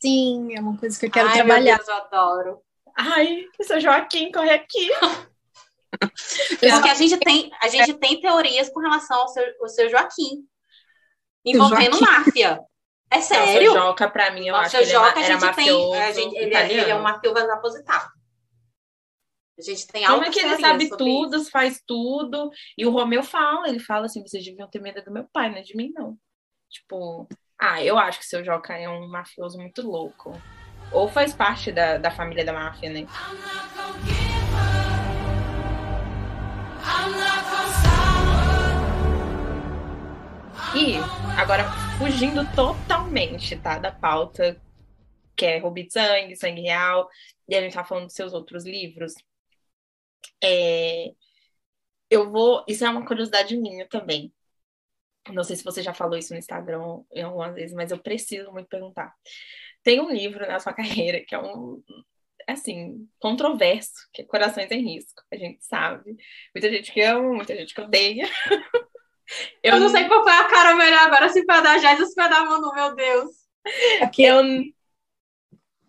Sim, 0.00 0.54
é 0.54 0.60
uma 0.60 0.76
coisa 0.76 0.98
que 0.98 1.06
eu 1.06 1.10
quero 1.10 1.28
Ai, 1.28 1.34
trabalhar. 1.34 1.76
Meu 1.76 1.84
Deus, 1.84 1.88
eu 1.88 1.94
adoro. 1.94 2.62
Ai, 2.96 3.44
o 3.58 3.64
seu 3.64 3.80
Joaquim 3.80 4.30
corre 4.30 4.50
aqui. 4.50 4.88
Porque 6.60 6.88
a 6.88 6.94
gente 6.94 7.16
tem, 7.18 7.50
a 7.60 7.68
gente 7.68 7.94
tem 7.94 8.20
teorias 8.20 8.68
com 8.68 8.80
relação 8.80 9.20
ao 9.20 9.28
seu, 9.28 9.44
ao 9.60 9.68
seu 9.68 9.88
Joaquim 9.88 10.46
envolvendo 11.46 12.00
máfia. 12.00 12.60
É 13.10 13.20
sério? 13.20 13.72
Nossa, 13.72 13.86
Joca, 13.86 14.10
pra 14.10 14.30
mim, 14.32 14.46
eu 14.46 14.52
Nossa, 14.52 14.66
acho 14.66 14.70
que 14.78 14.82
ele 14.82 14.90
é 14.90 14.94
Joca, 14.94 15.20
era, 15.20 15.40
mafioso 15.40 15.90
tem, 15.92 16.02
a 16.02 16.12
gente, 16.12 16.36
ele, 16.36 16.54
é, 16.54 16.72
ele 16.72 16.90
é 16.90 16.94
um 16.96 17.02
mafioso 17.02 17.50
aposentado. 17.52 18.10
A 19.58 19.62
gente 19.62 19.86
tem 19.86 20.04
Como 20.04 20.24
é 20.24 20.30
que 20.30 20.40
ele 20.40 20.56
sabe 20.58 20.88
tudo, 20.90 21.36
isso. 21.36 21.50
faz 21.50 21.80
tudo? 21.86 22.50
E 22.76 22.84
o 22.84 22.90
Romeu 22.90 23.22
fala, 23.22 23.68
ele 23.68 23.78
fala 23.78 24.06
assim, 24.06 24.20
vocês 24.26 24.44
deviam 24.44 24.68
ter 24.68 24.80
medo 24.80 25.02
do 25.02 25.10
meu 25.10 25.24
pai, 25.32 25.48
não 25.48 25.56
é 25.56 25.62
de 25.62 25.76
mim, 25.76 25.92
não. 25.94 26.18
Tipo, 26.68 27.26
ah, 27.58 27.82
eu 27.82 27.96
acho 27.96 28.18
que 28.18 28.24
o 28.26 28.28
seu 28.28 28.44
Joca 28.44 28.76
é 28.76 28.88
um 28.88 29.08
mafioso 29.08 29.56
muito 29.56 29.82
louco. 29.82 30.38
Ou 30.92 31.08
faz 31.08 31.32
parte 31.32 31.72
da, 31.72 31.96
da 31.96 32.10
família 32.10 32.44
da 32.44 32.52
máfia, 32.52 32.90
né? 32.90 33.06
E 40.74 40.96
agora 41.40 41.64
fugindo 41.98 42.44
totalmente, 42.54 43.56
tá, 43.56 43.78
da 43.78 43.92
pauta 43.92 44.60
que 45.36 45.44
é 45.44 45.58
Rubi 45.58 45.84
de 45.84 45.92
Sangue, 45.92 46.36
Sangue 46.36 46.62
Real, 46.62 47.08
e 47.48 47.54
a 47.54 47.60
gente 47.60 47.74
tá 47.74 47.84
falando 47.84 48.06
dos 48.06 48.14
seus 48.14 48.32
outros 48.32 48.64
livros. 48.64 49.14
É, 50.42 51.12
eu 52.10 52.30
vou. 52.30 52.64
Isso 52.68 52.84
é 52.84 52.90
uma 52.90 53.06
curiosidade 53.06 53.56
minha 53.56 53.86
também. 53.88 54.32
Não 55.32 55.44
sei 55.44 55.56
se 55.56 55.64
você 55.64 55.82
já 55.82 55.92
falou 55.92 56.16
isso 56.16 56.32
no 56.32 56.38
Instagram 56.38 57.02
algumas 57.22 57.54
vezes, 57.54 57.74
mas 57.74 57.90
eu 57.90 57.98
preciso 57.98 58.52
muito 58.52 58.68
perguntar. 58.68 59.12
Tem 59.82 60.00
um 60.00 60.10
livro 60.10 60.46
na 60.46 60.58
sua 60.60 60.72
carreira 60.74 61.24
que 61.26 61.34
é 61.34 61.38
um 61.38 61.82
assim, 62.48 63.08
controverso, 63.18 63.92
que 64.12 64.22
é 64.22 64.24
Corações 64.24 64.70
em 64.70 64.80
Risco, 64.94 65.20
a 65.32 65.36
gente 65.36 65.64
sabe. 65.64 66.16
Muita 66.54 66.70
gente 66.70 66.92
que 66.92 67.02
ama, 67.02 67.34
muita 67.34 67.56
gente 67.56 67.74
que 67.74 67.80
odeia. 67.80 68.24
Eu, 69.62 69.74
eu 69.74 69.80
não 69.80 69.88
sei 69.88 70.06
qual 70.06 70.22
foi 70.22 70.32
a 70.32 70.44
cara 70.44 70.74
melhor 70.74 71.00
agora, 71.00 71.28
se 71.28 71.44
foi 71.44 71.54
a 71.54 71.60
da 71.60 71.78
Jais 71.78 72.00
ou 72.00 72.06
se 72.06 72.14
foi 72.14 72.24
a 72.24 72.28
da 72.28 72.44
Manu, 72.44 72.72
meu 72.74 72.94
Deus. 72.94 73.30
Aqui 74.00 74.24
eu... 74.24 74.42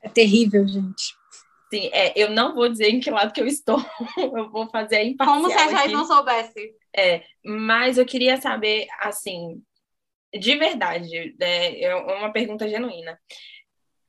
É 0.02 0.10
terrível, 0.10 0.68
gente. 0.68 1.16
Sim, 1.74 1.90
é, 1.92 2.14
eu 2.16 2.30
não 2.32 2.56
vou 2.56 2.70
dizer 2.70 2.90
em 2.90 3.00
que 3.00 3.12
lado 3.12 3.34
que 3.34 3.42
eu 3.42 3.48
estou. 3.48 3.78
eu 4.18 4.50
vou 4.50 4.70
fazer 4.70 4.98
a 4.98 5.04
imparcial 5.04 5.38
Como 5.38 5.50
se 5.50 5.58
a 5.58 5.70
Jais 5.70 5.92
não 5.92 6.06
soubesse. 6.06 6.76
É, 6.96 7.24
mas 7.46 7.98
eu 7.98 8.06
queria 8.06 8.40
saber, 8.40 8.88
assim, 9.00 9.62
de 10.34 10.56
verdade, 10.56 11.36
né, 11.40 11.80
é 11.80 11.96
uma 11.96 12.32
pergunta 12.32 12.68
genuína. 12.68 13.20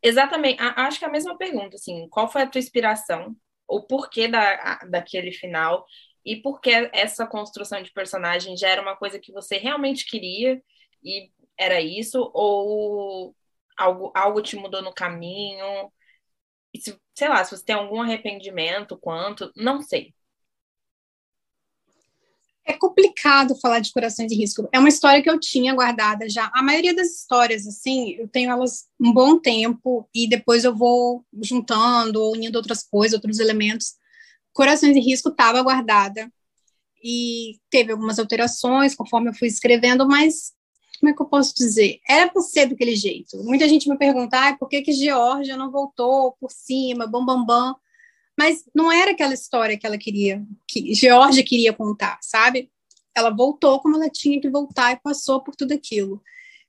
Exatamente, 0.03 0.61
acho 0.61 0.99
que 0.99 1.05
é 1.05 1.09
a 1.09 1.13
mesma 1.13 1.37
pergunta, 1.37 1.75
assim, 1.75 2.09
qual 2.09 2.31
foi 2.31 2.43
a 2.43 2.47
tua 2.47 2.61
inspiração, 2.61 3.35
o 3.67 3.83
porquê 3.83 4.29
da, 4.29 4.79
daquele 4.89 5.33
final 5.33 5.85
e 6.25 6.37
porque 6.37 6.91
essa 6.93 7.27
construção 7.27 7.83
de 7.83 7.93
personagem 7.93 8.57
já 8.57 8.69
era 8.69 8.83
uma 8.83 8.97
coisa 8.97 9.19
que 9.19 9.33
você 9.33 9.57
realmente 9.57 10.07
queria 10.07 10.63
e 11.03 11.31
era 11.57 11.81
isso, 11.81 12.31
ou 12.35 13.35
algo, 13.77 14.13
algo 14.15 14.43
te 14.43 14.57
mudou 14.57 14.83
no 14.83 14.93
caminho? 14.93 15.91
Se, 16.77 16.97
sei 17.15 17.29
lá, 17.29 17.45
se 17.45 17.57
você 17.57 17.65
tem 17.65 17.75
algum 17.75 18.01
arrependimento, 18.01 18.97
quanto, 18.97 19.53
não 19.57 19.83
sei. 19.83 20.15
É 22.69 22.75
complicado 22.75 23.59
falar 23.59 23.81
de 23.81 23.91
Coração 23.91 24.27
de 24.27 24.35
Risco. 24.35 24.69
É 24.71 24.79
uma 24.79 24.91
história 24.91 25.23
que 25.23 25.31
eu 25.31 25.41
tinha 25.41 25.75
guardada 25.75 26.29
já. 26.29 26.51
A 26.55 26.63
maioria 26.63 26.95
das 26.95 27.09
histórias, 27.09 27.67
assim, 27.67 28.11
eu 28.11 28.29
tenho 28.29 28.51
elas 28.51 28.87
um 29.01 29.11
bom 29.11 29.39
tempo 29.39 30.07
e 30.15 30.29
depois 30.29 30.65
eu 30.65 30.77
vou 30.77 31.25
juntando, 31.43 32.31
unindo 32.31 32.59
outras 32.59 32.83
coisas, 32.83 33.15
outros 33.15 33.39
elementos. 33.39 33.95
Corações 34.59 34.97
em 34.97 35.01
Risco 35.01 35.29
estava 35.29 35.63
guardada 35.63 36.29
e 37.01 37.61
teve 37.71 37.93
algumas 37.93 38.19
alterações 38.19 38.93
conforme 38.93 39.31
eu 39.31 39.35
fui 39.35 39.47
escrevendo, 39.47 40.05
mas 40.05 40.53
como 40.99 41.13
é 41.13 41.15
que 41.15 41.23
eu 41.23 41.27
posso 41.27 41.55
dizer? 41.55 42.01
Era 42.09 42.29
para 42.29 42.43
ser 42.43 42.67
daquele 42.67 42.97
jeito. 42.97 43.41
Muita 43.45 43.69
gente 43.69 43.89
me 43.89 43.97
pergunta, 43.97 44.37
ah, 44.37 44.57
por 44.57 44.69
que 44.69 44.83
que 44.83 44.93
Georgia 44.93 45.57
não 45.57 45.71
voltou 45.71 46.33
por 46.41 46.51
cima, 46.51 47.07
bam, 47.07 47.25
bam, 47.25 47.47
bam. 47.47 47.77
Mas 48.37 48.65
não 48.75 48.91
era 48.91 49.13
aquela 49.13 49.33
história 49.33 49.79
que 49.79 49.87
ela 49.87 49.97
queria, 49.97 50.45
que 50.67 50.93
Georgia 50.93 51.45
queria 51.45 51.73
contar, 51.73 52.19
sabe? 52.21 52.69
Ela 53.17 53.31
voltou 53.31 53.79
como 53.79 53.95
ela 53.95 54.11
tinha 54.11 54.41
que 54.41 54.51
voltar 54.51 54.91
e 54.91 55.01
passou 55.01 55.41
por 55.41 55.55
tudo 55.55 55.71
aquilo. 55.71 56.21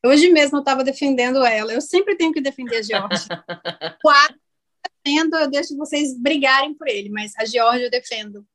Hoje 0.05 0.29
mesmo 0.29 0.57
eu 0.57 0.61
estava 0.61 0.83
defendendo 0.83 1.43
ela. 1.43 1.73
Eu 1.73 1.81
sempre 1.81 2.15
tenho 2.15 2.31
que 2.31 2.39
defender 2.39 2.77
a 2.77 2.81
Georgia. 2.83 3.43
Quatro 3.99 4.39
defendo, 4.83 5.35
eu 5.35 5.49
deixo 5.49 5.77
vocês 5.77 6.17
brigarem 6.17 6.73
por 6.73 6.87
ele, 6.87 7.09
mas 7.09 7.33
a 7.37 7.45
Georgia 7.45 7.85
eu 7.85 7.91
defendo. 7.91 8.45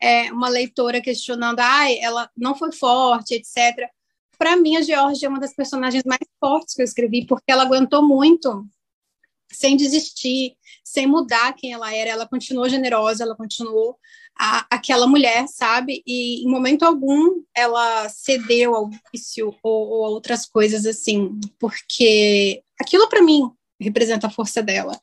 É, 0.00 0.32
uma 0.32 0.48
leitora 0.48 1.00
questionando, 1.00 1.60
ah, 1.60 1.90
ela 1.92 2.28
não 2.36 2.54
foi 2.54 2.72
forte, 2.72 3.34
etc. 3.34 3.88
Para 4.36 4.56
mim, 4.56 4.76
a 4.76 4.82
Georgia 4.82 5.26
é 5.26 5.28
uma 5.28 5.38
das 5.38 5.54
personagens 5.54 6.02
mais 6.04 6.20
fortes 6.40 6.74
que 6.74 6.82
eu 6.82 6.84
escrevi, 6.84 7.24
porque 7.26 7.52
ela 7.52 7.62
aguentou 7.62 8.02
muito, 8.02 8.66
sem 9.52 9.76
desistir, 9.76 10.56
sem 10.82 11.06
mudar 11.06 11.52
quem 11.52 11.72
ela 11.72 11.94
era. 11.94 12.10
Ela 12.10 12.26
continuou 12.26 12.68
generosa, 12.68 13.22
ela 13.22 13.36
continuou 13.36 13.96
a, 14.36 14.66
aquela 14.70 15.06
mulher, 15.06 15.46
sabe? 15.46 16.02
E 16.06 16.44
em 16.44 16.50
momento 16.50 16.84
algum 16.84 17.42
ela 17.54 18.08
cedeu 18.08 18.74
ao 18.74 18.90
vício 19.12 19.54
ou, 19.62 19.88
ou 19.88 20.06
a 20.06 20.08
outras 20.08 20.46
coisas 20.46 20.86
assim, 20.86 21.38
porque 21.58 22.62
aquilo 22.80 23.08
para 23.08 23.22
mim 23.22 23.50
representa 23.80 24.26
a 24.26 24.30
força 24.30 24.62
dela. 24.62 24.98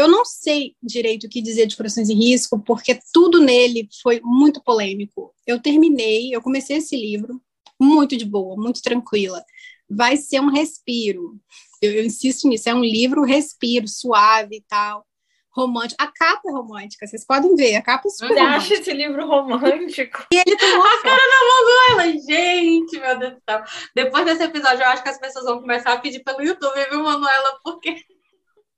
Eu 0.00 0.08
não 0.08 0.24
sei 0.24 0.74
direito 0.82 1.26
o 1.26 1.28
que 1.28 1.42
dizer 1.42 1.66
de 1.66 1.76
Corações 1.76 2.08
em 2.08 2.14
Risco, 2.14 2.58
porque 2.58 2.98
tudo 3.12 3.40
nele 3.40 3.86
foi 4.02 4.20
muito 4.22 4.62
polêmico. 4.62 5.34
Eu 5.46 5.60
terminei, 5.60 6.34
eu 6.34 6.40
comecei 6.40 6.78
esse 6.78 6.96
livro 6.96 7.40
muito 7.78 8.16
de 8.16 8.24
boa, 8.24 8.56
muito 8.56 8.80
tranquila. 8.80 9.44
Vai 9.88 10.16
ser 10.16 10.40
um 10.40 10.50
respiro. 10.50 11.38
Eu, 11.82 11.92
eu 11.92 12.04
insisto 12.04 12.48
nisso, 12.48 12.68
é 12.68 12.74
um 12.74 12.82
livro 12.82 13.24
respiro, 13.24 13.86
suave 13.86 14.56
e 14.56 14.64
tal 14.66 15.06
romântico. 15.52 16.02
A 16.02 16.06
capa 16.06 16.48
é 16.48 16.52
romântica, 16.52 17.06
vocês 17.06 17.26
podem 17.26 17.54
ver, 17.56 17.74
a 17.74 17.82
capa 17.82 18.06
é 18.06 18.10
super 18.10 18.28
Você 18.28 18.38
acha 18.38 18.74
esse 18.74 18.92
livro 18.92 19.26
romântico? 19.26 20.24
E 20.32 20.36
ele 20.36 20.56
tomou 20.56 20.86
a 20.86 21.02
cara 21.02 21.16
da 21.16 21.96
Manuela, 21.98 22.18
gente, 22.20 22.98
meu 22.98 23.18
Deus 23.18 23.34
do 23.34 23.42
céu. 23.48 23.62
Depois 23.94 24.24
desse 24.24 24.44
episódio, 24.44 24.82
eu 24.82 24.88
acho 24.88 25.02
que 25.02 25.08
as 25.08 25.18
pessoas 25.18 25.44
vão 25.44 25.60
começar 25.60 25.92
a 25.92 25.98
pedir 25.98 26.20
pelo 26.20 26.40
YouTube, 26.40 26.88
viu, 26.88 27.02
Manuela? 27.02 27.58
Porque 27.64 28.04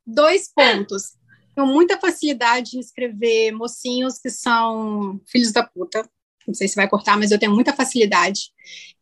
dois 0.07 0.51
pontos. 0.53 1.15
Tenho 1.55 1.67
muita 1.67 1.99
facilidade 1.99 2.77
em 2.77 2.81
escrever 2.81 3.53
mocinhos 3.53 4.19
que 4.19 4.31
são 4.31 5.21
filhos 5.27 5.53
da 5.53 5.63
puta. 5.63 6.09
Não 6.47 6.55
sei 6.55 6.67
se 6.67 6.77
vai 6.77 6.89
cortar, 6.89 7.19
mas 7.19 7.31
eu 7.31 7.39
tenho 7.39 7.53
muita 7.53 7.73
facilidade. 7.73 8.51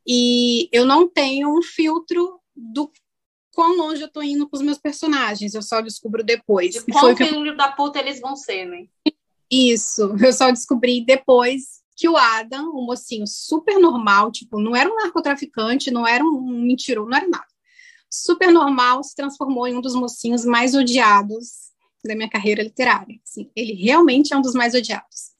E 0.06 0.68
eu 0.72 0.84
não 0.84 1.08
tenho 1.08 1.56
um 1.56 1.62
filtro 1.62 2.40
do 2.54 2.90
quão 3.54 3.76
longe 3.76 4.02
eu 4.02 4.10
tô 4.10 4.22
indo 4.22 4.48
com 4.48 4.56
os 4.56 4.62
meus 4.62 4.78
personagens. 4.78 5.54
Eu 5.54 5.62
só 5.62 5.80
descubro 5.80 6.24
depois. 6.24 6.72
De 6.72 6.84
quão 6.92 7.16
filho 7.16 7.46
eu... 7.46 7.56
da 7.56 7.70
puta 7.70 7.98
eles 7.98 8.20
vão 8.20 8.34
ser, 8.34 8.66
né? 8.66 8.86
Isso. 9.50 10.14
Eu 10.22 10.32
só 10.32 10.50
descobri 10.50 11.04
depois 11.04 11.80
que 11.96 12.08
o 12.08 12.16
Adam, 12.16 12.70
um 12.70 12.84
mocinho 12.84 13.26
super 13.26 13.78
normal, 13.78 14.32
tipo, 14.32 14.58
não 14.58 14.74
era 14.74 14.90
um 14.90 14.96
narcotraficante, 14.96 15.90
não 15.90 16.06
era 16.06 16.24
um 16.24 16.62
mentiroso, 16.62 17.08
não 17.08 17.16
era 17.16 17.28
nada 17.28 17.46
super 18.10 18.50
normal, 18.50 19.04
se 19.04 19.14
transformou 19.14 19.68
em 19.68 19.76
um 19.76 19.80
dos 19.80 19.94
mocinhos 19.94 20.44
mais 20.44 20.74
odiados 20.74 21.70
da 22.04 22.14
minha 22.14 22.28
carreira 22.28 22.62
literária. 22.62 23.20
Assim, 23.24 23.50
ele 23.54 23.74
realmente 23.74 24.34
é 24.34 24.36
um 24.36 24.42
dos 24.42 24.54
mais 24.54 24.74
odiados. 24.74 25.30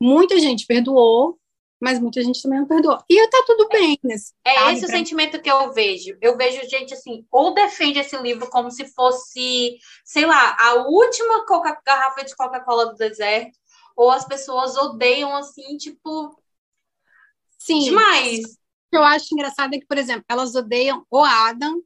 Muita 0.00 0.38
gente 0.38 0.66
perdoou, 0.66 1.38
mas 1.80 2.00
muita 2.00 2.22
gente 2.22 2.42
também 2.42 2.60
não 2.60 2.66
perdoa. 2.66 3.04
E 3.10 3.28
tá 3.28 3.44
tudo 3.46 3.68
bem. 3.68 3.98
Nesse, 4.02 4.32
é 4.44 4.54
sabe, 4.54 4.72
esse 4.72 4.86
o 4.86 4.88
sentimento 4.88 5.40
que 5.40 5.50
eu 5.50 5.72
vejo. 5.72 6.16
Eu 6.20 6.36
vejo 6.36 6.68
gente 6.68 6.94
assim, 6.94 7.26
ou 7.30 7.52
defende 7.52 7.98
esse 7.98 8.16
livro 8.16 8.48
como 8.48 8.70
se 8.70 8.86
fosse, 8.86 9.76
sei 10.04 10.24
lá, 10.24 10.56
a 10.58 10.74
última 10.86 11.44
Coca 11.44 11.78
garrafa 11.84 12.24
de 12.24 12.34
Coca-Cola 12.34 12.86
do 12.86 12.96
deserto, 12.96 13.58
ou 13.96 14.10
as 14.10 14.24
pessoas 14.24 14.76
odeiam 14.76 15.36
assim, 15.36 15.76
tipo. 15.76 16.34
Sim. 17.58 17.80
Demais. 17.80 18.40
O 18.40 18.90
que 18.90 18.96
eu 18.96 19.04
acho 19.04 19.26
engraçado 19.32 19.74
é 19.74 19.78
que, 19.78 19.86
por 19.86 19.98
exemplo, 19.98 20.24
elas 20.28 20.54
odeiam 20.54 21.04
o 21.10 21.22
Adam 21.22 21.82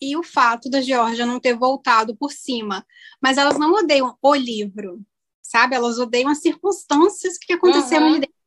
e 0.00 0.16
o 0.16 0.22
fato 0.22 0.70
da 0.70 0.80
Georgia 0.80 1.26
não 1.26 1.40
ter 1.40 1.54
voltado 1.54 2.16
por 2.16 2.32
cima. 2.32 2.86
Mas 3.20 3.38
elas 3.38 3.58
não 3.58 3.72
odeiam 3.72 4.16
o 4.22 4.34
livro, 4.34 5.00
sabe? 5.42 5.74
Elas 5.74 5.98
odeiam 5.98 6.30
as 6.30 6.40
circunstâncias 6.40 7.36
que 7.38 7.52
aconteceram 7.52 8.06
uhum. 8.06 8.12
ali 8.12 8.20
dentro 8.20 8.38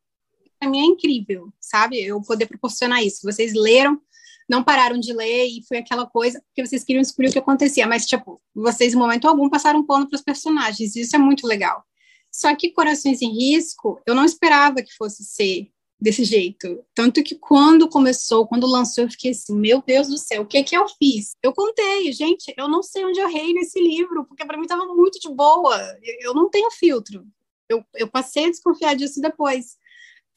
para 0.61 0.69
mim 0.69 0.79
é 0.79 0.85
incrível, 0.85 1.51
sabe? 1.59 1.99
Eu 1.99 2.21
poder 2.21 2.45
proporcionar 2.45 3.03
isso. 3.03 3.21
Vocês 3.23 3.51
leram, 3.55 3.99
não 4.47 4.63
pararam 4.63 4.99
de 4.99 5.11
ler 5.11 5.47
e 5.47 5.65
foi 5.67 5.79
aquela 5.79 6.05
coisa 6.05 6.39
porque 6.41 6.63
vocês 6.63 6.83
queriam 6.83 7.01
descobrir 7.01 7.29
o 7.29 7.31
que 7.31 7.39
acontecia, 7.39 7.87
mas 7.87 8.05
tipo, 8.05 8.39
vocês 8.53 8.93
em 8.93 8.97
momento 8.97 9.27
algum 9.27 9.49
passaram 9.49 9.83
pano 9.83 10.07
para 10.07 10.15
os 10.15 10.21
personagens. 10.21 10.95
Isso 10.95 11.15
é 11.15 11.19
muito 11.19 11.47
legal. 11.47 11.83
Só 12.31 12.55
que 12.55 12.71
Corações 12.71 13.23
em 13.23 13.31
Risco, 13.31 13.99
eu 14.05 14.13
não 14.13 14.23
esperava 14.23 14.83
que 14.83 14.95
fosse 14.95 15.23
ser 15.23 15.71
desse 16.01 16.23
jeito. 16.23 16.83
Tanto 16.95 17.21
que 17.21 17.35
quando 17.35 17.87
começou, 17.87 18.47
quando 18.47 18.65
lançou, 18.65 19.03
eu 19.03 19.11
fiquei 19.11 19.31
assim, 19.31 19.55
meu 19.55 19.83
Deus 19.85 20.07
do 20.07 20.17
céu, 20.17 20.41
o 20.41 20.45
que 20.47 20.63
que 20.63 20.75
eu 20.75 20.87
fiz? 20.87 21.35
Eu 21.43 21.53
contei, 21.53 22.11
gente, 22.11 22.51
eu 22.57 22.67
não 22.67 22.81
sei 22.81 23.05
onde 23.05 23.19
eu 23.19 23.29
errei 23.29 23.53
nesse 23.53 23.79
livro, 23.79 24.25
porque 24.25 24.43
para 24.43 24.57
mim 24.57 24.63
estava 24.63 24.85
muito 24.87 25.19
de 25.19 25.29
boa. 25.29 25.77
Eu 26.19 26.33
não 26.33 26.49
tenho 26.49 26.71
filtro. 26.71 27.23
Eu, 27.69 27.85
eu 27.95 28.07
passei 28.07 28.45
a 28.45 28.49
desconfiar 28.49 28.95
disso 28.95 29.21
depois. 29.21 29.77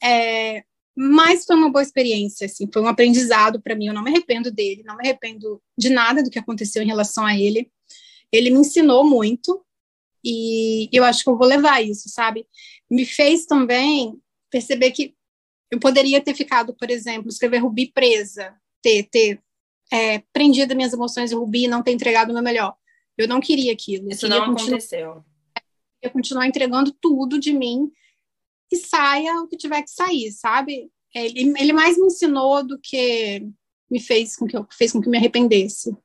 É, 0.03 0.63
mas 0.95 1.45
foi 1.45 1.55
uma 1.55 1.71
boa 1.71 1.81
experiência, 1.81 2.45
assim, 2.45 2.69
foi 2.71 2.81
um 2.81 2.87
aprendizado 2.87 3.59
para 3.59 3.75
mim. 3.75 3.87
Eu 3.87 3.93
não 3.93 4.03
me 4.03 4.11
arrependo 4.11 4.51
dele, 4.51 4.83
não 4.85 4.95
me 4.95 5.03
arrependo 5.03 5.59
de 5.75 5.89
nada 5.89 6.21
do 6.21 6.29
que 6.29 6.39
aconteceu 6.39 6.83
em 6.83 6.87
relação 6.87 7.25
a 7.25 7.35
ele. 7.35 7.71
Ele 8.31 8.51
me 8.51 8.59
ensinou 8.59 9.03
muito 9.03 9.65
e 10.23 10.89
eu 10.93 11.03
acho 11.03 11.23
que 11.23 11.29
eu 11.29 11.37
vou 11.37 11.47
levar 11.47 11.81
isso, 11.83 12.07
sabe? 12.09 12.47
Me 12.89 13.05
fez 13.05 13.45
também 13.45 14.19
perceber 14.51 14.91
que 14.91 15.15
eu 15.71 15.79
poderia 15.79 16.21
ter 16.21 16.33
ficado, 16.33 16.73
por 16.75 16.89
exemplo, 16.89 17.29
escrever 17.29 17.59
Rubi 17.59 17.91
presa, 17.91 18.55
ter, 18.81 19.03
ter 19.03 19.41
é, 19.91 20.19
prendido 20.31 20.75
minhas 20.75 20.93
emoções 20.93 21.31
em 21.31 21.35
Rubi 21.35 21.63
e 21.63 21.67
não 21.67 21.83
ter 21.83 21.91
entregado 21.91 22.29
o 22.29 22.33
meu 22.33 22.43
melhor. 22.43 22.75
Eu 23.17 23.27
não 23.27 23.39
queria 23.39 23.71
aquilo. 23.71 24.09
Isso 24.09 24.27
não 24.27 24.43
aconteceu. 24.43 25.11
Eu 25.11 25.23
queria 26.01 26.13
continuar 26.13 26.47
entregando 26.47 26.91
tudo 26.91 27.39
de 27.39 27.53
mim 27.53 27.91
e 28.71 28.77
saia 28.77 29.41
o 29.41 29.47
que 29.47 29.57
tiver 29.57 29.81
que 29.81 29.89
sair, 29.89 30.31
sabe? 30.31 30.91
É, 31.15 31.25
ele, 31.25 31.53
ele 31.57 31.73
mais 31.73 31.97
me 31.97 32.07
ensinou 32.07 32.65
do 32.65 32.79
que 32.79 33.47
me 33.89 33.99
fez 33.99 34.35
com 34.35 34.45
que 34.45 34.57
eu 34.57 34.67
fez 34.71 34.91
com 34.91 35.01
que 35.01 35.09
me 35.09 35.17
arrependesse. 35.17 35.95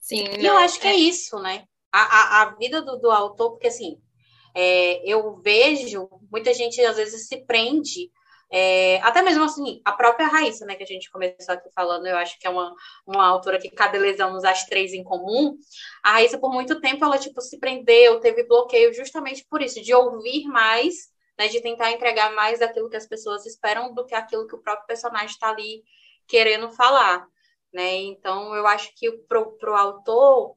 Sim, 0.00 0.24
e 0.38 0.44
eu 0.44 0.56
acho 0.56 0.80
que 0.80 0.86
é, 0.86 0.92
é 0.92 0.96
isso, 0.96 1.38
né? 1.38 1.64
A, 1.92 2.00
a, 2.00 2.42
a 2.42 2.54
vida 2.56 2.82
do, 2.82 2.96
do 2.96 3.10
autor, 3.10 3.52
porque 3.52 3.68
assim, 3.68 4.00
é, 4.54 5.08
eu 5.08 5.36
vejo 5.40 6.08
muita 6.30 6.52
gente 6.52 6.80
às 6.80 6.96
vezes 6.96 7.28
se 7.28 7.44
prende 7.44 8.10
é, 8.52 9.00
até 9.00 9.22
mesmo 9.22 9.44
assim, 9.44 9.80
a 9.84 9.92
própria 9.92 10.28
Raíssa, 10.28 10.66
né, 10.66 10.74
que 10.74 10.82
a 10.82 10.86
gente 10.86 11.10
começou 11.10 11.54
aqui 11.54 11.70
falando, 11.74 12.06
eu 12.06 12.16
acho 12.16 12.38
que 12.38 12.46
é 12.46 12.50
uma, 12.50 12.74
uma 13.06 13.26
autora 13.26 13.58
que 13.58 13.70
cabelezamos 13.70 14.44
as 14.44 14.64
três 14.66 14.92
em 14.92 15.02
comum. 15.02 15.56
A 16.04 16.12
Raíssa, 16.12 16.38
por 16.38 16.52
muito 16.52 16.80
tempo, 16.80 17.04
ela, 17.04 17.18
tipo, 17.18 17.40
se 17.40 17.58
prendeu, 17.58 18.20
teve 18.20 18.44
bloqueio 18.44 18.92
justamente 18.92 19.44
por 19.48 19.62
isso, 19.62 19.80
de 19.82 19.94
ouvir 19.94 20.44
mais 20.44 21.12
né, 21.38 21.48
de 21.48 21.60
tentar 21.60 21.90
entregar 21.90 22.34
mais 22.34 22.60
daquilo 22.60 22.88
que 22.88 22.96
as 22.96 23.06
pessoas 23.06 23.46
esperam 23.46 23.92
do 23.94 24.04
que 24.04 24.14
aquilo 24.14 24.46
que 24.46 24.54
o 24.54 24.62
próprio 24.62 24.86
personagem 24.86 25.28
está 25.28 25.50
ali 25.50 25.82
querendo 26.26 26.70
falar, 26.70 27.26
né? 27.72 27.94
Então, 27.96 28.54
eu 28.54 28.66
acho 28.66 28.92
que 28.96 29.10
para 29.28 29.40
o 29.40 29.74
autor, 29.74 30.56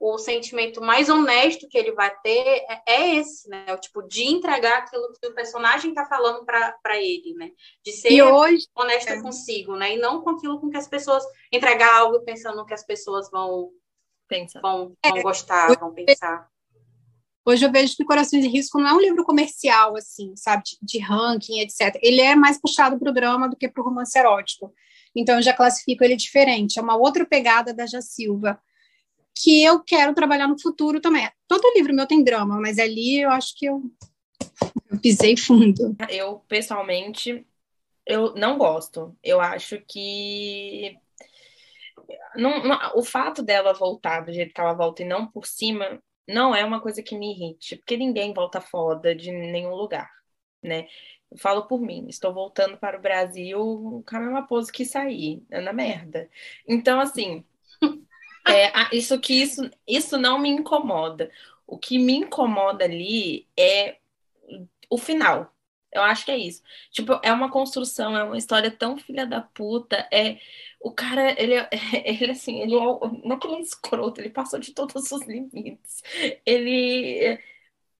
o 0.00 0.16
sentimento 0.16 0.80
mais 0.80 1.08
honesto 1.08 1.68
que 1.68 1.76
ele 1.76 1.92
vai 1.92 2.14
ter 2.20 2.64
é, 2.68 2.82
é 2.86 3.14
esse, 3.16 3.48
né? 3.48 3.66
O 3.70 3.78
tipo 3.78 4.02
de 4.02 4.24
entregar 4.24 4.78
aquilo 4.78 5.12
que 5.20 5.26
o 5.26 5.34
personagem 5.34 5.90
está 5.90 6.06
falando 6.06 6.44
para 6.44 6.96
ele, 6.96 7.34
né? 7.34 7.50
De 7.84 7.92
ser 7.92 8.22
hoje, 8.22 8.66
honesto 8.76 9.08
é. 9.08 9.20
consigo, 9.20 9.74
né? 9.74 9.96
E 9.96 9.98
não 9.98 10.22
com 10.22 10.30
aquilo 10.30 10.60
com 10.60 10.70
que 10.70 10.76
as 10.76 10.86
pessoas 10.86 11.24
entregar 11.52 11.92
algo 11.96 12.20
pensando 12.20 12.64
que 12.64 12.74
as 12.74 12.86
pessoas 12.86 13.28
vão 13.30 13.70
Pensa. 14.28 14.60
vão, 14.60 14.94
vão 15.04 15.16
é. 15.16 15.22
gostar, 15.22 15.76
vão 15.78 15.92
pensar. 15.92 16.48
Hoje 17.44 17.64
eu 17.64 17.72
vejo 17.72 17.96
que 17.96 18.04
Corações 18.04 18.42
de 18.42 18.48
Risco 18.48 18.78
não 18.78 18.88
é 18.90 18.92
um 18.92 19.00
livro 19.00 19.24
comercial, 19.24 19.96
assim, 19.96 20.36
sabe, 20.36 20.62
de, 20.64 20.78
de 20.82 20.98
ranking, 20.98 21.60
etc. 21.60 21.98
Ele 22.02 22.20
é 22.20 22.36
mais 22.36 22.60
puxado 22.60 22.98
para 22.98 23.10
o 23.10 23.14
drama 23.14 23.48
do 23.48 23.56
que 23.56 23.68
para 23.68 23.80
o 23.80 23.84
romance 23.84 24.16
erótico. 24.16 24.72
Então 25.16 25.36
eu 25.36 25.42
já 25.42 25.54
classifico 25.54 26.04
ele 26.04 26.14
diferente. 26.14 26.78
É 26.78 26.82
uma 26.82 26.96
outra 26.96 27.24
pegada 27.24 27.74
da 27.74 27.86
Silva 28.00 28.60
que 29.42 29.62
eu 29.62 29.80
quero 29.82 30.14
trabalhar 30.14 30.48
no 30.48 30.60
futuro 30.60 31.00
também. 31.00 31.28
Todo 31.46 31.72
livro 31.74 31.94
meu 31.94 32.06
tem 32.06 32.24
drama, 32.24 32.60
mas 32.60 32.78
ali 32.78 33.20
eu 33.20 33.30
acho 33.30 33.56
que 33.56 33.66
eu, 33.66 33.82
eu 34.90 34.98
pisei 34.98 35.36
fundo. 35.36 35.96
Eu, 36.08 36.40
pessoalmente, 36.48 37.46
eu 38.06 38.34
não 38.34 38.58
gosto. 38.58 39.16
Eu 39.22 39.40
acho 39.40 39.80
que 39.86 40.98
não, 42.34 42.62
não, 42.64 42.78
o 42.94 43.04
fato 43.04 43.42
dela 43.42 43.72
voltar 43.72 44.20
do 44.20 44.32
jeito 44.32 44.54
que 44.54 44.60
ela 44.60 44.72
volta 44.72 45.02
e 45.02 45.06
não 45.06 45.26
por 45.26 45.46
cima 45.46 46.02
não 46.26 46.54
é 46.54 46.64
uma 46.64 46.80
coisa 46.80 47.02
que 47.02 47.16
me 47.16 47.32
irrite, 47.32 47.76
porque 47.76 47.96
ninguém 47.96 48.34
volta 48.34 48.60
foda 48.60 49.14
de 49.14 49.30
nenhum 49.32 49.74
lugar, 49.74 50.10
né? 50.62 50.86
Eu 51.30 51.38
falo 51.38 51.66
por 51.66 51.80
mim, 51.80 52.06
estou 52.08 52.32
voltando 52.32 52.76
para 52.78 52.98
o 52.98 53.02
Brasil 53.02 53.58
com 54.06 54.16
a 54.16 54.20
mesma 54.20 54.46
pose 54.46 54.72
que 54.72 54.84
saí, 54.84 55.42
é 55.50 55.60
na 55.60 55.72
merda. 55.72 56.28
Então, 56.66 57.00
assim, 57.00 57.44
é, 58.48 58.96
isso 58.96 59.18
que 59.20 59.34
isso, 59.42 59.70
isso 59.86 60.18
não 60.18 60.38
me 60.38 60.48
incomoda. 60.48 61.30
O 61.66 61.78
que 61.78 61.98
me 61.98 62.14
incomoda 62.14 62.84
ali 62.84 63.46
é 63.56 63.98
o 64.90 64.98
final. 64.98 65.54
Eu 65.92 66.02
acho 66.02 66.24
que 66.24 66.30
é 66.30 66.38
isso. 66.38 66.62
Tipo, 66.90 67.20
é 67.22 67.32
uma 67.32 67.50
construção, 67.50 68.16
é 68.16 68.24
uma 68.24 68.36
história 68.38 68.70
tão 68.70 68.96
filha 68.98 69.26
da 69.26 69.40
puta, 69.40 70.06
é 70.12 70.38
o 70.80 70.92
cara, 70.92 71.40
ele, 71.40 71.54
é, 71.54 71.68
ele 72.04 72.32
assim, 72.32 72.60
ele 72.60 72.74
é, 72.74 72.78
não 72.78 73.36
é 73.36 73.38
que 73.38 73.46
ele 73.46 73.56
é 73.56 73.60
escroto, 73.60 74.20
ele 74.20 74.30
passou 74.30 74.58
de 74.58 74.72
todos 74.72 75.10
os 75.10 75.22
limites. 75.26 76.02
Ele. 76.46 77.38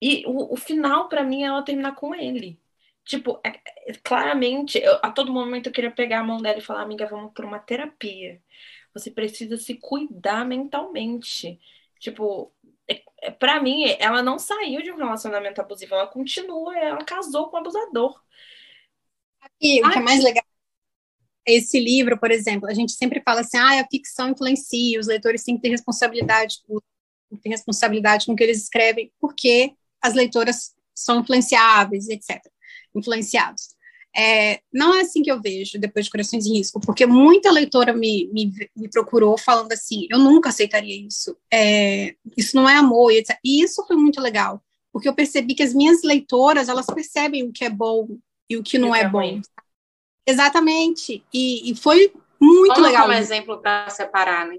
E 0.00 0.24
o, 0.26 0.54
o 0.54 0.56
final, 0.56 1.08
para 1.08 1.24
mim, 1.24 1.42
é 1.42 1.46
ela 1.46 1.62
terminar 1.64 1.94
com 1.96 2.14
ele. 2.14 2.60
Tipo, 3.04 3.40
é, 3.44 3.60
é, 3.90 3.94
claramente, 4.02 4.78
eu, 4.78 4.98
a 5.02 5.10
todo 5.10 5.32
momento 5.32 5.68
eu 5.68 5.72
queria 5.72 5.90
pegar 5.90 6.20
a 6.20 6.24
mão 6.24 6.38
dela 6.42 6.58
e 6.58 6.60
falar, 6.62 6.82
amiga, 6.82 7.06
vamos 7.06 7.32
por 7.32 7.44
uma 7.44 7.58
terapia. 7.58 8.42
Você 8.98 9.10
precisa 9.10 9.56
se 9.56 9.74
cuidar 9.74 10.44
mentalmente. 10.44 11.58
Tipo, 11.98 12.52
é, 12.88 13.02
é, 13.22 13.30
para 13.30 13.62
mim, 13.62 13.84
ela 13.98 14.22
não 14.22 14.38
saiu 14.38 14.82
de 14.82 14.90
um 14.90 14.96
relacionamento 14.96 15.60
abusivo, 15.60 15.94
ela 15.94 16.06
continua, 16.06 16.76
ela 16.76 17.04
casou 17.04 17.48
com 17.48 17.56
o 17.56 17.60
abusador. 17.60 18.20
E 19.60 19.80
o 19.84 19.90
que 19.90 19.98
é 19.98 20.02
mais 20.02 20.22
legal 20.22 20.44
esse 21.48 21.80
livro, 21.80 22.18
por 22.18 22.30
exemplo, 22.30 22.68
a 22.68 22.74
gente 22.74 22.92
sempre 22.92 23.22
fala 23.22 23.40
assim, 23.40 23.56
ah, 23.56 23.80
a 23.80 23.88
ficção 23.88 24.28
influencia, 24.28 25.00
os 25.00 25.06
leitores 25.06 25.42
têm 25.42 25.56
que 25.56 25.62
ter 25.62 25.70
responsabilidade, 25.70 26.58
ter 27.42 27.48
responsabilidade 27.48 28.26
com 28.26 28.32
o 28.32 28.36
que 28.36 28.44
eles 28.44 28.62
escrevem, 28.62 29.10
porque 29.18 29.72
as 30.02 30.14
leitoras 30.14 30.74
são 30.94 31.20
influenciáveis, 31.20 32.08
etc., 32.08 32.38
influenciados. 32.94 33.74
É, 34.16 34.60
não 34.72 34.94
é 34.94 35.02
assim 35.02 35.22
que 35.22 35.30
eu 35.30 35.40
vejo 35.40 35.78
depois 35.78 36.06
de 36.06 36.10
Corações 36.10 36.46
em 36.46 36.54
Risco, 36.54 36.80
porque 36.80 37.06
muita 37.06 37.50
leitora 37.50 37.92
me, 37.92 38.28
me, 38.32 38.52
me 38.76 38.88
procurou 38.88 39.38
falando 39.38 39.72
assim, 39.72 40.06
eu 40.10 40.18
nunca 40.18 40.48
aceitaria 40.48 41.06
isso, 41.06 41.36
é, 41.52 42.14
isso 42.36 42.56
não 42.56 42.68
é 42.68 42.76
amor. 42.76 43.12
E 43.12 43.62
isso 43.62 43.84
foi 43.86 43.96
muito 43.96 44.20
legal, 44.20 44.62
porque 44.92 45.08
eu 45.08 45.14
percebi 45.14 45.54
que 45.54 45.62
as 45.62 45.74
minhas 45.74 46.02
leitoras, 46.02 46.68
elas 46.68 46.86
percebem 46.86 47.44
o 47.44 47.52
que 47.52 47.64
é 47.64 47.70
bom 47.70 48.08
e 48.50 48.56
o 48.56 48.62
que 48.62 48.78
não 48.78 48.94
é, 48.94 49.02
é 49.02 49.08
bom. 49.08 49.40
Exatamente. 50.26 51.24
E, 51.32 51.70
e 51.70 51.74
foi 51.74 52.12
muito 52.40 52.74
Vamos 52.74 52.90
legal. 52.90 53.08
um 53.08 53.12
exemplo 53.12 53.58
para 53.58 53.88
separar, 53.90 54.46
né? 54.46 54.58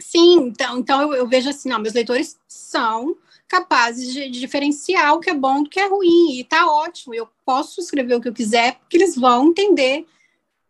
Sim, 0.00 0.48
então, 0.48 0.78
então 0.78 1.02
eu, 1.02 1.14
eu, 1.14 1.26
vejo 1.26 1.50
assim, 1.50 1.68
não, 1.68 1.80
meus 1.80 1.94
leitores 1.94 2.38
são 2.46 3.16
capazes 3.48 4.12
de, 4.12 4.28
diferenciar 4.30 5.14
o 5.14 5.20
que 5.20 5.30
é 5.30 5.34
bom 5.34 5.62
do 5.62 5.70
que 5.70 5.80
é 5.80 5.88
ruim, 5.88 6.38
e 6.38 6.44
tá 6.44 6.70
ótimo, 6.70 7.14
eu 7.14 7.28
posso 7.44 7.80
escrever 7.80 8.14
o 8.14 8.20
que 8.20 8.28
eu 8.28 8.34
quiser, 8.34 8.76
porque 8.76 8.96
eles 8.96 9.16
vão 9.16 9.48
entender 9.48 10.06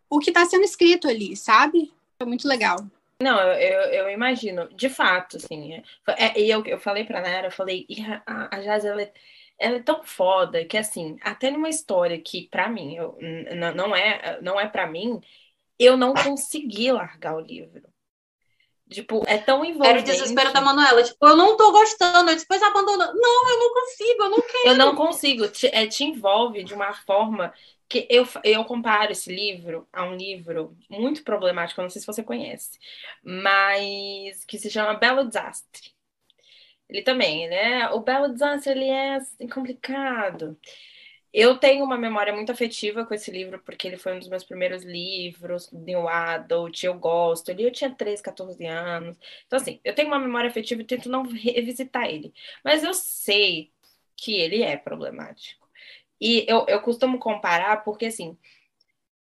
o 0.09 0.19
que 0.19 0.29
está 0.29 0.45
sendo 0.45 0.63
escrito 0.63 1.07
ali, 1.07 1.35
sabe? 1.35 1.91
Foi 2.17 2.27
muito 2.27 2.47
legal. 2.47 2.77
Não, 3.21 3.37
eu, 3.37 3.81
eu, 3.91 4.09
imagino, 4.09 4.69
de 4.73 4.87
fato, 4.89 5.37
assim, 5.37 5.73
é, 5.73 5.83
é, 6.07 6.41
eu, 6.41 6.65
eu 6.65 6.79
falei 6.79 7.03
pra 7.03 7.21
Nara, 7.21 7.47
eu 7.47 7.51
falei, 7.51 7.85
a, 8.25 8.55
a 8.55 8.61
Jazz, 8.61 8.85
ela 8.85 9.01
é 9.01 9.11
ela 9.59 9.75
é 9.75 9.81
tão 9.81 10.01
foda 10.03 10.63
que, 10.63 10.77
assim, 10.77 11.17
até 11.21 11.51
numa 11.51 11.67
história 11.67 12.17
que, 12.19 12.47
para 12.47 12.69
mim, 12.69 12.95
eu, 12.95 13.17
não 13.75 13.93
é, 13.93 14.39
não 14.41 14.57
é 14.57 14.67
para 14.67 14.87
mim, 14.87 15.19
eu 15.77 15.97
não 15.97 16.13
consegui 16.13 16.91
largar 16.91 17.35
o 17.35 17.41
livro. 17.41 17.88
Tipo, 18.89 19.23
é 19.27 19.37
tão 19.37 19.63
envolvente. 19.63 19.89
Era 19.89 19.99
o 19.99 20.03
desespero 20.03 20.51
da 20.51 20.61
Manuela. 20.61 21.03
Tipo, 21.03 21.27
eu 21.27 21.35
não 21.35 21.55
tô 21.55 21.71
gostando. 21.71 22.31
Eu 22.31 22.37
depois 22.37 22.61
abandono. 22.63 23.13
Não, 23.13 23.49
eu 23.49 23.59
não 23.59 23.73
consigo, 23.73 24.23
eu 24.23 24.29
não 24.29 24.41
quero. 24.41 24.67
Eu 24.67 24.75
não 24.77 24.95
consigo. 24.95 25.47
Te, 25.47 25.67
é, 25.67 25.85
te 25.85 26.03
envolve 26.03 26.63
de 26.63 26.73
uma 26.73 26.91
forma 26.93 27.53
que 27.89 28.07
eu, 28.09 28.27
eu 28.43 28.63
comparo 28.65 29.11
esse 29.11 29.33
livro 29.33 29.87
a 29.91 30.03
um 30.03 30.15
livro 30.15 30.77
muito 30.87 31.23
problemático, 31.23 31.81
eu 31.81 31.83
não 31.83 31.89
sei 31.89 31.99
se 31.99 32.05
você 32.05 32.21
conhece, 32.21 32.77
mas 33.23 34.45
que 34.45 34.59
se 34.59 34.69
chama 34.69 34.93
Belo 34.93 35.25
Desastre. 35.27 35.91
Ele 36.87 37.01
também, 37.01 37.49
né? 37.49 37.89
O 37.89 37.99
Belo 37.99 38.31
Desastre, 38.31 38.71
ele 38.71 38.85
é 38.85 39.15
assim, 39.15 39.47
complicado. 39.47 40.57
Eu 41.33 41.57
tenho 41.57 41.85
uma 41.85 41.97
memória 41.97 42.33
muito 42.33 42.51
afetiva 42.51 43.05
com 43.05 43.13
esse 43.13 43.29
livro, 43.29 43.59
porque 43.59 43.87
ele 43.87 43.97
foi 43.97 44.15
um 44.15 44.19
dos 44.19 44.27
meus 44.27 44.43
primeiros 44.43 44.83
livros, 44.83 45.71
New 45.71 46.07
Adult, 46.07 46.83
eu 46.83 46.95
gosto. 46.95 47.49
Eu 47.51 47.71
tinha 47.71 47.93
13, 47.93 48.23
14 48.23 48.65
anos. 48.65 49.17
Então, 49.45 49.57
assim, 49.57 49.79
eu 49.83 49.93
tenho 49.93 50.07
uma 50.07 50.19
memória 50.19 50.49
afetiva 50.49 50.81
e 50.81 50.85
tento 50.85 51.09
não 51.09 51.23
revisitar 51.23 52.05
ele. 52.05 52.33
Mas 52.63 52.83
eu 52.83 52.93
sei 52.93 53.71
que 54.15 54.33
ele 54.33 54.63
é 54.63 54.75
problemático. 54.77 55.67
E 56.19 56.45
eu, 56.47 56.65
eu 56.67 56.81
costumo 56.81 57.19
comparar, 57.19 57.83
porque, 57.83 58.07
assim, 58.07 58.37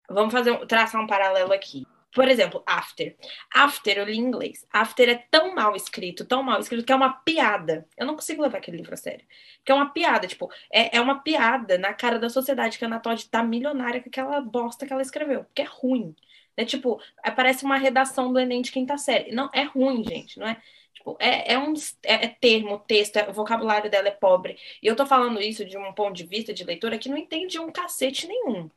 vamos 0.09 0.33
fazer 0.33 0.67
traçar 0.67 1.01
um 1.01 1.07
paralelo 1.07 1.53
aqui. 1.53 1.87
Por 2.15 2.29
exemplo, 2.29 2.63
After. 2.67 3.17
After, 3.53 3.99
eu 3.99 4.05
li 4.05 4.17
em 4.17 4.21
inglês. 4.21 4.67
After 4.73 5.09
é 5.09 5.15
tão 5.31 5.55
mal 5.55 5.75
escrito, 5.75 6.25
tão 6.27 6.43
mal 6.43 6.61
escrito, 6.61 6.85
que 6.85 6.93
é 6.93 6.97
uma 6.97 7.13
piada. 7.13 7.87
Eu 7.97 8.07
não 8.07 8.15
consigo 8.15 8.43
levar 8.43 8.59
aquele 8.59 8.77
livro 8.77 8.93
a 8.93 8.97
sério. 8.97 9.25
Que 9.65 9.73
é 9.73 9.75
uma 9.75 9.91
piada, 9.91 10.27
tipo, 10.27 10.51
é, 10.71 10.97
é 10.97 11.01
uma 11.01 11.21
piada 11.21 11.79
na 11.79 11.95
cara 11.95 12.19
da 12.19 12.29
sociedade 12.29 12.79
que 12.79 12.85
a 12.85 12.89
Ana 12.89 13.01
tá 13.31 13.43
milionária 13.43 14.01
com 14.03 14.09
aquela 14.09 14.41
bosta 14.41 14.87
que 14.87 14.93
ela 14.93 15.03
escreveu. 15.03 15.45
Porque 15.45 15.63
é 15.63 15.67
ruim. 15.67 16.15
É 16.57 16.65
tipo, 16.65 17.01
é, 17.25 17.31
parece 17.31 17.65
uma 17.65 17.77
redação 17.79 18.33
do 18.33 18.39
Enem 18.39 18.63
de 18.63 18.73
quinta 18.73 18.99
série. 18.99 19.33
Não, 19.33 19.51
é 19.55 19.63
ruim, 19.63 20.05
gente, 20.05 20.39
não 20.39 20.47
é? 20.47 20.61
Tipo, 20.95 21.17
é, 21.19 21.55
é 21.55 21.59
um 21.59 21.73
é, 22.05 22.27
é 22.27 22.29
termo, 22.29 22.79
texto, 22.81 23.17
é, 23.17 23.29
o 23.29 23.33
vocabulário 23.33 23.91
dela 23.91 24.09
é 24.09 24.11
pobre. 24.11 24.59
E 24.83 24.87
eu 24.87 24.95
tô 24.95 25.07
falando 25.07 25.41
isso 25.41 25.65
de 25.65 25.79
um 25.79 25.93
ponto 25.93 26.15
de 26.15 26.25
vista 26.25 26.53
de 26.53 26.65
leitora 26.65 26.99
que 26.99 27.09
não 27.09 27.17
entende 27.17 27.59
um 27.59 27.73
cacete 27.73 28.27
nenhum. 28.29 28.71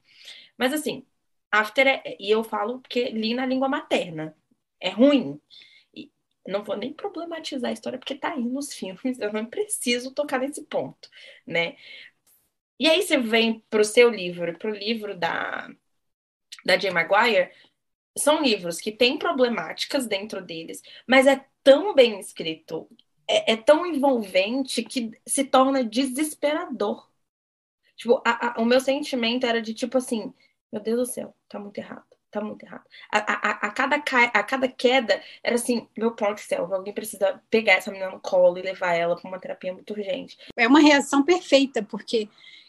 Mas 0.58 0.74
assim, 0.74 1.06
After 1.52 1.88
é, 1.88 2.18
e 2.20 2.30
eu 2.32 2.44
falo 2.44 2.80
porque 2.80 3.10
li 3.10 3.34
na 3.34 3.46
língua 3.46 3.70
materna. 3.70 4.36
É 4.80 4.90
ruim. 4.90 5.40
E 5.94 6.12
não 6.48 6.64
vou 6.64 6.78
nem 6.78 6.94
problematizar 6.94 7.70
a 7.72 7.74
história 7.74 8.00
porque 8.00 8.16
tá 8.16 8.34
aí 8.34 8.44
nos 8.44 8.74
filmes, 8.74 9.20
eu 9.20 9.34
não 9.34 9.46
preciso 9.46 10.14
tocar 10.14 10.40
nesse 10.40 10.64
ponto, 10.66 11.10
né? 11.46 11.76
E 12.80 12.90
aí 12.90 13.02
você 13.02 13.18
vem 13.18 13.60
pro 13.70 13.84
seu 13.86 14.10
livro, 14.10 14.58
pro 14.58 14.72
livro 14.72 15.18
da 15.18 15.70
da 16.66 16.78
Jane 16.80 16.96
Maguire, 16.96 17.52
são 18.18 18.42
livros 18.42 18.80
que 18.80 18.92
têm 18.92 19.18
problemáticas 19.20 20.08
dentro 20.08 20.42
deles, 20.42 20.82
mas 21.08 21.28
é 21.28 21.46
tão 21.64 21.94
bem 21.94 22.20
escrito, 22.20 22.90
é, 23.28 23.54
é 23.54 23.58
tão 23.58 23.86
envolvente 23.86 24.84
que 24.84 25.12
se 25.28 25.46
torna 25.46 25.84
desesperador. 25.84 27.10
Tipo, 27.96 28.22
a, 28.26 28.60
a, 28.60 28.62
o 28.62 28.66
meu 28.66 28.80
sentimento 28.80 29.46
era 29.46 29.62
de 29.62 29.74
tipo 29.74 29.98
assim, 29.98 30.34
meu 30.76 30.84
Deus 30.84 30.98
do 30.98 31.06
céu, 31.06 31.34
tá 31.48 31.58
muito 31.58 31.78
errado. 31.78 32.04
Tá 32.30 32.42
muito 32.42 32.66
errado. 32.66 32.84
A, 33.10 33.18
a, 33.18 33.52
a, 33.68 33.72
cada, 33.72 33.96
a 33.96 34.44
cada 34.44 34.68
queda 34.68 35.22
era 35.42 35.56
assim, 35.56 35.88
meu 35.98 36.12
pai 36.12 36.34
do 36.34 36.40
céu, 36.42 36.68
alguém 36.70 36.94
precisa 36.94 37.42
pegar 37.50 37.74
essa 37.74 37.90
menina 37.90 38.12
no 38.12 38.20
colo 38.20 38.58
e 38.58 38.62
levar 38.62 38.94
ela 38.94 39.16
para 39.16 39.30
uma 39.30 39.40
terapia 39.40 39.72
muito 39.72 39.94
urgente. 39.94 40.38
É 40.58 40.68
uma 40.68 40.82
reação 40.82 41.24
perfeita, 41.24 41.82
porque 41.82 42.28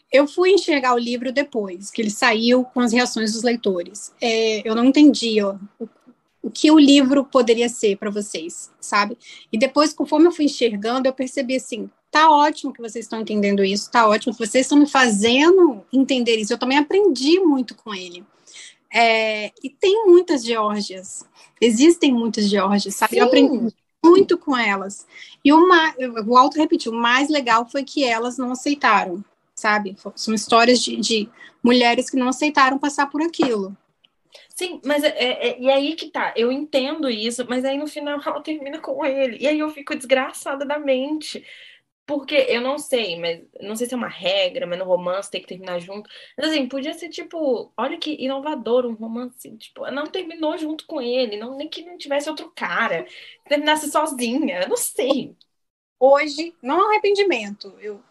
eu 0.09 0.25
fui 0.25 0.51
enxergar 0.51 0.93
o 0.93 0.97
livro 0.97 1.33
depois, 1.33 1.91
que 1.91 2.01
ele 2.01 2.09
saiu 2.09 2.63
com 2.63 2.79
as 2.79 2.93
reações 2.93 3.33
dos 3.33 3.43
leitores. 3.43 4.13
É, 4.21 4.65
eu 4.65 4.73
não 4.73 4.85
entendi 4.85 5.43
ó, 5.43 5.57
o, 5.77 5.89
o 6.43 6.49
que 6.49 6.71
o 6.71 6.79
livro 6.79 7.25
poderia 7.25 7.67
ser 7.67 7.97
para 7.97 8.09
vocês, 8.09 8.71
sabe? 8.79 9.17
E 9.51 9.57
depois, 9.57 9.91
conforme 9.91 10.27
eu 10.27 10.31
fui 10.31 10.45
enxergando, 10.45 11.09
eu 11.09 11.13
percebi 11.13 11.57
assim, 11.57 11.89
tá 12.11 12.29
ótimo 12.29 12.73
que 12.73 12.81
vocês 12.81 13.05
estão 13.05 13.21
entendendo 13.21 13.63
isso, 13.63 13.91
tá 13.91 14.07
ótimo 14.07 14.33
que 14.33 14.45
vocês 14.45 14.65
estão 14.65 14.77
me 14.77 14.87
fazendo 14.87 15.85
entender 15.91 16.37
isso. 16.37 16.53
Eu 16.53 16.57
também 16.57 16.77
aprendi 16.77 17.39
muito 17.39 17.75
com 17.75 17.93
ele. 17.93 18.25
É, 18.93 19.51
e 19.63 19.69
tem 19.69 20.05
muitas 20.05 20.43
Geórgias, 20.43 21.25
existem 21.59 22.11
muitas 22.13 22.49
Geórgias, 22.49 22.95
sabe? 22.95 23.15
Sim. 23.15 23.19
Eu 23.19 23.25
aprendi 23.25 23.73
muito 24.03 24.37
com 24.37 24.55
elas. 24.57 25.05
E 25.43 25.51
uma, 25.51 25.93
eu 25.97 26.23
vou 26.23 26.37
auto 26.37 26.57
repetir, 26.57 26.91
o 26.91 26.95
mais 26.95 27.29
legal 27.29 27.67
foi 27.69 27.83
que 27.83 28.03
elas 28.03 28.37
não 28.37 28.51
aceitaram, 28.51 29.23
sabe? 29.53 29.95
São 30.15 30.33
histórias 30.33 30.81
de, 30.81 30.95
de 30.95 31.29
mulheres 31.61 32.09
que 32.09 32.17
não 32.17 32.29
aceitaram 32.29 32.77
passar 32.77 33.07
por 33.09 33.21
aquilo. 33.21 33.75
Sim, 34.55 34.81
mas 34.83 35.03
é, 35.03 35.09
é, 35.09 35.47
é, 35.49 35.59
e 35.59 35.69
aí 35.69 35.95
que 35.95 36.09
tá, 36.09 36.33
eu 36.35 36.51
entendo 36.51 37.09
isso, 37.09 37.45
mas 37.47 37.63
aí 37.63 37.77
no 37.77 37.85
final 37.85 38.19
ela 38.25 38.41
termina 38.41 38.79
com 38.79 39.05
ele, 39.05 39.37
e 39.39 39.47
aí 39.47 39.59
eu 39.59 39.69
fico 39.69 39.95
desgraçada 39.95 40.65
da 40.65 40.79
mente, 40.79 41.45
porque 42.07 42.35
eu 42.47 42.61
não 42.61 42.79
sei, 42.79 43.19
mas 43.19 43.41
não 43.61 43.75
sei 43.75 43.85
se 43.85 43.93
é 43.93 43.97
uma 43.97 44.07
regra, 44.07 44.65
mas 44.65 44.79
no 44.79 44.85
romance 44.85 45.29
tem 45.29 45.41
que 45.41 45.47
terminar 45.47 45.79
junto. 45.79 46.09
Mas 46.37 46.47
assim, 46.47 46.67
podia 46.67 46.93
ser 46.93 47.09
tipo, 47.09 47.71
olha 47.75 47.97
que 47.97 48.15
inovador 48.23 48.85
um 48.85 48.93
romance, 48.93 49.51
tipo, 49.57 49.85
não 49.91 50.07
terminou 50.07 50.57
junto 50.57 50.85
com 50.87 51.01
ele, 51.01 51.35
não 51.37 51.57
nem 51.57 51.67
que 51.67 51.83
não 51.83 51.97
tivesse 51.97 52.29
outro 52.29 52.49
cara, 52.55 53.05
terminasse 53.47 53.91
sozinha, 53.91 54.65
não 54.67 54.77
sei. 54.77 55.35
Hoje, 55.99 56.55
não 56.63 56.79
é 56.79 56.85
um 56.85 56.89
arrependimento. 56.91 57.75
Eu 57.81 58.01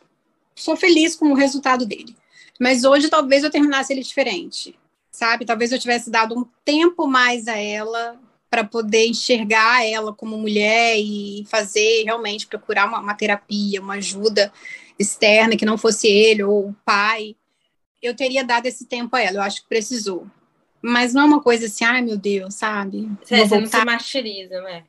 sou 0.55 0.77
feliz 0.77 1.17
com 1.17 1.33
o 1.33 1.35
resultado 1.35 1.87
dele. 1.87 2.15
Mas 2.61 2.85
hoje 2.85 3.09
talvez 3.09 3.45
eu 3.45 3.51
terminasse 3.51 3.93
ele 3.93 4.03
diferente, 4.03 4.79
sabe? 5.11 5.47
Talvez 5.47 5.73
eu 5.73 5.79
tivesse 5.79 6.11
dado 6.11 6.39
um 6.39 6.45
tempo 6.65 7.07
mais 7.07 7.49
a 7.49 7.57
ela 7.57 8.21
para 8.57 8.65
poder 8.65 9.07
enxergar 9.07 9.85
ela 9.87 10.15
como 10.15 10.39
mulher 10.39 10.97
e 10.97 11.45
fazer 11.47 12.05
realmente 12.05 12.47
procurar 12.47 12.87
uma, 12.87 13.01
uma, 13.01 13.15
terapia, 13.15 13.83
uma 13.83 13.97
ajuda 13.97 14.51
externa 14.99 15.59
que 15.59 15.67
não 15.67 15.77
fosse 15.77 16.09
ele 16.09 16.43
ou 16.43 16.71
o 16.71 16.77
pai, 16.87 17.37
eu 18.01 18.17
teria 18.17 18.43
dado 18.43 18.65
esse 18.65 18.87
tempo 18.87 19.15
a 19.15 19.21
ela. 19.21 19.37
Eu 19.37 19.43
acho 19.43 19.61
que 19.61 19.69
precisou. 19.69 20.27
Mas 20.81 21.13
não 21.13 21.21
é 21.21 21.25
uma 21.27 21.43
coisa 21.43 21.67
assim, 21.67 21.85
ai 21.85 22.01
meu 22.01 22.17
Deus, 22.17 22.55
sabe? 22.55 23.11
É, 23.29 23.45
você 23.45 23.61
não 23.61 23.67
se 23.67 23.85
martiriza, 23.85 24.63
né? 24.63 24.85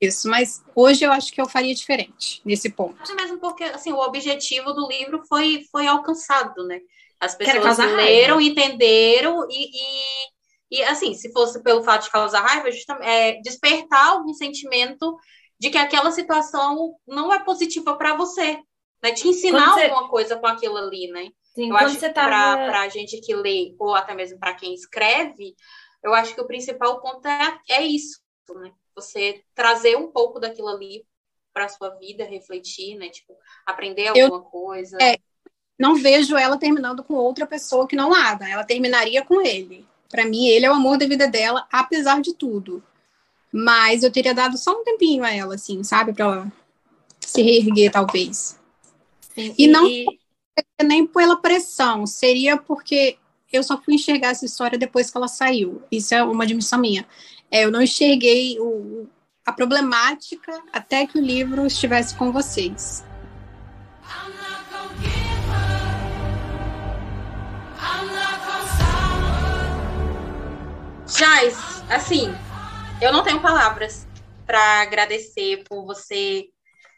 Isso, 0.00 0.26
mas 0.26 0.64
hoje 0.74 1.04
eu 1.04 1.12
acho 1.12 1.30
que 1.30 1.42
eu 1.42 1.46
faria 1.46 1.74
diferente 1.74 2.40
nesse 2.42 2.70
ponto. 2.70 3.02
Acho 3.02 3.14
mesmo 3.14 3.36
porque 3.38 3.64
assim, 3.64 3.92
o 3.92 3.98
objetivo 3.98 4.72
do 4.72 4.88
livro 4.88 5.22
foi, 5.28 5.66
foi 5.70 5.86
alcançado, 5.86 6.66
né? 6.66 6.80
As 7.20 7.34
pessoas 7.34 7.76
leram, 7.76 8.40
entenderam 8.40 9.46
e, 9.50 9.70
e 9.72 10.33
e 10.74 10.82
assim, 10.82 11.14
se 11.14 11.30
fosse 11.32 11.62
pelo 11.62 11.84
fato 11.84 12.04
de 12.04 12.10
causar 12.10 12.40
raiva, 12.40 12.70
justamente, 12.72 13.08
é, 13.08 13.40
despertar 13.40 14.08
algum 14.08 14.34
sentimento 14.34 15.16
de 15.58 15.70
que 15.70 15.78
aquela 15.78 16.10
situação 16.10 16.96
não 17.06 17.32
é 17.32 17.38
positiva 17.44 17.96
para 17.96 18.16
você, 18.16 18.58
né? 19.00 19.12
Te 19.12 19.28
ensinar 19.28 19.72
você... 19.72 19.84
alguma 19.84 20.08
coisa 20.08 20.36
com 20.36 20.46
aquilo 20.48 20.76
ali, 20.76 21.06
né? 21.08 21.28
Sim, 21.54 21.70
eu 21.70 21.76
acho 21.76 21.98
que 21.98 22.08
tava... 22.08 22.66
para 22.66 22.80
a 22.80 22.88
gente 22.88 23.20
que 23.20 23.34
lê, 23.34 23.76
ou 23.78 23.94
até 23.94 24.14
mesmo 24.14 24.36
para 24.40 24.54
quem 24.54 24.74
escreve, 24.74 25.54
eu 26.02 26.12
acho 26.12 26.34
que 26.34 26.40
o 26.40 26.46
principal 26.46 27.00
ponto 27.00 27.26
é, 27.28 27.58
é 27.70 27.82
isso, 27.82 28.20
né? 28.56 28.72
Você 28.96 29.44
trazer 29.54 29.96
um 29.96 30.10
pouco 30.10 30.40
daquilo 30.40 30.68
ali 30.68 31.06
para 31.52 31.68
sua 31.68 31.90
vida, 31.90 32.24
refletir, 32.24 32.96
né? 32.96 33.10
Tipo, 33.10 33.36
aprender 33.64 34.08
alguma 34.08 34.38
eu, 34.38 34.42
coisa. 34.42 34.98
É, 35.00 35.18
não 35.78 35.94
vejo 35.94 36.36
ela 36.36 36.58
terminando 36.58 37.04
com 37.04 37.14
outra 37.14 37.46
pessoa 37.46 37.86
que 37.86 37.94
não 37.94 38.12
Ada. 38.12 38.48
Ela 38.48 38.64
terminaria 38.64 39.24
com 39.24 39.40
ele. 39.40 39.86
Para 40.08 40.26
mim, 40.26 40.46
ele 40.46 40.66
é 40.66 40.70
o 40.70 40.74
amor 40.74 40.98
da 40.98 41.06
vida 41.06 41.26
dela, 41.26 41.66
apesar 41.70 42.20
de 42.20 42.34
tudo. 42.34 42.82
Mas 43.52 44.02
eu 44.02 44.10
teria 44.10 44.34
dado 44.34 44.56
só 44.58 44.72
um 44.72 44.84
tempinho 44.84 45.24
a 45.24 45.32
ela, 45.32 45.54
assim, 45.54 45.82
sabe? 45.82 46.12
Para 46.12 46.24
ela 46.24 46.52
se 47.20 47.42
reerguer, 47.42 47.90
talvez. 47.90 48.58
Sim, 49.34 49.54
e, 49.58 49.64
e 49.64 49.66
não 49.66 49.88
nem 50.84 51.06
pela 51.06 51.36
pressão, 51.36 52.06
seria 52.06 52.56
porque 52.56 53.16
eu 53.52 53.62
só 53.62 53.80
fui 53.80 53.94
enxergar 53.94 54.28
essa 54.28 54.44
história 54.44 54.78
depois 54.78 55.10
que 55.10 55.16
ela 55.16 55.28
saiu. 55.28 55.82
Isso 55.90 56.14
é 56.14 56.22
uma 56.22 56.44
admissão 56.44 56.78
minha. 56.78 57.06
É, 57.50 57.64
eu 57.64 57.70
não 57.70 57.82
enxerguei 57.82 58.58
o, 58.60 59.06
a 59.46 59.52
problemática 59.52 60.62
até 60.72 61.06
que 61.06 61.18
o 61.18 61.22
livro 61.22 61.66
estivesse 61.66 62.14
com 62.16 62.32
vocês. 62.32 63.04
Jais, 71.16 71.56
assim, 71.88 72.26
eu 73.00 73.12
não 73.12 73.22
tenho 73.22 73.40
palavras 73.40 74.04
para 74.44 74.82
agradecer 74.82 75.62
por 75.68 75.86
você 75.86 76.46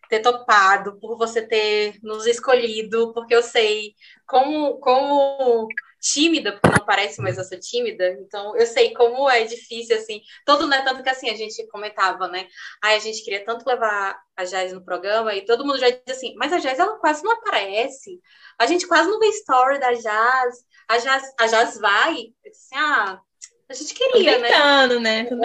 ter 0.09 0.21
topado, 0.21 0.99
por 0.99 1.19
você 1.19 1.47
ter 1.47 1.99
nos 2.03 2.27
escolhido, 2.27 3.13
porque 3.13 3.35
eu 3.35 3.43
sei 3.43 3.93
como, 4.27 4.79
como 4.79 5.69
tímida, 6.01 6.53
porque 6.53 6.79
não 6.79 6.87
parece 6.87 7.21
mais 7.21 7.37
eu 7.37 7.45
sou 7.45 7.61
tímida, 7.61 8.09
então 8.21 8.57
eu 8.57 8.67
sei 8.67 8.95
como 8.95 9.29
é 9.29 9.45
difícil, 9.45 9.99
assim, 9.99 10.23
todo, 10.47 10.67
né, 10.67 10.81
tanto 10.83 11.03
que 11.03 11.11
assim, 11.11 11.29
a 11.29 11.35
gente 11.35 11.67
comentava, 11.69 12.27
né, 12.29 12.47
ai, 12.83 12.97
a 12.97 13.01
gente 13.01 13.23
queria 13.23 13.45
tanto 13.45 13.69
levar 13.69 14.19
a 14.35 14.45
Jazz 14.45 14.73
no 14.73 14.83
programa, 14.83 15.35
e 15.35 15.45
todo 15.45 15.67
mundo 15.67 15.79
já 15.79 15.91
diz 15.91 16.01
assim, 16.09 16.35
mas 16.37 16.53
a 16.55 16.59
Jazz, 16.59 16.79
ela 16.79 16.99
quase 17.01 17.23
não 17.23 17.33
aparece, 17.33 18.19
a 18.59 18.65
gente 18.65 18.87
quase 18.87 19.11
não 19.11 19.19
vê 19.19 19.27
story 19.29 19.79
da 19.79 19.93
Jazz, 19.93 20.65
a 20.89 20.99
Jazz, 20.99 21.35
a 21.39 21.47
Jazz 21.49 21.79
vai, 21.81 22.13
assim, 22.49 22.77
ah, 22.77 23.21
a 23.69 23.75
gente 23.75 23.95
queria, 23.95 24.37
Tô 24.37 24.43
tentando, 24.43 25.01
né? 25.01 25.23
né? 25.23 25.29
Tô 25.29 25.37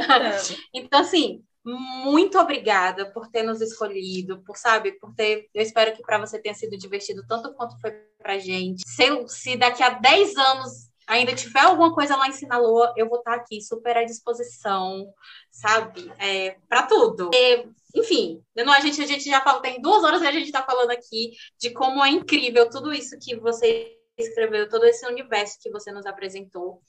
então, 0.74 1.00
assim, 1.00 1.44
muito 1.64 2.40
obrigada 2.40 3.12
por 3.12 3.28
ter 3.30 3.44
nos 3.44 3.62
escolhido, 3.62 4.42
por 4.44 4.58
sabe, 4.58 4.94
por 4.94 5.14
ter. 5.14 5.48
Eu 5.54 5.62
espero 5.62 5.96
que 5.96 6.02
para 6.02 6.18
você 6.18 6.40
tenha 6.40 6.56
sido 6.56 6.78
divertido 6.78 7.24
tanto 7.28 7.54
quanto 7.54 7.80
foi 7.80 7.92
para 8.18 8.40
gente. 8.40 8.84
Se, 8.86 9.04
se 9.28 9.56
daqui 9.58 9.84
a 9.84 9.90
10 9.90 10.38
anos 10.38 10.92
ainda 11.08 11.36
tiver 11.36 11.60
alguma 11.60 11.94
coisa 11.94 12.16
lá 12.16 12.28
em 12.28 12.34
Sinaloa, 12.34 12.94
eu 12.96 13.08
vou 13.08 13.20
estar 13.20 13.36
aqui 13.36 13.62
super 13.62 13.98
à 13.98 14.04
disposição, 14.04 15.14
sabe? 15.52 16.12
É, 16.18 16.58
para 16.68 16.84
tudo. 16.84 17.30
E, 17.34 17.68
enfim, 17.96 18.42
não, 18.56 18.74
a, 18.74 18.80
gente, 18.80 19.02
a 19.02 19.06
gente 19.08 19.26
já 19.26 19.42
fala, 19.42 19.62
tem 19.62 19.82
duas 19.82 20.04
horas 20.04 20.22
e 20.22 20.28
a 20.28 20.32
gente 20.32 20.46
está 20.46 20.64
falando 20.64 20.92
aqui 20.92 21.32
de 21.60 21.72
como 21.72 22.04
é 22.04 22.10
incrível 22.10 22.70
tudo 22.70 22.94
isso 22.94 23.20
que 23.20 23.36
você 23.36 23.98
escreveu, 24.18 24.70
todo 24.70 24.86
esse 24.86 25.06
universo 25.06 25.58
que 25.62 25.70
você 25.70 25.92
nos 25.92 26.06
apresentou. 26.06 26.82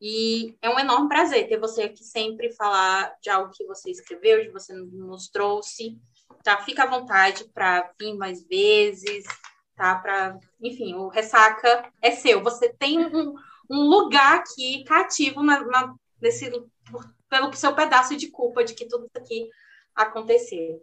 E 0.00 0.56
é 0.60 0.68
um 0.68 0.78
enorme 0.78 1.08
prazer 1.08 1.48
ter 1.48 1.58
você 1.58 1.82
aqui 1.82 2.04
sempre 2.04 2.52
falar 2.52 3.14
de 3.22 3.30
algo 3.30 3.52
que 3.52 3.64
você 3.64 3.90
escreveu, 3.90 4.42
de 4.42 4.50
você 4.50 4.72
nos 4.74 5.28
trouxe. 5.28 5.98
Tá? 6.42 6.58
Fica 6.58 6.84
à 6.84 6.86
vontade 6.86 7.44
para 7.54 7.90
vir 7.98 8.14
mais 8.14 8.44
vezes, 8.44 9.24
tá? 9.76 9.94
Para, 9.96 10.38
enfim, 10.60 10.94
o 10.94 11.08
ressaca 11.08 11.90
é 12.02 12.10
seu. 12.10 12.42
Você 12.42 12.72
tem 12.72 12.98
um, 12.98 13.34
um 13.70 13.88
lugar 13.88 14.38
aqui 14.38 14.84
cativo 14.84 15.42
na, 15.42 15.64
na, 15.64 15.94
nesse, 16.20 16.50
pelo 17.28 17.52
seu 17.54 17.74
pedaço 17.74 18.16
de 18.16 18.28
culpa 18.28 18.64
de 18.64 18.74
que 18.74 18.86
tudo 18.86 19.06
isso 19.06 19.16
aqui 19.16 19.48
aconteceu. 19.94 20.82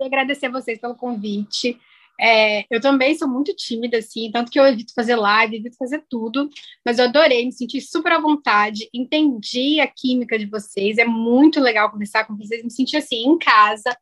Agradecer 0.00 0.46
a 0.46 0.50
vocês 0.50 0.78
pelo 0.78 0.94
convite. 0.94 1.80
É, 2.20 2.64
eu 2.70 2.80
também 2.80 3.16
sou 3.16 3.28
muito 3.28 3.54
tímida, 3.56 3.98
assim, 3.98 4.30
tanto 4.30 4.50
que 4.50 4.58
eu 4.58 4.66
evito 4.66 4.94
fazer 4.94 5.16
live, 5.16 5.56
evito 5.56 5.76
fazer 5.76 6.04
tudo, 6.08 6.48
mas 6.84 6.98
eu 6.98 7.06
adorei, 7.06 7.44
me 7.44 7.52
senti 7.52 7.80
super 7.80 8.12
à 8.12 8.20
vontade, 8.20 8.88
entendi 8.94 9.80
a 9.80 9.86
química 9.86 10.38
de 10.38 10.46
vocês, 10.46 10.98
é 10.98 11.04
muito 11.04 11.60
legal 11.60 11.90
conversar 11.90 12.24
com 12.24 12.36
vocês, 12.36 12.62
me 12.62 12.70
senti 12.70 12.96
assim, 12.96 13.24
em 13.24 13.36
casa. 13.38 13.96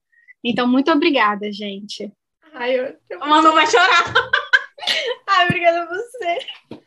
Então, 0.44 0.66
muito 0.66 0.90
obrigada, 0.90 1.50
gente. 1.52 2.12
Ai, 2.52 2.78
eu... 2.78 2.96
A 3.20 3.26
mamãe 3.26 3.52
vai 3.52 3.66
chorar. 3.66 4.14
Ai, 5.28 5.46
obrigada 5.46 5.82
a 5.82 5.86
você. 5.86 6.81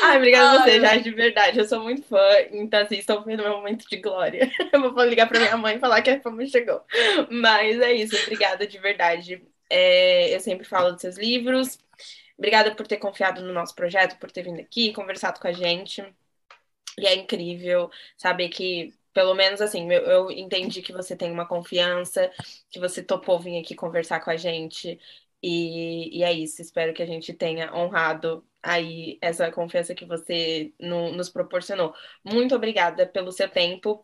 Ai, 0.00 0.16
obrigada 0.16 0.58
a 0.58 0.62
você, 0.62 0.80
já 0.80 0.96
de 0.96 1.10
verdade. 1.10 1.58
Eu 1.58 1.64
sou 1.66 1.80
muito 1.82 2.02
fã, 2.06 2.18
então 2.50 2.80
assim, 2.80 2.96
estou 2.96 3.22
vendo 3.22 3.42
meu 3.42 3.52
momento 3.56 3.88
de 3.88 3.96
glória. 3.96 4.50
Eu 4.72 4.92
vou 4.92 5.04
ligar 5.04 5.28
para 5.28 5.40
minha 5.40 5.56
mãe 5.56 5.76
e 5.76 5.80
falar 5.80 6.02
que 6.02 6.10
a 6.10 6.20
fama 6.20 6.44
chegou. 6.46 6.82
Mas 7.30 7.80
é 7.80 7.92
isso, 7.92 8.16
obrigada 8.16 8.66
de 8.66 8.78
verdade. 8.78 9.42
É, 9.70 10.34
eu 10.34 10.40
sempre 10.40 10.66
falo 10.66 10.92
dos 10.92 11.00
seus 11.00 11.16
livros. 11.16 11.78
Obrigada 12.38 12.74
por 12.74 12.86
ter 12.86 12.98
confiado 12.98 13.42
no 13.42 13.52
nosso 13.52 13.74
projeto, 13.74 14.18
por 14.18 14.30
ter 14.30 14.42
vindo 14.42 14.60
aqui, 14.60 14.92
conversado 14.92 15.40
com 15.40 15.48
a 15.48 15.52
gente. 15.52 16.04
E 16.98 17.06
é 17.06 17.14
incrível 17.14 17.90
saber 18.16 18.48
que, 18.50 18.92
pelo 19.12 19.34
menos 19.34 19.60
assim, 19.60 19.90
eu, 19.92 20.02
eu 20.02 20.30
entendi 20.30 20.82
que 20.82 20.92
você 20.92 21.16
tem 21.16 21.30
uma 21.32 21.46
confiança, 21.46 22.30
que 22.70 22.78
você 22.78 23.02
topou 23.02 23.38
vir 23.38 23.60
aqui 23.60 23.74
conversar 23.74 24.20
com 24.20 24.30
a 24.30 24.36
gente. 24.36 24.98
E, 25.46 26.20
e 26.20 26.24
é 26.24 26.32
isso, 26.32 26.62
espero 26.62 26.94
que 26.94 27.02
a 27.02 27.06
gente 27.06 27.34
tenha 27.34 27.70
honrado 27.76 28.42
aí 28.62 29.18
essa 29.20 29.50
confiança 29.52 29.94
que 29.94 30.06
você 30.06 30.72
no, 30.80 31.12
nos 31.12 31.28
proporcionou. 31.28 31.94
Muito 32.24 32.54
obrigada 32.54 33.06
pelo 33.06 33.30
seu 33.30 33.46
tempo. 33.46 34.02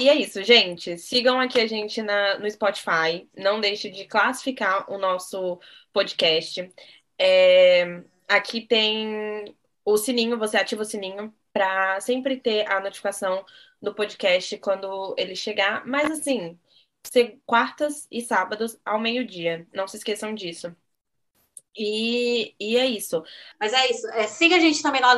E 0.00 0.08
é 0.08 0.14
isso, 0.16 0.42
gente. 0.42 0.98
Sigam 0.98 1.38
aqui 1.38 1.60
a 1.60 1.66
gente 1.68 2.02
na, 2.02 2.40
no 2.40 2.50
Spotify. 2.50 3.28
Não 3.36 3.60
deixe 3.60 3.88
de 3.88 4.04
classificar 4.04 4.90
o 4.90 4.98
nosso 4.98 5.60
podcast. 5.92 6.68
É, 7.16 8.02
aqui 8.28 8.62
tem 8.62 9.54
o 9.84 9.96
sininho, 9.96 10.38
você 10.38 10.56
ativa 10.56 10.82
o 10.82 10.84
sininho 10.84 11.32
para 11.52 12.00
sempre 12.00 12.36
ter 12.36 12.68
a 12.68 12.80
notificação 12.80 13.44
do 13.80 13.94
podcast 13.94 14.58
quando 14.58 15.14
ele 15.16 15.36
chegar. 15.36 15.86
Mas 15.86 16.10
assim, 16.10 16.58
quartas 17.46 18.08
e 18.10 18.20
sábados 18.22 18.76
ao 18.84 18.98
meio-dia. 18.98 19.68
Não 19.72 19.86
se 19.86 19.96
esqueçam 19.96 20.34
disso. 20.34 20.74
E, 21.76 22.54
e 22.58 22.76
é 22.76 22.86
isso. 22.86 23.22
Mas 23.58 23.72
é 23.72 23.90
isso. 23.90 24.06
É, 24.08 24.26
siga 24.26 24.56
a 24.56 24.60
gente 24.60 24.82
também 24.82 25.00
lá 25.00 25.14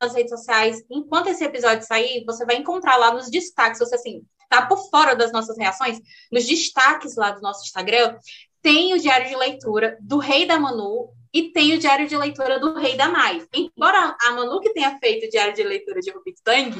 nas 0.00 0.14
redes 0.14 0.30
sociais. 0.30 0.84
Enquanto 0.90 1.28
esse 1.28 1.44
episódio 1.44 1.86
sair, 1.86 2.24
você 2.24 2.44
vai 2.44 2.56
encontrar 2.56 2.96
lá 2.96 3.12
nos 3.12 3.30
destaques, 3.30 3.78
você 3.78 3.94
assim, 3.94 4.22
tá 4.48 4.66
por 4.66 4.90
fora 4.90 5.14
das 5.14 5.32
nossas 5.32 5.56
reações, 5.56 5.98
nos 6.30 6.44
destaques 6.44 7.16
lá 7.16 7.30
do 7.30 7.40
nosso 7.40 7.64
Instagram, 7.64 8.18
tem 8.60 8.94
o 8.94 9.00
diário 9.00 9.28
de 9.28 9.36
leitura 9.36 9.96
do 10.00 10.18
Rei 10.18 10.46
da 10.46 10.58
Manu 10.58 11.10
e 11.32 11.50
tem 11.50 11.74
o 11.74 11.78
diário 11.78 12.06
de 12.06 12.16
leitura 12.16 12.60
do 12.60 12.74
Rei 12.74 12.96
da 12.96 13.08
Mai. 13.08 13.42
Embora 13.54 14.16
a 14.20 14.30
Manu 14.32 14.60
que 14.60 14.72
tenha 14.72 14.98
feito 14.98 15.26
o 15.26 15.30
diário 15.30 15.54
de 15.54 15.62
leitura 15.62 16.00
de 16.00 16.10
Rubik 16.10 16.40
Tang, 16.44 16.78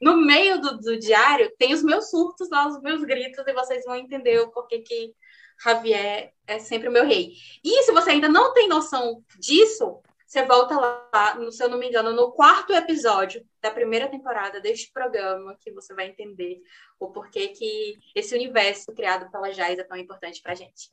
no 0.00 0.18
meio 0.18 0.60
do, 0.60 0.78
do, 0.78 0.98
diário 0.98 1.50
tem 1.58 1.72
os 1.72 1.82
meus 1.82 2.10
surtos 2.10 2.50
lá, 2.50 2.68
os 2.68 2.80
meus 2.82 3.02
gritos, 3.02 3.44
e 3.46 3.52
vocês 3.52 3.84
vão 3.84 3.96
entender 3.96 4.38
o 4.40 4.50
porquê 4.50 4.80
que 4.80 5.14
Javier 5.62 6.32
é 6.46 6.58
sempre 6.58 6.88
o 6.88 6.92
meu 6.92 7.04
rei. 7.04 7.32
E 7.62 7.82
se 7.82 7.92
você 7.92 8.10
ainda 8.10 8.28
não 8.28 8.52
tem 8.52 8.68
noção 8.68 9.24
disso, 9.38 10.00
você 10.26 10.44
volta 10.44 10.76
lá, 10.76 11.38
se 11.50 11.62
eu 11.62 11.68
não 11.68 11.78
me 11.78 11.88
engano, 11.88 12.12
no 12.12 12.32
quarto 12.32 12.72
episódio 12.72 13.46
da 13.60 13.70
primeira 13.70 14.08
temporada 14.08 14.60
deste 14.60 14.90
programa, 14.92 15.56
que 15.60 15.70
você 15.70 15.94
vai 15.94 16.08
entender 16.08 16.60
o 16.98 17.10
porquê 17.10 17.48
que 17.48 17.98
esse 18.14 18.34
universo 18.34 18.92
criado 18.92 19.30
pela 19.30 19.52
Jais 19.52 19.78
é 19.78 19.84
tão 19.84 19.96
importante 19.96 20.42
pra 20.42 20.54
gente. 20.54 20.90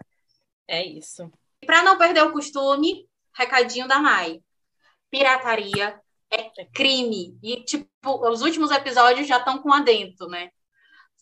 É 0.67 0.85
isso. 0.85 1.31
E 1.61 1.65
para 1.65 1.81
não 1.83 1.97
perder 1.97 2.23
o 2.23 2.31
costume, 2.31 3.09
recadinho 3.33 3.87
da 3.87 3.99
Mai. 3.99 4.41
Pirataria 5.09 5.99
é 6.29 6.65
crime. 6.73 7.37
E, 7.41 7.63
tipo, 7.63 7.89
os 8.03 8.41
últimos 8.41 8.71
episódios 8.71 9.27
já 9.27 9.37
estão 9.37 9.61
com 9.61 9.73
adentro, 9.73 10.27
né? 10.27 10.51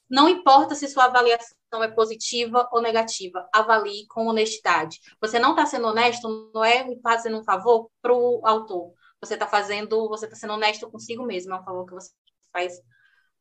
Não 0.09 0.27
importa 0.27 0.75
se 0.75 0.87
sua 0.87 1.05
avaliação 1.05 1.57
é 1.77 1.87
positiva 1.87 2.67
ou 2.71 2.81
negativa, 2.81 3.47
avalie 3.53 4.07
com 4.07 4.27
honestidade. 4.27 4.99
Você 5.21 5.37
não 5.37 5.51
está 5.51 5.65
sendo 5.65 5.87
honesto, 5.87 6.51
não 6.53 6.63
é 6.63 6.85
fazendo 7.03 7.39
um 7.39 7.43
favor 7.43 7.89
para 8.01 8.13
o 8.13 8.41
autor. 8.45 8.93
Você 9.21 9.35
está 9.35 9.45
fazendo, 9.45 10.07
você 10.07 10.25
está 10.25 10.35
sendo 10.35 10.53
honesto 10.53 10.89
consigo 10.89 11.23
mesmo, 11.25 11.53
é 11.53 11.59
um 11.59 11.63
favor 11.63 11.85
que 11.85 11.93
você 11.93 12.11
faz 12.51 12.73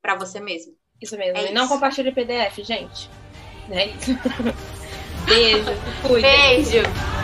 para 0.03 0.15
você 0.15 0.41
mesmo. 0.41 0.75
Isso 1.01 1.17
mesmo. 1.17 1.39
É 1.39 1.43
e 1.43 1.45
isso. 1.47 1.55
não 1.55 1.69
compartilhe 1.69 2.13
PDF, 2.13 2.59
gente. 2.59 3.09
É 3.71 3.87
isso. 3.87 4.13
Beijo. 5.27 5.71
Beijo. 6.21 7.18